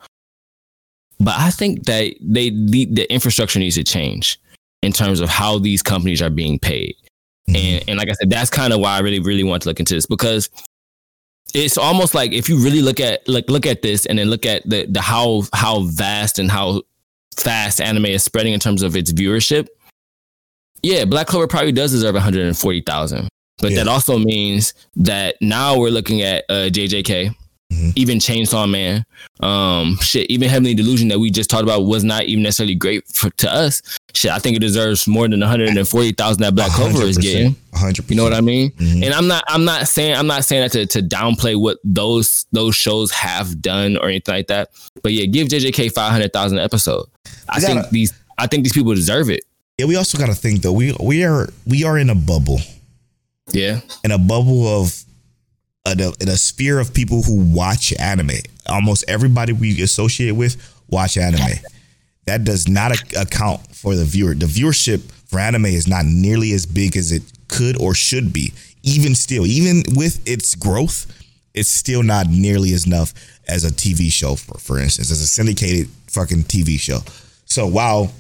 But 1.21 1.35
I 1.39 1.51
think 1.51 1.85
that 1.85 2.15
they 2.21 2.51
the, 2.51 2.87
the 2.87 3.13
infrastructure 3.13 3.59
needs 3.59 3.77
to 3.77 3.85
change 3.85 4.39
in 4.83 4.93
terms 4.93 5.21
of 5.21 5.29
how 5.29 5.59
these 5.59 5.83
companies 5.83 6.21
are 6.23 6.31
being 6.31 6.59
paid. 6.59 6.97
Mhm. 7.49 7.57
And 7.57 7.85
and 7.91 7.99
like 7.99 8.09
I 8.09 8.13
said, 8.13 8.31
that's 8.31 8.51
kind 8.51 8.73
of 8.73 8.81
why 8.81 8.97
I 8.97 9.01
really 9.01 9.21
really 9.21 9.45
want 9.45 9.63
to 9.63 9.69
look 9.69 9.79
into 9.81 9.95
this 9.95 10.07
because 10.07 10.49
it's 11.55 11.77
almost 11.77 12.15
like 12.15 12.33
if 12.33 12.49
you 12.49 12.57
really 12.59 12.81
look 12.81 12.99
at 12.99 13.29
like 13.29 13.51
look 13.51 13.67
at 13.67 13.83
this 13.83 14.07
and 14.07 14.19
then 14.19 14.31
look 14.31 14.47
at 14.47 14.63
the 14.69 14.87
the 14.87 15.01
how 15.01 15.43
how 15.53 15.81
vast 15.81 16.39
and 16.39 16.51
how 16.51 16.83
fast 17.37 17.81
anime 17.81 18.07
is 18.07 18.25
spreading 18.25 18.53
in 18.55 18.61
terms 18.61 18.83
of 18.83 18.97
its 18.97 19.13
viewership. 19.13 19.69
Yeah, 20.83 21.05
Black 21.05 21.27
Clover 21.29 21.47
probably 21.47 21.73
does 21.73 21.93
deserve 21.93 22.15
140,000. 22.15 23.29
But 23.59 23.71
Yeah. 23.73 23.79
that 23.85 23.89
also 23.89 24.19
means 24.19 24.75
that 24.97 25.37
now 25.41 25.79
we're 25.79 25.91
looking 25.91 26.23
at 26.23 26.45
uh, 26.49 26.69
JJK, 26.71 27.31
Mhm. 27.73 27.93
even 27.95 28.19
Chainsaw 28.19 28.69
Man, 28.69 29.05
um, 29.41 29.97
shit, 30.03 30.29
even 30.31 30.49
Heavenly 30.49 30.75
Delusion 30.75 31.09
that 31.09 31.21
we 31.21 31.31
just 31.31 31.49
talked 31.49 31.63
about 31.63 31.85
was 31.87 32.03
not 32.03 32.25
even 32.25 32.43
necessarily 32.43 32.75
great 32.75 33.05
for, 33.15 33.31
to 33.31 33.51
us. 33.53 33.81
Shit, 34.15 34.31
I 34.33 34.39
think 34.41 34.57
it 34.57 34.61
deserves 34.61 35.07
more 35.07 35.29
than 35.29 35.41
140,000 35.41 36.43
that 36.43 36.55
Black 36.55 36.71
Clover 36.73 37.03
is 37.05 37.17
getting. 37.19 37.55
100%. 37.73 38.11
You 38.11 38.17
know 38.17 38.25
what 38.25 38.35
I 38.35 38.41
mean? 38.41 38.73
Mhm. 38.73 39.05
And 39.05 39.15
I'm 39.15 39.29
not 39.29 39.45
I'm 39.49 39.65
not 39.65 39.87
saying 39.89 40.17
I'm 40.17 40.27
not 40.27 40.45
saying 40.45 40.63
that 40.63 40.73
to, 40.73 40.87
to 40.87 41.03
downplay 41.03 41.57
what 41.59 41.79
those 41.85 42.45
those 42.53 42.75
shows 42.75 43.11
have 43.13 43.63
done 43.63 43.97
or 43.97 44.09
anything 44.09 44.35
like 44.35 44.49
that. 44.49 44.71
But 45.03 45.13
yeah, 45.13 45.27
give 45.27 45.49
JJK 45.49 45.91
five 45.95 46.11
hundred 46.11 46.33
thousand 46.33 46.59
episode. 46.59 47.07
I 47.49 47.61
think 47.61 47.79
gotta- 47.81 47.93
these 47.93 48.13
I 48.39 48.47
think 48.49 48.65
these 48.65 48.73
people 48.73 48.95
deserve 48.95 49.31
it. 49.31 49.45
Yeah, 49.79 49.87
we 49.87 49.97
also 49.97 50.19
gotta 50.19 50.35
think 50.35 50.63
though, 50.63 50.73
we 50.73 50.95
we 51.01 51.25
are 51.25 51.49
we 51.67 51.85
are 51.85 51.99
in 51.99 52.11
a 52.11 52.15
bubble. 52.15 52.61
Yeah. 53.53 53.81
in 54.05 54.13
a 54.13 54.19
bubble 54.19 54.67
of 54.67 55.05
in 55.91 56.01
a, 56.01 56.13
in 56.21 56.29
a 56.29 56.37
sphere 56.37 56.79
of 56.79 56.95
people 56.95 57.23
who 57.23 57.37
watch 57.53 57.93
anime. 57.99 58.39
Almost 58.69 59.05
everybody 59.09 59.53
we 59.53 59.83
associate 59.83 60.33
with 60.33 60.57
watch 60.89 61.17
anime. 61.17 61.59
That 62.27 62.45
does 62.45 62.69
not 62.69 62.93
ac- 62.93 63.17
account 63.17 63.75
for 63.75 63.97
the 63.97 64.05
viewer. 64.05 64.35
The 64.35 64.47
viewership 64.47 65.03
for 65.27 65.41
anime 65.41 65.67
is 65.67 65.89
not 65.89 66.05
nearly 66.05 66.53
as 66.53 66.67
big 66.67 66.97
as 66.97 67.11
it 67.11 67.23
could 67.49 67.77
or 67.81 67.95
should 67.95 68.33
be. 68.33 68.53
Even 68.85 69.15
still, 69.17 69.45
even 69.45 69.83
with 69.97 70.21
its 70.27 70.55
growth, 70.55 71.07
it's 71.53 71.69
still 71.69 72.03
not 72.05 72.29
nearly 72.29 72.73
as 72.73 72.87
enough 72.87 73.13
as 73.49 73.65
a 73.65 73.71
TV 73.71 74.11
show, 74.11 74.37
for 74.37 74.59
for 74.59 74.79
instance, 74.79 75.11
as 75.11 75.21
a 75.21 75.27
syndicated 75.27 75.89
fucking 76.07 76.45
TV 76.45 76.79
show. 76.79 76.99
So 77.45 77.67
while 77.67 78.13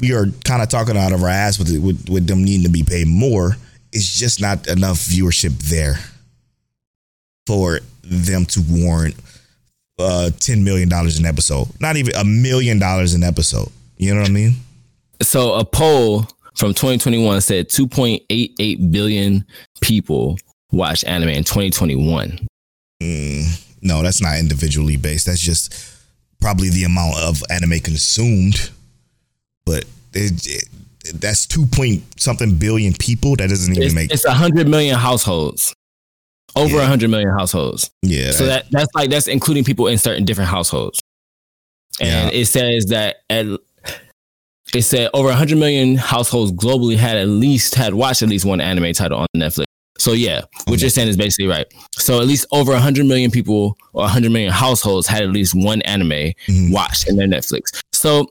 we 0.00 0.12
are 0.12 0.26
kind 0.44 0.62
of 0.62 0.68
talking 0.68 0.96
out 0.96 1.12
of 1.12 1.22
our 1.22 1.28
ass 1.28 1.58
with, 1.58 1.70
with 1.78 2.08
with 2.08 2.26
them 2.26 2.44
needing 2.44 2.64
to 2.64 2.70
be 2.70 2.82
paid 2.82 3.06
more, 3.06 3.56
it's 3.92 4.18
just 4.18 4.40
not 4.40 4.66
enough 4.68 4.98
viewership 4.98 5.56
there 5.68 5.96
for 7.46 7.80
them 8.02 8.44
to 8.46 8.62
warrant 8.68 9.14
uh 9.98 10.30
ten 10.40 10.64
million 10.64 10.88
dollars 10.88 11.18
an 11.18 11.26
episode. 11.26 11.68
Not 11.80 11.96
even 11.96 12.14
a 12.14 12.24
million 12.24 12.78
dollars 12.78 13.14
an 13.14 13.22
episode. 13.22 13.70
You 13.96 14.14
know 14.14 14.20
what 14.20 14.30
I 14.30 14.32
mean? 14.32 14.54
So 15.22 15.54
a 15.54 15.64
poll 15.64 16.22
from 16.56 16.74
2021 16.74 17.40
said 17.40 17.68
2.88 17.68 18.92
billion 18.92 19.44
people 19.80 20.36
watch 20.72 21.04
anime 21.04 21.30
in 21.30 21.44
2021. 21.44 22.38
Mm, 23.02 23.64
no, 23.82 24.02
that's 24.02 24.20
not 24.20 24.38
individually 24.38 24.96
based. 24.96 25.26
That's 25.26 25.40
just 25.40 25.74
probably 26.40 26.70
the 26.70 26.84
amount 26.84 27.16
of 27.18 27.42
anime 27.50 27.78
consumed. 27.80 28.70
But 29.66 29.84
it, 30.12 30.46
it, 30.46 31.20
that's 31.20 31.46
two 31.46 31.66
point 31.66 32.02
something 32.20 32.56
billion 32.56 32.92
people. 32.94 33.36
That 33.36 33.48
doesn't 33.48 33.72
even 33.72 33.84
It's, 33.84 33.94
make 33.94 34.10
it's 34.12 34.24
a 34.24 34.28
100 34.28 34.68
million 34.68 34.96
households. 34.96 35.74
Over 36.56 36.74
Yeah. 36.76 36.80
100 36.82 37.10
million 37.10 37.30
households. 37.30 37.90
yeah. 38.02 38.30
So 38.30 38.46
that 38.46 38.66
that's 38.70 38.88
like 38.94 39.10
that's 39.10 39.26
including 39.26 39.64
people 39.64 39.86
in 39.88 39.98
certain 39.98 40.24
different 40.24 40.50
households. 40.50 41.00
And 42.00 42.32
it 42.32 42.46
says 42.46 42.86
that 42.86 43.16
at 43.30 43.46
it 44.74 44.82
said 44.82 45.10
over 45.14 45.28
100 45.28 45.56
million 45.58 45.96
households 45.96 46.52
globally 46.52 46.96
had 46.96 47.16
at 47.16 47.28
least 47.28 47.74
had 47.74 47.94
watched 47.94 48.22
at 48.22 48.28
least 48.28 48.44
one 48.44 48.60
anime 48.60 48.92
title 48.92 49.18
on 49.18 49.26
Netflix. 49.36 49.64
So 49.98 50.12
yeah, 50.12 50.42
what 50.66 50.80
you're 50.80 50.90
saying 50.90 51.08
is 51.08 51.16
basically 51.16 51.46
right. 51.46 51.66
So 51.92 52.20
at 52.20 52.26
least 52.26 52.46
over 52.50 52.72
100 52.72 53.06
million 53.06 53.30
people 53.30 53.76
or 53.92 54.02
100 54.02 54.32
million 54.32 54.50
households 54.52 55.06
had 55.06 55.22
at 55.22 55.30
least 55.30 55.54
one 55.54 55.82
anime 55.82 56.32
Mhm. 56.48 56.72
watched 56.72 57.08
in 57.08 57.16
their 57.16 57.28
Netflix. 57.28 57.80
So 57.92 58.28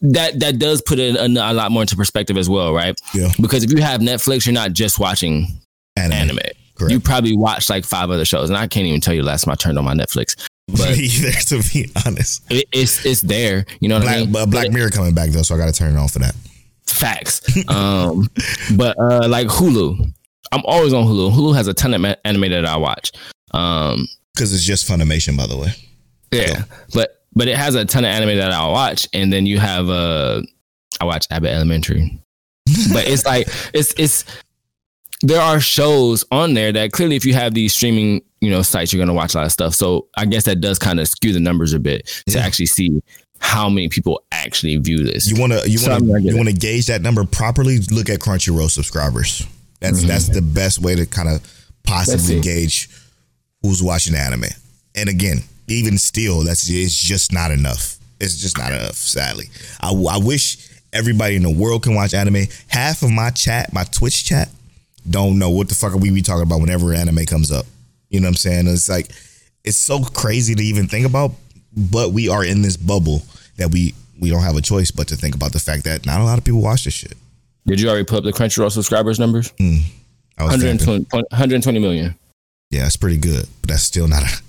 that 0.00 0.40
that 0.40 0.58
does 0.58 0.82
put 0.82 0.98
it 0.98 1.16
a, 1.16 1.24
a 1.26 1.52
lot 1.52 1.72
more 1.72 1.82
into 1.82 1.96
perspective 1.96 2.36
as 2.36 2.48
well, 2.48 2.72
right? 2.72 2.98
Yeah. 3.14 3.30
Because 3.40 3.64
if 3.64 3.70
you 3.72 3.82
have 3.82 4.00
Netflix, 4.00 4.46
you're 4.46 4.52
not 4.52 4.72
just 4.72 4.98
watching 4.98 5.46
anime. 5.96 6.12
anime. 6.12 6.38
Correct. 6.76 6.92
You 6.92 7.00
probably 7.00 7.34
watched 7.36 7.70
like 7.70 7.84
five 7.86 8.10
other 8.10 8.24
shows, 8.26 8.50
and 8.50 8.56
I 8.58 8.66
can't 8.68 8.86
even 8.86 9.00
tell 9.00 9.14
you 9.14 9.22
last 9.22 9.44
time 9.44 9.52
I 9.52 9.54
turned 9.54 9.78
on 9.78 9.84
my 9.84 9.94
Netflix. 9.94 10.36
But 10.68 10.90
either 10.98 11.30
to 11.32 11.62
be 11.72 11.90
honest. 12.04 12.42
it, 12.50 12.66
it's 12.72 13.04
it's 13.06 13.22
there. 13.22 13.64
You 13.80 13.88
know 13.88 13.98
what 13.98 14.06
I 14.08 14.12
Black, 14.16 14.20
mean? 14.24 14.32
but 14.32 14.50
Black 14.50 14.70
Mirror 14.72 14.90
coming 14.90 15.14
back 15.14 15.30
though, 15.30 15.42
so 15.42 15.54
I 15.54 15.58
got 15.58 15.66
to 15.66 15.72
turn 15.72 15.94
it 15.96 15.98
on 15.98 16.08
for 16.08 16.18
that. 16.18 16.34
Facts. 16.86 17.40
Um, 17.68 18.28
but 18.76 18.96
uh, 18.98 19.26
like 19.28 19.46
Hulu, 19.48 20.12
I'm 20.52 20.62
always 20.66 20.92
on 20.92 21.04
Hulu. 21.04 21.32
Hulu 21.32 21.54
has 21.56 21.66
a 21.68 21.74
ton 21.74 21.94
of 21.94 22.16
anime 22.24 22.50
that 22.50 22.66
I 22.66 22.76
watch. 22.76 23.12
Um, 23.52 24.06
Because 24.34 24.52
it's 24.52 24.64
just 24.64 24.88
Funimation, 24.88 25.36
by 25.36 25.46
the 25.46 25.56
way. 25.56 25.68
yeah, 26.32 26.64
but 26.94 27.15
but 27.36 27.46
it 27.46 27.56
has 27.56 27.76
a 27.76 27.84
ton 27.84 28.04
of 28.04 28.08
anime 28.08 28.36
that 28.38 28.50
I'll 28.50 28.72
watch, 28.72 29.06
and 29.12 29.32
then 29.32 29.46
you 29.46 29.60
have 29.60 29.88
uh, 29.88 30.42
I 31.00 31.04
watch 31.04 31.26
Abbott 31.30 31.50
Elementary. 31.52 32.20
but 32.92 33.06
it's 33.06 33.24
like 33.32 33.46
it's 33.72 33.94
it's 33.96 34.24
there 35.22 35.40
are 35.40 35.60
shows 35.60 36.24
on 36.32 36.54
there 36.54 36.72
that 36.72 36.90
clearly, 36.92 37.14
if 37.16 37.24
you 37.24 37.32
have 37.34 37.54
these 37.54 37.72
streaming, 37.74 38.22
you 38.40 38.50
know, 38.50 38.62
sites, 38.62 38.92
you're 38.92 39.00
gonna 39.00 39.14
watch 39.14 39.34
a 39.34 39.38
lot 39.38 39.46
of 39.46 39.52
stuff. 39.52 39.74
So 39.74 40.08
I 40.16 40.24
guess 40.26 40.44
that 40.44 40.60
does 40.60 40.78
kind 40.78 40.98
of 40.98 41.06
skew 41.08 41.32
the 41.32 41.40
numbers 41.40 41.72
a 41.72 41.78
bit 41.78 42.06
to 42.28 42.38
Yeah. 42.38 42.44
actually 42.44 42.66
see 42.66 43.00
how 43.38 43.68
many 43.68 43.88
people 43.88 44.22
actually 44.32 44.76
view 44.78 45.04
this. 45.04 45.30
You 45.30 45.38
want 45.40 45.52
to 45.52 45.68
you 45.70 45.78
want 45.80 45.92
I 45.92 45.98
mean, 45.98 46.16
I 46.16 46.18
to 46.20 46.24
you 46.24 46.36
want 46.36 46.48
to 46.48 46.54
gauge 46.54 46.86
that 46.86 47.02
number 47.02 47.24
properly. 47.24 47.78
Look 47.90 48.08
at 48.10 48.18
Crunchyroll 48.20 48.70
subscribers. 48.70 49.46
That's 49.80 49.98
Mm-hmm. 49.98 50.08
that's 50.08 50.28
the 50.28 50.42
best 50.42 50.78
way 50.80 50.94
to 50.96 51.04
kind 51.06 51.28
of 51.28 51.42
possibly 51.82 52.40
gauge 52.40 52.88
who's 53.62 53.82
watching 53.82 54.14
anime. 54.14 54.44
And 54.94 55.08
again, 55.08 55.38
even 55.68 55.98
still, 55.98 56.44
that's 56.44 56.68
it's 56.68 56.96
just 56.96 57.32
not 57.32 57.50
enough. 57.50 57.96
It's 58.20 58.36
just 58.36 58.58
not 58.58 58.72
enough. 58.72 58.96
Sadly, 58.96 59.46
I, 59.80 59.90
I 59.90 60.18
wish 60.18 60.70
everybody 60.92 61.36
in 61.36 61.42
the 61.42 61.50
world 61.50 61.82
can 61.82 61.94
watch 61.94 62.14
anime. 62.14 62.46
Half 62.68 63.02
of 63.02 63.10
my 63.10 63.30
chat, 63.30 63.72
my 63.72 63.84
Twitch 63.84 64.24
chat, 64.24 64.48
don't 65.08 65.38
know 65.38 65.50
what 65.50 65.68
the 65.68 65.74
fuck 65.74 65.92
are 65.92 65.98
we 65.98 66.10
be 66.10 66.22
talking 66.22 66.42
about 66.42 66.60
whenever 66.60 66.92
anime 66.92 67.26
comes 67.26 67.52
up. 67.52 67.66
You 68.08 68.20
know 68.20 68.26
what 68.26 68.30
I'm 68.30 68.36
saying? 68.36 68.66
It's 68.68 68.88
like 68.88 69.10
it's 69.64 69.76
so 69.76 70.02
crazy 70.02 70.54
to 70.54 70.62
even 70.62 70.86
think 70.86 71.06
about, 71.06 71.32
but 71.76 72.12
we 72.12 72.28
are 72.28 72.44
in 72.44 72.62
this 72.62 72.76
bubble 72.76 73.22
that 73.56 73.70
we 73.70 73.94
we 74.18 74.30
don't 74.30 74.42
have 74.42 74.56
a 74.56 74.62
choice 74.62 74.90
but 74.90 75.08
to 75.08 75.16
think 75.16 75.34
about 75.34 75.52
the 75.52 75.58
fact 75.58 75.84
that 75.84 76.06
not 76.06 76.20
a 76.20 76.24
lot 76.24 76.38
of 76.38 76.44
people 76.44 76.62
watch 76.62 76.84
this 76.84 76.94
shit. 76.94 77.14
Did 77.66 77.80
you 77.80 77.88
already 77.88 78.04
put 78.04 78.18
up 78.18 78.24
the 78.24 78.32
Crunchyroll 78.32 78.70
subscribers 78.70 79.18
numbers? 79.18 79.52
Hmm. 79.58 79.78
I 80.38 80.44
was 80.44 80.52
120, 80.52 81.06
120 81.10 81.78
million. 81.78 82.14
Yeah, 82.70 82.82
that's 82.82 82.96
pretty 82.96 83.16
good, 83.16 83.46
but 83.60 83.70
that's 83.70 83.82
still 83.82 84.06
not 84.06 84.22
a, 84.22 84.42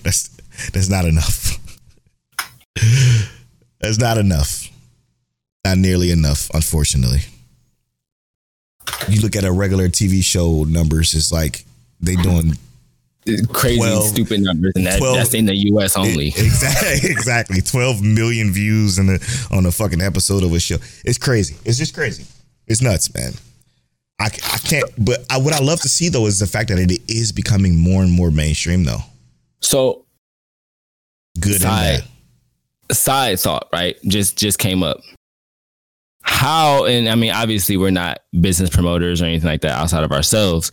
that's 0.02 0.28
that's 0.72 0.88
not 0.88 1.04
enough. 1.04 1.58
that's 3.80 3.98
not 3.98 4.18
enough. 4.18 4.68
Not 5.64 5.78
nearly 5.78 6.10
enough, 6.10 6.50
unfortunately. 6.52 7.20
You 9.08 9.20
look 9.20 9.34
at 9.36 9.44
a 9.44 9.52
regular 9.52 9.88
TV 9.88 10.22
show 10.22 10.64
numbers, 10.64 11.14
it's 11.14 11.32
like 11.32 11.64
they 12.00 12.16
doing 12.16 12.54
Crazy, 13.54 13.78
12 13.78 14.04
stupid 14.04 14.40
numbers, 14.40 14.72
and 14.76 14.86
that, 14.86 14.98
12 14.98 15.16
that's 15.16 15.32
in 15.32 15.46
the 15.46 15.56
U.S. 15.68 15.96
only. 15.96 16.26
exactly 16.36 17.10
exactly 17.10 17.60
12 17.62 18.02
million 18.02 18.52
views 18.52 18.98
in 18.98 19.06
the 19.06 19.46
on 19.50 19.64
a 19.64 19.72
fucking 19.72 20.02
episode 20.02 20.42
of 20.42 20.52
a 20.52 20.60
show. 20.60 20.76
It's 21.06 21.16
crazy. 21.16 21.56
It's 21.64 21.78
just 21.78 21.94
crazy. 21.94 22.26
It's 22.66 22.82
nuts, 22.82 23.14
man. 23.14 23.32
I, 24.20 24.26
I 24.26 24.58
can't 24.58 24.84
but 24.98 25.24
I, 25.30 25.38
what 25.38 25.54
I 25.54 25.58
love 25.58 25.80
to 25.80 25.88
see 25.88 26.10
though 26.10 26.26
is 26.26 26.38
the 26.38 26.46
fact 26.46 26.68
that 26.68 26.78
it 26.78 27.00
is 27.08 27.32
becoming 27.32 27.76
more 27.76 28.02
and 28.02 28.12
more 28.12 28.30
mainstream 28.30 28.84
though. 28.84 29.00
so, 29.60 30.03
Good 31.40 31.54
and 31.54 31.62
Side. 31.62 32.04
bad. 32.88 32.96
side 32.96 33.40
thought, 33.40 33.68
right? 33.72 33.96
Just 34.06 34.38
just 34.38 34.58
came 34.58 34.82
up. 34.82 35.00
How 36.22 36.84
and 36.84 37.08
I 37.08 37.14
mean, 37.16 37.32
obviously, 37.32 37.76
we're 37.76 37.90
not 37.90 38.20
business 38.40 38.70
promoters 38.70 39.20
or 39.20 39.26
anything 39.26 39.48
like 39.48 39.60
that 39.62 39.72
outside 39.72 40.04
of 40.04 40.12
ourselves. 40.12 40.70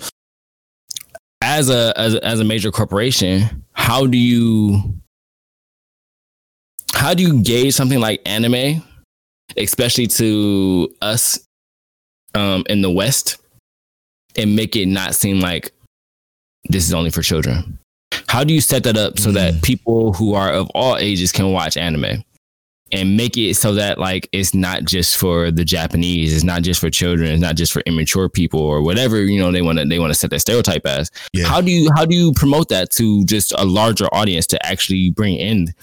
As 1.42 1.70
a 1.70 1.94
as 1.98 2.14
a, 2.16 2.26
as 2.26 2.40
a 2.40 2.44
major 2.44 2.72
corporation, 2.72 3.64
how 3.74 4.06
do 4.06 4.18
you 4.18 4.96
how 6.94 7.14
do 7.14 7.24
you 7.24 7.42
gauge 7.42 7.74
something 7.74 8.00
like 8.00 8.22
anime, 8.26 8.84
especially 9.58 10.08
to 10.08 10.94
us 11.02 11.40
um, 12.36 12.64
in 12.70 12.82
the 12.82 12.92
West, 12.92 13.38
and 14.36 14.56
make 14.56 14.76
it 14.76 14.86
not 14.86 15.16
seem 15.16 15.40
like 15.40 15.72
this 16.70 16.86
is 16.88 16.94
only 16.94 17.10
for 17.10 17.24
children? 17.24 17.80
How 18.32 18.46
do 18.46 18.54
you 18.54 18.62
set 18.62 18.86
that 18.86 18.96
up 18.96 19.20
so 19.20 19.34
that 19.34 19.56
mm. 19.56 19.62
people 19.62 20.14
who 20.14 20.36
are 20.36 20.54
of 20.54 20.70
all 20.74 20.96
ages 20.96 21.34
can 21.34 21.52
watch 21.52 21.76
anime? 21.76 22.24
And 22.94 23.18
make 23.18 23.38
it 23.38 23.56
so 23.56 23.74
that 23.74 24.00
like 24.00 24.30
it's 24.32 24.54
not 24.54 24.86
just 24.86 25.18
for 25.18 25.52
the 25.52 25.66
Japanese, 25.66 26.34
it's 26.34 26.44
not 26.44 26.62
just 26.62 26.80
for 26.80 26.90
children, 26.90 27.30
it's 27.30 27.42
not 27.42 27.56
just 27.56 27.74
for 27.74 27.82
immature 27.86 28.30
people 28.30 28.62
or 28.62 28.82
whatever 28.82 29.22
you 29.22 29.38
know 29.38 29.52
they 29.52 29.62
want 29.62 29.80
to 29.80 29.86
they 29.86 30.00
want 30.00 30.14
to 30.14 30.20
set 30.20 30.30
that 30.30 30.40
stereotype 30.40 30.86
as. 30.86 31.12
Yeah. 31.34 31.46
How 31.46 31.60
do 31.60 31.72
you 31.72 31.90
how 31.94 32.06
do 32.06 32.16
you 32.16 32.32
promote 32.32 32.70
that 32.70 32.90
to 32.92 33.26
just 33.26 33.54
a 33.58 33.66
larger 33.66 34.06
audience 34.14 34.48
to 34.48 34.66
actually 34.66 35.10
bring 35.10 35.36
in 35.36 35.74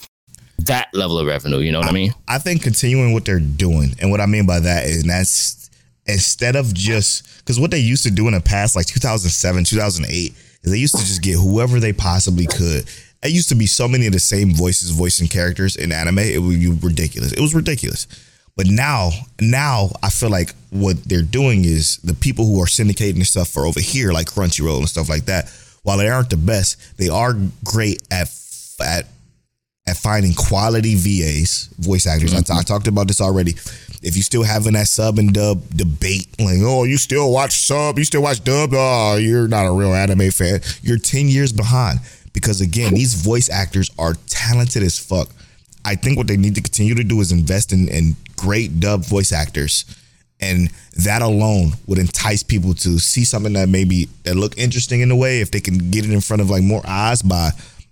that 0.61 0.88
level 0.94 1.18
of 1.18 1.26
revenue? 1.26 1.59
You 1.59 1.72
know 1.72 1.80
what 1.80 1.88
I 1.88 1.92
mean? 1.92 2.14
I 2.28 2.38
think 2.38 2.62
continuing 2.62 3.12
what 3.12 3.26
they're 3.26 3.40
doing, 3.40 3.94
and 4.01 4.11
what 4.11 4.22
I 4.22 4.26
mean 4.26 4.46
by 4.46 4.61
that 4.61 4.86
is 4.86 5.05
that's 5.05 5.68
instead 6.07 6.57
of 6.57 6.72
just 6.72 7.38
because 7.38 7.61
what 7.61 7.70
they 7.70 7.78
used 7.78 8.05
to 8.05 8.11
do 8.11 8.26
in 8.26 8.32
the 8.32 8.40
past, 8.40 8.74
like 8.74 8.86
2007, 8.86 9.64
2008, 9.64 10.34
they 10.68 10.78
used 10.78 10.96
to 10.96 11.04
just 11.04 11.22
get 11.22 11.34
whoever 11.36 11.80
they 11.80 11.92
possibly 11.92 12.46
could. 12.46 12.88
It 13.22 13.32
used 13.32 13.48
to 13.48 13.54
be 13.54 13.66
so 13.66 13.88
many 13.88 14.06
of 14.06 14.12
the 14.12 14.20
same 14.20 14.54
voices 14.54 14.90
voicing 14.90 15.28
characters 15.28 15.76
in 15.76 15.90
anime. 15.92 16.18
It 16.18 16.40
would 16.40 16.60
be 16.60 16.70
ridiculous. 16.70 17.32
It 17.32 17.40
was 17.40 17.54
ridiculous. 17.54 18.06
But 18.56 18.66
now, 18.66 19.10
now 19.40 19.90
I 20.02 20.10
feel 20.10 20.30
like 20.30 20.54
what 20.70 21.04
they're 21.04 21.22
doing 21.22 21.64
is 21.64 21.98
the 21.98 22.14
people 22.14 22.44
who 22.44 22.60
are 22.60 22.66
syndicating 22.66 23.24
stuff 23.24 23.48
for 23.48 23.66
over 23.66 23.80
here, 23.80 24.12
like 24.12 24.26
Crunchyroll 24.26 24.78
and 24.78 24.88
stuff 24.88 25.08
like 25.08 25.26
that. 25.26 25.48
While 25.82 25.98
they 25.98 26.08
aren't 26.08 26.30
the 26.30 26.36
best, 26.36 26.76
they 26.98 27.08
are 27.08 27.36
great 27.64 28.02
at 28.10 28.28
at 28.80 29.06
at 29.89 29.97
finding 29.97 30.34
quality 30.34 30.95
VAs, 30.95 31.68
voice 31.78 32.07
actors. 32.07 32.34
I, 32.34 32.39
I 32.39 32.41
mm-hmm. 32.41 32.61
talked 32.61 32.86
about 32.86 33.09
this 33.09 33.20
already. 33.20 33.53
If 34.03 34.16
you 34.16 34.22
still 34.22 34.45
having 34.45 34.74
that 34.74 34.86
sub 34.86 35.18
and 35.18 35.32
dub 35.32 35.62
debate, 35.70 36.28
like, 36.39 36.59
oh, 36.61 36.84
you 36.84 36.99
still 36.99 37.32
watch 37.32 37.53
sub, 37.53 37.99
you 37.99 38.05
still 38.05 38.22
watch 38.22 38.45
dub, 38.45 38.70
oh, 38.72 39.16
you're 39.16 39.49
not 39.49 39.66
a 39.66 39.72
real 39.72 39.95
anime 39.95 40.30
fan. 40.30 40.61
You're 40.82 40.99
10 40.99 41.28
years 41.28 41.53
behind. 41.53 42.01
Because 42.32 42.61
again, 42.61 42.95
these 42.95 43.14
voice 43.14 43.51
actors 43.51 43.91
are 43.99 44.14
talented 44.28 44.82
as 44.82 44.99
fuck. 44.99 45.28
I 45.84 45.95
think 45.95 46.18
what 46.18 46.26
they 46.26 46.36
need 46.36 46.55
to 46.57 46.61
continue 46.61 46.95
to 46.95 47.03
do 47.03 47.20
is 47.20 47.32
invest 47.32 47.72
in, 47.72 47.89
in 47.89 48.14
great 48.36 48.78
dub 48.78 49.05
voice 49.05 49.32
actors. 49.32 49.84
And 50.41 50.70
that 51.05 51.22
alone 51.22 51.72
would 51.86 51.99
entice 51.99 52.45
people 52.45 52.74
to 52.74 52.99
see 52.99 53.24
something 53.24 53.55
that 53.55 53.68
maybe 53.68 54.09
that 54.22 54.36
look 54.36 54.57
interesting 54.57 55.01
in 55.01 55.11
a 55.11 55.16
way 55.16 55.41
if 55.41 55.51
they 55.51 55.61
can 55.61 55.91
get 55.91 56.05
it 56.05 56.12
in 56.12 56.20
front 56.20 56.43
of 56.43 56.51
like 56.51 56.62
more 56.62 56.82
eyes 56.86 57.22
by, 57.22 57.51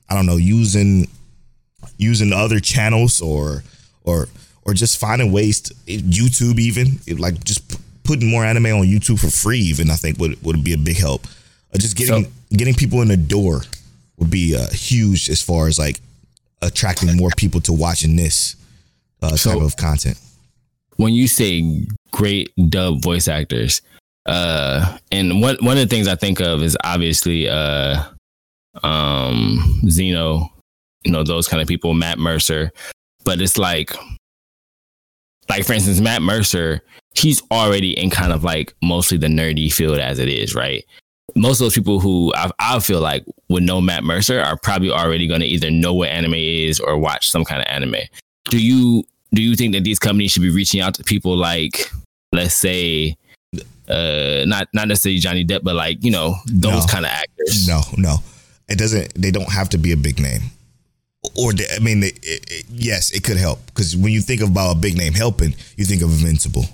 I 0.08 0.14
don't 0.14 0.26
know, 0.26 0.36
using 0.36 1.08
using 1.98 2.32
other 2.32 2.60
channels 2.60 3.20
or 3.20 3.62
or 4.04 4.28
or 4.64 4.74
just 4.74 4.98
finding 4.98 5.32
ways 5.32 5.60
to 5.62 5.74
YouTube 5.86 6.58
even 6.58 6.98
it, 7.06 7.18
like 7.20 7.42
just 7.44 7.62
putting 8.04 8.28
more 8.28 8.44
anime 8.44 8.66
on 8.66 8.86
YouTube 8.86 9.18
for 9.20 9.30
free 9.30 9.60
even 9.60 9.90
I 9.90 9.96
think 9.96 10.18
would 10.18 10.42
would 10.42 10.62
be 10.64 10.72
a 10.72 10.78
big 10.78 10.96
help. 10.98 11.26
Uh, 11.74 11.78
just 11.78 11.96
getting 11.96 12.24
So- 12.24 12.30
getting 12.56 12.74
people 12.74 13.02
in 13.02 13.08
the 13.08 13.16
door 13.16 13.62
would 14.18 14.30
be 14.30 14.56
uh, 14.56 14.68
huge 14.70 15.28
as 15.28 15.42
far 15.42 15.66
as 15.68 15.78
like 15.78 16.00
attracting 16.62 17.16
more 17.16 17.30
people 17.36 17.60
to 17.62 17.72
watching 17.72 18.16
this 18.16 18.56
uh, 19.22 19.36
So- 19.36 19.52
type 19.54 19.62
of 19.62 19.76
content. 19.76 20.18
when 20.96 21.12
you 21.12 21.28
say 21.28 21.84
great 22.12 22.50
dub 22.70 23.02
voice 23.02 23.28
actors, 23.28 23.82
uh, 24.26 24.96
and 25.12 25.42
one 25.42 25.56
one 25.60 25.76
of 25.76 25.88
the 25.88 25.94
things 25.94 26.08
I 26.08 26.14
think 26.16 26.40
of 26.40 26.62
is 26.62 26.76
obviously 26.84 27.48
uh, 27.48 28.02
um, 28.82 29.80
Zeno, 29.88 30.52
you 31.06 31.12
know 31.12 31.22
those 31.22 31.48
kind 31.48 31.62
of 31.62 31.68
people, 31.68 31.94
Matt 31.94 32.18
Mercer, 32.18 32.70
but 33.24 33.40
it's 33.40 33.56
like, 33.58 33.92
like 35.48 35.64
for 35.64 35.72
instance, 35.72 36.00
Matt 36.00 36.22
Mercer, 36.22 36.82
he's 37.14 37.42
already 37.50 37.98
in 37.98 38.10
kind 38.10 38.32
of 38.32 38.44
like 38.44 38.74
mostly 38.82 39.16
the 39.16 39.28
nerdy 39.28 39.72
field 39.72 39.98
as 39.98 40.18
it 40.18 40.28
is, 40.28 40.54
right? 40.54 40.84
Most 41.34 41.60
of 41.60 41.64
those 41.66 41.74
people 41.74 42.00
who 42.00 42.32
I, 42.34 42.50
I 42.58 42.78
feel 42.80 43.00
like 43.00 43.24
would 43.48 43.62
know 43.62 43.80
Matt 43.80 44.04
Mercer 44.04 44.40
are 44.40 44.56
probably 44.56 44.90
already 44.90 45.26
going 45.26 45.40
to 45.40 45.46
either 45.46 45.70
know 45.70 45.94
what 45.94 46.08
anime 46.08 46.34
is 46.34 46.80
or 46.80 46.98
watch 46.98 47.30
some 47.30 47.44
kind 47.44 47.60
of 47.60 47.66
anime. 47.68 47.96
Do 48.50 48.58
you 48.58 49.04
do 49.34 49.42
you 49.42 49.54
think 49.56 49.74
that 49.74 49.84
these 49.84 49.98
companies 49.98 50.32
should 50.32 50.42
be 50.42 50.50
reaching 50.50 50.80
out 50.80 50.94
to 50.94 51.04
people 51.04 51.36
like, 51.36 51.90
let's 52.32 52.54
say, 52.54 53.16
uh, 53.88 54.44
not 54.46 54.68
not 54.72 54.88
necessarily 54.88 55.18
Johnny 55.18 55.44
Depp, 55.44 55.62
but 55.62 55.74
like 55.74 56.02
you 56.02 56.10
know 56.10 56.36
those 56.46 56.86
No. 56.86 56.92
kind 56.92 57.04
of 57.04 57.10
actors? 57.10 57.68
No, 57.68 57.82
no, 57.96 58.16
it 58.68 58.78
doesn't. 58.78 59.14
They 59.14 59.30
don't 59.30 59.50
have 59.52 59.68
to 59.70 59.78
be 59.78 59.92
a 59.92 59.96
big 59.96 60.18
name. 60.20 60.42
Or 61.34 61.52
they- 61.52 61.68
I 61.74 61.78
mean, 61.80 62.02
it, 62.02 62.18
it, 62.22 62.64
yes, 62.70 63.10
it 63.10 63.22
could 63.24 63.36
help 63.36 63.64
because 63.66 63.96
when 63.96 64.12
you 64.12 64.20
think 64.20 64.40
about 64.42 64.76
a 64.76 64.78
big 64.78 64.96
name 64.96 65.12
helping, 65.14 65.54
you 65.76 65.84
think 65.84 66.02
of 66.02 66.10
Invincible. 66.10 66.64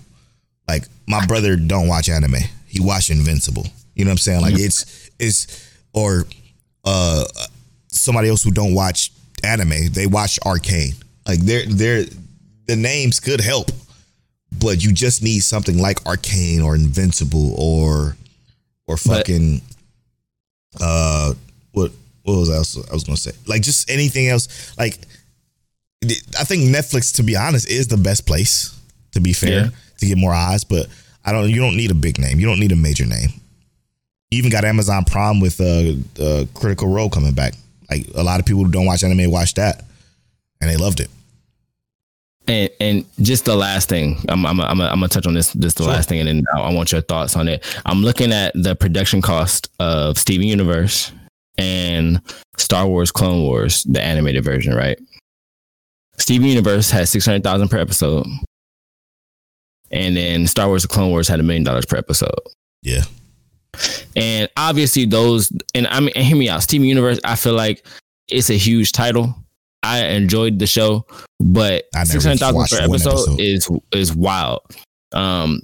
Like 0.68 0.84
my 1.07 1.24
brother 1.26 1.57
don't 1.57 1.88
watch 1.88 2.09
anime; 2.09 2.36
he 2.66 2.80
watch 2.80 3.11
Invincible. 3.11 3.66
You 3.94 4.05
know 4.05 4.11
what 4.11 4.12
I'm 4.12 4.18
saying? 4.18 4.40
Like 4.42 4.55
it's 4.59 5.11
it's 5.18 5.68
or 5.92 6.24
uh 6.84 7.24
somebody 7.88 8.28
else 8.28 8.42
who 8.42 8.50
don't 8.50 8.74
watch 8.74 9.12
anime, 9.44 9.88
they 9.92 10.07
watch 10.07 10.38
Arcane. 10.46 10.94
Like 11.26 11.40
they're 11.40 11.66
they're 11.66 12.05
the 12.66 12.76
names 12.76 13.20
could 13.20 13.40
help, 13.40 13.70
but 14.61 14.82
you 14.82 14.92
just 14.92 15.22
need 15.22 15.40
something 15.40 15.78
like 15.78 16.05
Arcane 16.07 16.62
or 16.62 16.74
Invincible 16.74 17.55
or 17.59 18.16
or 18.86 18.96
But- 18.96 19.00
fucking 19.00 19.61
uh 20.80 21.34
what 21.72 21.92
what 22.25 22.39
was 22.39 22.51
I 22.51 22.57
else 22.57 22.77
I 22.91 22.93
was 22.93 23.05
gonna 23.05 23.16
say? 23.16 23.33
Like 23.47 23.62
just 23.62 23.91
anything 23.91 24.29
else. 24.29 24.77
Like 24.79 24.99
I 26.39 26.45
think 26.45 26.62
Netflix, 26.75 27.16
to 27.16 27.23
be 27.23 27.37
honest, 27.37 27.68
is 27.68 27.89
the 27.89 27.97
best 27.97 28.27
place. 28.27 28.79
To 29.12 29.20
be 29.20 29.33
fair, 29.35 29.64
Yeah. 29.64 29.70
to 29.99 30.07
get 30.07 30.16
more 30.16 30.33
eyes, 30.33 30.64
but 30.64 30.87
I 31.25 31.33
don't. 31.33 31.51
You 31.51 31.61
don't 31.61 31.77
need 31.77 31.91
a 31.91 31.95
big 31.95 32.18
name. 32.18 32.41
You 32.41 32.47
don't 32.47 32.59
need 32.59 32.73
a 32.73 32.77
major 32.77 33.05
name. 33.05 33.29
You 34.31 34.39
even 34.39 34.51
got 34.51 34.64
Amazon 34.64 35.05
Prime 35.05 35.39
with 35.39 35.61
uh, 35.61 35.93
uh 36.23 36.47
Critical 36.55 36.89
Role 36.89 37.11
coming 37.11 37.35
back. 37.35 37.53
Like 37.91 38.07
a 38.14 38.23
lot 38.23 38.41
of 38.41 38.47
people 38.47 38.64
who 38.64 38.70
don't 38.70 38.87
watch 38.87 39.05
anime 39.05 39.31
watch 39.31 39.53
that, 39.55 39.85
and 40.61 40.70
they 40.70 40.77
loved 40.79 41.01
it. 41.01 41.11
And 42.49 42.70
and 42.81 43.05
just 43.20 43.45
the 43.45 43.55
last 43.55 43.89
thing, 43.91 44.16
I'm 44.29 44.47
I'm 44.47 44.61
I'm, 44.61 44.81
I'm 44.81 44.95
gonna 44.97 45.09
touch 45.09 45.27
on 45.27 45.35
this 45.35 45.53
this 45.53 45.75
the 45.75 45.85
Sure. 45.85 45.93
last 45.93 46.09
thing, 46.09 46.20
and 46.20 46.29
then 46.29 46.43
I, 46.55 46.61
I 46.61 46.73
want 46.73 46.91
your 46.91 47.03
thoughts 47.03 47.37
on 47.37 47.47
it. 47.49 47.62
I'm 47.85 48.03
looking 48.03 48.33
at 48.33 48.53
the 48.55 48.75
production 48.75 49.20
cost 49.20 49.68
of 49.79 50.18
Steven 50.18 50.47
Universe 50.49 51.12
and 51.59 52.20
Star 52.57 52.86
Wars 52.86 53.11
Clone 53.11 53.42
Wars, 53.42 53.82
the 53.84 54.03
animated 54.03 54.44
version, 54.44 54.74
right? 54.74 54.98
Steven 56.18 56.46
Universe 56.46 56.90
has 56.90 57.11
six 57.11 57.24
hundred 57.26 57.42
thousand 57.42 57.68
per 57.68 57.78
episode, 57.78 58.26
and 59.90 60.16
then 60.16 60.46
Star 60.46 60.68
Wars: 60.68 60.82
The 60.82 60.88
Clone 60.88 61.11
Wars 61.11 61.28
had 61.28 61.40
a 61.40 61.42
million 61.42 61.64
dollars 61.64 61.86
per 61.86 61.96
episode. 61.96 62.34
Yeah. 62.82 63.03
And 64.16 64.50
obviously 64.57 65.07
those 65.07 65.50
and 65.74 65.86
I 65.86 66.00
mean 66.00 66.12
and 66.14 66.24
hear 66.24 66.36
me 66.36 66.48
out. 66.48 66.62
Steven 66.62 66.86
Universe, 66.86 67.18
I 67.24 67.36
feel 67.36 67.55
like 67.55 67.86
it's 68.28 68.50
a 68.50 68.55
huge 68.55 68.92
title. 68.92 69.34
I 69.82 70.05
enjoyed 70.07 70.59
the 70.59 70.66
show, 70.66 71.07
but 71.40 71.84
six 72.05 72.24
hundred 72.24 72.40
thousand 72.40 72.78
per 72.78 72.84
episode, 72.84 73.11
episode. 73.11 73.40
is 73.40 73.68
is 73.92 74.14
wild. 74.14 74.61
Um 75.12 75.61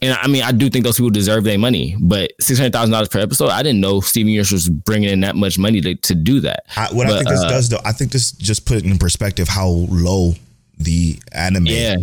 and 0.00 0.12
I 0.20 0.26
mean, 0.28 0.42
I 0.42 0.52
do 0.52 0.68
think 0.70 0.84
those 0.84 0.96
people 0.96 1.10
deserve 1.10 1.44
their 1.44 1.58
money, 1.58 1.96
but 2.00 2.32
six 2.40 2.58
hundred 2.58 2.72
thousand 2.72 2.92
dollars 2.92 3.08
per 3.08 3.18
episode. 3.20 3.48
I 3.48 3.62
didn't 3.62 3.80
know 3.80 4.00
Steven 4.00 4.30
Universe 4.32 4.52
was 4.52 4.68
bringing 4.68 5.10
in 5.10 5.20
that 5.20 5.34
much 5.36 5.58
money 5.58 5.80
to, 5.80 5.94
to 5.94 6.14
do 6.14 6.40
that. 6.40 6.64
I, 6.76 6.88
what 6.92 7.06
I 7.08 7.16
think 7.18 7.28
this 7.28 7.40
uh, 7.40 7.48
does, 7.48 7.68
though, 7.68 7.80
I 7.84 7.92
think 7.92 8.12
this 8.12 8.32
just 8.32 8.64
put 8.66 8.76
it 8.78 8.84
in 8.84 8.98
perspective 8.98 9.48
how 9.48 9.68
low 9.68 10.34
the 10.78 11.18
anime 11.32 11.66
Yeah, 11.66 11.96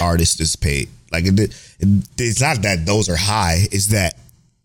artist 0.00 0.40
is 0.40 0.54
paid. 0.56 0.88
Like 1.10 1.24
it, 1.26 1.38
it, 1.40 1.54
it's 2.18 2.40
not 2.40 2.62
that 2.62 2.86
those 2.86 3.08
are 3.08 3.16
high; 3.16 3.66
it's 3.72 3.88
that 3.88 4.14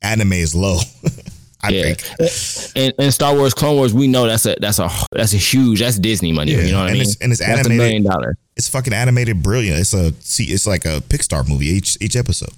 anime 0.02 0.34
is 0.34 0.54
low. 0.54 0.80
I 1.64 1.70
yeah. 1.70 1.94
think. 1.96 2.72
And, 2.76 2.94
and 3.00 3.12
Star 3.12 3.34
Wars, 3.36 3.56
Clone 3.56 3.78
Wars, 3.78 3.92
we 3.92 4.06
know 4.08 4.28
that's 4.28 4.46
a 4.46 4.56
that's 4.62 4.78
a 4.78 4.88
that's 5.12 5.34
a 5.34 5.38
huge 5.38 5.80
that's 5.80 5.98
Disney 5.98 6.32
money. 6.32 6.52
Yeah, 6.52 6.60
You 6.62 6.72
know 6.74 6.78
what 6.80 6.84
I 6.84 6.90
and 6.90 6.94
mean? 6.94 7.02
it's- 7.02 7.18
and 7.22 7.32
it's 7.32 7.40
that's 7.42 7.52
animated. 7.62 7.78
million 7.78 8.04
dollars. 8.04 8.36
It's 8.56 8.70
fucking 8.70 8.94
animated, 8.94 9.42
brilliant. 9.42 9.80
It's 9.80 9.94
a 9.94 10.14
see, 10.22 10.44
it's 10.46 10.68
like 10.68 10.86
a 10.86 11.02
Pixar 11.02 11.50
movie 11.50 11.66
each 11.66 11.98
each 12.00 12.16
episode. 12.16 12.52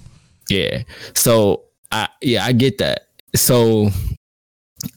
Yeah. 0.48 0.82
So 1.14 1.64
I 1.92 2.08
yeah, 2.22 2.44
I 2.44 2.52
get 2.52 2.78
that. 2.78 3.08
So 3.34 3.90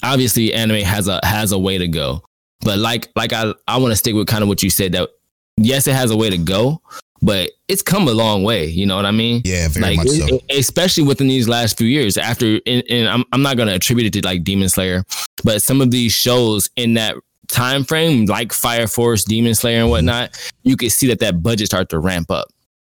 obviously 0.03 0.53
anime 0.53 0.81
has 0.81 1.07
a 1.07 1.19
has 1.23 1.51
a 1.51 1.59
way 1.59 1.77
to 1.77 1.87
go. 1.87 2.23
But 2.61 2.79
like 2.79 3.09
like 3.15 3.33
I 3.33 3.53
I 3.67 3.77
want 3.77 3.91
to 3.91 3.95
stick 3.95 4.15
with 4.15 4.27
kind 4.27 4.43
of 4.43 4.47
what 4.47 4.63
you 4.63 4.69
said 4.69 4.91
that 4.93 5.09
yes, 5.57 5.87
it 5.87 5.95
has 5.95 6.11
a 6.11 6.17
way 6.17 6.29
to 6.29 6.37
go, 6.37 6.81
but 7.21 7.51
it's 7.67 7.81
come 7.81 8.07
a 8.07 8.11
long 8.11 8.43
way, 8.43 8.65
you 8.65 8.85
know 8.85 8.95
what 8.95 9.05
I 9.05 9.11
mean? 9.11 9.41
Yeah, 9.45 9.67
very 9.67 9.95
like 9.95 9.97
much 9.97 10.09
so. 10.09 10.39
especially 10.49 11.03
within 11.03 11.27
these 11.27 11.47
last 11.47 11.77
few 11.77 11.87
years 11.87 12.17
after 12.17 12.59
and, 12.65 12.83
and 12.89 13.07
I'm 13.07 13.23
I'm 13.31 13.41
not 13.41 13.57
going 13.57 13.67
to 13.67 13.75
attribute 13.75 14.07
it 14.07 14.21
to 14.21 14.27
like 14.27 14.43
Demon 14.43 14.69
Slayer, 14.69 15.03
but 15.43 15.61
some 15.61 15.81
of 15.81 15.91
these 15.91 16.11
shows 16.11 16.69
in 16.75 16.93
that 16.95 17.15
time 17.47 17.83
frame 17.83 18.25
like 18.25 18.53
Fire 18.53 18.87
Force, 18.87 19.23
Demon 19.23 19.55
Slayer 19.55 19.81
and 19.81 19.89
whatnot, 19.89 20.37
you 20.63 20.77
could 20.77 20.91
see 20.91 21.07
that 21.07 21.19
that 21.19 21.43
budget 21.43 21.67
start 21.67 21.89
to 21.89 21.99
ramp 21.99 22.31
up. 22.31 22.47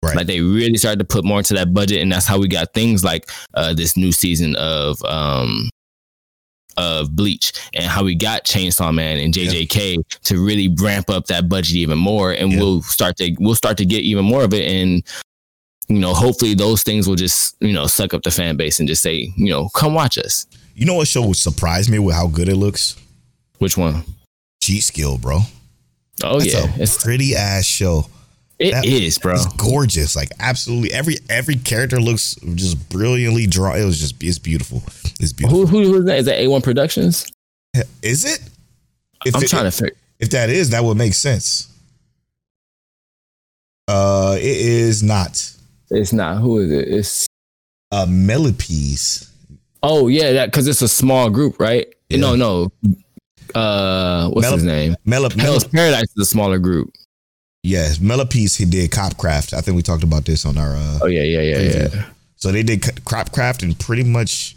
Right. 0.08 0.18
Like 0.18 0.28
they 0.28 0.42
really 0.42 0.78
started 0.78 1.00
to 1.00 1.06
put 1.06 1.24
more 1.26 1.38
into 1.40 1.54
that 1.56 1.74
budget, 1.74 2.02
and 2.02 2.12
that's 2.12 2.26
how 2.28 2.40
we 2.40 2.48
got 2.48 2.74
things 2.74 3.04
like 3.04 3.30
uh, 3.54 3.74
this 3.74 3.96
new 3.98 4.12
season 4.12 4.56
of 4.56 5.04
um 5.06 5.70
of 6.78 7.16
Bleach, 7.16 7.54
and 7.74 7.86
how 7.86 8.04
we 8.04 8.14
got 8.16 8.44
Chainsaw 8.46 8.94
Man 8.94 9.18
and 9.18 9.34
JJK 9.34 9.98
to 10.26 10.46
really 10.46 10.68
ramp 10.68 11.10
up 11.10 11.26
that 11.28 11.50
budget 11.50 11.76
even 11.76 11.98
more, 11.98 12.32
and 12.32 12.52
Yeah. 12.52 12.60
we'll 12.60 12.82
start 12.84 13.18
to 13.18 13.36
we'll 13.40 13.56
start 13.56 13.78
to 13.78 13.86
get 13.86 14.04
even 14.04 14.26
more 14.26 14.44
of 14.44 14.54
it, 14.54 14.64
and 14.68 15.04
you 15.88 16.00
know 16.00 16.14
hopefully 16.14 16.54
those 16.54 16.84
things 16.84 17.08
will 17.08 17.16
just 17.16 17.56
you 17.62 17.74
know 17.74 17.88
suck 17.88 18.14
up 18.14 18.22
the 18.24 18.32
fan 18.32 18.58
base 18.58 18.80
and 18.80 18.88
just 18.88 19.02
say 19.02 19.32
you 19.36 19.50
know 19.50 19.70
come 19.70 19.94
watch 19.94 20.18
us. 20.18 20.46
You 20.76 20.86
know 20.86 20.94
what 20.94 21.08
show 21.08 21.26
would 21.26 21.38
surprise 21.38 21.90
me 21.90 21.98
with 21.98 22.14
how 22.14 22.28
good 22.28 22.48
it 22.50 22.56
looks? 22.58 22.96
Which 23.58 23.76
one? 23.76 24.04
Cheat 24.62 24.84
Skill, 24.84 25.18
bro. 25.18 25.40
Oh 26.24 26.40
That's 26.40 26.54
yeah, 26.54 26.76
a 26.76 26.82
it's, 26.84 27.04
pretty 27.04 27.36
ass 27.36 27.66
show. 27.66 28.06
It 28.60 28.72
that- 28.72 28.86
is, 28.86 29.18
bro. 29.20 29.36
It's 29.36 29.46
gorgeous. 29.54 30.16
Like 30.16 30.30
absolutely 30.40 30.92
every 30.92 31.18
every 31.30 31.56
character 31.56 32.00
looks 32.00 32.36
just 32.56 32.90
brilliantly 32.90 33.46
drawn. 33.48 33.78
It 33.80 33.86
was 33.86 34.00
just 34.00 34.22
it's 34.24 34.40
beautiful. 34.40 34.82
It's 35.20 35.32
beautiful. 35.34 35.68
Who, 35.68 35.84
who 35.84 35.92
who 35.94 36.00
is 36.00 36.06
that? 36.06 36.18
Is 36.20 36.26
that 36.26 36.40
A 36.40 36.48
One 36.48 36.62
Productions? 36.62 37.32
Is 38.02 38.26
it? 38.26 38.40
If 39.26 39.36
I'm 39.36 39.44
it- 39.44 39.50
trying 39.50 39.66
to 39.66 39.72
figure. 39.72 39.96
If 40.20 40.32
that 40.32 40.50
is, 40.50 40.72
that 40.72 40.84
would 40.84 40.98
make 40.98 41.14
sense. 41.14 41.72
Uh, 43.88 44.36
it 44.38 44.44
is 44.44 45.04
not. 45.04 45.52
It's 45.92 46.12
not. 46.12 46.38
Who 46.42 46.60
is 46.60 46.72
it? 46.72 46.88
It's 46.88 47.28
Uh, 47.92 48.06
Millepensee. 48.08 49.30
Oh 49.84 50.08
yeah, 50.08 50.34
that 50.34 50.48
because 50.48 50.68
it's 50.68 50.82
a 50.82 50.88
small 50.88 51.30
group, 51.30 51.60
right? 51.60 51.88
Yeah. 52.10 52.18
No, 52.18 52.36
no. 52.36 52.72
Uh, 53.56 54.30
what's 54.30 54.42
Mel- 54.48 54.54
his 54.56 54.64
name? 54.64 54.96
Mel- 55.06 55.30
Hell's 55.30 55.64
Paradise 55.66 56.04
is 56.18 56.22
a 56.22 56.26
smaller 56.26 56.58
group. 56.58 56.92
Yes, 57.68 57.98
Millepensee. 58.00 58.60
He 58.60 58.66
did 58.66 58.92
Copcraft. 58.92 59.54
I 59.54 59.60
think 59.62 59.76
we 59.76 59.82
talked 59.84 60.04
about 60.04 60.24
this 60.26 60.46
on 60.46 60.58
our. 60.58 60.76
Uh, 60.76 61.00
Oh 61.02 61.08
yeah, 61.08 61.24
yeah, 61.24 61.42
yeah, 61.42 61.58
Preview. 61.58 61.96
yeah. 61.96 62.06
So 62.38 62.52
they 62.52 62.64
did 62.64 62.82
Copcraft, 62.82 63.64
and 63.64 63.78
pretty 63.78 64.04
much 64.04 64.56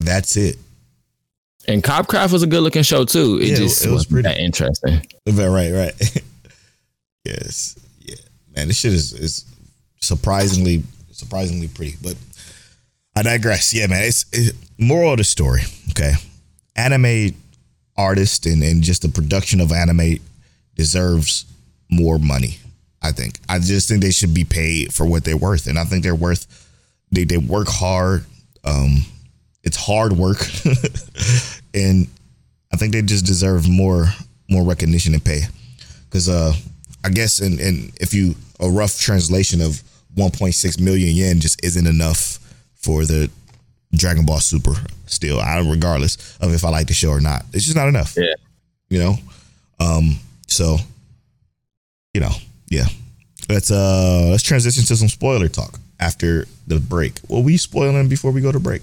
that's 0.00 0.36
it. 0.36 0.56
And 1.68 1.82
Copcraft 1.82 2.32
was 2.32 2.42
a 2.42 2.46
good 2.46 2.62
looking 2.62 2.82
show 2.82 3.04
too. 3.04 3.38
It 3.40 3.48
Yeah, 3.48 3.56
just 3.56 3.84
it 3.84 3.88
was 3.90 3.96
was 3.96 4.06
pretty. 4.06 4.28
that 4.28 4.38
interesting. 4.38 5.06
Right, 5.26 5.72
right. 5.72 6.22
yes, 7.24 7.76
yeah, 8.00 8.16
man. 8.54 8.68
This 8.68 8.78
shit 8.78 8.92
is 8.92 9.12
is 9.12 9.44
surprisingly 10.00 10.82
surprisingly 11.12 11.68
pretty, 11.68 11.96
but 12.02 12.16
I 13.16 13.22
digress. 13.22 13.74
Yeah, 13.74 13.88
man. 13.88 14.04
It's 14.04 14.24
it, 14.32 14.54
moral 14.78 15.12
of 15.12 15.18
the 15.18 15.24
story. 15.24 15.62
Okay, 15.90 16.12
anime 16.76 17.34
artist 17.96 18.46
and 18.46 18.62
and 18.62 18.82
just 18.82 19.02
the 19.02 19.08
production 19.08 19.60
of 19.60 19.70
anime 19.70 20.16
deserves 20.76 21.44
more 21.90 22.18
money. 22.18 22.58
I 23.02 23.12
think. 23.12 23.38
I 23.50 23.58
just 23.58 23.86
think 23.86 24.00
they 24.00 24.10
should 24.10 24.32
be 24.32 24.44
paid 24.44 24.94
for 24.94 25.04
what 25.04 25.24
they're 25.24 25.36
worth, 25.36 25.66
and 25.66 25.78
I 25.78 25.84
think 25.84 26.02
they're 26.02 26.14
worth. 26.14 26.46
They 27.12 27.24
they 27.24 27.36
work 27.36 27.68
hard. 27.68 28.24
Um, 28.64 29.04
it's 29.62 29.76
hard 29.76 30.14
work, 30.14 30.38
and 31.74 32.08
I 32.72 32.76
think 32.76 32.92
they 32.92 33.02
just 33.02 33.26
deserve 33.26 33.68
more 33.68 34.06
more 34.48 34.64
recognition 34.64 35.12
and 35.12 35.22
pay. 35.22 35.42
Because 36.06 36.30
uh, 36.30 36.54
I 37.04 37.10
guess 37.10 37.40
and 37.40 37.60
and 37.60 37.92
if 38.00 38.14
you 38.14 38.36
a 38.58 38.70
rough 38.70 38.98
translation 38.98 39.60
of 39.60 39.82
1.6 40.16 40.80
million 40.80 41.14
yen 41.14 41.40
just 41.40 41.62
isn't 41.64 41.86
enough 41.86 42.38
for 42.74 43.04
the 43.04 43.30
Dragon 43.94 44.24
Ball 44.24 44.40
Super. 44.40 44.74
Still, 45.06 45.40
I 45.40 45.58
regardless 45.58 46.38
of 46.38 46.54
if 46.54 46.64
I 46.64 46.70
like 46.70 46.86
the 46.86 46.94
show 46.94 47.10
or 47.10 47.20
not, 47.20 47.44
it's 47.52 47.64
just 47.64 47.76
not 47.76 47.88
enough. 47.88 48.14
Yeah. 48.16 48.34
you 48.88 48.98
know. 48.98 49.16
Um, 49.78 50.18
so 50.46 50.78
you 52.14 52.20
know, 52.20 52.32
yeah. 52.70 52.86
Let's 53.48 53.70
uh 53.70 54.28
let's 54.30 54.42
transition 54.42 54.84
to 54.84 54.96
some 54.96 55.08
spoiler 55.08 55.48
talk 55.48 55.78
after 56.00 56.46
the 56.66 56.80
break. 56.80 57.18
What 57.26 57.44
we 57.44 57.58
spoiling 57.58 58.08
before 58.08 58.30
we 58.30 58.40
go 58.40 58.50
to 58.50 58.60
break? 58.60 58.82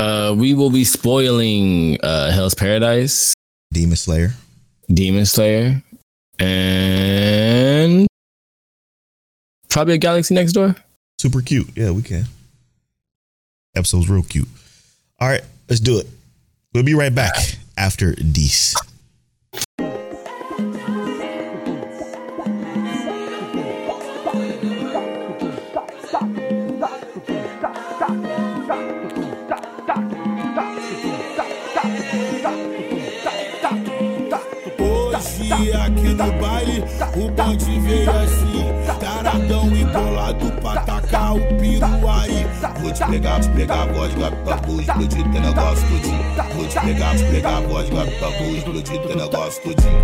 Uh, 0.00 0.34
we 0.36 0.54
will 0.54 0.70
be 0.70 0.84
spoiling 0.84 1.98
uh 2.02 2.32
Hell's 2.32 2.54
Paradise, 2.54 3.34
Demon 3.72 3.96
Slayer. 3.96 4.32
Demon 4.92 5.26
Slayer, 5.26 5.82
and 6.38 8.06
probably 9.68 9.94
a 9.94 9.98
Galaxy 9.98 10.34
Next 10.34 10.52
Door. 10.52 10.74
Super 11.18 11.40
cute. 11.40 11.68
Yeah, 11.76 11.92
we 11.92 12.02
can. 12.02 12.24
Episode's 13.76 14.08
real 14.08 14.22
cute. 14.22 14.48
All 15.20 15.28
right, 15.28 15.42
let's 15.68 15.80
do 15.80 15.98
it. 15.98 16.08
We'll 16.74 16.82
be 16.82 16.94
right 16.94 17.14
back 17.14 17.36
after 17.76 18.14
these. 18.16 18.74
Hoje 35.62 35.72
aqui 35.74 36.08
no 36.08 36.32
baile, 36.40 36.84
o 37.14 37.30
bonde 37.30 37.80
veio 37.82 38.10
assim 38.10 38.98
Taradão 38.98 39.68
e 39.72 39.84
bolado 39.84 40.50
pra 40.60 40.80
tacar 40.80 41.36
o 41.36 41.40
piru 41.56 41.86
aí. 42.10 42.44
Vou 42.80 42.92
te 42.92 43.04
pegar, 43.06 43.40
te 43.40 43.48
pegar, 43.50 43.86
vodka, 43.92 44.32
papo, 44.44 44.80
explodir 44.80 45.22
teu 45.30 45.40
negócio 45.40 45.88
tudinho. 45.88 46.24
Vou 46.56 46.66
te 46.66 46.80
pegar, 46.80 47.16
te 47.16 47.24
pegar, 47.26 47.60
vodka, 47.60 48.10
papo, 48.18 48.44
explodir 48.56 49.00
teu 49.02 49.16
negócio 49.16 49.62
tudinho. 49.62 50.02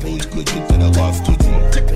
Vou 0.00 0.16
explodir 0.16 0.62
teu 0.66 0.78
negócio 0.78 1.24
tudinho 1.24 1.93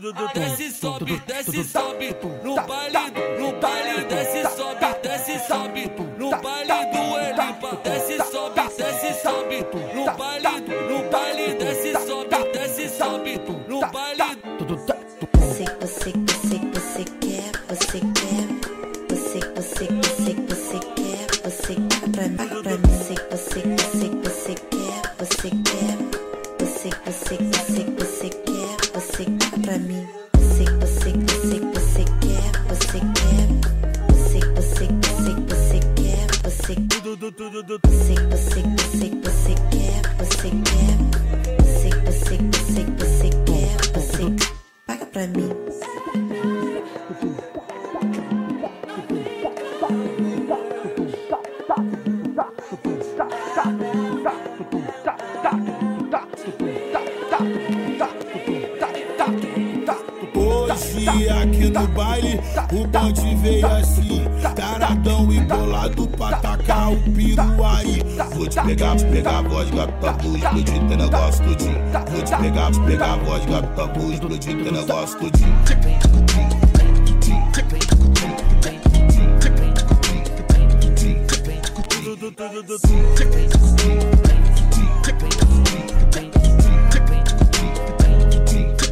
Desce, 0.00 0.70
sobe, 0.70 1.20
desce, 1.26 1.64
sobe. 1.64 2.16
No 2.44 2.54
baile, 2.54 3.10
no 3.40 3.52
baile, 3.60 4.04
desce, 4.08 4.42
sobe, 4.56 4.94
desce, 5.02 5.40
sobe. 5.48 5.90
No 6.16 6.30
baile 6.30 6.78
do 6.92 7.18
Elipa, 7.18 7.70
desce, 7.82 8.16
sobe, 8.30 8.62
desce, 8.76 9.12
sobe. 9.22 9.66
No 9.96 10.04
baile, 10.16 10.60
no 10.60 10.67
tacar 66.48 66.92
o 66.92 66.96
piru 67.12 67.42
aí. 67.64 68.02
Vou 68.34 68.46
te 68.46 68.60
pegar, 68.62 68.96
te 68.96 69.04
pegar 69.04 69.38
a 69.38 69.42
voz, 69.42 69.70
gata, 69.70 70.12
vou 70.22 70.36
explodir 70.36 70.88
teu 70.88 70.96
negócio 70.96 71.44
tudinho 71.44 71.78
Vou 72.10 72.22
te 72.22 72.36
pegar, 72.36 72.72
te 72.72 72.80
pegar 72.80 73.12
a 73.12 73.16
voz, 73.16 73.44
gata, 73.46 73.86
vou 73.86 74.12
explodir 74.12 74.62
teu 74.62 74.72
negócio 74.72 75.18
tudinho 75.18 75.54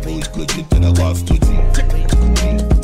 Vou 0.04 0.18
explodir 0.18 0.64
teu 0.64 0.80
negócio 0.80 1.24
tudinho 1.24 2.75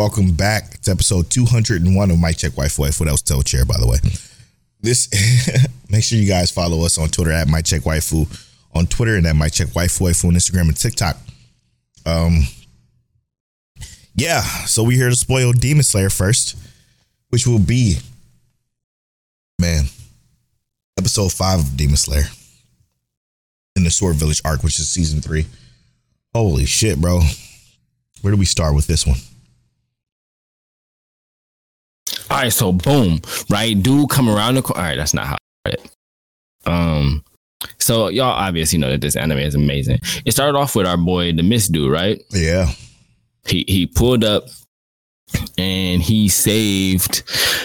welcome 0.00 0.32
back 0.32 0.80
to 0.80 0.90
episode 0.90 1.28
201 1.28 2.10
of 2.10 2.18
Mic 2.18 2.38
Check 2.38 2.52
Waifu 2.52 2.86
Waifu. 2.86 3.00
What 3.00 3.10
else 3.10 3.20
tell 3.20 3.42
chair, 3.42 3.66
by 3.66 3.76
the 3.78 3.86
way. 3.86 3.98
This 4.80 5.10
make 5.90 6.02
sure 6.02 6.18
you 6.18 6.26
guys 6.26 6.50
follow 6.50 6.86
us 6.86 6.96
on 6.96 7.10
Twitter 7.10 7.32
at 7.32 7.48
Mic 7.48 7.66
Check 7.66 7.82
Waifu 7.82 8.26
on 8.74 8.86
Twitter 8.86 9.16
and 9.16 9.26
at 9.26 9.36
Mic 9.36 9.52
Check 9.52 9.68
Waifu 9.68 10.00
Waifu 10.00 10.28
on 10.28 10.32
Instagram 10.32 10.68
and 10.68 10.76
TikTok. 10.78 11.18
Um 12.06 12.44
yeah, 14.14 14.40
so 14.64 14.82
we 14.84 14.94
here 14.94 15.10
to 15.10 15.14
spoil 15.14 15.52
Demon 15.52 15.82
Slayer 15.82 16.08
first, 16.08 16.56
which 17.28 17.46
will 17.46 17.58
be 17.58 17.98
man, 19.58 19.84
episode 20.96 21.30
five 21.30 21.58
of 21.58 21.76
Demon 21.76 21.98
Slayer 21.98 22.28
in 23.76 23.84
the 23.84 23.90
Sword 23.90 24.16
Village 24.16 24.40
arc, 24.46 24.62
which 24.62 24.78
is 24.78 24.88
season 24.88 25.20
three. 25.20 25.44
Holy 26.34 26.64
shit, 26.64 26.98
bro. 26.98 27.20
Where 28.22 28.30
do 28.30 28.38
we 28.38 28.46
start 28.46 28.74
with 28.74 28.86
this 28.86 29.06
one? 29.06 29.18
All 32.30 32.36
right, 32.36 32.52
so 32.52 32.72
boom, 32.72 33.20
right? 33.48 33.80
Dude 33.80 34.08
come 34.08 34.28
around 34.28 34.54
the 34.54 34.62
corner. 34.62 34.80
All 34.80 34.86
right, 34.88 34.96
that's 34.96 35.14
not 35.14 35.26
how 35.26 35.36
I. 35.66 35.74
Um, 36.64 37.24
so 37.78 38.08
y'all 38.08 38.26
obviously 38.26 38.78
know 38.78 38.90
that 38.90 39.00
this 39.00 39.16
anime 39.16 39.38
is 39.38 39.54
amazing. 39.54 39.98
It 40.24 40.32
started 40.32 40.56
off 40.56 40.76
with 40.76 40.86
our 40.86 40.96
boy, 40.96 41.32
the 41.32 41.42
Mist 41.42 41.72
dude, 41.72 41.90
right? 41.90 42.20
Yeah. 42.30 42.70
He 43.46 43.64
he 43.66 43.86
pulled 43.86 44.22
up 44.22 44.44
and 45.58 46.00
he 46.02 46.28
saved 46.28 47.22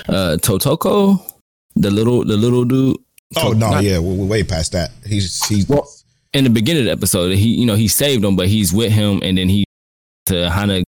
uh 0.10 0.38
Totoko, 0.42 1.22
the 1.76 1.92
little 1.92 2.26
the 2.26 2.38
little 2.38 2.66
dude. 2.66 2.98
Oh 3.36 3.52
no, 3.52 3.72
not- 3.72 3.84
yeah, 3.84 4.00
we're, 4.00 4.16
we're 4.16 4.26
way 4.26 4.44
past 4.44 4.72
that. 4.72 4.92
He's 5.06 5.46
he's 5.46 5.68
Well, 5.70 5.88
in 6.34 6.44
the 6.44 6.50
beginning 6.50 6.82
of 6.82 6.86
the 6.86 6.92
episode, 6.92 7.36
he 7.36 7.50
you 7.50 7.66
know 7.66 7.76
he 7.76 7.88
saved 7.88 8.24
him, 8.24 8.36
but 8.36 8.48
he's 8.48 8.74
with 8.74 8.92
him, 8.92 9.20
and 9.24 9.38
then 9.38 9.48
he 9.50 9.64
to 10.28 10.50
Hana. 10.50 10.84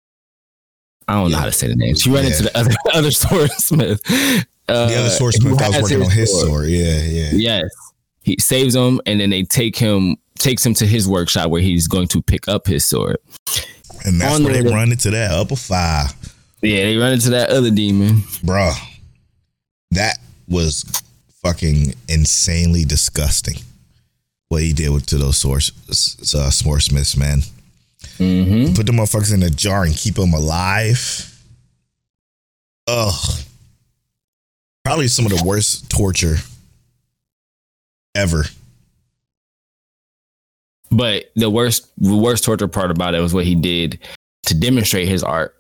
I 1.09 1.15
don't 1.15 1.31
know 1.31 1.39
how 1.39 1.45
to 1.47 1.53
say 1.53 1.69
the 1.69 1.77
names. 1.77 2.01
She 2.03 2.11
ran 2.11 2.25
Yeah. 2.25 2.31
into 2.31 2.43
the 2.45 2.57
other 2.59 2.71
other 2.95 3.11
swordsmith. 3.11 4.01
Uh, 4.69 4.87
the 4.89 4.95
other 4.97 5.03
who 5.05 5.09
swordsmith 5.11 5.59
that 5.59 5.69
was 5.73 5.83
working 5.83 5.99
his 6.01 6.07
on 6.09 6.11
his 6.17 6.41
sword. 6.41 6.69
Yeah, 6.69 7.03
yeah. 7.03 7.31
Yes, 7.33 7.65
he 8.23 8.37
saves 8.41 8.75
him, 8.75 9.01
and 9.07 9.21
then 9.21 9.31
they 9.31 9.43
take 9.43 9.77
him 9.77 10.17
takes 10.39 10.65
him 10.65 10.75
to 10.75 10.87
his 10.87 11.07
workshop 11.07 11.51
where 11.51 11.61
he's 11.61 11.87
going 11.87 12.09
to 12.09 12.23
pick 12.23 12.49
up 12.49 12.67
his 12.67 12.85
sword. 12.85 13.19
And 14.05 14.21
that's 14.21 14.35
On 14.37 14.45
where 14.45 14.55
the 14.55 14.63
they 14.63 14.71
run 14.75 14.91
into 14.93 15.11
that 15.11 15.31
upper 15.31 15.57
five. 15.57 16.13
Yeah, 16.63 16.85
they 16.85 16.97
run 16.97 17.13
into 17.13 17.31
that 17.31 17.51
other 17.51 17.71
demon. 17.71 18.17
Bruh. 18.43 18.75
That 19.93 20.19
was 20.49 20.85
fucking 21.43 21.95
insanely 22.09 22.85
disgusting. 22.85 23.57
What 24.49 24.63
he 24.63 24.73
did 24.73 24.91
with 24.91 25.07
to 25.07 25.19
those 25.19 25.37
swords, 25.39 25.73
s- 25.89 26.35
uh, 26.35 26.51
swordsmiths, 26.51 27.17
man. 27.17 27.41
Mm-hmm. 28.19 28.75
Put 28.75 28.87
the 28.87 28.93
motherfuckers 28.93 29.35
in 29.35 29.43
a 29.43 29.51
jar 29.51 29.85
and 29.85 29.95
keep 29.95 30.15
them 30.15 30.33
alive. 30.33 31.31
Ugh. 32.87 33.41
Probably 34.85 35.09
some 35.09 35.27
of 35.27 35.33
the 35.33 35.43
worst 35.45 35.91
torture 35.91 36.37
ever. 38.15 38.45
But 40.91 41.33
the 41.35 41.51
worst, 41.51 41.91
the 41.99 42.17
worst 42.17 42.45
torture 42.45 42.69
part 42.69 42.91
about 42.91 43.15
it 43.15 43.21
was 43.21 43.35
what 43.35 43.45
he 43.45 43.55
did 43.55 43.99
to 44.45 44.55
demonstrate 44.55 45.09
his 45.09 45.23
art. 45.23 45.57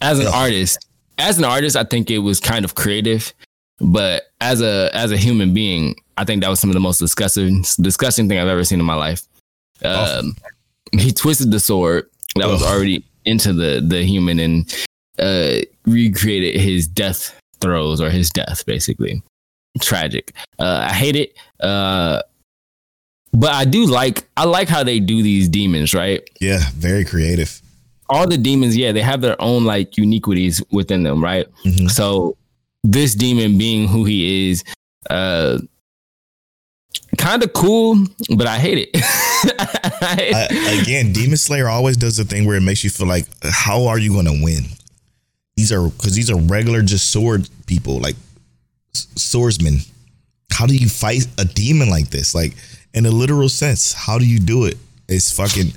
As 0.00 0.18
an 0.18 0.26
Ugh. 0.26 0.34
artist, 0.34 0.86
as 1.18 1.38
an 1.38 1.44
artist, 1.44 1.76
I 1.76 1.84
think 1.84 2.10
it 2.10 2.18
was 2.18 2.40
kind 2.40 2.64
of 2.64 2.74
creative. 2.74 3.32
But 3.78 4.24
as 4.40 4.60
a 4.60 4.90
as 4.94 5.12
a 5.12 5.16
human 5.16 5.54
being, 5.54 5.96
I 6.16 6.24
think 6.24 6.42
that 6.42 6.48
was 6.48 6.60
some 6.60 6.70
of 6.70 6.74
the 6.74 6.80
most 6.80 6.98
disgusting 6.98 7.64
disgusting 7.80 8.28
thing 8.28 8.38
I've 8.38 8.48
ever 8.48 8.64
seen 8.64 8.80
in 8.80 8.86
my 8.86 8.94
life. 8.94 9.22
Um, 9.84 10.36
he 10.98 11.12
twisted 11.12 11.50
the 11.50 11.60
sword 11.60 12.08
that 12.36 12.48
was 12.48 12.62
already 12.62 13.04
into 13.24 13.52
the 13.52 13.80
the 13.86 14.02
human 14.04 14.38
and 14.38 14.84
uh, 15.18 15.58
recreated 15.86 16.60
his 16.60 16.86
death 16.86 17.34
throes 17.60 18.00
or 18.00 18.10
his 18.10 18.30
death, 18.30 18.64
basically. 18.66 19.22
Tragic. 19.80 20.32
Uh, 20.58 20.86
I 20.90 20.92
hate 20.92 21.16
it. 21.16 21.34
Uh, 21.60 22.20
but 23.32 23.54
I 23.54 23.64
do 23.64 23.86
like 23.86 24.24
I 24.36 24.44
like 24.44 24.68
how 24.68 24.82
they 24.84 25.00
do 25.00 25.22
these 25.22 25.48
demons, 25.48 25.94
right? 25.94 26.28
Yeah, 26.40 26.60
very 26.74 27.04
creative. 27.04 27.60
All 28.10 28.28
the 28.28 28.36
demons, 28.36 28.76
yeah, 28.76 28.92
they 28.92 29.00
have 29.00 29.22
their 29.22 29.40
own 29.40 29.64
like 29.64 29.96
uniquities 29.96 30.62
within 30.70 31.02
them, 31.02 31.22
right? 31.24 31.46
Mhm. 31.64 31.90
So 31.90 32.36
this 32.84 33.14
demon 33.14 33.56
being 33.56 33.88
who 33.88 34.04
he 34.04 34.50
is, 34.50 34.64
uh 35.08 35.58
kind 37.22 37.42
of 37.42 37.52
cool, 37.52 37.96
but 38.36 38.46
I 38.46 38.58
hate 38.58 38.78
it. 38.78 38.90
I 40.02 40.80
again, 40.82 41.12
Demon 41.12 41.36
Slayer 41.36 41.68
always 41.68 41.96
does 41.96 42.16
the 42.16 42.24
thing 42.24 42.46
where 42.46 42.56
it 42.56 42.62
makes 42.62 42.82
you 42.82 42.90
feel 42.90 43.06
like, 43.06 43.26
how 43.44 43.86
are 43.86 43.98
you 43.98 44.12
going 44.12 44.26
to 44.26 44.40
win? 44.42 44.64
These 45.56 45.72
are 45.72 45.88
because 45.88 46.14
these 46.14 46.30
are 46.30 46.38
regular 46.38 46.82
just 46.82 47.12
sword 47.12 47.48
people, 47.66 48.00
like 48.00 48.16
swordsmen. 48.92 49.78
How 50.52 50.66
do 50.66 50.76
you 50.76 50.88
fight 50.88 51.26
a 51.38 51.44
demon 51.44 51.88
like 51.88 52.10
this? 52.10 52.34
Like 52.34 52.54
in 52.92 53.06
a 53.06 53.10
literal 53.10 53.48
sense, 53.48 53.92
how 53.92 54.18
do 54.18 54.26
you 54.26 54.38
do 54.38 54.64
it? 54.64 54.76
It's 55.08 55.34
fucking. 55.34 55.72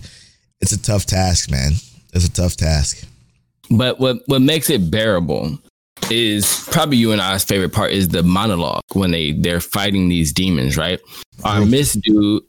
It's 0.61 0.71
a 0.71 0.81
tough 0.81 1.05
task, 1.05 1.51
man. 1.51 1.73
It's 2.13 2.25
a 2.25 2.31
tough 2.31 2.55
task. 2.55 3.05
But 3.69 3.99
what 3.99 4.21
what 4.25 4.41
makes 4.41 4.69
it 4.69 4.89
bearable 4.89 5.59
is 6.11 6.67
probably 6.71 6.97
you 6.97 7.11
and 7.11 7.21
I's 7.21 7.43
favorite 7.43 7.73
part 7.73 7.91
is 7.91 8.09
the 8.09 8.23
monologue 8.23 8.81
when 8.93 9.11
they 9.11 9.33
they're 9.33 9.61
fighting 9.61 10.09
these 10.09 10.31
demons, 10.31 10.77
right? 10.77 10.99
Our 11.43 11.65
Miss 11.65 11.93
dude, 11.93 12.43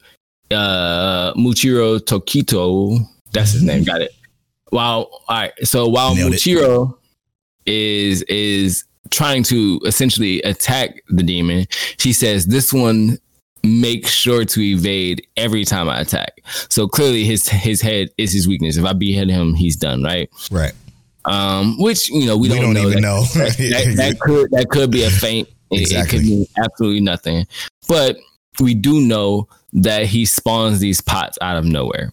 uh, 0.50 1.32
Muichiro 1.34 1.98
Tokito, 1.98 2.98
that's 3.32 3.52
his 3.52 3.62
name. 3.62 3.84
Got 3.84 4.02
it. 4.02 4.12
While 4.70 5.08
all 5.28 5.36
right, 5.36 5.52
so 5.62 5.88
while 5.88 6.14
Nailed. 6.14 6.32
Muichiro 6.32 6.96
is 7.66 8.22
is 8.22 8.84
trying 9.10 9.42
to 9.44 9.80
essentially 9.86 10.42
attack 10.42 11.02
the 11.08 11.22
demon, 11.22 11.66
she 11.98 12.12
says 12.12 12.46
this 12.46 12.72
one 12.72 13.18
make 13.62 14.06
sure 14.06 14.44
to 14.44 14.60
evade 14.60 15.26
every 15.36 15.64
time 15.64 15.88
I 15.88 16.00
attack. 16.00 16.40
So 16.68 16.86
clearly 16.86 17.24
his 17.24 17.48
his 17.48 17.80
head 17.80 18.10
is 18.18 18.32
his 18.32 18.46
weakness. 18.46 18.76
If 18.76 18.84
I 18.84 18.92
behead 18.92 19.28
him, 19.28 19.54
he's 19.54 19.76
done, 19.76 20.02
right? 20.02 20.30
Right. 20.50 20.72
Um, 21.26 21.76
which 21.80 22.08
you 22.08 22.24
know 22.26 22.36
we, 22.36 22.48
We 22.48 22.54
don't, 22.54 22.72
don't 22.72 22.74
know. 22.74 22.80
even 22.88 22.94
that, 22.94 23.00
know. 23.00 23.22
that, 23.34 23.94
that 23.96 24.20
could 24.20 24.50
that 24.52 24.68
could 24.70 24.90
be 24.90 25.04
a 25.04 25.10
feint. 25.10 25.48
It, 25.70 25.76
it 25.76 25.80
Exactly. 25.82 26.18
could 26.18 26.26
mean 26.26 26.46
absolutely 26.62 27.00
nothing. 27.00 27.46
But 27.88 28.16
we 28.60 28.74
do 28.74 29.00
know 29.00 29.48
that 29.72 30.06
he 30.06 30.24
spawns 30.24 30.78
these 30.78 31.00
pots 31.00 31.36
out 31.42 31.56
of 31.56 31.64
nowhere, 31.64 32.12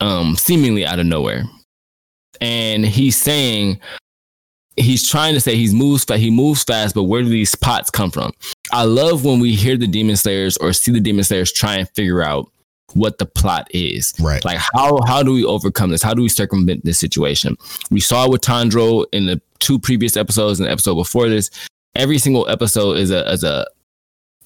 um, 0.00 0.36
seemingly 0.36 0.86
out 0.86 0.98
of 1.00 1.06
nowhere, 1.06 1.44
and 2.40 2.86
he's 2.86 3.16
saying 3.16 3.80
he's 4.76 5.08
trying 5.08 5.34
to 5.34 5.40
say 5.40 5.56
he's 5.56 5.74
moves 5.74 6.04
fa- 6.04 6.18
he 6.18 6.30
moves 6.30 6.62
fast, 6.62 6.94
but 6.94 7.04
where 7.04 7.22
do 7.22 7.28
these 7.28 7.54
pots 7.54 7.90
come 7.90 8.10
from? 8.10 8.32
I 8.72 8.84
love 8.84 9.24
when 9.24 9.40
we 9.40 9.54
hear 9.54 9.76
the 9.76 9.86
demon 9.86 10.16
slayers 10.16 10.56
or 10.58 10.72
see 10.72 10.92
the 10.92 11.00
demon 11.00 11.24
slayers 11.24 11.52
try 11.52 11.76
and 11.76 11.88
figure 11.90 12.22
out 12.22 12.50
what 12.96 13.18
the 13.18 13.26
plot 13.26 13.68
is. 13.70 14.14
Right. 14.20 14.44
Like 14.44 14.58
how 14.72 14.98
how 15.06 15.22
do 15.22 15.32
we 15.32 15.44
overcome 15.44 15.90
this? 15.90 16.02
How 16.02 16.14
do 16.14 16.22
we 16.22 16.28
circumvent 16.28 16.84
this 16.84 16.98
situation? 16.98 17.56
We 17.90 18.00
saw 18.00 18.28
with 18.28 18.40
Tanjiro 18.40 19.04
in 19.12 19.26
the 19.26 19.40
two 19.58 19.78
previous 19.78 20.16
episodes 20.16 20.58
and 20.58 20.66
the 20.66 20.72
episode 20.72 20.96
before 20.96 21.28
this. 21.28 21.50
Every 21.94 22.18
single 22.18 22.48
episode 22.48 22.98
is 22.98 23.10
a 23.10 23.30
is 23.30 23.44
a, 23.44 23.66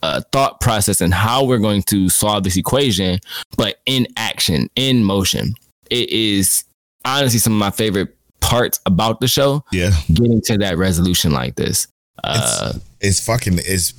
a 0.02 0.22
thought 0.32 0.60
process 0.60 1.00
and 1.00 1.12
how 1.12 1.44
we're 1.44 1.58
going 1.58 1.82
to 1.84 2.08
solve 2.08 2.44
this 2.44 2.56
equation, 2.56 3.18
but 3.56 3.80
in 3.86 4.06
action, 4.16 4.68
in 4.76 5.04
motion. 5.04 5.54
It 5.90 6.10
is 6.10 6.64
honestly 7.04 7.38
some 7.40 7.52
of 7.52 7.58
my 7.58 7.70
favorite 7.70 8.16
parts 8.40 8.80
about 8.86 9.20
the 9.20 9.28
show. 9.28 9.64
Yeah. 9.72 9.90
Getting 10.12 10.40
to 10.42 10.58
that 10.58 10.78
resolution 10.78 11.32
like 11.32 11.56
this. 11.56 11.88
Uh, 12.22 12.74
It's 13.00 13.24
fucking 13.24 13.58
it's 13.58 13.94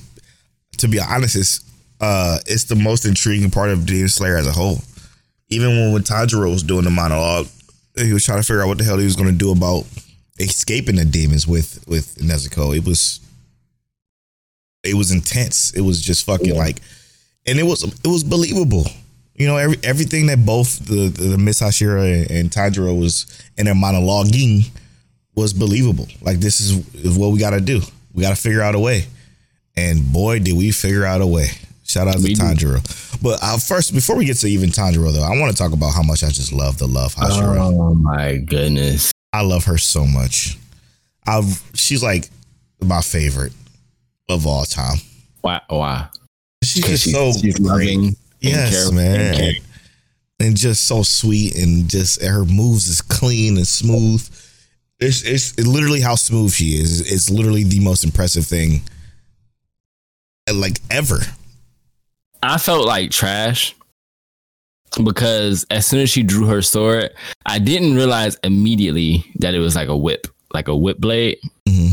to 0.78 0.88
be 0.88 0.98
honest, 0.98 1.36
it's 1.36 1.60
uh 2.02 2.38
it's 2.46 2.64
the 2.64 2.76
most 2.76 3.06
intriguing 3.06 3.50
part 3.50 3.70
of 3.70 3.86
Demon 3.86 4.08
Slayer 4.08 4.36
as 4.36 4.46
a 4.46 4.52
whole. 4.52 4.78
Even 5.48 5.68
when, 5.70 5.92
when 5.92 6.02
Tanjiro 6.02 6.50
was 6.50 6.62
doing 6.62 6.84
the 6.84 6.90
monologue, 6.90 7.46
he 7.96 8.12
was 8.12 8.24
trying 8.24 8.38
to 8.40 8.42
figure 8.42 8.62
out 8.62 8.68
what 8.68 8.78
the 8.78 8.84
hell 8.84 8.98
he 8.98 9.04
was 9.04 9.16
gonna 9.16 9.32
do 9.32 9.52
about 9.52 9.84
escaping 10.38 10.96
the 10.96 11.04
demons 11.04 11.46
with 11.46 11.84
with 11.86 12.16
Nezuko. 12.16 12.76
It 12.76 12.84
was 12.84 13.20
it 14.82 14.94
was 14.94 15.12
intense. 15.12 15.72
It 15.74 15.82
was 15.82 16.00
just 16.00 16.26
fucking 16.26 16.48
Yeah. 16.54 16.58
like 16.58 16.80
and 17.46 17.58
it 17.58 17.64
was 17.64 17.84
it 17.84 18.08
was 18.08 18.24
believable. 18.24 18.86
You 19.34 19.46
know, 19.46 19.56
every 19.56 19.78
everything 19.82 20.26
that 20.26 20.44
both 20.44 20.84
the 20.86 21.08
the, 21.08 21.28
the 21.28 21.38
Mist 21.38 21.62
Hashira 21.62 22.22
and, 22.22 22.30
and 22.30 22.50
Tanjiro 22.50 22.98
was 22.98 23.26
in 23.56 23.66
their 23.66 23.74
monologuing 23.74 24.68
was 25.34 25.52
believable. 25.52 26.08
Like 26.20 26.40
this 26.40 26.60
is, 26.60 26.94
is 26.94 27.16
what 27.16 27.28
we 27.32 27.38
got 27.38 27.50
to 27.50 27.60
do. 27.60 27.80
We 28.12 28.22
got 28.22 28.36
to 28.36 28.40
figure 28.40 28.60
out 28.60 28.74
a 28.74 28.78
way. 28.78 29.06
And 29.76 30.12
boy, 30.12 30.38
did 30.40 30.54
we 30.56 30.70
figure 30.70 31.06
out 31.06 31.22
a 31.22 31.26
way. 31.26 31.46
Shout 31.92 32.08
out 32.08 32.14
to 32.16 32.22
We 32.22 32.34
did. 32.34 32.38
Tanjiro. 32.42 33.22
But 33.22 33.38
uh, 33.42 33.58
first, 33.58 33.92
before 33.94 34.16
we 34.16 34.24
get 34.24 34.38
to 34.38 34.48
even 34.48 34.70
Tanjiro, 34.70 35.12
though, 35.12 35.22
I 35.22 35.38
want 35.38 35.52
to 35.52 35.56
talk 35.62 35.72
about 35.72 35.92
how 35.94 36.02
much 36.02 36.24
I 36.24 36.28
just 36.28 36.52
love 36.52 36.78
the 36.78 36.86
love 36.88 37.14
Hashira. 37.14 37.58
oh 37.60 37.94
my 37.94 38.38
goodness. 38.38 39.12
I 39.32 39.42
love 39.42 39.64
her 39.66 39.78
so 39.78 40.06
much. 40.06 40.58
I've 41.26 41.62
she's 41.74 42.02
like 42.02 42.28
my 42.80 43.00
favorite 43.00 43.52
of 44.28 44.46
all 44.46 44.64
time. 44.64 44.98
Wow. 45.44 45.60
Wow. 45.70 46.08
She's 46.64 46.84
just 46.86 47.10
so 47.12 47.32
she's 47.32 47.56
great. 47.58 47.60
loving. 47.98 48.16
Yes, 48.40 48.88
care- 48.88 48.96
man. 48.96 49.34
and 49.40 49.56
and 50.40 50.56
just 50.56 50.84
so 50.84 51.02
sweet 51.02 51.54
and 51.56 51.88
just 51.88 52.22
her 52.22 52.44
moves 52.44 52.88
is 52.88 53.00
clean 53.00 53.56
and 53.56 53.66
smooth. 53.66 54.26
It's 54.98 55.22
it's 55.22 55.52
it 55.58 55.66
literally 55.66 56.00
how 56.00 56.14
smooth 56.14 56.52
she 56.52 56.76
is. 56.76 57.00
It's 57.12 57.28
literally 57.30 57.64
the 57.64 57.80
most 57.80 58.02
impressive 58.04 58.46
thing 58.46 58.82
like 60.52 60.78
ever. 60.90 61.18
I 62.42 62.58
felt 62.58 62.86
like 62.86 63.10
trash 63.10 63.74
because 65.04 65.64
as 65.70 65.86
soon 65.86 66.00
as 66.00 66.10
she 66.10 66.22
drew 66.22 66.46
her 66.46 66.62
sword, 66.62 67.10
I 67.46 67.58
didn't 67.58 67.94
realize 67.94 68.36
immediately 68.44 69.24
that 69.36 69.54
it 69.54 69.58
was 69.60 69.74
like 69.76 69.88
a 69.88 69.96
whip, 69.96 70.26
like 70.52 70.68
a 70.68 70.76
whip 70.76 70.98
blade. 70.98 71.38
Mhm. 71.68 71.92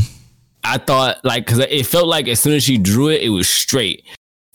I 0.63 0.77
thought 0.77 1.23
like 1.23 1.45
because 1.45 1.59
it 1.59 1.85
felt 1.85 2.07
like 2.07 2.27
as 2.27 2.39
soon 2.39 2.53
as 2.53 2.63
she 2.63 2.77
drew 2.77 3.07
it, 3.09 3.21
it 3.21 3.29
was 3.29 3.47
straight. 3.47 4.03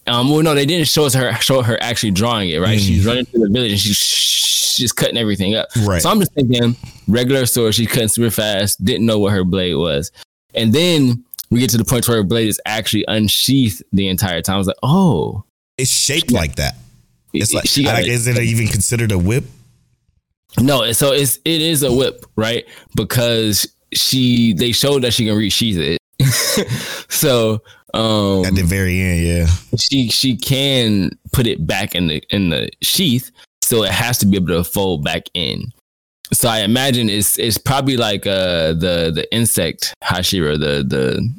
Um, 0.06 0.30
well, 0.30 0.42
no, 0.42 0.54
they 0.54 0.66
didn't 0.66 0.86
show 0.88 1.04
us 1.06 1.14
her 1.14 1.32
show 1.36 1.62
her 1.62 1.78
actually 1.82 2.10
drawing 2.10 2.50
it. 2.50 2.58
Right, 2.58 2.78
Mm. 2.78 2.86
she's 2.86 3.06
running 3.06 3.24
through 3.24 3.40
the 3.46 3.50
village 3.50 3.72
and 3.72 3.80
she's 3.80 3.98
she's 3.98 4.92
cutting 4.92 5.16
everything 5.16 5.54
up. 5.54 5.68
Right. 5.84 6.02
So 6.02 6.10
I'm 6.10 6.18
just 6.18 6.34
thinking 6.34 6.76
regular 7.08 7.46
sword. 7.46 7.74
She's 7.74 7.88
cutting 7.88 8.08
super 8.08 8.30
fast. 8.30 8.84
Didn't 8.84 9.06
know 9.06 9.18
what 9.18 9.32
her 9.32 9.44
blade 9.44 9.76
was, 9.76 10.12
and 10.54 10.72
then 10.74 11.24
we 11.50 11.60
get 11.60 11.70
to 11.70 11.78
the 11.78 11.84
point 11.84 12.06
where 12.08 12.18
her 12.18 12.22
blade 12.24 12.48
is 12.48 12.60
actually 12.66 13.04
unsheathed 13.08 13.82
the 13.92 14.08
entire 14.08 14.42
time. 14.42 14.56
I 14.56 14.58
was 14.58 14.66
like, 14.66 14.76
oh, 14.82 15.44
It's 15.76 15.90
shaped 15.90 16.30
like 16.30 16.56
that. 16.56 16.76
It's 17.32 17.52
like, 17.52 17.64
like 17.84 18.06
is 18.06 18.26
it 18.26 18.38
even 18.38 18.68
considered 18.68 19.10
a 19.10 19.18
whip? 19.18 19.44
No, 20.60 20.92
so 20.92 21.12
it's 21.12 21.38
it 21.44 21.60
is 21.60 21.82
a 21.82 21.92
whip, 21.92 22.24
right? 22.36 22.64
Because 22.94 23.66
she 23.92 24.52
they 24.54 24.72
showed 24.72 25.02
that 25.02 25.12
she 25.12 25.26
can 25.26 25.34
resheath 25.34 25.78
it. 25.78 25.98
so 27.10 27.60
um 27.92 28.44
At 28.44 28.54
the 28.54 28.62
very 28.62 29.00
end, 29.00 29.26
yeah. 29.26 29.46
she 29.76 30.08
she 30.08 30.36
can 30.36 31.10
put 31.32 31.46
it 31.46 31.66
back 31.66 31.94
in 31.94 32.06
the 32.06 32.22
in 32.30 32.50
the 32.50 32.70
sheath, 32.82 33.30
so 33.62 33.82
it 33.82 33.90
has 33.90 34.18
to 34.18 34.26
be 34.26 34.36
able 34.36 34.48
to 34.48 34.62
fold 34.62 35.02
back 35.02 35.24
in. 35.34 35.72
So 36.32 36.48
I 36.48 36.60
imagine 36.60 37.08
it's 37.08 37.36
it's 37.38 37.58
probably 37.58 37.96
like 37.96 38.26
uh 38.26 38.74
the 38.74 39.10
the 39.12 39.26
insect 39.32 39.92
Hashira, 40.04 40.58
the 40.58 40.84
the 40.84 41.34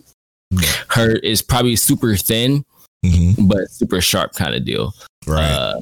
her 0.89 1.15
is 1.17 1.41
probably 1.41 1.75
super 1.77 2.15
thin 2.17 2.65
hmm 3.11 3.47
but 3.47 3.69
super 3.69 4.01
sharp 4.01 4.33
kind 4.33 4.55
of 4.55 4.65
deal. 4.65 4.93
Right. 5.27 5.43
Uh, 5.43 5.81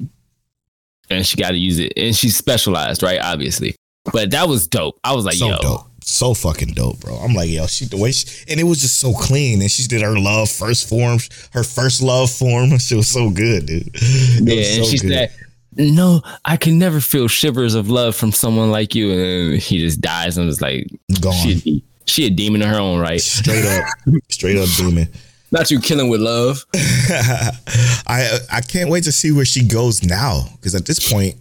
and 1.09 1.25
she 1.25 1.37
got 1.37 1.51
to 1.51 1.57
use 1.57 1.79
it, 1.79 1.93
and 1.97 2.15
she's 2.15 2.35
specialized, 2.35 3.03
right? 3.03 3.19
Obviously, 3.21 3.75
but 4.11 4.31
that 4.31 4.47
was 4.47 4.67
dope. 4.67 4.99
I 5.03 5.13
was 5.13 5.25
like, 5.25 5.35
so 5.35 5.49
yo, 5.49 5.57
dope. 5.57 5.87
So 6.03 6.33
fucking 6.33 6.73
dope, 6.73 6.99
bro. 6.99 7.15
I'm 7.15 7.33
like, 7.33 7.49
yo, 7.49 7.65
she 7.67 7.85
the 7.85 7.97
way 7.97 8.11
she 8.11 8.27
and 8.49 8.59
it 8.59 8.63
was 8.63 8.81
just 8.81 8.99
so 8.99 9.13
clean. 9.13 9.61
And 9.61 9.71
she 9.71 9.87
did 9.87 10.01
her 10.01 10.17
love 10.19 10.49
first 10.49 10.89
form, 10.89 11.19
her 11.51 11.63
first 11.63 12.01
love 12.01 12.29
form. 12.29 12.77
She 12.79 12.95
was 12.95 13.07
so 13.07 13.29
good, 13.29 13.65
dude. 13.67 13.89
It 13.93 14.43
yeah. 14.43 14.55
was 14.55 14.77
And 14.77 14.85
so 14.85 14.91
she 14.91 14.97
good. 14.99 15.11
said, 15.13 15.31
"No, 15.77 16.21
I 16.43 16.57
can 16.57 16.77
never 16.77 16.99
feel 16.99 17.27
shivers 17.27 17.75
of 17.75 17.89
love 17.89 18.15
from 18.15 18.31
someone 18.31 18.71
like 18.71 18.95
you." 18.95 19.11
And 19.11 19.19
then 19.19 19.59
he 19.59 19.79
just 19.79 20.01
dies, 20.01 20.37
and 20.37 20.45
was 20.45 20.61
like, 20.61 20.87
Gone. 21.21 21.33
she, 21.33 21.83
a 22.05 22.09
she 22.09 22.25
a 22.25 22.29
demon 22.29 22.61
in 22.61 22.67
her 22.67 22.79
own 22.79 22.99
right. 22.99 23.21
straight 23.21 23.65
up, 23.65 23.85
straight 24.29 24.57
up 24.57 24.69
demon. 24.77 25.07
Not 25.53 25.69
you 25.71 25.79
killing 25.79 26.09
with 26.09 26.19
love. 26.19 26.65
I 26.75 28.39
I 28.51 28.61
can't 28.61 28.89
wait 28.89 29.03
to 29.03 29.11
see 29.11 29.31
where 29.31 29.45
she 29.45 29.63
goes 29.67 30.03
now 30.03 30.45
because 30.55 30.73
at 30.75 30.85
this 30.87 31.11
point, 31.11 31.35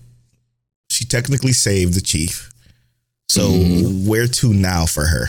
she 0.91 1.05
technically 1.07 1.53
saved 1.53 1.95
the 1.95 2.01
chief. 2.03 2.51
So 3.29 3.49
Mm-hmm. 3.49 4.07
where 4.07 4.27
to 4.27 4.53
now 4.53 4.85
for 4.85 5.07
her? 5.07 5.29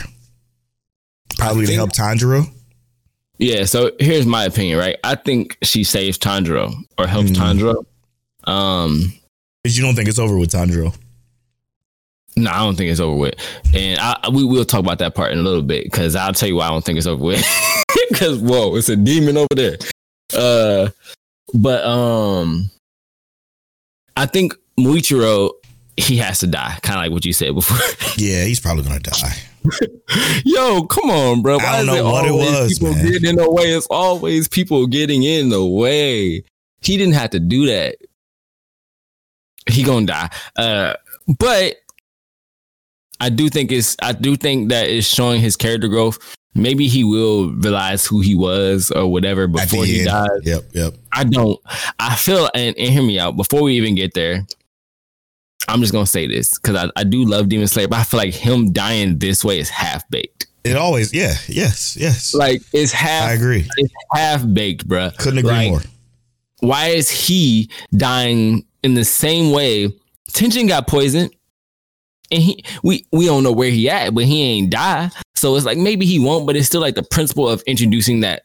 Probably 1.38 1.64
to 1.66 1.74
help 1.74 1.92
Tanjiro. 1.92 2.44
Yeah. 3.38 3.64
So 3.64 3.90
here's 3.98 4.26
my 4.26 4.44
opinion, 4.44 4.78
right? 4.78 4.96
I 5.02 5.14
think 5.14 5.56
she 5.62 5.82
saves 5.82 6.18
Tanjiro 6.18 6.74
or 6.98 7.06
helps 7.06 7.30
Mm. 7.30 7.36
Tanjiro. 7.36 7.84
Um, 8.50 9.14
Because 9.62 9.78
you 9.78 9.82
don't 9.82 9.94
think 9.94 10.08
it's 10.10 10.18
over 10.18 10.36
with 10.38 10.50
Tanjiro. 10.52 10.94
No, 12.36 12.50
I 12.50 12.58
don't 12.58 12.76
think 12.76 12.90
it's 12.90 13.00
over 13.00 13.16
with, 13.16 13.34
and 13.74 13.98
I, 14.00 14.28
we 14.30 14.44
will 14.44 14.64
talk 14.64 14.80
about 14.80 14.98
that 14.98 15.14
part 15.14 15.30
in 15.32 15.38
a 15.38 15.42
little 15.42 15.62
bit 15.62 15.84
because 15.84 16.16
I'll 16.16 16.32
tell 16.32 16.48
you 16.48 16.56
why 16.56 16.66
I 16.66 16.70
don't 16.70 16.84
think 16.84 16.98
it's 16.98 17.06
over 17.06 17.22
with. 17.24 17.46
Because 18.14 18.38
whoa, 18.38 18.76
it's 18.76 18.88
a 18.88 18.94
demon 18.94 19.36
over 19.36 19.48
there. 19.56 19.76
Uh, 20.36 20.90
but 21.52 21.84
um, 21.84 22.70
I 24.16 24.26
think 24.26 24.54
Muichiro 24.78 25.50
he 25.96 26.16
has 26.18 26.38
to 26.40 26.46
die, 26.46 26.78
kind 26.82 26.98
of 26.98 27.04
like 27.04 27.10
what 27.12 27.24
you 27.24 27.32
said 27.32 27.54
before. 27.54 27.78
Yeah, 28.16 28.44
he's 28.44 28.60
probably 28.60 28.84
gonna 28.84 29.00
die. 29.00 29.34
Yo, 30.44 30.84
come 30.84 31.10
on, 31.10 31.42
bro. 31.42 31.56
Why 31.56 31.64
I 31.64 31.76
don't 31.84 31.86
know 31.86 32.04
what 32.04 32.26
it 32.26 32.32
was, 32.32 32.78
People 32.78 32.94
man. 32.94 33.06
getting 33.10 33.30
in 33.30 33.36
the 33.36 33.50
way. 33.50 33.64
It's 33.64 33.88
always 33.90 34.46
people 34.46 34.86
getting 34.86 35.24
in 35.24 35.48
the 35.48 35.64
way. 35.64 36.44
He 36.80 36.96
didn't 36.96 37.14
have 37.14 37.30
to 37.30 37.40
do 37.40 37.66
that. 37.66 37.96
He 39.68 39.82
gonna 39.82 40.06
die. 40.06 40.30
Uh, 40.54 40.94
but 41.40 41.74
I 43.18 43.30
do 43.30 43.48
think 43.48 43.72
it's. 43.72 43.96
I 44.00 44.12
do 44.12 44.36
think 44.36 44.68
that 44.68 44.88
it's 44.88 45.08
showing 45.08 45.40
his 45.40 45.56
character 45.56 45.88
growth. 45.88 46.18
Maybe 46.54 46.86
he 46.86 47.02
will 47.02 47.50
realize 47.52 48.06
who 48.06 48.20
he 48.20 48.34
was 48.34 48.90
or 48.92 49.10
whatever 49.10 49.48
before 49.48 49.84
he 49.84 50.00
end. 50.00 50.06
dies. 50.06 50.28
Yep, 50.44 50.62
yep. 50.72 50.94
I 51.12 51.24
don't. 51.24 51.60
I 51.98 52.14
feel 52.14 52.48
and, 52.54 52.76
and 52.78 52.92
hear 52.92 53.02
me 53.02 53.18
out. 53.18 53.36
Before 53.36 53.62
we 53.62 53.74
even 53.74 53.94
get 53.96 54.14
there, 54.14 54.46
I'm 55.66 55.80
just 55.80 55.92
gonna 55.92 56.06
say 56.06 56.26
this 56.26 56.56
because 56.58 56.76
I, 56.76 56.90
I 57.00 57.04
do 57.04 57.24
love 57.24 57.48
Demon 57.48 57.66
Slayer, 57.66 57.88
but 57.88 57.98
I 57.98 58.04
feel 58.04 58.18
like 58.18 58.34
him 58.34 58.72
dying 58.72 59.18
this 59.18 59.44
way 59.44 59.58
is 59.58 59.68
half 59.68 60.08
baked. 60.10 60.46
It 60.62 60.76
always, 60.76 61.12
yeah, 61.12 61.34
yes, 61.48 61.96
yes. 61.98 62.34
Like 62.34 62.62
it's 62.72 62.92
half. 62.92 63.30
I 63.30 63.32
agree. 63.32 63.68
It's 63.76 63.92
half 64.12 64.44
baked, 64.52 64.88
bruh. 64.88 65.16
Couldn't 65.18 65.40
agree 65.40 65.50
Like, 65.50 65.70
more. 65.70 65.80
Why 66.60 66.86
is 66.88 67.10
he 67.10 67.68
dying 67.94 68.64
in 68.82 68.94
the 68.94 69.04
same 69.04 69.52
way? 69.52 69.92
Tension 70.28 70.66
got 70.66 70.86
poisoned, 70.86 71.34
and 72.34 72.42
he 72.42 72.64
we 72.82 73.06
we 73.12 73.26
don't 73.26 73.42
know 73.42 73.52
where 73.52 73.70
he 73.70 73.88
at, 73.88 74.14
but 74.14 74.24
he 74.24 74.42
ain't 74.42 74.70
die. 74.70 75.10
So 75.36 75.56
it's 75.56 75.64
like 75.66 75.78
maybe 75.78 76.06
he 76.06 76.18
won't, 76.18 76.46
but 76.46 76.56
it's 76.56 76.66
still 76.66 76.80
like 76.80 76.94
the 76.94 77.02
principle 77.02 77.48
of 77.48 77.62
introducing 77.66 78.20
that. 78.20 78.42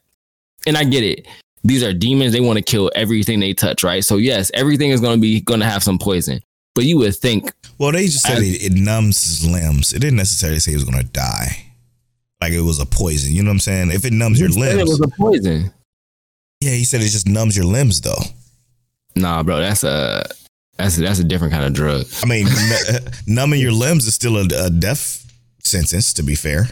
And 0.66 0.76
I 0.76 0.84
get 0.84 1.02
it. 1.04 1.26
These 1.64 1.82
are 1.82 1.92
demons. 1.92 2.32
They 2.32 2.40
want 2.40 2.56
to 2.58 2.62
kill 2.62 2.90
everything 2.94 3.40
they 3.40 3.52
touch, 3.54 3.82
right? 3.82 4.04
So 4.04 4.16
yes, 4.16 4.50
everything 4.54 4.90
is 4.90 5.00
going 5.00 5.16
to 5.16 5.20
be 5.20 5.40
going 5.40 5.60
to 5.60 5.66
have 5.66 5.82
some 5.82 5.98
poison. 5.98 6.40
But 6.74 6.84
you 6.84 6.98
would 6.98 7.14
think 7.16 7.52
Well, 7.78 7.92
they 7.92 8.04
just 8.06 8.22
said 8.24 8.38
I- 8.38 8.44
it, 8.44 8.62
it 8.62 8.72
numbs 8.72 9.22
his 9.22 9.46
limbs. 9.50 9.92
It 9.92 9.98
didn't 10.00 10.16
necessarily 10.16 10.60
say 10.60 10.70
he 10.70 10.76
was 10.76 10.84
going 10.84 10.98
to 10.98 11.10
die. 11.12 11.66
Like 12.40 12.52
it 12.52 12.60
was 12.62 12.80
a 12.80 12.86
poison. 12.86 13.34
You 13.34 13.42
know 13.42 13.50
what 13.50 13.54
I'm 13.54 13.60
saying? 13.60 13.90
If 13.90 14.04
it 14.04 14.12
numbs 14.12 14.40
your 14.40 14.48
said 14.50 14.78
it 14.78 14.86
was 14.86 15.00
a 15.00 15.08
poison. 15.08 15.72
yeah, 16.62 16.72
he 16.72 16.84
said 16.84 17.00
it 17.02 17.08
just 17.08 17.28
numbs 17.28 17.56
your 17.56 17.66
limbs, 17.66 18.00
though. 18.00 18.22
Nah, 19.16 19.42
bro, 19.42 19.58
that's 19.60 19.84
a 19.84 20.24
that's 20.82 20.98
a, 20.98 21.00
that's 21.02 21.18
a 21.18 21.24
different 21.24 21.52
kind 21.52 21.64
of 21.64 21.72
drug. 21.72 22.06
I 22.22 22.26
mean, 22.26 22.46
numbing 23.26 23.60
your 23.60 23.72
limbs 23.72 24.06
is 24.06 24.14
still 24.14 24.36
a, 24.36 24.46
a 24.66 24.70
death 24.70 25.26
sentence. 25.62 26.12
To 26.14 26.22
be 26.22 26.34
fair, 26.34 26.68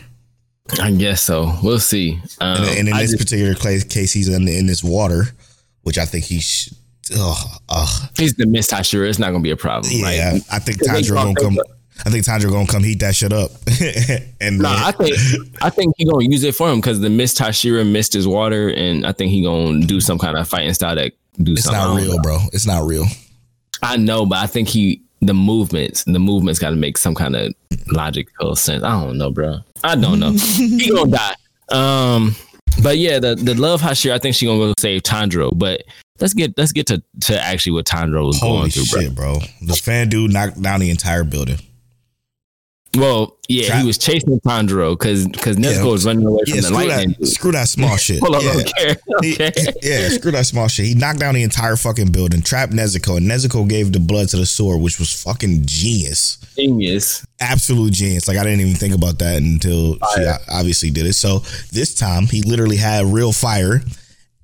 I 0.80 0.90
guess 0.92 1.22
so. 1.22 1.54
We'll 1.62 1.78
see. 1.80 2.20
Um, 2.40 2.62
and, 2.62 2.78
and 2.78 2.88
in 2.88 2.94
I 2.94 3.02
this 3.02 3.12
just- 3.12 3.24
particular 3.24 3.54
case, 3.54 4.12
he's 4.12 4.28
in, 4.28 4.46
in 4.48 4.66
this 4.66 4.82
water, 4.84 5.24
which 5.82 5.98
I 5.98 6.04
think 6.04 6.24
he. 6.26 6.40
Sh- 6.40 6.72
oh, 7.16 7.42
oh, 7.68 8.09
he's 8.16 8.34
the 8.34 8.46
Mist 8.46 8.70
Hashira. 8.70 9.09
It's 9.09 9.18
not 9.18 9.30
gonna 9.30 9.42
be 9.42 9.50
a 9.50 9.56
problem. 9.56 9.92
yeah, 9.94 10.32
Like, 10.34 10.42
I 10.52 10.59
think 10.59 10.78
Tanjiro 10.82 11.14
gonna 11.14 11.34
come. 11.34 11.59
I 12.06 12.11
think 12.11 12.24
Tanjiro 12.24 12.50
gonna 12.50 12.66
come 12.66 12.84
heat 12.84 13.00
that 13.00 13.16
shit 13.16 13.32
up. 13.32 13.50
and 14.40 14.59
No, 14.61 14.68
I 14.68 14.92
think 14.92 15.16
I 15.62 15.70
think 15.70 15.94
he 15.96 16.04
gonna 16.04 16.24
use 16.24 16.44
it 16.44 16.54
for 16.54 16.70
him 16.70 16.76
because 16.80 17.00
the 17.00 17.11
Mist 17.11 17.38
Hashira 17.38 17.90
missed 17.90 18.12
his 18.12 18.26
water, 18.28 18.68
and 18.68 19.04
I 19.06 19.12
think 19.12 19.30
he 19.32 19.42
gonna 19.42 19.84
do 19.84 20.00
some 20.00 20.18
kind 20.18 20.36
of 20.36 20.46
fighting 20.48 20.72
style 20.74 20.94
that 20.96 21.12
do 21.42 21.52
it's 21.52 21.70
not 21.70 21.96
real, 21.96 22.20
bro. 22.20 22.38
It's 22.52 22.66
not 22.66 22.84
real. 22.86 23.04
I 23.83 23.97
know, 23.97 24.26
but 24.26 24.39
I 24.39 24.47
think 24.47 24.68
he 24.68 25.03
the 25.20 25.35
movements, 25.35 26.05
the 26.05 26.18
movements 26.18 26.59
got 26.59 26.70
to 26.70 26.76
make 26.76 26.97
some 26.97 27.14
kind 27.14 27.35
of 27.35 27.53
logical 27.89 28.55
sense. 28.55 28.85
I 28.85 28.91
don't 29.03 29.18
know, 29.18 29.31
bro. 29.31 29.59
I 29.83 29.97
don't 29.97 30.20
know. 30.20 30.33
he 30.33 30.91
gonna 30.95 31.11
die. 31.11 31.35
Um, 31.70 32.37
but 32.83 32.99
yeah, 32.99 33.18
the 33.18 33.35
the 33.35 33.55
love 33.55 33.81
Hashira, 33.81 34.12
I 34.12 34.18
think 34.18 34.35
she 34.35 34.47
gonna 34.47 34.59
go 34.59 34.74
save 34.79 35.03
Tanjiro. 35.03 35.51
But 35.57 35.83
let's 36.20 36.35
get 36.35 36.57
let's 36.57 36.72
get 36.72 36.87
to 36.89 37.03
to 37.22 37.41
actually 37.41 37.72
what 37.72 37.87
Tanjiro 37.87 38.26
was 38.26 38.41
Holy 38.41 38.59
going 38.59 38.70
through, 38.70 39.11
bro. 39.11 39.39
bro. 39.39 39.41
The 39.62 39.74
fan 39.74 40.09
dude 40.09 40.33
knocked 40.33 40.61
down 40.61 40.81
the 40.81 40.91
entire 40.91 41.24
building. 41.24 41.59
Well, 42.97 43.36
yeah, 43.49 43.80
he 43.80 43.86
was 43.86 43.99
chasing 43.99 44.41
Tanjiro 44.41 44.93
because 44.99 45.28
because 45.28 45.57
Nezuko 45.57 45.74
Yeah. 45.76 45.84
was 45.84 46.07
running 46.07 46.24
away 46.26 46.41
from 46.49 46.61
the 46.61 46.70
lightning. 46.70 47.14
that, 47.20 47.26
screw 47.26 47.53
that 47.53 47.68
small 47.68 47.97
shit. 47.99 48.20
Hold 48.20 48.36
on, 48.36 48.43
yeah. 48.43 48.51
I 48.51 48.53
don't 48.55 48.74
care. 48.76 48.91
I 48.91 48.97
don't 49.11 49.24
He- 49.24 49.89
yeah, 49.89 50.09
screw 50.09 50.32
that 50.32 50.47
small 50.47 50.68
shit. 50.68 50.86
He 50.86 50.95
knocked 50.95 51.18
down 51.20 51.34
the 51.34 51.43
entire 51.43 51.76
fucking 51.76 52.12
building, 52.12 52.41
trapped 52.41 52.72
Nezuko, 52.72 53.18
and 53.18 53.30
Nezuko 53.30 53.68
gave 53.68 53.93
the 53.93 54.01
blood 54.01 54.30
to 54.30 54.39
the 54.39 54.47
sword, 54.47 54.80
which 54.80 54.99
was 54.99 55.12
fucking 55.22 55.62
genius. 55.66 56.39
Genius. 56.57 57.26
Absolute 57.41 57.93
genius. 57.93 58.26
Like 58.26 58.39
I 58.39 58.45
didn't 58.45 58.61
even 58.61 58.74
think 58.74 58.95
about 58.95 59.18
that 59.18 59.36
until 59.36 59.95
she 60.14 60.24
obviously 60.51 60.91
did 60.91 61.05
it. 61.07 61.12
So 61.14 61.41
this 61.72 61.95
time 61.95 62.24
he 62.26 62.41
literally 62.43 62.76
had 62.78 63.05
real 63.07 63.32
fire, 63.32 63.82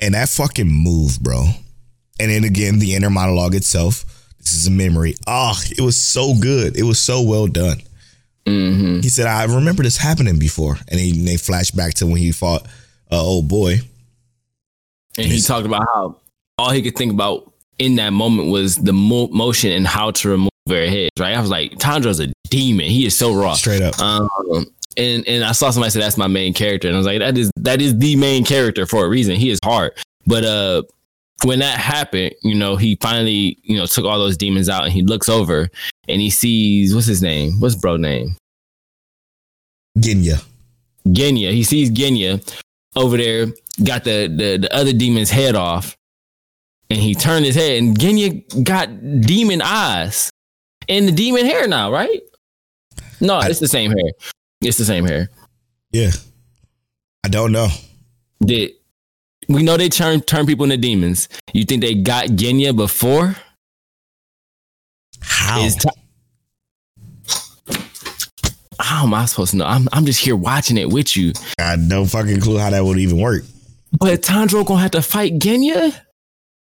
and 0.01 0.13
that 0.15 0.29
fucking 0.29 0.69
move, 0.71 1.19
bro. 1.21 1.47
And 2.21 2.31
then 2.31 2.45
again, 2.45 2.79
the 2.79 2.95
inner 2.95 3.11
monologue 3.11 3.55
itself. 3.55 4.05
This 4.39 4.53
is 4.55 4.67
a 4.67 4.71
memory. 4.71 5.15
Oh, 5.27 5.59
it 5.71 5.81
was 5.81 5.97
so 5.97 6.35
good. 6.39 6.77
It 6.77 6.83
was 6.83 6.99
so 6.99 7.23
well 7.23 7.47
done. 7.47 7.79
Hmm 8.47 9.01
He 9.01 9.09
said, 9.09 9.27
"I 9.27 9.45
remember 9.45 9.83
this 9.83 9.97
happening 9.97 10.39
before," 10.39 10.79
and 10.89 11.01
he 11.01 11.19
and 11.19 11.27
they 11.27 11.37
flashed 11.37 11.77
back 11.77 11.95
to 11.95 12.07
when 12.07 12.17
he 12.17 12.33
fought 12.33 12.67
uh, 13.11 13.23
old 13.23 13.49
boy. 13.49 13.81
And 15.17 15.27
he 15.27 15.41
talked 15.41 15.67
about 15.67 15.87
how 15.95 16.17
all 16.59 16.71
he 16.71 16.83
could 16.83 16.97
think 16.97 17.13
about 17.13 17.53
in 17.79 17.97
that 17.97 18.11
moment 18.11 18.51
was 18.51 18.77
the 18.77 18.93
mo- 18.93 19.29
motion 19.29 19.73
and 19.73 19.87
how 19.87 20.11
to 20.11 20.29
remove 20.29 20.51
her 20.69 20.87
head. 20.87 21.11
Right? 21.19 21.37
I 21.37 21.41
was 21.41 21.51
like, 21.51 21.73
Tanjiro's 21.79 22.21
a 22.21 22.33
demon. 22.49 22.87
He 22.87 23.07
is 23.07 23.17
so 23.17 23.35
raw. 23.35 23.55
Straight 23.55 23.83
up. 23.83 23.99
Um, 24.01 24.29
and 24.97 25.27
and 25.27 25.45
I 25.45 25.53
saw 25.53 25.71
somebody 25.71 25.91
say 25.91 26.01
that's 26.01 26.17
my 26.17 26.27
main 26.27 26.53
character, 26.55 26.89
and 26.89 26.97
I 26.97 26.99
was 26.99 27.07
like, 27.07 27.21
that 27.21 27.37
is 27.39 27.51
that 27.57 27.81
is 27.81 27.99
the 27.99 28.17
main 28.17 28.45
character 28.45 28.87
for 28.87 29.05
a 29.05 29.09
reason. 29.09 29.37
He 29.37 29.51
is 29.51 29.59
hard, 29.65 29.93
but 30.27 30.45
uh, 30.45 30.83
when 31.45 31.59
that 31.61 31.79
happened, 31.79 32.35
you 32.43 32.55
know, 32.55 32.77
he 32.77 32.97
finally 33.01 33.59
you 33.63 33.77
know 33.77 33.87
took 33.87 34.05
all 34.05 34.19
those 34.19 34.37
demons 34.37 34.69
out, 34.69 34.85
and 34.85 34.93
he 34.93 35.03
looks 35.03 35.29
over 35.29 35.69
and 36.09 36.21
he 36.21 36.31
sees 36.31 36.95
what's 36.95 37.07
his 37.07 37.23
name? 37.23 37.61
What's 37.61 37.75
bro 37.75 37.97
name? 37.97 38.37
Genya. 39.99 40.43
Genya. 41.07 41.53
He 41.53 41.63
sees 41.65 41.91
Genya 41.91 42.41
over 42.97 43.17
there, 43.17 43.47
got 43.85 44.05
the, 44.05 44.27
the 44.29 44.59
the 44.59 44.75
other 44.75 44.93
demon's 44.93 45.31
head 45.31 45.55
off, 45.55 45.97
and 46.91 46.99
he 46.99 47.15
turned 47.15 47.45
his 47.45 47.55
head, 47.55 47.79
and 47.83 47.97
Genya 47.99 48.43
got 48.65 48.89
demon 49.21 49.63
eyes 49.63 50.31
and 50.89 51.09
the 51.09 51.13
demon 51.13 51.45
hair 51.47 51.67
now, 51.69 51.93
right? 51.93 52.21
No, 53.21 53.37
I- 53.37 53.49
it's 53.49 53.61
the 53.61 53.69
same 53.69 53.91
hair. 53.91 54.11
It's 54.61 54.79
the 54.79 54.85
same 54.85 55.05
hair. 55.05 55.29
Yeah. 55.93 56.11
I 57.25 57.29
don't 57.29 57.53
know. 57.53 57.69
Did 58.45 58.73
we 59.49 59.63
know 59.63 59.77
they 59.77 59.89
turn 59.89 60.21
turn 60.23 60.47
people 60.47 60.65
into 60.65 60.77
demons? 60.77 61.29
You 61.53 61.65
think 61.65 61.83
they 61.83 61.95
got 61.95 62.27
Genya 62.29 62.75
before? 62.77 63.37
How? 65.27 65.61
Is 65.65 65.77
ti- 65.77 65.89
How 68.81 69.05
am 69.05 69.15
I 69.15 69.25
supposed 69.27 69.53
to 69.53 69.57
know? 69.59 69.67
I'm 69.67 69.89
I'm 69.93 70.05
just 70.05 70.21
here 70.21 70.37
watching 70.37 70.77
it 70.77 70.89
with 70.91 71.17
you. 71.17 71.33
I 71.59 71.63
had 71.63 71.81
no 71.81 72.05
fucking 72.05 72.41
clue 72.41 72.59
how 72.59 72.71
that 72.71 72.85
would 72.85 72.99
even 72.99 73.19
work. 73.21 73.45
But 73.99 74.23
Tanjiro 74.23 74.67
gonna 74.67 74.81
have 74.83 74.91
to 74.93 75.03
fight 75.03 75.39
Genya? 75.39 75.95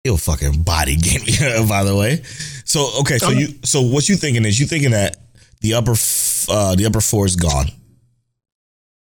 He'll 0.04 0.18
fucking 0.18 0.64
body 0.64 0.96
Genya, 0.96 1.68
by 1.70 1.84
the 1.84 1.96
way. 1.96 2.22
So 2.66 2.90
okay, 3.02 3.18
so 3.18 3.30
you 3.32 3.48
so 3.64 3.82
what 3.82 4.08
you 4.10 4.16
thinking 4.16 4.46
is 4.46 4.60
you 4.60 4.66
thinking 4.66 4.92
that 4.92 5.18
the 5.62 5.74
upper 5.74 5.96
uh 6.50 6.76
the 6.76 6.86
upper 6.86 7.02
four 7.02 7.26
is 7.26 7.36
gone. 7.36 7.68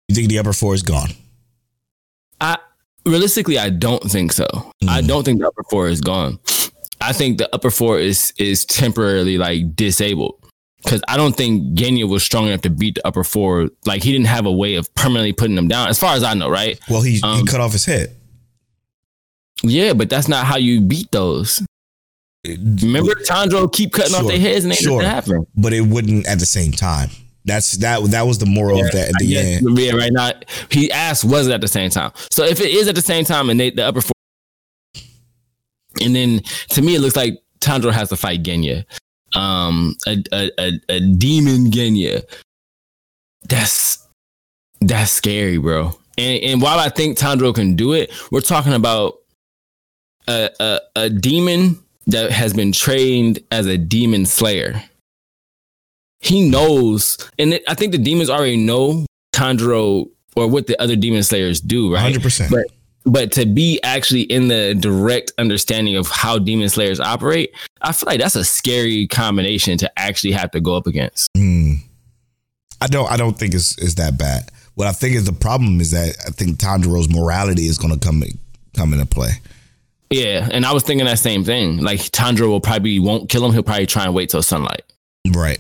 You 0.09 0.15
think 0.15 0.29
the 0.29 0.39
upper 0.39 0.53
four 0.53 0.73
is 0.73 0.84
gone? 0.84 1.09
I 2.41 2.57
realistically, 3.05 3.57
I 3.57 3.69
don't 3.69 4.03
think 4.03 4.34
so. 4.34 4.45
I 4.88 5.01
Mm. 5.01 5.07
don't 5.07 5.23
think 5.23 5.39
the 5.39 5.47
upper 5.47 5.63
four 5.69 5.88
is 5.88 6.01
gone. 6.01 6.38
I 7.04 7.14
think 7.14 7.38
the 7.38 7.54
upper 7.54 7.70
four 7.70 7.99
is 7.99 8.34
is 8.38 8.66
temporarily 8.66 9.38
like 9.38 9.76
disabled 9.76 10.36
because 10.84 11.01
I 11.08 11.18
don't 11.18 11.36
think 11.36 11.78
Genya 11.78 12.08
was 12.10 12.24
strong 12.24 12.47
enough 12.47 12.62
to 12.62 12.70
beat 12.70 12.95
the 12.95 13.08
upper 13.08 13.24
four. 13.24 13.70
Like 13.86 14.04
he 14.04 14.12
didn't 14.12 14.28
have 14.28 14.45
a 14.45 14.51
way 14.51 14.76
of 14.76 14.93
permanently 14.95 15.34
putting 15.34 15.56
them 15.56 15.68
down, 15.68 15.89
as 15.89 15.99
far 15.99 16.16
as 16.16 16.24
I 16.24 16.34
know, 16.34 16.49
right? 16.49 16.80
Well, 16.89 17.01
he, 17.01 17.14
he 17.16 17.22
Um, 17.24 17.45
cut 17.45 17.62
off 17.62 17.72
his 17.74 17.86
head. 17.86 18.16
Yeah, 19.64 19.93
but 19.93 20.10
that's 20.10 20.28
not 20.28 20.45
how 20.45 20.58
you 20.58 20.82
beat 20.82 21.12
those. 21.12 21.62
Remember, 22.45 23.14
Tanjiro 23.16 23.72
keep 23.72 23.93
cutting 23.93 24.16
off 24.16 24.28
their 24.28 24.39
heads 24.39 24.66
and 24.66 24.72
they 24.74 24.76
sure. 24.76 25.01
sure. 25.01 25.10
happen. 25.10 25.47
but 25.56 25.72
it 25.72 25.82
wouldn't 25.82 26.28
at 26.28 26.39
the 26.39 26.45
same 26.45 26.74
time. 26.74 27.10
That's 27.45 27.74
that 27.78 28.01
that 28.12 28.22
was 28.26 28.38
the 28.38 28.45
moral 28.45 28.84
of 28.84 28.91
that 28.91 29.10
at 29.10 29.16
the 29.20 29.26
Yeah, 29.26 29.39
end. 29.39 29.78
yeah, 29.78 29.91
right 29.91 30.12
now 30.12 30.32
he 30.70 30.89
asked, 30.91 31.24
was 31.26 31.47
it 31.47 31.54
at 31.54 31.62
the 31.62 31.68
same 31.68 31.89
time? 31.89 32.12
So 32.32 32.43
if 32.45 32.60
it 32.62 32.72
is 32.72 32.88
at 32.88 32.95
the 32.95 33.01
same 33.01 33.26
time 33.26 33.49
and 33.49 33.60
they 33.60 33.70
the 33.70 33.86
upper 33.86 34.01
four, 34.01 34.12
and 36.04 36.16
then 36.16 36.41
to 36.69 36.82
me 36.82 36.95
it 36.95 37.02
looks 37.02 37.15
like 37.15 37.41
Tanjiro 37.60 37.91
has 37.91 38.10
to 38.10 38.15
fight 38.15 38.44
Genya, 38.44 38.86
um, 39.34 39.95
a 40.07 40.23
a 40.32 40.52
a, 40.60 40.72
a 40.90 40.99
demon 40.99 41.72
Genya. 41.72 42.23
That's 43.49 44.07
that's 44.82 45.11
scary, 45.11 45.57
bro. 45.57 45.98
And 46.18 46.44
and 46.44 46.61
while 46.61 46.80
I 46.80 46.90
think 46.90 47.18
Tanjiro 47.18 47.53
can 47.56 47.76
do 47.76 47.94
it, 47.94 48.11
we're 48.32 48.41
talking 48.41 48.73
about 48.73 49.15
a 50.27 50.49
a, 50.60 50.80
a 50.95 51.10
demon 51.10 51.80
that 52.07 52.32
has 52.32 52.53
been 52.53 52.72
trained 52.72 53.40
as 53.52 53.65
a 53.65 53.77
demon 53.77 54.26
slayer 54.26 54.84
he 56.23 56.49
knows, 56.49 57.18
and 57.38 57.53
it, 57.53 57.64
I 57.68 57.73
think 57.73 57.91
the 57.91 57.98
demons 57.98 58.30
already 58.30 58.56
know 58.56 59.06
Tanjiro 59.36 60.10
or 60.36 60.48
what 60.48 60.68
the 60.68 60.82
other 60.82 60.95
demon 60.95 61.22
slayers 61.22 61.60
do, 61.60 61.94
right? 61.94 62.02
Hundred 62.02 62.22
percent. 62.22 62.49
But 62.49 62.68
but 63.05 63.31
to 63.34 63.45
be 63.45 63.80
actually 63.84 64.21
in 64.23 64.47
the 64.47 64.75
direct 64.75 65.31
understanding 65.38 65.95
of 65.95 66.07
how 66.07 66.39
demon 66.39 66.69
slayers 66.69 66.99
operate, 66.99 67.53
I 67.81 67.91
feel 67.91 68.07
like 68.07 68.19
that's 68.19 68.35
a 68.35 68.45
scary 68.45 69.07
combination 69.07 69.77
to 69.80 69.99
actually 69.99 70.31
have 70.34 70.51
to 70.51 70.61
go 70.61 70.75
up 70.75 70.88
against. 70.88 71.30
Hmm. 71.35 71.73
I 72.81 72.88
don't. 72.88 73.09
I 73.09 73.17
don't 73.17 73.38
think 73.38 73.53
it's, 73.53 73.77
it's 73.77 73.95
that 73.95 74.17
bad. 74.17 74.49
What 74.75 74.88
I 74.88 74.91
think 74.91 75.15
is 75.15 75.25
the 75.25 75.34
problem 75.34 75.80
is 75.80 75.91
that 75.91 76.15
I 76.27 76.31
think 76.31 76.57
Tanjiro's 76.57 77.09
morality 77.09 77.67
is 77.67 77.77
going 77.77 77.97
to 77.97 77.99
come 77.99 78.23
come 78.75 78.93
into 78.93 79.05
play. 79.05 79.31
Yeah, 80.09 80.47
and 80.51 80.65
I 80.65 80.73
was 80.73 80.84
thinking 80.84 81.05
that 81.07 81.19
same 81.19 81.43
thing. 81.43 81.77
Like 81.77 81.99
Tanjiro 81.99 82.47
will 82.47 82.61
probably 82.61 82.99
won't 82.99 83.30
kill 83.30 83.45
him. 83.45 83.51
He'll 83.53 83.63
probably 83.63 83.88
try 83.88 84.05
and 84.05 84.13
wait 84.13 84.30
till 84.30 84.43
sunlight. 84.43 84.84
Right. 85.31 85.59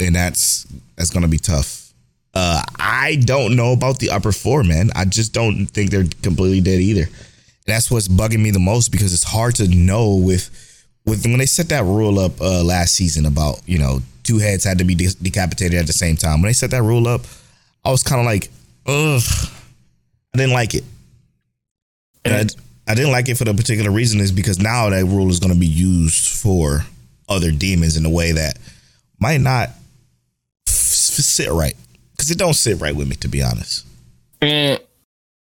And 0.00 0.14
that's 0.14 0.66
that's 0.96 1.10
gonna 1.10 1.28
be 1.28 1.38
tough. 1.38 1.83
Uh 2.34 2.62
I 2.78 3.16
don't 3.16 3.56
know 3.56 3.72
about 3.72 3.98
the 3.98 4.10
upper 4.10 4.32
four, 4.32 4.64
man. 4.64 4.90
I 4.94 5.04
just 5.04 5.32
don't 5.32 5.66
think 5.66 5.90
they're 5.90 6.06
completely 6.22 6.60
dead 6.60 6.80
either. 6.80 7.08
That's 7.66 7.90
what's 7.90 8.08
bugging 8.08 8.42
me 8.42 8.50
the 8.50 8.58
most 8.58 8.90
because 8.90 9.14
it's 9.14 9.24
hard 9.24 9.54
to 9.56 9.68
know 9.68 10.16
with 10.16 10.50
with 11.06 11.24
when 11.24 11.38
they 11.38 11.46
set 11.46 11.68
that 11.68 11.84
rule 11.84 12.18
up 12.18 12.40
uh 12.40 12.62
last 12.64 12.94
season 12.94 13.26
about, 13.26 13.60
you 13.66 13.78
know, 13.78 14.00
two 14.24 14.38
heads 14.38 14.64
had 14.64 14.78
to 14.78 14.84
be 14.84 14.94
de- 14.94 15.16
decapitated 15.22 15.78
at 15.78 15.86
the 15.86 15.92
same 15.92 16.16
time. 16.16 16.42
When 16.42 16.48
they 16.48 16.54
set 16.54 16.70
that 16.72 16.82
rule 16.82 17.06
up, 17.06 17.22
I 17.84 17.90
was 17.90 18.02
kind 18.02 18.20
of 18.20 18.26
like, 18.26 18.50
ugh, 18.86 19.22
I 20.34 20.38
didn't 20.38 20.54
like 20.54 20.74
it. 20.74 20.84
And 22.24 22.34
I, 22.88 22.92
I 22.92 22.94
didn't 22.94 23.12
like 23.12 23.28
it 23.28 23.36
for 23.36 23.44
the 23.44 23.54
particular 23.54 23.90
reason 23.90 24.20
is 24.20 24.32
because 24.32 24.58
now 24.58 24.88
that 24.90 25.04
rule 25.04 25.28
is 25.28 25.38
going 25.40 25.52
to 25.52 25.58
be 25.58 25.66
used 25.66 26.38
for 26.38 26.84
other 27.28 27.50
demons 27.50 27.96
in 27.96 28.06
a 28.06 28.10
way 28.10 28.32
that 28.32 28.58
might 29.20 29.40
not 29.40 29.68
f- 30.66 30.72
sit 30.72 31.50
right 31.50 31.76
because 32.24 32.30
it 32.30 32.38
don't 32.38 32.54
sit 32.54 32.80
right 32.80 32.96
with 32.96 33.06
me 33.06 33.16
to 33.16 33.28
be 33.28 33.42
honest. 33.42 33.86
And 34.40 34.80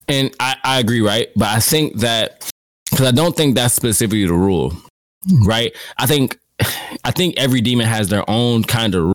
and 0.08 0.34
I, 0.40 0.56
I 0.64 0.80
agree, 0.80 1.00
right? 1.00 1.28
But 1.36 1.48
I 1.48 1.60
think 1.60 1.96
that 1.96 2.50
because 2.90 3.06
I 3.06 3.10
don't 3.10 3.36
think 3.36 3.54
that's 3.54 3.74
specifically 3.74 4.26
the 4.26 4.32
rule, 4.32 4.72
right? 5.44 5.74
I 5.98 6.06
think 6.06 6.38
I 7.04 7.10
think 7.10 7.36
every 7.36 7.60
demon 7.60 7.86
has 7.86 8.08
their 8.08 8.28
own 8.28 8.64
kind 8.64 8.94
of 8.94 9.12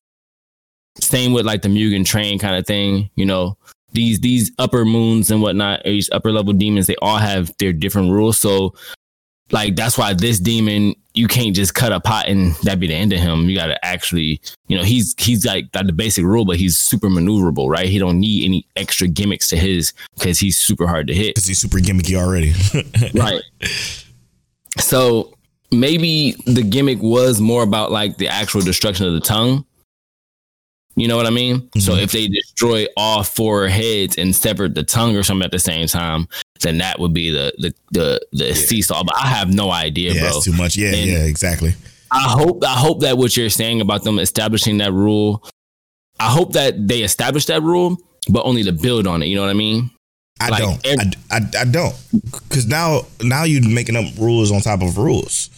same 1.00 1.34
with 1.34 1.46
like 1.46 1.62
the 1.64 1.70
Mugen 1.70 2.06
train 2.06 2.38
kind 2.38 2.56
of 2.56 2.68
thing, 2.68 3.10
you 3.16 3.26
know. 3.26 3.58
These 3.94 4.20
these 4.20 4.52
upper 4.60 4.86
moons 4.86 5.32
and 5.32 5.42
whatnot, 5.42 5.82
these 5.84 6.12
upper 6.12 6.32
level 6.32 6.54
demons, 6.54 6.86
they 6.86 6.96
all 7.02 7.18
have 7.18 7.52
their 7.58 7.74
different 7.74 8.12
rules. 8.12 8.38
So 8.38 8.76
like 9.52 9.76
that's 9.76 9.98
why 9.98 10.14
this 10.14 10.40
demon 10.40 10.96
you 11.14 11.28
can't 11.28 11.56
just 11.56 11.74
cut 11.74 11.92
a 11.92 12.00
pot 12.00 12.28
and 12.28 12.54
that 12.64 12.80
be 12.80 12.88
the 12.88 12.94
end 12.94 13.12
of 13.12 13.20
him. 13.20 13.50
You 13.50 13.56
got 13.58 13.68
to 13.68 13.86
actually, 13.86 14.40
you 14.68 14.78
know, 14.78 14.84
he's 14.84 15.16
he's 15.18 15.46
like 15.46 15.72
got 15.72 15.86
the 15.86 15.94
basic 15.94 16.24
rule, 16.24 16.46
but 16.46 16.58
he's 16.58 16.78
super 16.78 17.10
maneuverable, 17.10 17.68
right? 17.68 17.88
He 17.88 18.00
don't 18.00 18.20
need 18.20 18.46
any 18.46 18.66
extra 18.76 19.08
gimmicks 19.08 19.48
to 19.48 19.58
his 19.58 19.94
because 20.16 20.40
he's 20.40 20.58
super 20.58 20.88
hard 20.88 21.08
to 21.08 21.14
hit, 21.14 21.36
because 21.36 21.48
he's 21.48 21.60
super 21.60 21.80
gimmicky 21.80 22.16
already. 22.16 22.54
right? 23.20 23.42
So 24.78 25.34
maybe 25.72 26.36
the 26.46 26.64
gimmick 26.64 27.02
was 27.02 27.42
more 27.42 27.64
about 27.64 27.92
like 27.92 28.18
the 28.18 28.28
actual 28.28 28.62
destruction 28.62 29.06
of 29.06 29.14
the 29.14 29.20
tongue. 29.20 29.66
You 31.00 31.08
know 31.08 31.16
what 31.18 31.26
I 31.26 31.30
mean? 31.30 31.70
So 31.80 31.94
Mhm. 31.94 32.04
if 32.04 32.12
they 32.12 32.28
destroy 32.28 32.86
all 32.98 33.24
four 33.24 33.68
heads 33.70 34.18
and 34.18 34.36
severed 34.36 34.76
the 34.76 34.84
tongue 34.84 35.16
or 35.16 35.24
something 35.24 35.46
at 35.46 35.52
the 35.52 35.60
same 35.60 35.88
time, 35.88 36.28
then 36.62 36.78
that 36.80 37.00
would 37.00 37.14
be 37.14 37.32
the 37.32 37.54
the 37.58 37.74
the, 37.92 38.20
the 38.34 38.54
seesaw. 38.54 39.04
But 39.04 39.16
I 39.16 39.28
have 39.28 39.54
no 39.54 39.72
idea, 39.72 40.14
yeah, 40.14 40.22
bro. 40.22 40.30
that's 40.32 40.46
too 40.46 40.54
much. 40.54 40.76
Yeah, 40.76 40.94
And- 40.94 41.10
yeah, 41.10 41.24
exactly. 41.24 41.74
I 42.12 42.24
hope 42.32 42.64
I 42.66 42.74
hope 42.74 43.02
that 43.02 43.18
what 43.18 43.38
you're 43.38 43.50
saying 43.52 43.82
about 43.82 44.04
them 44.04 44.20
establishing 44.20 44.80
that 44.80 44.92
rule, 44.92 45.44
I 46.20 46.30
hope 46.30 46.54
that 46.54 46.88
they 46.88 47.02
establish 47.04 47.46
that 47.46 47.62
rule, 47.64 47.98
but 48.28 48.42
only 48.44 48.64
to 48.64 48.72
build 48.74 49.08
on 49.08 49.22
it. 49.24 49.28
You 49.28 49.36
know 49.36 49.44
what 49.44 49.52
I 49.52 49.54
mean? 49.54 49.92
I 50.42 50.50
Like, 50.50 50.60
don't. 50.64 50.86
ev- 50.88 51.00
I, 51.32 51.38
I, 51.38 51.62
I 51.62 51.66
don't. 51.66 51.96
Because 52.50 52.66
now 52.66 53.06
now 53.22 53.44
you're 53.44 53.68
making 53.68 53.96
up 53.96 54.06
rules 54.18 54.52
on 54.52 54.60
top 54.62 54.82
of 54.82 54.98
rules. 54.98 55.50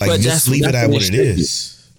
Like 0.00 0.20
just 0.20 0.48
leave 0.48 0.66
it 0.66 0.74
at 0.74 0.88
what 0.90 1.02
it 1.02 1.04
should 1.04 1.36
be. 1.36 1.44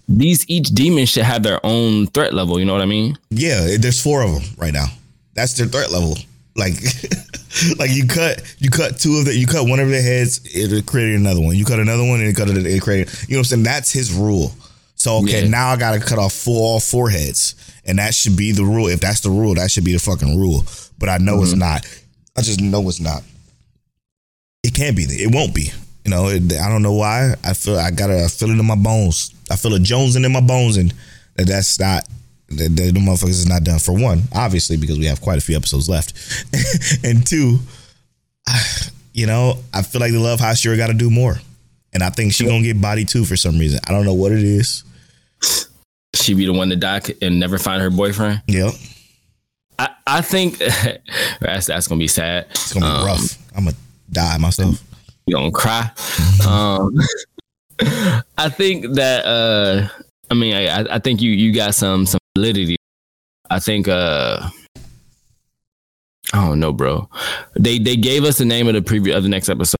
These 0.08 0.48
each 0.48 0.68
demon 0.68 1.06
should 1.06 1.24
have 1.24 1.42
their 1.42 1.58
own 1.64 2.06
threat 2.08 2.32
level. 2.32 2.58
You 2.60 2.64
know 2.64 2.72
what 2.72 2.82
I 2.82 2.86
mean? 2.86 3.18
Yeah, 3.30 3.76
there's 3.78 4.00
four 4.00 4.22
of 4.22 4.32
them 4.32 4.42
right 4.56 4.72
now. 4.72 4.86
That's 5.34 5.54
their 5.54 5.66
threat 5.66 5.90
level. 5.90 6.16
Like, 6.54 6.74
like 7.78 7.90
you 7.90 8.06
cut 8.06 8.40
you 8.58 8.70
cut 8.70 8.98
two 8.98 9.16
of 9.18 9.24
the 9.26 9.36
you 9.36 9.46
cut 9.46 9.68
one 9.68 9.80
of 9.80 9.88
their 9.88 10.00
heads, 10.02 10.40
it 10.44 10.86
created 10.86 11.20
another 11.20 11.40
one. 11.40 11.56
You 11.56 11.64
cut 11.64 11.80
another 11.80 12.04
one, 12.04 12.20
and 12.20 12.28
it 12.28 12.36
cut 12.36 12.48
it, 12.48 12.56
it 12.66 12.80
created. 12.82 13.12
You 13.28 13.34
know 13.34 13.40
what 13.40 13.40
I'm 13.40 13.44
saying? 13.44 13.62
That's 13.64 13.92
his 13.92 14.12
rule. 14.12 14.52
So 14.94 15.18
okay, 15.18 15.42
Yeah. 15.42 15.48
now 15.48 15.68
I 15.70 15.76
gotta 15.76 16.00
cut 16.00 16.18
off 16.18 16.32
four 16.32 16.56
all 16.62 16.80
four 16.80 17.10
heads, 17.10 17.54
and 17.84 17.98
that 17.98 18.14
should 18.14 18.36
be 18.36 18.52
the 18.52 18.64
rule. 18.64 18.86
If 18.86 19.00
that's 19.00 19.20
the 19.20 19.28
rule, 19.30 19.54
that 19.56 19.70
should 19.70 19.84
be 19.84 19.92
the 19.92 19.98
fucking 19.98 20.38
rule. 20.38 20.64
But 20.98 21.08
I 21.10 21.18
know 21.18 21.42
it's 21.42 21.50
Mm-hmm. 21.50 21.58
not. 21.58 22.00
I 22.38 22.42
just 22.42 22.60
know 22.60 22.88
it's 22.88 23.00
not. 23.00 23.22
It 24.62 24.72
can't 24.74 24.96
be. 24.96 25.02
It 25.04 25.34
won't 25.34 25.54
be. 25.54 25.70
You 26.04 26.10
know, 26.10 26.28
it, 26.28 26.52
I 26.54 26.68
don't 26.70 26.82
know 26.82 26.92
why. 26.94 27.34
I 27.44 27.52
feel 27.52 27.78
I 27.78 27.90
got 27.90 28.06
to 28.08 28.28
feel 28.28 28.50
it 28.50 28.58
in 28.58 28.64
my 28.64 28.74
bones. 28.76 29.34
I 29.50 29.56
feel 29.56 29.74
a 29.74 29.78
jonesing 29.78 30.24
in 30.24 30.32
my 30.32 30.40
bones, 30.40 30.76
and 30.76 30.92
that 31.36 31.46
that's 31.46 31.78
not. 31.80 32.04
That, 32.48 32.76
that 32.76 32.94
the 32.94 33.00
motherfuckers 33.00 33.30
is 33.30 33.48
not 33.48 33.64
done. 33.64 33.80
For 33.80 33.92
one, 33.92 34.22
obviously, 34.32 34.76
because 34.76 34.98
we 35.00 35.06
have 35.06 35.20
quite 35.20 35.36
a 35.38 35.40
few 35.40 35.56
episodes 35.56 35.88
left, 35.88 36.14
and 37.04 37.26
two, 37.26 37.58
you 39.12 39.26
know, 39.26 39.58
I 39.74 39.82
feel 39.82 40.00
like 40.00 40.12
the 40.12 40.20
love 40.20 40.38
Hashira 40.38 40.76
got 40.76 40.86
to 40.88 40.94
do 40.94 41.10
more, 41.10 41.36
and 41.92 42.02
I 42.04 42.10
think 42.10 42.32
she 42.32 42.46
gonna 42.46 42.62
get 42.62 42.80
body 42.80 43.04
too 43.04 43.24
for 43.24 43.36
some 43.36 43.58
reason. 43.58 43.80
I 43.88 43.90
don't 43.92 44.04
know 44.04 44.14
what 44.14 44.30
it 44.32 44.44
is. 44.44 44.84
She 46.14 46.34
be 46.34 46.46
the 46.46 46.52
one 46.52 46.68
to 46.70 46.76
die 46.76 47.00
and 47.20 47.40
never 47.40 47.58
find 47.58 47.82
her 47.82 47.90
boyfriend. 47.90 48.42
Yeah, 48.46 48.70
I, 49.78 49.88
I 50.06 50.20
think 50.22 50.58
that's 51.40 51.66
that's 51.66 51.88
gonna 51.88 51.98
be 51.98 52.08
sad. 52.08 52.46
it's 52.50 52.72
gonna 52.72 52.86
be 52.86 52.90
Um, 52.92 53.06
rough. 53.06 53.38
I'm 53.56 53.64
gonna 53.64 53.76
die 54.10 54.38
myself. 54.38 54.82
You 55.26 55.34
gonna 55.34 55.50
cry? 55.50 55.90
um, 56.46 56.96
I 58.38 58.48
think 58.48 58.94
that 58.94 59.24
uh, 59.24 59.88
I 60.30 60.34
mean, 60.34 60.54
I, 60.54 60.94
I 60.96 60.98
think 60.98 61.20
you 61.20 61.30
you 61.30 61.52
got 61.52 61.74
some 61.74 62.06
some 62.06 62.18
validity. 62.36 62.76
I 63.50 63.58
think 63.60 63.86
uh, 63.88 64.48
I 66.32 66.46
don't 66.46 66.58
know, 66.60 66.72
bro. 66.72 67.08
They 67.58 67.78
they 67.78 67.96
gave 67.96 68.24
us 68.24 68.38
the 68.38 68.44
name 68.44 68.66
of 68.68 68.74
the 68.74 68.80
preview 68.80 69.16
of 69.16 69.22
the 69.22 69.28
next 69.28 69.48
episode. 69.48 69.76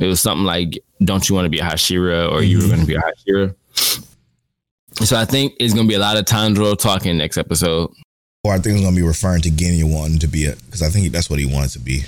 It 0.00 0.06
was 0.06 0.20
something 0.20 0.44
like 0.44 0.78
"Don't 1.02 1.28
you 1.28 1.34
want 1.34 1.46
to 1.46 1.50
be 1.50 1.58
a 1.58 1.64
Hashira?" 1.64 2.30
or 2.30 2.42
"You 2.42 2.58
were 2.58 2.64
Mhm. 2.64 2.68
going 2.68 2.80
to 2.80 2.86
be 2.86 2.94
a 2.94 3.00
Hashira." 3.00 3.54
So 5.04 5.16
I 5.16 5.24
think 5.24 5.54
it's 5.58 5.72
gonna 5.74 5.88
be 5.88 5.94
a 5.94 5.98
lot 5.98 6.16
of 6.18 6.24
Tanjiro 6.26 6.78
talking 6.78 7.16
next 7.16 7.38
episode. 7.38 7.90
Or 8.44 8.52
I 8.52 8.58
think 8.58 8.76
it's 8.76 8.84
gonna 8.84 8.96
be 8.96 9.02
referring 9.02 9.42
to 9.42 9.50
Genya 9.50 9.84
wanting 9.90 10.18
to 10.20 10.28
be 10.28 10.44
it 10.44 10.58
because 10.66 10.82
I 10.82 10.88
think 10.90 11.10
that's 11.12 11.28
what 11.30 11.38
he 11.38 11.46
wanted 11.46 11.70
to 11.70 11.78
be. 11.78 12.04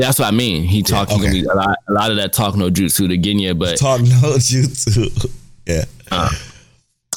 That's 0.00 0.18
what 0.18 0.28
I 0.28 0.30
mean. 0.30 0.64
He 0.64 0.82
talking 0.82 1.16
okay. 1.16 1.26
gonna 1.26 1.42
be 1.42 1.44
a 1.44 1.54
lot, 1.54 1.78
a 1.88 1.92
lot 1.92 2.10
of 2.10 2.16
that 2.18 2.32
talk 2.32 2.56
no 2.56 2.70
jutsu 2.70 3.08
to 3.08 3.18
Genya, 3.18 3.58
but 3.58 3.78
Talk 3.78 4.00
no 4.00 4.36
jutsu. 4.36 5.30
yeah, 5.66 5.84
uh, 6.10 6.30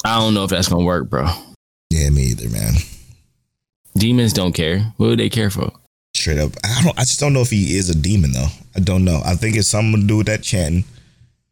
I 0.04 0.18
don't 0.18 0.34
know 0.34 0.44
if 0.44 0.50
that's 0.50 0.68
gonna 0.68 0.84
work, 0.84 1.08
bro. 1.08 1.26
yeah, 1.90 2.10
me 2.10 2.22
either, 2.22 2.48
man. 2.48 2.74
Demons 3.96 4.32
don't 4.32 4.52
care. 4.52 4.80
What 4.96 5.08
do 5.08 5.16
they 5.16 5.28
care 5.28 5.50
for? 5.50 5.72
Straight 6.14 6.38
up, 6.38 6.52
I 6.64 6.82
don't. 6.82 6.98
I 6.98 7.02
just 7.02 7.20
don't 7.20 7.32
know 7.32 7.42
if 7.42 7.50
he 7.50 7.76
is 7.76 7.90
a 7.90 7.94
demon 7.94 8.32
though. 8.32 8.48
I 8.74 8.80
don't 8.80 9.04
know. 9.04 9.20
I 9.24 9.34
think 9.34 9.56
it's 9.56 9.68
something 9.68 10.00
to 10.00 10.06
do 10.06 10.18
with 10.18 10.26
that 10.26 10.42
chanting, 10.42 10.84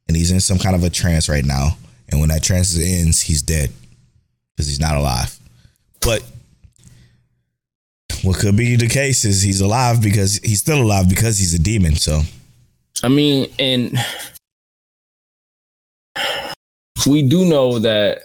and 0.08 0.16
he's 0.16 0.30
in 0.30 0.40
some 0.40 0.58
kind 0.58 0.74
of 0.74 0.84
a 0.84 0.90
trance 0.90 1.28
right 1.28 1.44
now. 1.44 1.76
And 2.10 2.20
when 2.20 2.30
that 2.30 2.42
trance 2.42 2.78
ends, 2.78 3.20
he's 3.20 3.42
dead 3.42 3.70
because 4.56 4.66
he's 4.66 4.80
not 4.80 4.96
alive. 4.96 5.38
But 6.00 6.24
what 8.22 8.38
could 8.38 8.56
be 8.56 8.76
the 8.76 8.88
case 8.88 9.24
is 9.24 9.42
he's 9.42 9.60
alive 9.60 10.02
because 10.02 10.38
he's 10.38 10.60
still 10.60 10.82
alive 10.82 11.08
because 11.08 11.38
he's 11.38 11.54
a 11.54 11.58
demon. 11.58 11.94
So 11.96 12.20
I 13.02 13.08
mean, 13.08 13.50
and 13.58 13.96
we 17.06 17.22
do 17.28 17.44
know 17.44 17.78
that 17.78 18.22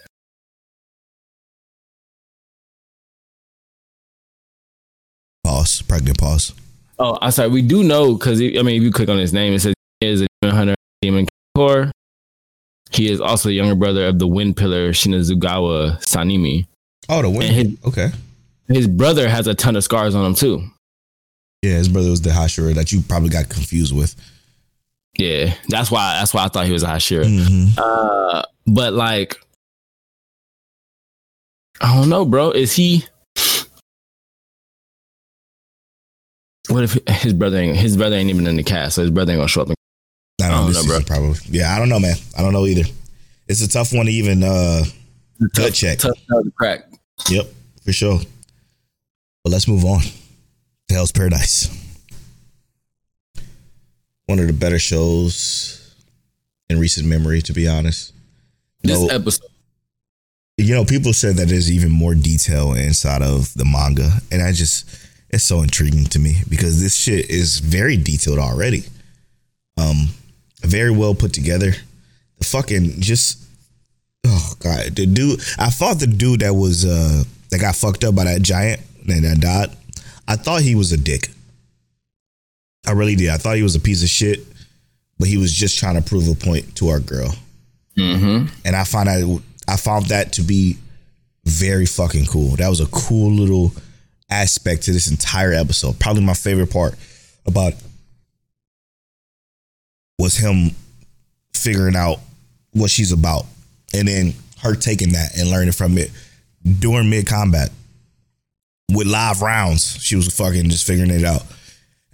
pause, 5.43 5.81
pregnant 5.83 6.17
pause. 6.17 6.53
Oh, 6.99 7.17
I'm 7.21 7.31
sorry. 7.31 7.49
We 7.49 7.61
do 7.61 7.83
know 7.83 8.13
because 8.13 8.39
I 8.41 8.45
mean, 8.61 8.69
if 8.77 8.83
you 8.83 8.91
click 8.91 9.09
on 9.09 9.17
his 9.17 9.33
name, 9.33 9.53
it 9.53 9.59
says 9.59 9.73
he 9.99 10.07
is 10.07 10.21
a 10.21 10.27
demon 10.41 10.55
hunter, 10.55 10.75
demon 11.01 11.27
core. 11.55 11.91
He 12.91 13.11
is 13.11 13.19
also 13.19 13.49
the 13.49 13.55
younger 13.55 13.75
brother 13.75 14.07
of 14.07 14.19
the 14.19 14.27
wind 14.27 14.55
pillar 14.55 14.91
Shinazugawa 14.91 15.99
Sanemi. 16.03 16.67
Oh, 17.09 17.21
the 17.21 17.29
Wind. 17.29 17.53
His- 17.55 17.77
okay. 17.85 18.11
His 18.67 18.87
brother 18.87 19.27
has 19.29 19.47
a 19.47 19.53
ton 19.53 19.75
of 19.75 19.83
scars 19.83 20.15
on 20.15 20.25
him 20.25 20.35
too. 20.35 20.63
Yeah, 21.61 21.73
his 21.73 21.87
brother 21.89 22.09
was 22.09 22.21
the 22.21 22.29
Hashira 22.29 22.73
that 22.75 22.91
you 22.91 23.01
probably 23.01 23.29
got 23.29 23.49
confused 23.49 23.95
with. 23.95 24.15
Yeah, 25.17 25.53
that's 25.69 25.91
why. 25.91 26.15
That's 26.15 26.33
why 26.33 26.45
I 26.45 26.47
thought 26.47 26.65
he 26.65 26.71
was 26.71 26.83
a 26.83 26.87
Hashira. 26.87 27.25
Mm-hmm. 27.25 27.77
Uh, 27.77 28.43
but 28.65 28.93
like, 28.93 29.39
I 31.81 31.95
don't 31.95 32.09
know, 32.09 32.25
bro. 32.25 32.51
Is 32.51 32.73
he? 32.73 33.05
What 36.69 36.83
if 36.83 36.97
his 37.07 37.33
brother 37.33 37.57
ain't 37.57 37.77
his 37.77 37.97
brother 37.97 38.15
ain't 38.15 38.29
even 38.29 38.47
in 38.47 38.55
the 38.55 38.63
cast, 38.63 38.95
so 38.95 39.01
his 39.01 39.11
brother 39.11 39.33
ain't 39.33 39.39
gonna 39.39 39.49
show 39.49 39.61
up? 39.63 39.69
I 39.69 40.45
I 40.45 40.49
don't 40.49 40.67
know, 40.67 40.73
don't 40.73 40.87
know, 40.87 40.99
bro. 40.99 41.01
probably. 41.05 41.39
Yeah, 41.49 41.75
I 41.75 41.79
don't 41.79 41.89
know, 41.89 41.99
man. 41.99 42.15
I 42.37 42.41
don't 42.41 42.53
know 42.53 42.65
either. 42.65 42.89
It's 43.47 43.61
a 43.61 43.67
tough 43.69 43.93
one 43.93 44.05
to 44.05 44.11
even 44.11 44.43
uh 44.43 44.83
gut 45.55 45.73
check. 45.73 45.99
Tough 45.99 46.17
to 46.27 46.51
crack. 46.57 46.85
Yep, 47.29 47.47
for 47.85 47.91
sure. 47.93 48.19
But 49.43 49.51
let's 49.51 49.67
move 49.67 49.85
on. 49.85 50.01
to 50.87 50.93
Hell's 50.95 51.11
Paradise. 51.11 51.69
One 54.25 54.39
of 54.39 54.47
the 54.47 54.53
better 54.53 54.79
shows 54.79 55.95
in 56.69 56.79
recent 56.79 57.07
memory, 57.07 57.41
to 57.43 57.53
be 57.53 57.67
honest. 57.67 58.13
This 58.83 58.99
No. 58.99 59.07
episode, 59.07 59.47
You 60.57 60.73
know, 60.75 60.85
people 60.85 61.13
said 61.13 61.35
that 61.37 61.47
there's 61.47 61.71
even 61.71 61.89
more 61.89 62.13
detail 62.15 62.73
inside 62.73 63.21
of 63.23 63.53
the 63.55 63.65
manga, 63.65 64.21
and 64.31 64.41
I 64.41 64.51
just 64.51 64.85
it's 65.29 65.43
so 65.43 65.61
intriguing 65.63 66.05
to 66.05 66.19
me 66.19 66.43
because 66.47 66.79
this 66.79 66.95
shit 66.95 67.29
is 67.31 67.57
very 67.59 67.97
detailed 67.97 68.37
already. 68.37 68.83
Um, 69.77 70.09
very 70.61 70.91
well 70.91 71.15
put 71.15 71.33
together. 71.33 71.73
The 72.37 72.45
fucking 72.45 73.01
just 73.01 73.39
oh 74.27 74.53
god, 74.59 74.95
the 74.95 75.05
dude. 75.07 75.41
I 75.57 75.69
thought 75.71 75.99
the 75.99 76.07
dude 76.07 76.41
that 76.41 76.53
was 76.53 76.85
uh 76.85 77.23
that 77.49 77.59
got 77.59 77.75
fucked 77.75 78.03
up 78.03 78.13
by 78.15 78.25
that 78.25 78.41
giant 78.43 78.79
and 79.07 79.23
that 79.23 79.39
died. 79.39 79.75
I 80.27 80.35
thought 80.35 80.61
he 80.61 80.75
was 80.75 80.91
a 80.91 80.97
dick. 80.97 81.29
I 82.85 82.91
really 82.91 83.15
did. 83.15 83.29
I 83.29 83.37
thought 83.37 83.55
he 83.55 83.63
was 83.63 83.75
a 83.75 83.79
piece 83.79 84.03
of 84.03 84.09
shit, 84.09 84.39
but 85.19 85.27
he 85.27 85.37
was 85.37 85.53
just 85.53 85.77
trying 85.77 85.95
to 85.95 86.07
prove 86.07 86.27
a 86.29 86.35
point 86.35 86.75
to 86.77 86.89
our 86.89 86.99
girl 86.99 87.33
mm-hmm. 87.97 88.47
and 88.65 88.75
I 88.75 88.83
found 88.83 89.07
that 89.07 89.41
I 89.67 89.77
found 89.77 90.07
that 90.07 90.33
to 90.33 90.41
be 90.41 90.77
very 91.45 91.85
fucking 91.85 92.25
cool. 92.25 92.55
That 92.55 92.69
was 92.69 92.79
a 92.79 92.87
cool 92.87 93.31
little 93.31 93.71
aspect 94.29 94.83
to 94.83 94.91
this 94.91 95.09
entire 95.09 95.53
episode. 95.53 95.99
Probably 95.99 96.23
my 96.23 96.33
favorite 96.33 96.71
part 96.71 96.95
about 97.45 97.73
was 100.19 100.37
him 100.37 100.71
figuring 101.53 101.95
out 101.95 102.17
what 102.71 102.89
she's 102.89 103.11
about, 103.11 103.45
and 103.93 104.07
then 104.07 104.33
her 104.61 104.75
taking 104.75 105.13
that 105.13 105.37
and 105.37 105.49
learning 105.49 105.73
from 105.73 105.97
it 105.97 106.11
during 106.79 107.09
mid 107.09 107.27
combat 107.27 107.69
with 108.91 109.07
live 109.07 109.41
rounds. 109.41 109.97
She 110.01 110.15
was 110.15 110.27
fucking 110.35 110.69
just 110.69 110.85
figuring 110.87 111.11
it 111.11 111.23
out, 111.23 111.43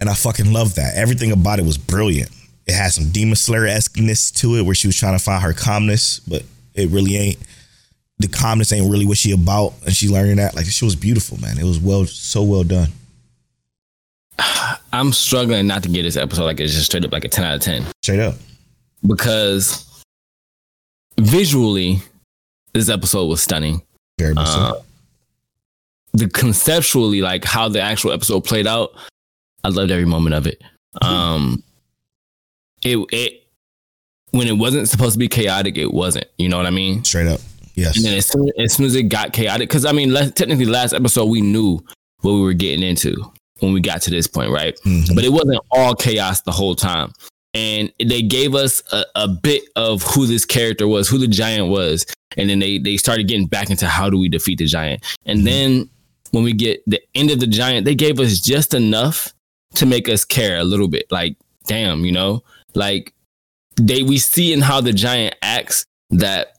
and 0.00 0.08
I 0.08 0.14
fucking 0.14 0.52
love 0.52 0.74
that. 0.76 0.94
Everything 0.96 1.32
about 1.32 1.58
it 1.58 1.64
was 1.64 1.78
brilliant. 1.78 2.30
It 2.66 2.74
had 2.74 2.92
some 2.92 3.10
Demon 3.10 3.36
Slayer 3.36 3.66
esqueness 3.66 4.30
to 4.32 4.56
it, 4.56 4.62
where 4.62 4.74
she 4.74 4.86
was 4.86 4.96
trying 4.96 5.16
to 5.18 5.22
find 5.24 5.42
her 5.42 5.52
calmness, 5.52 6.20
but 6.20 6.42
it 6.74 6.88
really 6.90 7.16
ain't. 7.16 7.38
The 8.18 8.28
calmness 8.28 8.72
ain't 8.72 8.90
really 8.90 9.06
what 9.06 9.16
she 9.18 9.32
about, 9.32 9.72
and 9.86 9.94
she 9.94 10.08
learning 10.08 10.36
that. 10.36 10.54
Like 10.54 10.66
she 10.66 10.84
was 10.84 10.94
beautiful, 10.94 11.38
man. 11.40 11.58
It 11.58 11.64
was 11.64 11.78
well, 11.80 12.04
so 12.06 12.42
well 12.42 12.64
done. 12.64 12.88
I'm 14.92 15.12
struggling 15.12 15.66
not 15.66 15.82
to 15.82 15.88
get 15.88 16.02
this 16.02 16.16
episode 16.16 16.44
like 16.44 16.60
it's 16.60 16.72
just 16.72 16.86
straight 16.86 17.04
up 17.04 17.12
like 17.12 17.24
a 17.24 17.28
10 17.28 17.44
out 17.44 17.54
of 17.56 17.60
10 17.60 17.84
Straight 18.02 18.20
up. 18.20 18.34
because 19.06 19.86
visually, 21.18 21.98
this 22.72 22.88
episode 22.88 23.26
was 23.26 23.42
stunning. 23.42 23.82
Very 24.18 24.34
much 24.34 24.48
Uh, 24.48 24.72
so. 24.72 24.84
The 26.12 26.28
conceptually, 26.28 27.20
like 27.20 27.44
how 27.44 27.68
the 27.68 27.80
actual 27.80 28.12
episode 28.12 28.44
played 28.44 28.66
out, 28.66 28.92
I 29.64 29.68
loved 29.68 29.90
every 29.90 30.06
moment 30.06 30.34
of 30.34 30.46
it. 30.46 30.62
Um, 31.02 31.62
it 32.82 32.98
it 33.12 33.46
when 34.30 34.46
it 34.48 34.56
wasn't 34.58 34.88
supposed 34.88 35.14
to 35.14 35.18
be 35.18 35.28
chaotic, 35.28 35.76
it 35.76 35.92
wasn't. 35.92 36.26
You 36.38 36.48
know 36.48 36.56
what 36.56 36.66
I 36.66 36.70
mean? 36.70 37.04
Straight 37.04 37.26
up. 37.26 37.40
Yes. 37.74 37.96
And 37.96 38.04
then 38.04 38.16
as 38.16 38.26
soon 38.26 38.50
as, 38.58 38.74
soon 38.74 38.86
as 38.86 38.94
it 38.94 39.04
got 39.04 39.32
chaotic, 39.32 39.68
because 39.68 39.84
I 39.84 39.92
mean, 39.92 40.12
le- 40.12 40.30
technically, 40.30 40.66
last 40.66 40.92
episode 40.92 41.26
we 41.26 41.40
knew 41.40 41.80
what 42.20 42.32
we 42.32 42.42
were 42.42 42.52
getting 42.52 42.84
into 42.84 43.14
when 43.60 43.72
we 43.72 43.80
got 43.80 44.02
to 44.02 44.10
this 44.10 44.26
point, 44.26 44.50
right? 44.50 44.78
Mhm. 44.84 45.14
But 45.14 45.24
it 45.24 45.32
wasn't 45.32 45.60
all 45.70 45.94
chaos 45.94 46.40
the 46.42 46.52
whole 46.52 46.74
time. 46.74 47.12
And 47.52 47.92
they 47.98 48.22
gave 48.22 48.54
us 48.54 48.82
a, 48.92 49.04
a 49.16 49.28
bit 49.28 49.64
of 49.74 50.02
who 50.02 50.26
this 50.26 50.44
character 50.44 50.86
was, 50.86 51.08
who 51.08 51.18
the 51.18 51.26
giant 51.26 51.68
was, 51.68 52.06
and 52.36 52.48
then 52.48 52.60
they 52.60 52.78
they 52.78 52.96
started 52.96 53.26
getting 53.26 53.46
back 53.46 53.70
into 53.70 53.86
how 53.86 54.08
do 54.08 54.18
we 54.18 54.28
defeat 54.28 54.58
the 54.58 54.66
giant. 54.66 55.04
And 55.26 55.46
then 55.46 55.90
when 56.30 56.44
we 56.44 56.52
get 56.52 56.82
the 56.86 57.00
end 57.14 57.30
of 57.30 57.40
the 57.40 57.46
giant, 57.46 57.84
they 57.84 57.94
gave 57.94 58.20
us 58.20 58.40
just 58.40 58.74
enough 58.74 59.32
to 59.74 59.86
make 59.86 60.08
us 60.08 60.24
care 60.24 60.58
a 60.58 60.64
little 60.64 60.88
bit. 60.88 61.06
Like, 61.10 61.36
damn, 61.66 62.04
you 62.04 62.12
know, 62.12 62.42
like 62.74 63.12
they 63.80 64.02
we 64.02 64.18
see 64.18 64.52
in 64.52 64.60
how 64.60 64.80
the 64.80 64.92
giant 64.92 65.34
acts 65.42 65.84
that 66.10 66.56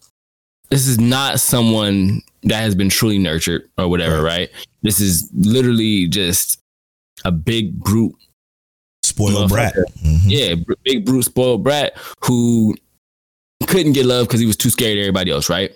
this 0.70 0.88
is 0.88 1.00
not 1.00 1.40
someone 1.40 2.22
that 2.44 2.62
has 2.62 2.74
been 2.76 2.90
truly 2.90 3.20
nurtured 3.20 3.70
or 3.78 3.88
whatever, 3.88 4.22
right? 4.24 4.50
This 4.82 5.00
is 5.00 5.30
literally 5.34 6.08
just 6.08 6.60
a 7.26 7.32
big 7.32 7.78
brute, 7.80 8.16
Spoiled 9.04 9.50
brat. 9.50 9.76
Mhm. 10.04 10.22
yeah, 10.26 10.56
big 10.84 11.06
brute 11.06 11.26
spoiled 11.26 11.64
brat 11.64 11.94
who 12.24 12.76
couldn't 13.68 13.94
get 13.94 14.06
love 14.06 14.28
because 14.28 14.40
he 14.40 14.46
was 14.46 14.58
too 14.58 14.70
scared 14.70 14.98
of 14.98 15.02
everybody 15.04 15.32
else, 15.32 15.50
right? 15.50 15.72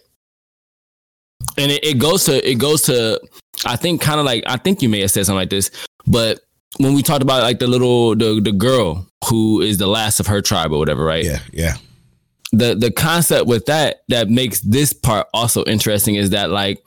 And 1.58 1.72
it, 1.72 1.84
it 1.84 2.00
goes 2.00 2.24
to 2.26 2.50
it 2.50 2.56
goes 2.56 2.82
to 2.84 3.20
I 3.66 3.76
think 3.76 4.02
kind 4.02 4.20
of 4.20 4.26
like 4.26 4.44
I 4.48 4.58
think 4.58 4.82
you 4.82 4.90
may 4.90 5.02
have 5.02 5.12
said 5.12 5.26
something 5.26 5.40
like 5.40 5.50
this, 5.50 5.72
but 6.08 6.40
when 6.78 6.94
we 6.94 7.02
talked 7.04 7.24
about 7.24 7.42
like 7.44 7.60
the 7.60 7.68
little 7.68 8.16
the 8.16 8.42
the 8.42 8.52
girl 8.52 9.08
who 9.30 9.62
is 9.62 9.78
the 9.78 9.88
last 9.88 10.20
of 10.20 10.28
her 10.28 10.42
tribe 10.42 10.72
or 10.72 10.80
whatever, 10.80 11.04
right? 11.06 11.24
Yeah. 11.24 11.40
Yeah. 11.54 11.76
the 12.52 12.76
the 12.76 12.92
concept 12.92 13.48
with 13.48 13.66
that 13.68 14.04
that 14.10 14.30
makes 14.30 14.60
this 14.62 14.94
part 14.94 15.28
also 15.34 15.64
interesting 15.66 16.16
is 16.16 16.30
that 16.32 16.50
like 16.52 16.84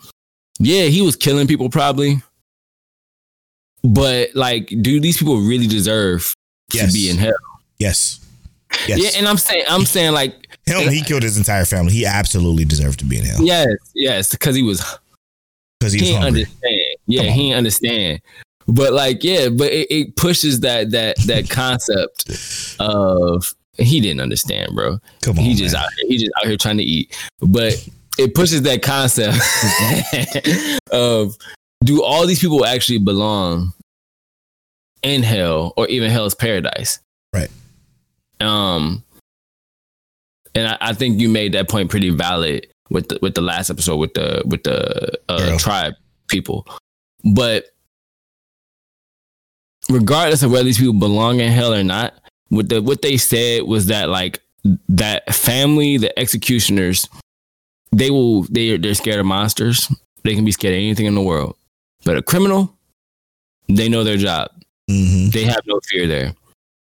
yeah 0.60 0.84
he 0.84 1.00
was 1.02 1.16
killing 1.16 1.46
people 1.46 1.68
probably 1.70 2.16
but 3.82 4.34
like 4.34 4.66
do 4.82 5.00
these 5.00 5.16
people 5.18 5.38
really 5.40 5.66
deserve 5.66 6.34
Yes. 6.72 6.88
to 6.88 6.92
be 6.92 7.10
in 7.10 7.16
hell 7.16 7.32
Yes. 7.78 8.20
Yes. 8.86 8.98
yeah 9.02 9.18
and 9.18 9.26
i'm 9.26 9.38
saying 9.38 9.64
i'm 9.68 9.84
saying 9.86 10.12
like 10.12 10.34
Him, 10.66 10.90
he 10.92 11.02
killed 11.02 11.22
his 11.22 11.38
entire 11.38 11.64
family. 11.64 11.92
He 11.92 12.04
absolutely 12.04 12.64
deserved 12.66 12.98
to 12.98 13.04
be 13.06 13.18
in 13.18 13.24
hell 13.24 13.42
yes 13.42 13.68
yes 13.94 14.30
because 14.32 14.54
he 14.54 14.62
was 14.62 14.82
because 15.78 15.92
he 15.92 15.98
he 16.00 16.02
was 16.04 16.10
didn't 16.10 16.22
hungry. 16.22 16.40
understand 16.44 16.96
yeah 17.06 17.22
he 17.22 17.52
understand 17.52 18.20
but 18.66 18.92
like 18.92 19.22
yeah 19.24 19.48
but 19.48 19.70
it, 19.72 19.86
it 19.90 20.16
pushes 20.16 20.60
that 20.60 20.90
that 20.90 21.16
that 21.26 21.48
concept 21.50 22.76
of 22.80 23.54
he 23.78 24.00
didn't 24.00 24.20
understand 24.20 24.74
bro 24.74 24.98
Come 25.22 25.38
on, 25.38 25.44
he 25.44 25.54
just 25.54 25.74
man. 25.74 25.84
out 25.84 25.90
here, 25.98 26.08
he 26.08 26.16
just 26.18 26.32
out 26.38 26.46
here 26.48 26.56
trying 26.56 26.78
to 26.78 26.82
eat. 26.82 27.16
But 27.40 27.88
it 28.18 28.34
pushes 28.34 28.62
that 28.62 28.82
concept 28.82 29.36
of 30.92 31.36
do 31.84 32.02
all 32.02 32.26
these 32.26 32.40
people 32.40 32.66
actually 32.66 32.98
belong 32.98 33.72
in 35.04 35.22
hell 35.22 35.74
or 35.76 35.86
even 35.86 36.10
hell's 36.10 36.34
paradise? 36.34 36.98
Right. 37.32 37.50
Um 38.40 39.04
and 40.56 40.66
I, 40.66 40.76
I 40.80 40.92
think 40.92 41.20
you 41.20 41.28
made 41.28 41.52
that 41.52 41.68
point 41.68 41.88
pretty 41.90 42.10
valid 42.10 42.66
with 42.90 43.08
the 43.08 43.18
with 43.22 43.34
the 43.34 43.40
last 43.40 43.70
episode 43.70 43.96
with 43.96 44.14
the 44.14 44.42
with 44.46 44.62
the 44.64 45.18
uh, 45.28 45.58
tribe 45.58 45.94
people. 46.28 46.66
But 47.34 47.66
regardless 49.88 50.42
of 50.42 50.50
whether 50.50 50.64
these 50.64 50.78
people 50.78 50.94
belong 50.98 51.40
in 51.40 51.50
hell 51.50 51.74
or 51.74 51.82
not, 51.84 52.14
what 52.48 52.68
the 52.68 52.82
what 52.82 53.02
they 53.02 53.16
said 53.16 53.62
was 53.64 53.86
that 53.86 54.08
like 54.08 54.40
that 54.88 55.32
family, 55.34 55.96
the 55.96 56.16
executioners, 56.18 57.08
they 57.92 58.10
will 58.10 58.42
they 58.44 58.76
they're 58.76 58.94
scared 58.94 59.20
of 59.20 59.26
monsters. 59.26 59.92
They 60.24 60.34
can 60.34 60.44
be 60.44 60.52
scared 60.52 60.74
of 60.74 60.78
anything 60.78 61.06
in 61.06 61.14
the 61.14 61.22
world. 61.22 61.56
But 62.04 62.16
a 62.16 62.22
criminal, 62.22 62.74
they 63.68 63.88
know 63.88 64.04
their 64.04 64.16
job. 64.16 64.50
Mhm. 64.90 65.32
They 65.32 65.44
have 65.44 65.62
no 65.66 65.80
fear 65.88 66.06
there. 66.06 66.34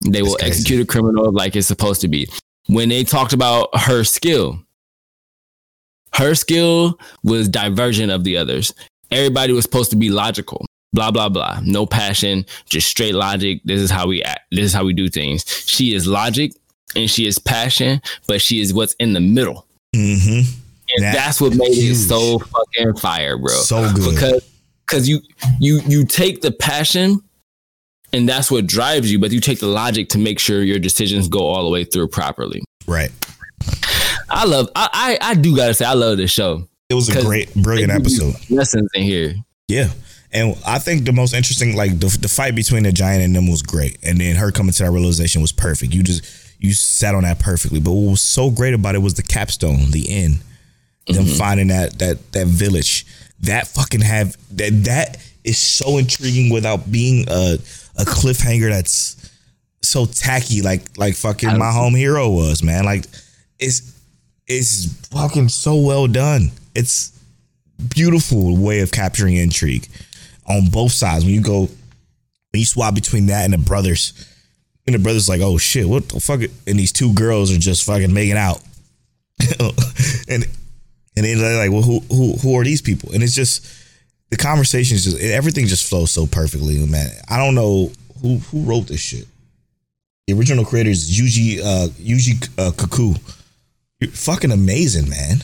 They 0.05 0.21
will 0.21 0.35
crazy. 0.35 0.51
execute 0.51 0.81
a 0.81 0.85
criminal 0.85 1.31
like 1.31 1.55
it's 1.55 1.67
supposed 1.67 2.01
to 2.01 2.07
be. 2.07 2.27
When 2.67 2.89
they 2.89 3.03
talked 3.03 3.33
about 3.33 3.69
her 3.77 4.03
skill, 4.03 4.59
her 6.15 6.35
skill 6.35 6.99
was 7.23 7.49
divergent 7.49 8.11
of 8.11 8.23
the 8.23 8.37
others. 8.37 8.73
Everybody 9.11 9.53
was 9.53 9.63
supposed 9.63 9.91
to 9.91 9.97
be 9.97 10.09
logical. 10.09 10.65
Blah 10.93 11.11
blah 11.11 11.29
blah. 11.29 11.59
No 11.63 11.85
passion, 11.85 12.45
just 12.69 12.87
straight 12.87 13.15
logic. 13.15 13.61
This 13.65 13.79
is 13.81 13.89
how 13.89 14.07
we 14.07 14.21
act. 14.23 14.41
This 14.51 14.65
is 14.65 14.73
how 14.73 14.85
we 14.85 14.93
do 14.93 15.09
things. 15.09 15.43
She 15.67 15.93
is 15.95 16.05
logic 16.07 16.51
and 16.95 17.09
she 17.09 17.25
is 17.25 17.39
passion, 17.39 18.01
but 18.27 18.41
she 18.41 18.61
is 18.61 18.73
what's 18.73 18.93
in 18.99 19.13
the 19.13 19.19
middle. 19.19 19.65
Mm-hmm. 19.95 20.49
And 20.95 21.03
That's 21.03 21.17
that's 21.17 21.41
what 21.41 21.55
made 21.55 21.73
huge. 21.73 21.91
it 21.91 21.95
so 21.95 22.37
fucking 22.39 22.95
fire, 22.97 23.37
bro 23.37 23.47
So 23.49 23.91
good. 23.93 24.13
because 24.13 24.49
because 24.85 25.09
you 25.09 25.19
you 25.59 25.79
you 25.87 26.05
take 26.05 26.41
the 26.41 26.51
passion 26.51 27.21
and 28.11 28.29
that's 28.29 28.51
what 28.51 28.67
drives 28.67 29.11
you 29.11 29.17
but 29.17 29.31
you 29.31 29.39
take 29.39 29.59
the 29.59 29.65
logic 29.67 30.09
to 30.09 30.19
make 30.19 30.37
sure 30.37 30.61
your 30.61 30.77
decisions 30.77 31.27
go 31.27 31.39
all 31.47 31.63
the 31.63 31.71
way 31.71 31.83
through 31.83 32.07
properly 32.09 32.61
right. 32.85 33.09
I 34.33 34.45
love 34.45 34.69
i 34.75 35.17
i, 35.21 35.31
I 35.31 35.35
do 35.35 35.55
gotta 35.55 35.73
say 35.73 35.85
i 35.85 35.93
love 35.93 36.17
this 36.17 36.31
show 36.31 36.67
It 36.89 36.95
was 36.95 37.09
a 37.09 37.21
great, 37.21 37.53
brilliant 37.55 37.91
They 37.91 37.99
give 37.99 38.11
you 38.11 38.29
episode. 38.29 38.49
lessons 38.49 38.89
in 38.93 39.03
here 39.03 39.35
Yeah. 39.67 39.89
And 40.31 40.57
I 40.65 40.79
think 40.79 41.05
the 41.05 41.13
most 41.13 41.33
interesting, 41.33 41.75
like 41.75 41.99
the, 41.99 42.07
the 42.19 42.27
fight 42.27 42.55
between 42.55 42.83
the 42.83 42.91
giant 42.91 43.23
and 43.23 43.35
them 43.35 43.49
was 43.49 43.61
great. 43.61 43.99
And 44.01 44.19
then 44.19 44.35
her 44.35 44.51
coming 44.51 44.73
to 44.73 44.83
that 44.83 44.89
realization 44.89 45.43
was 45.43 45.51
perfect. 45.51 45.93
You 45.93 46.01
just, 46.01 46.23
you 46.59 46.73
sat 46.73 47.13
on 47.13 47.21
that 47.21 47.37
perfectly. 47.37 47.79
But 47.79 47.91
what 47.91 48.09
was 48.11 48.21
so 48.21 48.49
great 48.49 48.73
about 48.73 48.95
it 48.95 48.99
was 48.99 49.13
the 49.13 49.21
capstone, 49.21 49.91
the 49.91 50.09
end. 50.09 50.39
Them 51.05 51.25
mm-hmm. 51.25 51.37
finding 51.37 51.67
that, 51.67 51.99
that, 51.99 52.31
that 52.31 52.47
village. 52.47 53.05
That 53.41 53.67
fucking 53.67 54.01
have, 54.01 54.35
that, 54.57 54.71
that 54.85 55.17
is 55.43 55.59
so 55.59 55.99
intriguing 55.99 56.51
without 56.51 56.91
being 56.91 57.25
a, 57.27 57.59
a 57.99 58.03
cliffhanger 58.03 58.71
that's 58.71 59.31
so 59.83 60.07
tacky, 60.07 60.63
like, 60.63 60.97
like 60.97 61.13
fucking 61.13 61.59
my 61.59 61.71
home 61.71 61.93
hero 61.93 62.31
was, 62.31 62.63
man. 62.63 62.85
Like, 62.85 63.05
it's, 63.59 63.92
it's 64.47 65.07
fucking 65.07 65.49
so 65.49 65.75
well 65.75 66.07
done. 66.07 66.51
It's 66.75 67.11
beautiful 67.89 68.57
way 68.57 68.81
of 68.81 68.91
capturing 68.91 69.35
intrigue 69.35 69.87
on 70.47 70.67
both 70.67 70.91
sides. 70.91 71.25
When 71.25 71.33
you 71.33 71.41
go, 71.41 71.61
when 71.61 72.59
you 72.59 72.65
swap 72.65 72.95
between 72.95 73.27
that 73.27 73.45
and 73.45 73.53
the 73.53 73.57
brothers, 73.57 74.13
and 74.85 74.95
the 74.95 74.99
brothers 74.99 75.29
like, 75.29 75.41
oh 75.41 75.57
shit, 75.57 75.87
what 75.87 76.09
the 76.09 76.19
fuck? 76.19 76.41
And 76.67 76.79
these 76.79 76.91
two 76.91 77.13
girls 77.13 77.51
are 77.51 77.59
just 77.59 77.85
fucking 77.85 78.13
making 78.13 78.37
out, 78.37 78.61
and 80.27 80.45
and 81.15 81.25
they're 81.25 81.57
like, 81.57 81.71
well, 81.71 81.81
who 81.81 81.99
who 82.09 82.33
who 82.33 82.59
are 82.59 82.63
these 82.63 82.81
people? 82.81 83.11
And 83.13 83.23
it's 83.23 83.35
just 83.35 83.65
the 84.29 84.37
conversations, 84.37 85.05
just 85.05 85.19
everything 85.21 85.67
just 85.67 85.87
flows 85.87 86.11
so 86.11 86.25
perfectly, 86.25 86.83
man. 86.85 87.09
I 87.29 87.37
don't 87.37 87.55
know 87.55 87.91
who 88.21 88.37
who 88.37 88.63
wrote 88.63 88.87
this 88.87 88.99
shit. 88.99 89.27
The 90.27 90.33
original 90.33 90.65
creator 90.65 90.89
is 90.89 91.17
Yuji 91.17 91.59
uh, 91.59 91.87
Yuji 91.89 92.49
uh, 92.57 92.71
Kaku. 92.71 93.19
You're 94.03 94.11
fucking 94.11 94.51
amazing, 94.51 95.09
man 95.09 95.43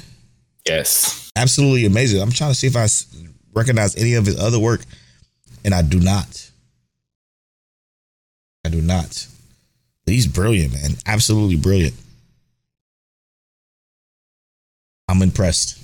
yes 0.67 1.29
absolutely 1.39 1.85
amazing. 1.85 2.21
I'm 2.21 2.31
trying 2.31 2.51
to 2.51 2.55
see 2.55 2.67
if 2.67 2.75
I 2.75 2.87
recognize 3.53 3.95
any 3.95 4.15
of 4.15 4.25
his 4.25 4.39
other 4.39 4.59
work, 4.59 4.81
and 5.63 5.73
I 5.73 5.81
do 5.81 5.99
not. 5.99 6.51
I 8.65 8.69
do 8.69 8.81
not. 8.81 9.27
But 10.05 10.13
he's 10.13 10.27
brilliant, 10.27 10.73
man. 10.73 10.91
Absolutely 11.05 11.55
brilliant. 11.55 11.95
I'm 15.07 15.21
impressed. 15.21 15.81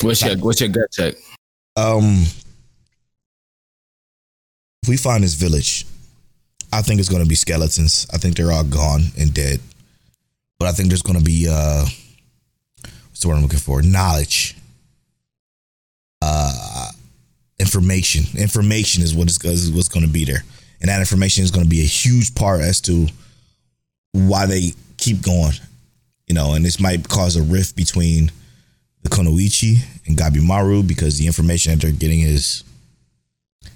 what's 0.00 0.24
your 0.24 0.36
what's 0.38 0.60
your 0.60 0.70
gut 0.70 0.90
check 0.90 1.14
Um, 1.76 2.24
if 4.82 4.88
we 4.88 4.96
find 4.96 5.22
this 5.22 5.34
village, 5.34 5.86
I 6.72 6.82
think 6.82 6.98
it's 6.98 7.08
going 7.08 7.22
to 7.22 7.28
be 7.28 7.36
skeletons. 7.36 8.06
I 8.12 8.18
think 8.18 8.36
they're 8.36 8.50
all 8.50 8.64
gone 8.64 9.02
and 9.18 9.32
dead. 9.32 9.60
But 10.58 10.68
I 10.68 10.72
think 10.72 10.88
there's 10.88 11.02
going 11.02 11.18
to 11.18 11.24
be 11.24 11.46
uh, 11.48 11.84
what's 12.82 13.20
the 13.20 13.28
word 13.28 13.36
I'm 13.36 13.42
looking 13.42 13.58
for? 13.58 13.80
Knowledge. 13.82 14.56
Uh, 16.20 16.90
information. 17.60 18.24
Information 18.38 19.02
is 19.02 19.14
what 19.14 19.28
is 19.28 19.38
is 19.44 19.70
what's 19.70 19.88
going 19.88 20.04
to 20.04 20.12
be 20.12 20.24
there, 20.24 20.44
and 20.80 20.88
that 20.88 21.00
information 21.00 21.44
is 21.44 21.50
going 21.50 21.64
to 21.64 21.70
be 21.70 21.80
a 21.80 21.86
huge 21.86 22.34
part 22.34 22.60
as 22.60 22.80
to 22.82 23.06
why 24.12 24.46
they 24.46 24.72
keep 24.96 25.22
going. 25.22 25.54
You 26.26 26.34
know, 26.34 26.54
and 26.54 26.64
this 26.64 26.80
might 26.80 27.08
cause 27.08 27.36
a 27.36 27.42
rift 27.42 27.76
between 27.76 28.30
the 29.02 29.08
kunoichi 29.08 29.78
and 30.06 30.16
Gabimaru 30.16 30.86
because 30.86 31.18
the 31.18 31.26
information 31.26 31.72
that 31.72 31.80
they're 31.80 31.92
getting 31.92 32.20
is 32.20 32.64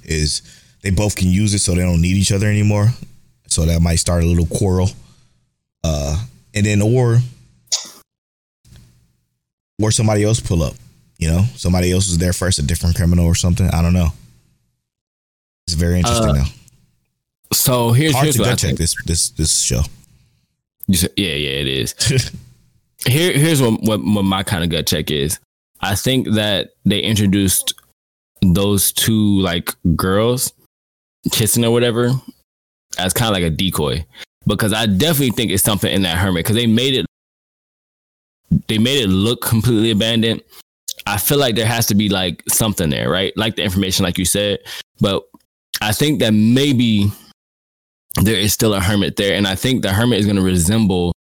is 0.02 0.42
they 0.82 0.90
both 0.90 1.14
can 1.14 1.28
use 1.28 1.54
it 1.54 1.60
so 1.60 1.74
they 1.74 1.82
don't 1.82 2.02
need 2.02 2.16
each 2.16 2.32
other 2.32 2.48
anymore. 2.48 2.88
So 3.46 3.64
that 3.66 3.80
might 3.80 3.96
start 3.96 4.24
a 4.24 4.26
little 4.26 4.46
quarrel. 4.46 4.90
Uh 5.84 6.24
and 6.54 6.66
then 6.66 6.82
or 6.82 7.18
or 9.80 9.90
somebody 9.90 10.24
else 10.24 10.40
pull 10.40 10.62
up. 10.62 10.74
You 11.18 11.28
know, 11.28 11.44
somebody 11.54 11.92
else 11.92 12.08
was 12.08 12.18
there 12.18 12.32
first, 12.32 12.58
a 12.58 12.62
different 12.62 12.96
criminal 12.96 13.26
or 13.26 13.34
something. 13.34 13.68
I 13.68 13.80
don't 13.82 13.92
know. 13.92 14.08
It's 15.66 15.74
very 15.74 15.98
interesting 15.98 16.30
Uh, 16.30 16.32
now. 16.34 16.44
So 17.52 17.92
here's 17.92 18.12
Hard 18.12 18.24
here's 18.24 18.36
to 18.36 18.42
gut 18.42 18.58
check 18.58 18.68
think. 18.70 18.78
this 18.78 18.94
this 19.04 19.30
this 19.30 19.60
show. 19.62 19.82
You 20.88 20.94
said, 20.96 21.10
yeah, 21.16 21.34
yeah, 21.34 21.50
it 21.60 21.68
is. 21.68 21.94
Here, 23.06 23.32
here's 23.32 23.60
what, 23.60 23.80
what 23.82 24.02
what 24.04 24.24
my 24.24 24.42
kind 24.42 24.62
of 24.64 24.70
gut 24.70 24.86
check 24.86 25.10
is. 25.10 25.38
I 25.80 25.94
think 25.96 26.28
that 26.34 26.70
they 26.84 27.00
introduced 27.00 27.74
those 28.42 28.92
two 28.92 29.40
like 29.40 29.74
girls 29.96 30.52
kissing 31.30 31.64
or 31.64 31.70
whatever 31.72 32.10
as 32.98 33.12
kind 33.12 33.28
of 33.28 33.34
like 33.34 33.44
a 33.44 33.54
decoy 33.54 34.04
because 34.46 34.72
I 34.72 34.86
definitely 34.86 35.30
think 35.30 35.50
it's 35.50 35.62
something 35.62 35.92
in 35.92 36.02
that 36.02 36.18
hermit 36.18 36.44
because 36.44 36.56
they 36.56 36.66
made 36.66 36.94
it 36.94 37.06
they 38.68 38.78
made 38.78 39.02
it 39.02 39.08
look 39.08 39.40
completely 39.42 39.90
abandoned. 39.90 40.42
I 41.06 41.18
feel 41.18 41.38
like 41.38 41.56
there 41.56 41.66
has 41.66 41.86
to 41.86 41.94
be 41.94 42.08
like 42.08 42.42
something 42.48 42.90
there, 42.90 43.10
right? 43.10 43.32
Like 43.36 43.56
the 43.56 43.62
information, 43.62 44.04
like 44.04 44.18
you 44.18 44.24
said, 44.24 44.58
but 45.00 45.24
I 45.80 45.92
think 45.92 46.20
that 46.20 46.32
maybe 46.32 47.10
there 48.22 48.36
is 48.36 48.52
still 48.52 48.74
a 48.74 48.80
hermit 48.80 49.16
there, 49.16 49.34
and 49.34 49.48
I 49.48 49.54
think 49.54 49.82
the 49.82 49.92
hermit 49.92 50.20
is 50.20 50.26
going 50.26 50.36
to 50.36 50.42
resemble 50.42 51.12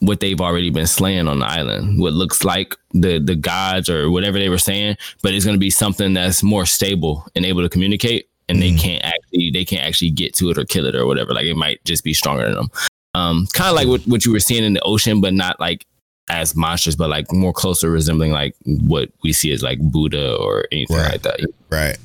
what 0.00 0.20
they've 0.20 0.40
already 0.40 0.70
been 0.70 0.86
slaying 0.86 1.26
on 1.26 1.40
the 1.40 1.46
island. 1.46 2.00
What 2.00 2.12
looks 2.12 2.44
like 2.44 2.76
the 2.92 3.18
the 3.18 3.34
gods 3.34 3.90
or 3.90 4.10
whatever 4.10 4.38
they 4.38 4.48
were 4.48 4.58
saying, 4.58 4.96
but 5.22 5.34
it's 5.34 5.44
going 5.44 5.56
to 5.56 5.60
be 5.60 5.70
something 5.70 6.14
that's 6.14 6.42
more 6.42 6.64
stable 6.64 7.26
and 7.34 7.44
able 7.44 7.62
to 7.62 7.68
communicate, 7.68 8.28
and 8.48 8.60
they 8.62 8.70
Mhm. 8.72 8.78
can't 8.80 9.04
actually 9.04 9.50
they 9.50 9.64
can't 9.64 9.82
actually 9.82 10.10
get 10.10 10.34
to 10.36 10.50
it 10.50 10.58
or 10.58 10.64
kill 10.64 10.86
it 10.86 10.94
or 10.94 11.06
whatever. 11.06 11.32
Like 11.34 11.44
it 11.46 11.56
might 11.56 11.84
just 11.84 12.04
be 12.04 12.14
stronger 12.14 12.44
than 12.46 12.54
them. 12.54 12.70
Um, 13.14 13.46
kind 13.52 13.70
of 13.70 13.76
like 13.76 13.88
what 13.88 14.06
what 14.06 14.24
you 14.24 14.32
were 14.32 14.40
seeing 14.40 14.64
in 14.64 14.74
the 14.74 14.80
ocean, 14.82 15.20
but 15.20 15.34
not 15.34 15.58
like 15.60 15.84
as 16.30 16.54
monsters, 16.54 16.94
but 16.96 17.08
like 17.08 17.32
more 17.32 17.52
closer 17.52 17.90
resembling 17.90 18.32
like 18.32 18.54
what 18.64 19.08
we 19.24 19.32
see 19.32 19.50
as 19.52 19.62
like 19.62 19.78
Buddha 19.80 20.34
or 20.36 20.66
anything 20.70 20.96
Right. 20.96 21.12
like 21.12 21.22
that. 21.22 21.40
Right. 21.70 21.96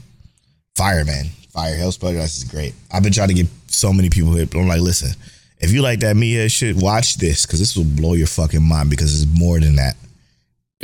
Fire, 0.75 1.03
man. 1.05 1.29
Fire. 1.51 1.75
Hell's 1.75 1.97
Podcast 1.97 2.37
is 2.37 2.43
great. 2.45 2.73
I've 2.91 3.03
been 3.03 3.13
trying 3.13 3.27
to 3.27 3.33
get 3.33 3.47
so 3.67 3.91
many 3.93 4.09
people 4.09 4.33
here, 4.33 4.45
but 4.45 4.59
I'm 4.59 4.67
like, 4.67 4.81
listen, 4.81 5.11
if 5.59 5.71
you 5.71 5.81
like 5.81 5.99
that 5.99 6.15
Mia 6.15 6.49
shit, 6.49 6.75
watch 6.77 7.17
this 7.17 7.45
because 7.45 7.59
this 7.59 7.75
will 7.75 7.83
blow 7.83 8.13
your 8.13 8.27
fucking 8.27 8.63
mind 8.63 8.89
because 8.89 9.13
it's 9.21 9.31
more 9.39 9.59
than 9.59 9.75
that. 9.75 9.95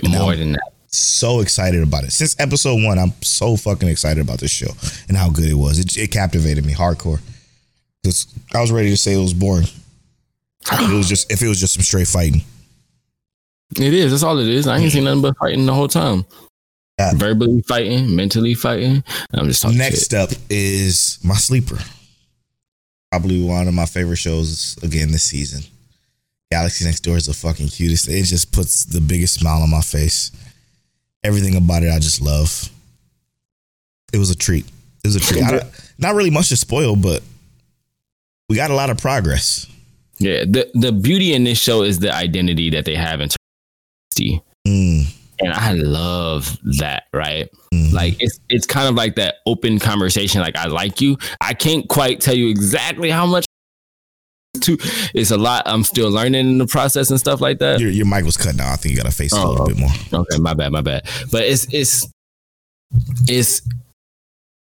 And 0.03 0.13
More 0.13 0.33
I'm 0.33 0.39
than 0.39 0.51
that. 0.53 0.61
So 0.89 1.39
excited 1.41 1.83
about 1.83 2.03
it. 2.03 2.11
Since 2.11 2.39
episode 2.39 2.83
one, 2.83 2.97
I'm 2.99 3.13
so 3.21 3.55
fucking 3.55 3.87
excited 3.87 4.21
about 4.21 4.39
this 4.39 4.51
show 4.51 4.71
and 5.07 5.17
how 5.17 5.29
good 5.29 5.49
it 5.49 5.55
was. 5.55 5.79
It, 5.79 5.97
it 5.97 6.11
captivated 6.11 6.65
me 6.65 6.73
hardcore. 6.73 7.19
Because 8.01 8.27
I 8.53 8.61
was 8.61 8.71
ready 8.71 8.89
to 8.89 8.97
say 8.97 9.13
it 9.13 9.17
was 9.17 9.33
boring. 9.33 9.67
It 10.71 10.95
was 10.95 11.07
just 11.09 11.31
if 11.31 11.41
it 11.41 11.47
was 11.47 11.59
just 11.59 11.73
some 11.73 11.83
straight 11.83 12.07
fighting. 12.07 12.41
It 13.77 13.93
is. 13.93 14.11
That's 14.11 14.23
all 14.23 14.39
it 14.39 14.47
is. 14.47 14.67
I 14.67 14.77
ain't 14.77 14.91
seen 14.91 15.03
nothing 15.03 15.21
but 15.21 15.37
fighting 15.37 15.65
the 15.65 15.73
whole 15.73 15.87
time. 15.87 16.25
Yeah. 16.97 17.13
Verbally 17.15 17.61
fighting, 17.61 18.15
mentally 18.15 18.53
fighting. 18.55 19.03
I'm 19.33 19.47
just 19.47 19.61
talking 19.61 19.77
Next 19.77 20.11
shit. 20.11 20.13
up 20.13 20.31
is 20.49 21.19
my 21.23 21.35
sleeper. 21.35 21.77
Probably 23.11 23.41
one 23.41 23.67
of 23.67 23.73
my 23.73 23.85
favorite 23.85 24.17
shows 24.17 24.77
again 24.83 25.11
this 25.11 25.23
season. 25.23 25.63
Galaxy 26.51 26.83
Next 26.85 27.01
Door 27.01 27.17
is 27.17 27.25
the 27.27 27.33
fucking 27.33 27.67
cutest. 27.69 28.07
It 28.07 28.23
just 28.23 28.51
puts 28.51 28.83
the 28.85 28.99
biggest 28.99 29.35
smile 29.35 29.61
on 29.61 29.69
my 29.69 29.81
face. 29.81 30.31
Everything 31.23 31.55
about 31.55 31.83
it, 31.83 31.91
I 31.91 31.99
just 31.99 32.21
love. 32.21 32.69
It 34.13 34.17
was 34.17 34.29
a 34.31 34.35
treat. 34.35 34.65
It 35.03 35.07
was 35.07 35.15
a 35.15 35.19
treat. 35.19 35.43
I 35.43 35.51
don't- 35.51 36.15
really 36.15 36.29
much 36.29 36.49
to 36.49 36.57
spoil, 36.57 36.95
but 36.95 37.21
we 38.47 38.55
got 38.55 38.71
a 38.71 38.75
lot 38.75 38.89
of 38.89 38.97
progress. 38.97 39.67
Yeah. 40.17 40.43
The 40.45 40.69
the 40.73 40.91
beauty 40.91 41.33
in 41.33 41.43
this 41.43 41.57
show 41.59 41.83
is 41.83 41.99
the 41.99 42.13
identity 42.13 42.69
that 42.71 42.85
they 42.85 42.95
have 42.95 43.21
in 43.21 43.29
Thirsty. 43.29 44.41
Mm, 44.67 45.05
And 45.39 45.53
I 45.53 45.73
love 45.73 46.57
that, 46.79 47.03
right? 47.13 47.49
mm. 47.73 47.93
Like 47.93 48.15
it's 48.19 48.39
it's 48.49 48.65
kind 48.65 48.87
of 48.89 48.95
like 48.95 49.15
that 49.15 49.35
open 49.45 49.77
conversation. 49.79 50.41
Like 50.41 50.57
I 50.57 50.67
like 50.67 50.99
you. 51.01 51.17
I 51.41 51.53
can't 51.53 51.87
quite 51.87 52.19
tell 52.21 52.35
you 52.35 52.49
exactly 52.49 53.09
how 53.09 53.25
much 53.25 53.45
to 54.77 55.09
it's 55.13 55.31
a 55.31 55.37
lot 55.37 55.63
I'm 55.65 55.83
still 55.83 56.09
learning 56.11 56.47
in 56.49 56.57
the 56.57 56.67
process 56.67 57.09
and 57.09 57.19
stuff 57.19 57.41
like 57.41 57.59
that. 57.59 57.79
your, 57.79 57.89
your 57.89 58.05
mic 58.05 58.25
was 58.25 58.37
cutting 58.37 58.59
out. 58.61 58.71
I 58.71 58.75
think 58.75 58.91
you 58.95 58.97
got 59.01 59.05
to 59.09 59.15
face 59.15 59.33
it 59.33 59.37
a 59.37 59.41
Oh, 59.41 59.51
little 59.51 59.67
bit 59.67 59.77
more. 59.77 59.89
Oh, 60.13 60.19
okay, 60.21 60.37
my 60.39 60.53
bad, 60.53 60.71
my 60.71 60.81
bad. 60.81 61.07
But 61.31 61.43
it's 61.43 61.67
it's 61.73 62.07
it's 63.27 63.61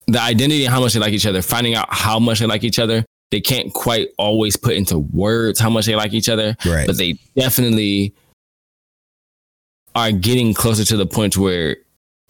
the 0.06 0.20
identity 0.20 0.64
and 0.64 0.72
how 0.74 0.80
much 0.80 0.92
they 0.94 1.00
like 1.00 1.12
each 1.12 1.26
other, 1.26 1.42
finding 1.42 1.74
out 1.74 1.86
how 1.90 2.18
much 2.18 2.38
they 2.40 2.46
like 2.46 2.64
each 2.64 2.78
other. 2.78 3.04
They 3.32 3.40
can't 3.40 3.72
quite 3.74 4.08
always 4.18 4.56
put 4.56 4.74
into 4.74 4.98
words 4.98 5.58
how 5.58 5.68
much 5.70 5.86
they 5.86 5.96
like 5.96 6.12
each 6.14 6.28
other, 6.28 6.56
Right. 6.64 6.86
but 6.86 6.96
they 6.96 7.18
definitely 7.36 8.14
are 9.94 10.12
getting 10.12 10.54
closer 10.54 10.84
to 10.84 10.96
the 10.96 11.06
point 11.06 11.36
where 11.36 11.76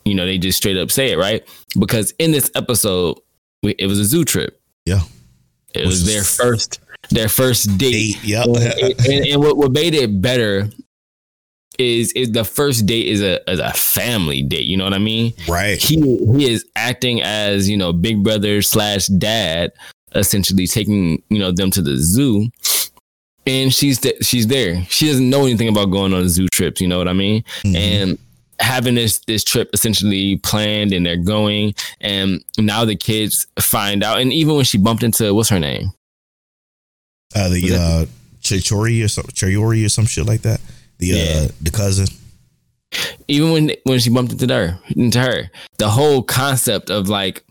you 0.04 0.14
know 0.14 0.24
they 0.24 0.38
just 0.38 0.56
straight 0.58 0.76
up 0.76 0.90
say 0.90 1.12
it, 1.12 1.18
right? 1.18 1.46
Because 1.78 2.12
in 2.18 2.30
this 2.32 2.50
episode, 2.54 3.18
we- 3.62 3.74
it 3.78 3.86
was 3.86 3.98
a 3.98 4.04
zoo 4.04 4.24
trip. 4.24 4.60
Yeah. 4.84 5.00
It 5.74 5.84
was 5.86 6.06
their 6.06 6.22
first 6.22 6.80
their 7.10 7.28
first 7.28 7.76
date 7.78 8.16
Eight. 8.16 8.24
Yep. 8.24 8.46
and, 8.46 9.06
and, 9.06 9.26
and 9.26 9.40
what, 9.42 9.56
what 9.56 9.72
made 9.72 9.94
it 9.94 10.20
better 10.20 10.68
is 11.78 12.10
is 12.12 12.32
the 12.32 12.44
first 12.44 12.86
date 12.86 13.06
is 13.06 13.20
a 13.20 13.38
is 13.50 13.58
a 13.60 13.72
family 13.72 14.42
date. 14.42 14.64
You 14.64 14.76
know 14.76 14.84
what 14.84 14.94
I 14.94 14.98
mean? 14.98 15.34
right. 15.48 15.78
He 15.78 15.96
he 16.36 16.50
is 16.50 16.64
acting 16.74 17.20
as 17.22 17.68
you 17.68 17.76
know 17.76 17.92
big 17.92 18.22
brother 18.24 18.62
slash 18.62 19.06
dad, 19.08 19.72
essentially 20.14 20.66
taking 20.66 21.22
you 21.28 21.38
know 21.38 21.52
them 21.52 21.70
to 21.72 21.82
the 21.82 21.96
zoo, 21.98 22.48
and 23.46 23.74
she's 23.74 23.98
th- 24.00 24.24
she's 24.24 24.46
there. 24.46 24.84
She 24.84 25.06
doesn't 25.08 25.28
know 25.28 25.42
anything 25.42 25.68
about 25.68 25.86
going 25.86 26.14
on 26.14 26.28
zoo 26.28 26.48
trips. 26.48 26.80
You 26.80 26.88
know 26.88 26.98
what 26.98 27.08
I 27.08 27.12
mean? 27.12 27.44
Mhm. 27.64 27.76
and 27.76 28.18
having 28.58 28.94
this 28.94 29.18
this 29.26 29.44
trip 29.44 29.68
essentially 29.74 30.38
planned 30.38 30.90
and 30.94 31.04
they're 31.04 31.18
going 31.18 31.74
and 32.00 32.42
now 32.56 32.86
the 32.86 32.96
kids 32.96 33.46
find 33.60 34.02
out 34.02 34.18
and 34.18 34.32
even 34.32 34.54
when 34.56 34.64
she 34.64 34.78
bumped 34.78 35.02
into 35.02 35.34
what's 35.34 35.50
her 35.50 35.60
name 35.60 35.92
uh, 37.34 37.48
the 37.48 37.74
uh, 37.74 38.06
Chichori 38.40 39.04
or 39.04 39.08
some 39.08 39.24
Chayori 39.26 39.84
or 39.84 39.88
some 39.88 40.06
shit 40.06 40.26
like 40.26 40.42
that. 40.42 40.60
The 40.98 41.12
uh, 41.12 41.48
the 41.60 41.70
cousin. 41.70 42.06
even 43.28 43.50
when 43.52 43.72
when 43.84 43.98
she 43.98 44.10
bumped 44.10 44.32
into 44.32 44.54
her 44.54 44.78
into 44.96 45.20
her 45.20 45.50
the 45.78 45.90
whole 45.90 46.22
concept 46.22 46.88
of 46.88 47.08
like 47.08 47.44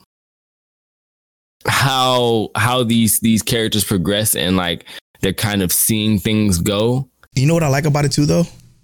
how 1.67 2.49
how 2.55 2.83
these 2.83 3.19
these 3.19 3.41
characters 3.41 3.83
progress 3.83 4.35
and 4.35 4.55
like 4.55 4.85
they're 5.21 5.33
kind 5.33 5.61
of 5.61 5.71
seeing 5.71 6.19
things 6.19 6.59
go 6.59 7.09
You 7.35 7.47
know 7.47 7.53
what 7.53 7.63
I 7.63 7.67
like 7.67 7.85
about 7.85 8.05
it 8.05 8.11
too, 8.11 8.25
though. 8.25 8.43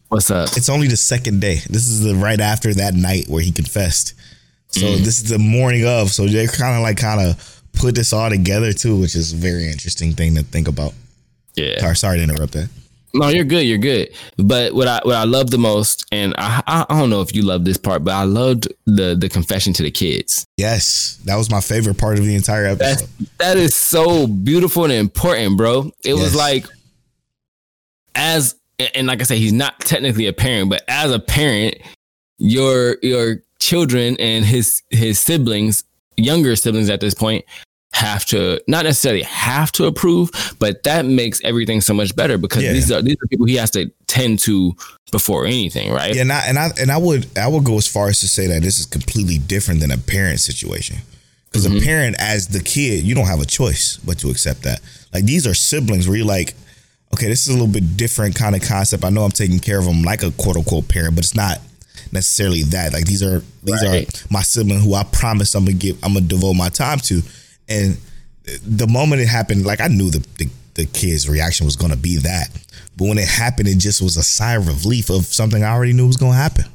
what's 0.09 0.31
up 0.31 0.49
It's 0.57 0.69
only 0.69 0.87
the 0.87 0.97
second 0.97 1.39
day. 1.41 1.55
This 1.69 1.87
is 1.87 2.01
the 2.03 2.15
right 2.15 2.39
after 2.39 2.73
that 2.75 2.93
night 2.95 3.25
where 3.27 3.41
he 3.41 3.51
confessed. 3.51 4.13
So 4.69 4.81
Mm. 4.85 4.97
this 5.03 5.21
is 5.21 5.29
the 5.29 5.37
morning 5.39 5.85
of. 5.85 6.11
So 6.11 6.25
they're 6.27 6.47
kind 6.47 6.75
of 6.75 6.81
like 6.81 6.97
kind 6.97 7.21
of 7.21 7.60
put 7.73 7.95
this 7.95 8.13
all 8.13 8.29
together 8.29 8.73
too, 8.73 8.99
which 8.99 9.15
is 9.15 9.33
a 9.33 9.35
very 9.35 9.69
interesting 9.69 10.13
thing 10.13 10.35
to 10.35 10.43
think 10.43 10.67
about. 10.67 10.93
yeah 11.55 11.79
Sorry, 11.79 11.95
sorry 11.95 12.17
to 12.17 12.23
interrupt 12.23 12.53
that. 12.53 12.69
No, 13.13 13.27
you're 13.27 13.43
good. 13.43 13.65
You're 13.65 13.77
good. 13.77 14.09
But 14.37 14.73
what 14.73 14.87
I 14.87 15.01
what 15.03 15.15
I 15.15 15.25
love 15.25 15.51
the 15.51 15.57
most, 15.57 16.05
and 16.11 16.33
I 16.37 16.63
I 16.65 16.85
I 16.89 16.99
don't 16.99 17.09
know 17.09 17.21
if 17.21 17.35
you 17.35 17.41
love 17.43 17.65
this 17.65 17.77
part, 17.77 18.03
but 18.03 18.13
I 18.13 18.23
loved 18.23 18.69
the 18.85 19.15
the 19.19 19.27
confession 19.27 19.73
to 19.73 19.83
the 19.83 19.91
kids. 19.91 20.45
Yes, 20.57 21.19
that 21.25 21.35
was 21.35 21.49
my 21.49 21.59
favorite 21.59 21.97
part 21.97 22.19
of 22.19 22.25
the 22.25 22.35
entire 22.35 22.65
episode. 22.65 23.09
that 23.37 23.57
is 23.57 23.75
so 23.75 24.27
beautiful 24.27 24.85
and 24.85 24.93
important, 24.93 25.57
bro. 25.57 25.91
It 26.05 26.13
was 26.13 26.33
like 26.35 26.65
as 28.15 28.55
and 28.95 29.07
like 29.07 29.19
I 29.19 29.23
said, 29.23 29.37
he's 29.37 29.53
not 29.53 29.79
technically 29.81 30.27
a 30.27 30.33
parent, 30.33 30.69
but 30.69 30.83
as 30.87 31.11
a 31.11 31.19
parent, 31.19 31.75
your 32.37 32.97
your 33.01 33.43
children 33.59 34.15
and 34.19 34.45
his 34.45 34.83
his 34.89 35.19
siblings, 35.19 35.83
younger 36.17 36.55
siblings 36.55 36.89
at 36.89 36.99
this 37.01 37.13
point, 37.13 37.45
have 37.93 38.25
to 38.25 38.61
not 38.67 38.85
necessarily 38.85 39.21
have 39.23 39.69
to 39.73 39.85
approve, 39.85 40.31
but 40.59 40.81
that 40.83 41.05
makes 41.05 41.41
everything 41.43 41.81
so 41.81 41.93
much 41.93 42.15
better 42.15 42.37
because 42.37 42.63
Yeah. 42.63 42.71
these 42.73 42.89
are 42.91 43.01
these 43.01 43.15
are 43.21 43.27
people 43.27 43.45
he 43.45 43.55
has 43.57 43.69
to 43.71 43.91
tend 44.07 44.39
to 44.39 44.73
before 45.11 45.45
anything, 45.45 45.91
right? 45.91 46.15
Yeah, 46.15 46.21
and 46.21 46.31
I, 46.31 46.45
and 46.47 46.57
I 46.57 46.69
and 46.79 46.89
I 46.91 46.97
would 46.97 47.27
I 47.37 47.47
would 47.49 47.65
go 47.65 47.77
as 47.77 47.87
far 47.87 48.07
as 48.07 48.21
to 48.21 48.27
say 48.29 48.47
that 48.47 48.61
this 48.61 48.79
is 48.79 48.85
completely 48.85 49.37
different 49.39 49.81
than 49.81 49.91
a 49.91 49.97
parent 49.97 50.39
situation 50.39 50.97
Because 51.49 51.67
Mm-hmm. 51.67 51.77
a 51.77 51.81
parent, 51.81 52.15
as 52.17 52.47
the 52.47 52.61
kid, 52.61 53.03
you 53.03 53.13
don't 53.13 53.27
have 53.27 53.41
a 53.41 53.45
choice 53.45 53.97
but 54.05 54.17
to 54.19 54.29
accept 54.29 54.63
that. 54.63 54.79
Like 55.13 55.25
these 55.25 55.45
are 55.45 55.53
siblings 55.53 56.07
where 56.07 56.15
you're 56.15 56.25
like, 56.25 56.53
okay, 57.13 57.27
this 57.27 57.41
is 57.43 57.49
a 57.49 57.51
little 57.59 57.67
bit 57.67 57.97
different 57.97 58.35
kind 58.35 58.55
of 58.55 58.61
concept. 58.61 59.03
I 59.03 59.09
know 59.09 59.23
I'm 59.25 59.31
taking 59.31 59.59
care 59.59 59.79
of 59.79 59.83
them 59.85 60.01
like 60.01 60.23
a 60.23 60.31
quote 60.31 60.55
unquote 60.55 60.87
parent, 60.87 61.15
but 61.15 61.25
it's 61.25 61.35
not 61.35 61.59
necessarily 62.11 62.63
that. 62.63 62.93
Like 62.93 63.05
these 63.05 63.23
are 63.23 63.41
these 63.63 63.81
Right. 63.83 64.07
are 64.23 64.27
my 64.29 64.41
sibling 64.41 64.79
who 64.81 64.93
I 64.93 65.03
promise 65.03 65.55
I'm 65.55 65.65
gonna 65.65 65.77
give 65.77 65.97
I'm 66.03 66.13
gonna 66.13 66.25
devote 66.25 66.53
my 66.53 66.69
time 66.69 66.99
to. 66.99 67.21
And 67.69 67.97
the 68.65 68.87
moment 68.87 69.21
it 69.21 69.27
happened, 69.27 69.65
like 69.65 69.81
I 69.81 69.87
knew 69.87 70.09
the 70.09 70.25
the, 70.37 70.49
the 70.75 70.85
kid's 70.85 71.29
reaction 71.29 71.65
was 71.65 71.75
gonna 71.75 71.95
be 71.95 72.17
that. 72.17 72.49
But 72.97 73.07
when 73.07 73.17
it 73.17 73.27
happened, 73.27 73.67
it 73.67 73.77
just 73.77 74.01
was 74.01 74.17
a 74.17 74.23
sigh 74.23 74.55
of 74.55 74.67
relief 74.67 75.09
of 75.09 75.25
something 75.25 75.63
I 75.63 75.71
already 75.71 75.93
knew 75.93 76.07
was 76.07 76.17
gonna 76.17 76.35
happen. 76.35 76.65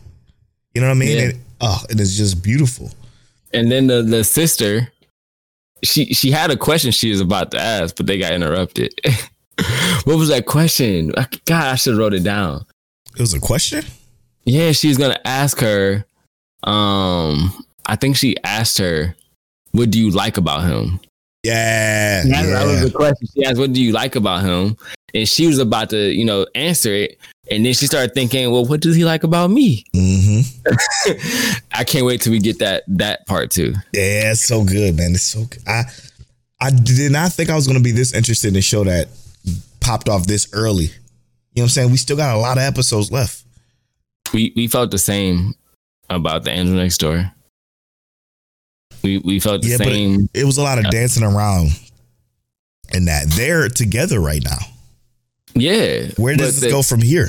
You 0.74 0.80
know 0.80 0.88
what 0.88 0.96
I 0.96 0.98
mean? 0.98 1.16
Yeah. 1.16 1.24
And, 1.24 1.40
oh, 1.60 1.82
it 1.90 2.00
is 2.00 2.16
just 2.16 2.42
beautiful. 2.42 2.90
And 3.52 3.70
then 3.70 3.86
the 3.86 4.02
the 4.02 4.24
sister, 4.24 4.92
she 5.84 6.12
she 6.14 6.30
had 6.30 6.50
a 6.50 6.56
question 6.56 6.90
she 6.90 7.10
was 7.10 7.20
about 7.20 7.50
to 7.52 7.58
ask, 7.60 7.96
but 7.96 8.06
they 8.06 8.18
got 8.18 8.32
interrupted. 8.32 8.92
what 10.04 10.16
was 10.18 10.28
that 10.28 10.46
question? 10.46 11.08
God, 11.44 11.64
I 11.66 11.74
should 11.76 11.92
have 11.94 11.98
wrote 11.98 12.14
it 12.14 12.22
down. 12.22 12.64
It 13.14 13.20
was 13.20 13.32
a 13.34 13.40
question. 13.40 13.84
Yeah, 14.46 14.72
she's 14.72 14.96
gonna 14.96 15.20
ask 15.24 15.58
her. 15.60 16.04
Um, 16.64 17.64
I 17.84 17.96
think 17.96 18.16
she 18.16 18.36
asked 18.44 18.78
her, 18.78 19.14
"What 19.72 19.90
do 19.90 19.98
you 20.00 20.10
like 20.10 20.36
about 20.36 20.64
him?" 20.64 21.00
Yeah, 21.42 22.24
That, 22.24 22.46
that 22.46 22.66
was 22.66 22.78
yeah. 22.78 22.84
the 22.84 22.90
question. 22.90 23.28
She 23.34 23.44
asked, 23.44 23.58
"What 23.58 23.72
do 23.72 23.82
you 23.82 23.92
like 23.92 24.16
about 24.16 24.42
him?" 24.44 24.76
And 25.14 25.28
she 25.28 25.46
was 25.46 25.58
about 25.58 25.90
to, 25.90 26.12
you 26.12 26.24
know, 26.24 26.46
answer 26.54 26.92
it, 26.92 27.18
and 27.50 27.64
then 27.64 27.72
she 27.74 27.86
started 27.86 28.14
thinking, 28.14 28.50
"Well, 28.50 28.64
what 28.64 28.80
does 28.80 28.96
he 28.96 29.04
like 29.04 29.22
about 29.24 29.50
me?" 29.50 29.84
Mm-hmm. 29.94 31.60
I 31.72 31.84
can't 31.84 32.06
wait 32.06 32.20
till 32.22 32.32
we 32.32 32.38
get 32.38 32.58
that 32.60 32.84
that 32.88 33.26
part 33.26 33.50
too. 33.50 33.74
Yeah, 33.92 34.32
it's 34.32 34.46
so 34.46 34.64
good, 34.64 34.96
man. 34.96 35.12
It's 35.12 35.22
so 35.24 35.44
good. 35.44 35.62
I 35.66 35.84
I 36.60 36.70
did 36.70 37.12
not 37.12 37.32
think 37.32 37.50
I 37.50 37.54
was 37.54 37.66
gonna 37.66 37.80
be 37.80 37.92
this 37.92 38.12
interested 38.14 38.48
in 38.48 38.56
a 38.56 38.62
show 38.62 38.84
that 38.84 39.08
popped 39.80 40.08
off 40.08 40.26
this 40.26 40.48
early. 40.52 40.84
You 40.86 40.90
know 40.90 40.92
what 41.54 41.62
I'm 41.64 41.68
saying? 41.70 41.90
We 41.90 41.96
still 41.96 42.16
got 42.16 42.34
a 42.34 42.38
lot 42.38 42.58
of 42.58 42.62
episodes 42.64 43.10
left. 43.12 43.42
We 44.32 44.52
we 44.56 44.66
felt 44.68 44.90
the 44.90 44.98
same 44.98 45.54
about 46.10 46.44
the 46.44 46.50
Angel 46.50 46.74
Next 46.76 46.98
Door. 46.98 47.30
We 49.02 49.18
we 49.18 49.40
felt 49.40 49.62
the 49.62 49.68
Yeah, 49.68 49.78
but 49.78 49.86
same. 49.88 50.28
It 50.34 50.44
was 50.44 50.58
a 50.58 50.62
lot 50.62 50.78
of 50.78 50.90
dancing 50.90 51.22
around 51.22 51.70
and 52.92 53.08
that. 53.08 53.26
They're 53.30 53.68
together 53.68 54.20
right 54.20 54.42
now. 54.42 54.58
yeah. 55.54 56.08
Where 56.16 56.34
does 56.36 56.60
this 56.60 56.72
go 56.72 56.82
from 56.82 57.00
here? 57.02 57.28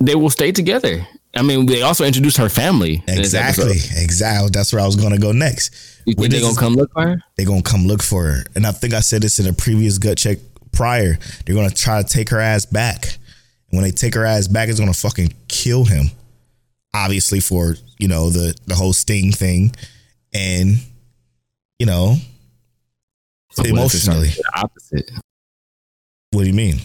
They 0.00 0.14
will 0.14 0.30
stay 0.30 0.50
together. 0.52 1.06
I 1.34 1.42
mean, 1.42 1.64
they 1.66 1.80
also 1.82 2.04
introduced 2.04 2.36
her 2.36 2.48
family. 2.48 3.02
Exactly. 3.08 3.76
Exactly. 3.96 4.50
That's 4.52 4.72
where 4.72 4.82
I 4.82 4.86
was 4.86 4.96
gonna 4.96 5.18
go 5.18 5.32
next. 5.32 5.72
You 6.04 6.14
think 6.14 6.30
they 6.32 6.40
does 6.40 6.54
gonna 6.56 6.60
come 6.60 6.74
look 6.74 6.92
for 6.92 7.02
her? 7.02 7.22
They're 7.36 7.46
gonna 7.46 7.62
come 7.62 7.86
look 7.86 8.02
for 8.02 8.24
her. 8.24 8.44
And 8.54 8.66
I 8.66 8.72
think 8.72 8.92
I 8.94 9.00
said 9.00 9.22
this 9.22 9.38
in 9.38 9.46
a 9.46 9.52
previous 9.52 9.98
gut 9.98 10.18
check 10.18 10.38
prior. 10.72 11.18
They're 11.46 11.54
gonna 11.54 11.70
try 11.70 12.02
to 12.02 12.08
take 12.08 12.28
her 12.30 12.40
ass 12.40 12.66
back. 12.66 13.16
When 13.72 13.82
they 13.82 13.90
take 13.90 14.14
her 14.14 14.24
ass 14.24 14.46
back, 14.48 14.68
it's 14.68 14.78
gonna 14.78 14.92
fucking 14.94 15.32
kill 15.48 15.84
him. 15.84 16.06
Obviously 16.94 17.40
for, 17.40 17.74
you 17.98 18.06
know, 18.08 18.30
the 18.30 18.54
the 18.66 18.74
whole 18.74 18.92
sting 18.92 19.32
thing. 19.32 19.74
And, 20.34 20.76
you 21.78 21.86
know, 21.86 22.16
But 23.56 23.70
what 23.70 23.86
if 23.86 23.94
it 23.94 23.98
starts 23.98 24.06
emotionally. 24.06 24.28
the 24.28 24.52
opposite. 24.56 25.10
What 26.30 26.42
do 26.42 26.48
you 26.48 26.54
mean? 26.54 26.76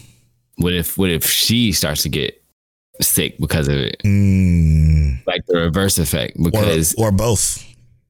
What 0.58 0.74
if 0.74 0.98
what 0.98 1.10
if 1.10 1.26
she 1.30 1.72
starts 1.72 2.04
to 2.04 2.10
get 2.10 2.42
sick 3.02 3.38
because 3.38 3.68
of 3.68 3.76
it? 3.76 4.02
Mm, 4.04 5.26
Like 5.28 5.46
the 5.46 5.58
reverse 5.60 5.98
effect. 6.00 6.42
Because 6.42 6.94
or 6.96 7.08
or 7.08 7.12
both. 7.12 7.64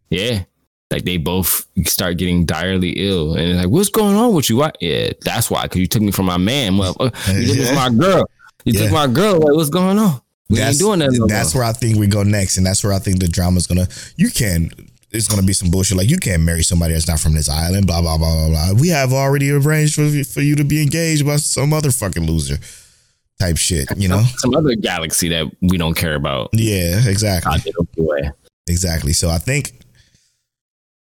yeah. 0.10 0.44
Like 0.90 1.04
they 1.04 1.18
both 1.18 1.66
start 1.86 2.18
getting 2.18 2.46
direly 2.46 2.92
ill, 2.92 3.34
and 3.34 3.42
it's 3.50 3.58
like, 3.58 3.68
"What's 3.68 3.90
going 3.90 4.16
on 4.16 4.34
with 4.34 4.50
you?" 4.50 4.56
Why? 4.56 4.72
Yeah, 4.80 5.12
that's 5.20 5.52
why. 5.52 5.64
Because 5.64 5.82
you 5.82 5.88
took 5.88 6.02
me 6.02 6.12
from 6.14 6.28
my 6.28 6.38
man. 6.38 6.74
motherfucker. 6.78 7.42
You 7.42 7.48
took 7.48 7.58
me 7.58 7.66
from 7.66 7.76
my 7.76 7.90
girl. 8.06 8.30
You 8.68 8.74
Yeah. 8.74 8.82
took 8.84 8.92
my 8.92 9.08
girl. 9.08 9.34
Like, 9.40 9.56
what's 9.56 9.70
going 9.70 9.98
on? 9.98 10.22
We 10.50 10.60
ain't 10.62 10.78
doing 10.80 11.00
that. 11.00 11.12
No 11.12 11.28
That's 11.28 11.54
more. 11.54 11.64
where 11.64 11.70
I 11.70 11.74
think 11.74 11.98
we 11.98 12.08
go 12.08 12.24
next, 12.24 12.58
and 12.58 12.66
that's 12.66 12.84
where 12.84 12.94
I 12.94 13.00
think 13.00 13.20
the 13.20 13.28
drama's 13.28 13.68
gonna. 13.68 13.88
You 14.16 14.30
can. 14.30 14.72
It's 15.12 15.28
gonna 15.28 15.42
be 15.44 15.54
some 15.54 15.72
bullshit 15.72 15.98
like 15.98 16.10
you 16.10 16.18
can't 16.18 16.44
marry 16.44 16.64
somebody 16.64 16.94
that's 16.94 17.08
not 17.08 17.20
from 17.20 17.34
this 17.34 17.48
island. 17.50 17.88
Blah 17.88 18.02
blah 18.02 18.18
blah 18.18 18.34
blah 18.36 18.50
blah. 18.50 18.74
We 18.80 18.90
have 18.90 19.14
already 19.14 19.50
arranged 19.52 19.96
for 19.96 20.08
for 20.26 20.42
you 20.42 20.56
to 20.56 20.64
be 20.66 20.82
engaged 20.82 21.26
by 21.26 21.38
some 21.38 21.74
other 21.74 21.92
fucking 21.92 22.26
loser, 22.28 22.58
type 23.40 23.58
shit. 23.58 23.88
You 23.98 24.10
know? 24.10 24.24
some 24.38 24.54
other 24.56 24.76
galaxy 24.76 25.30
that 25.30 25.48
we 25.62 25.78
don't 25.78 25.96
care 25.96 26.16
about. 26.16 26.50
Yeah, 26.54 27.02
exactly, 27.08 27.50
God, 27.52 27.62
they 27.64 27.72
don't 27.72 27.92
do 27.96 28.12
it. 28.14 28.32
exactly. 28.68 29.14
So 29.14 29.30
I 29.30 29.38
think, 29.40 29.74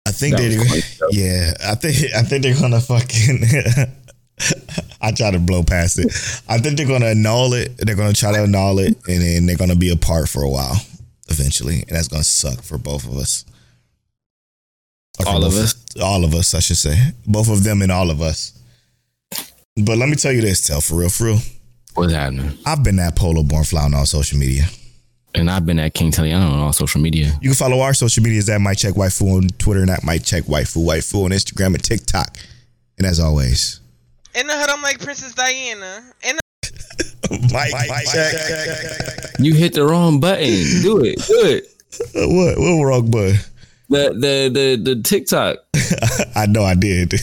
I 0.07 0.13
think 0.13 0.37
That 0.37 0.43
they're. 0.51 0.59
was 0.61 0.69
funny, 0.69 0.83
though. 1.01 1.09
Yeah, 1.11 1.55
I 1.67 1.75
think 1.75 1.97
I 2.17 2.23
think 2.23 2.43
they're 2.45 2.55
gonna 2.59 2.81
fucking. 2.81 3.45
I 5.01 5.13
try 5.13 5.31
to 5.31 5.39
blow 5.39 5.63
past 5.63 5.99
it. 5.99 6.07
I 6.49 6.59
think 6.59 6.77
they're 6.77 6.87
gonna 6.87 7.07
annul 7.07 7.55
it. 7.55 7.73
They're 7.79 7.97
gonna 7.97 8.13
try 8.13 8.33
to 8.33 8.41
annul 8.41 8.79
it, 8.79 8.97
and 9.09 9.23
then 9.23 9.47
they're 9.47 9.57
gonna 9.57 9.77
be 9.77 9.91
apart 9.91 10.29
for 10.29 10.43
a 10.43 10.49
while, 10.49 10.77
eventually, 11.29 11.85
and 11.89 11.97
that's 11.97 12.09
gonna 12.09 12.25
suck 12.25 12.63
for 12.63 12.79
both 12.79 13.05
of 13.07 13.17
us. 13.17 13.45
Or 15.19 15.29
All 15.29 15.45
of 15.45 15.55
us? 15.55 15.75
All 16.03 16.25
of 16.25 16.35
us, 16.35 16.55
I 16.55 16.61
should 16.61 16.77
say. 16.77 16.97
Both 17.27 17.49
of 17.49 17.65
them 17.65 17.81
and 17.83 17.91
all 17.91 18.11
of 18.11 18.21
us. 18.21 18.53
But 19.77 19.99
let 19.99 20.09
me 20.09 20.17
tell 20.17 20.33
you 20.33 20.43
this, 20.43 20.67
tell 20.67 20.81
for 20.81 20.97
real, 20.97 21.09
for 21.09 21.25
real. 21.25 21.39
What's 21.95 22.13
happening? 22.13 22.59
I've 22.67 22.83
been 22.83 22.97
that 22.97 23.17
polo 23.17 23.43
born 23.43 23.65
fly 23.65 23.85
on 23.85 23.95
all 23.95 24.05
social 24.05 24.39
media. 24.39 24.65
And 25.35 25.51
I've 25.51 25.67
been 25.67 25.79
at 25.79 25.93
King 25.95 26.11
Teliano 26.11 26.51
on 26.51 26.61
all 26.61 26.73
social 26.73 27.01
media. 27.01 27.33
You 27.43 27.51
can 27.51 27.55
follow 27.55 27.81
our 27.81 27.93
social 27.95 28.23
medias 28.23 28.49
at 28.49 28.61
Mic 28.61 28.79
Check 28.79 28.95
Waifu 28.95 29.37
on 29.37 29.49
Twitter 29.59 29.81
and 29.83 29.91
at 29.91 30.05
Mic 30.05 30.23
Check 30.25 30.45
Waifu 30.45 30.85
Waifu 30.85 31.25
on 31.25 31.31
Instagram 31.31 31.75
and 31.75 31.83
TikTok. 31.85 32.37
And 32.99 33.07
as 33.07 33.21
always, 33.21 33.81
In 34.37 34.47
the 34.47 34.53
hood, 34.53 34.69
I'm 34.69 34.83
like 34.83 35.01
Princess 35.01 35.33
Diana. 35.33 36.13
In 36.23 36.37
Mic, 37.31 37.73
Check. 38.13 38.35
You 39.39 39.55
hit 39.55 39.73
the 39.73 39.87
wrong 39.87 40.21
button. 40.21 40.83
Do 40.83 41.03
it. 41.03 41.19
Do 41.27 41.41
it. 41.45 41.65
What? 42.15 42.59
What 42.59 42.85
wrong 42.85 43.11
button? 43.11 43.39
The 43.89 44.11
the 44.11 44.51
the 44.53 44.95
the 44.95 45.03
TikTok. 45.03 45.57
I 46.37 46.45
know 46.45 46.63
I 46.63 46.75
did. 46.75 47.15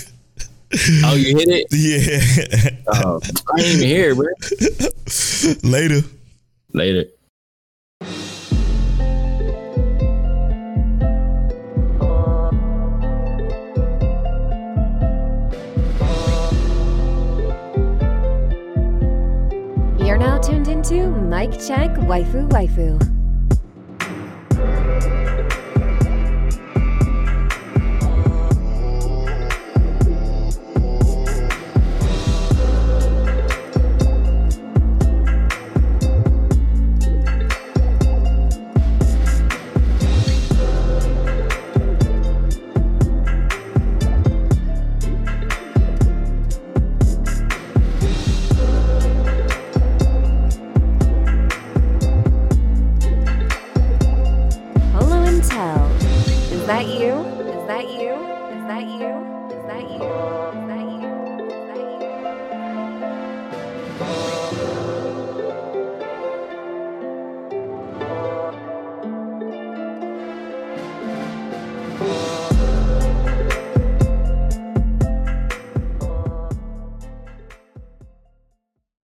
Oh, 1.04 1.14
you 1.14 1.38
hit 1.38 1.48
it. 1.50 1.68
Yeah. 1.72 2.80
Oh, 2.88 3.22
I 3.56 3.60
ain't 3.60 3.68
even 3.76 3.88
here, 3.88 4.16
bro. 4.16 4.26
Later. 5.62 6.02
Later. 6.74 7.06
You're 20.14 20.20
now 20.20 20.38
tuned 20.38 20.68
into 20.68 21.08
Mic 21.10 21.54
Check 21.54 21.90
Waifu 22.06 22.48
Waifu. 22.50 23.23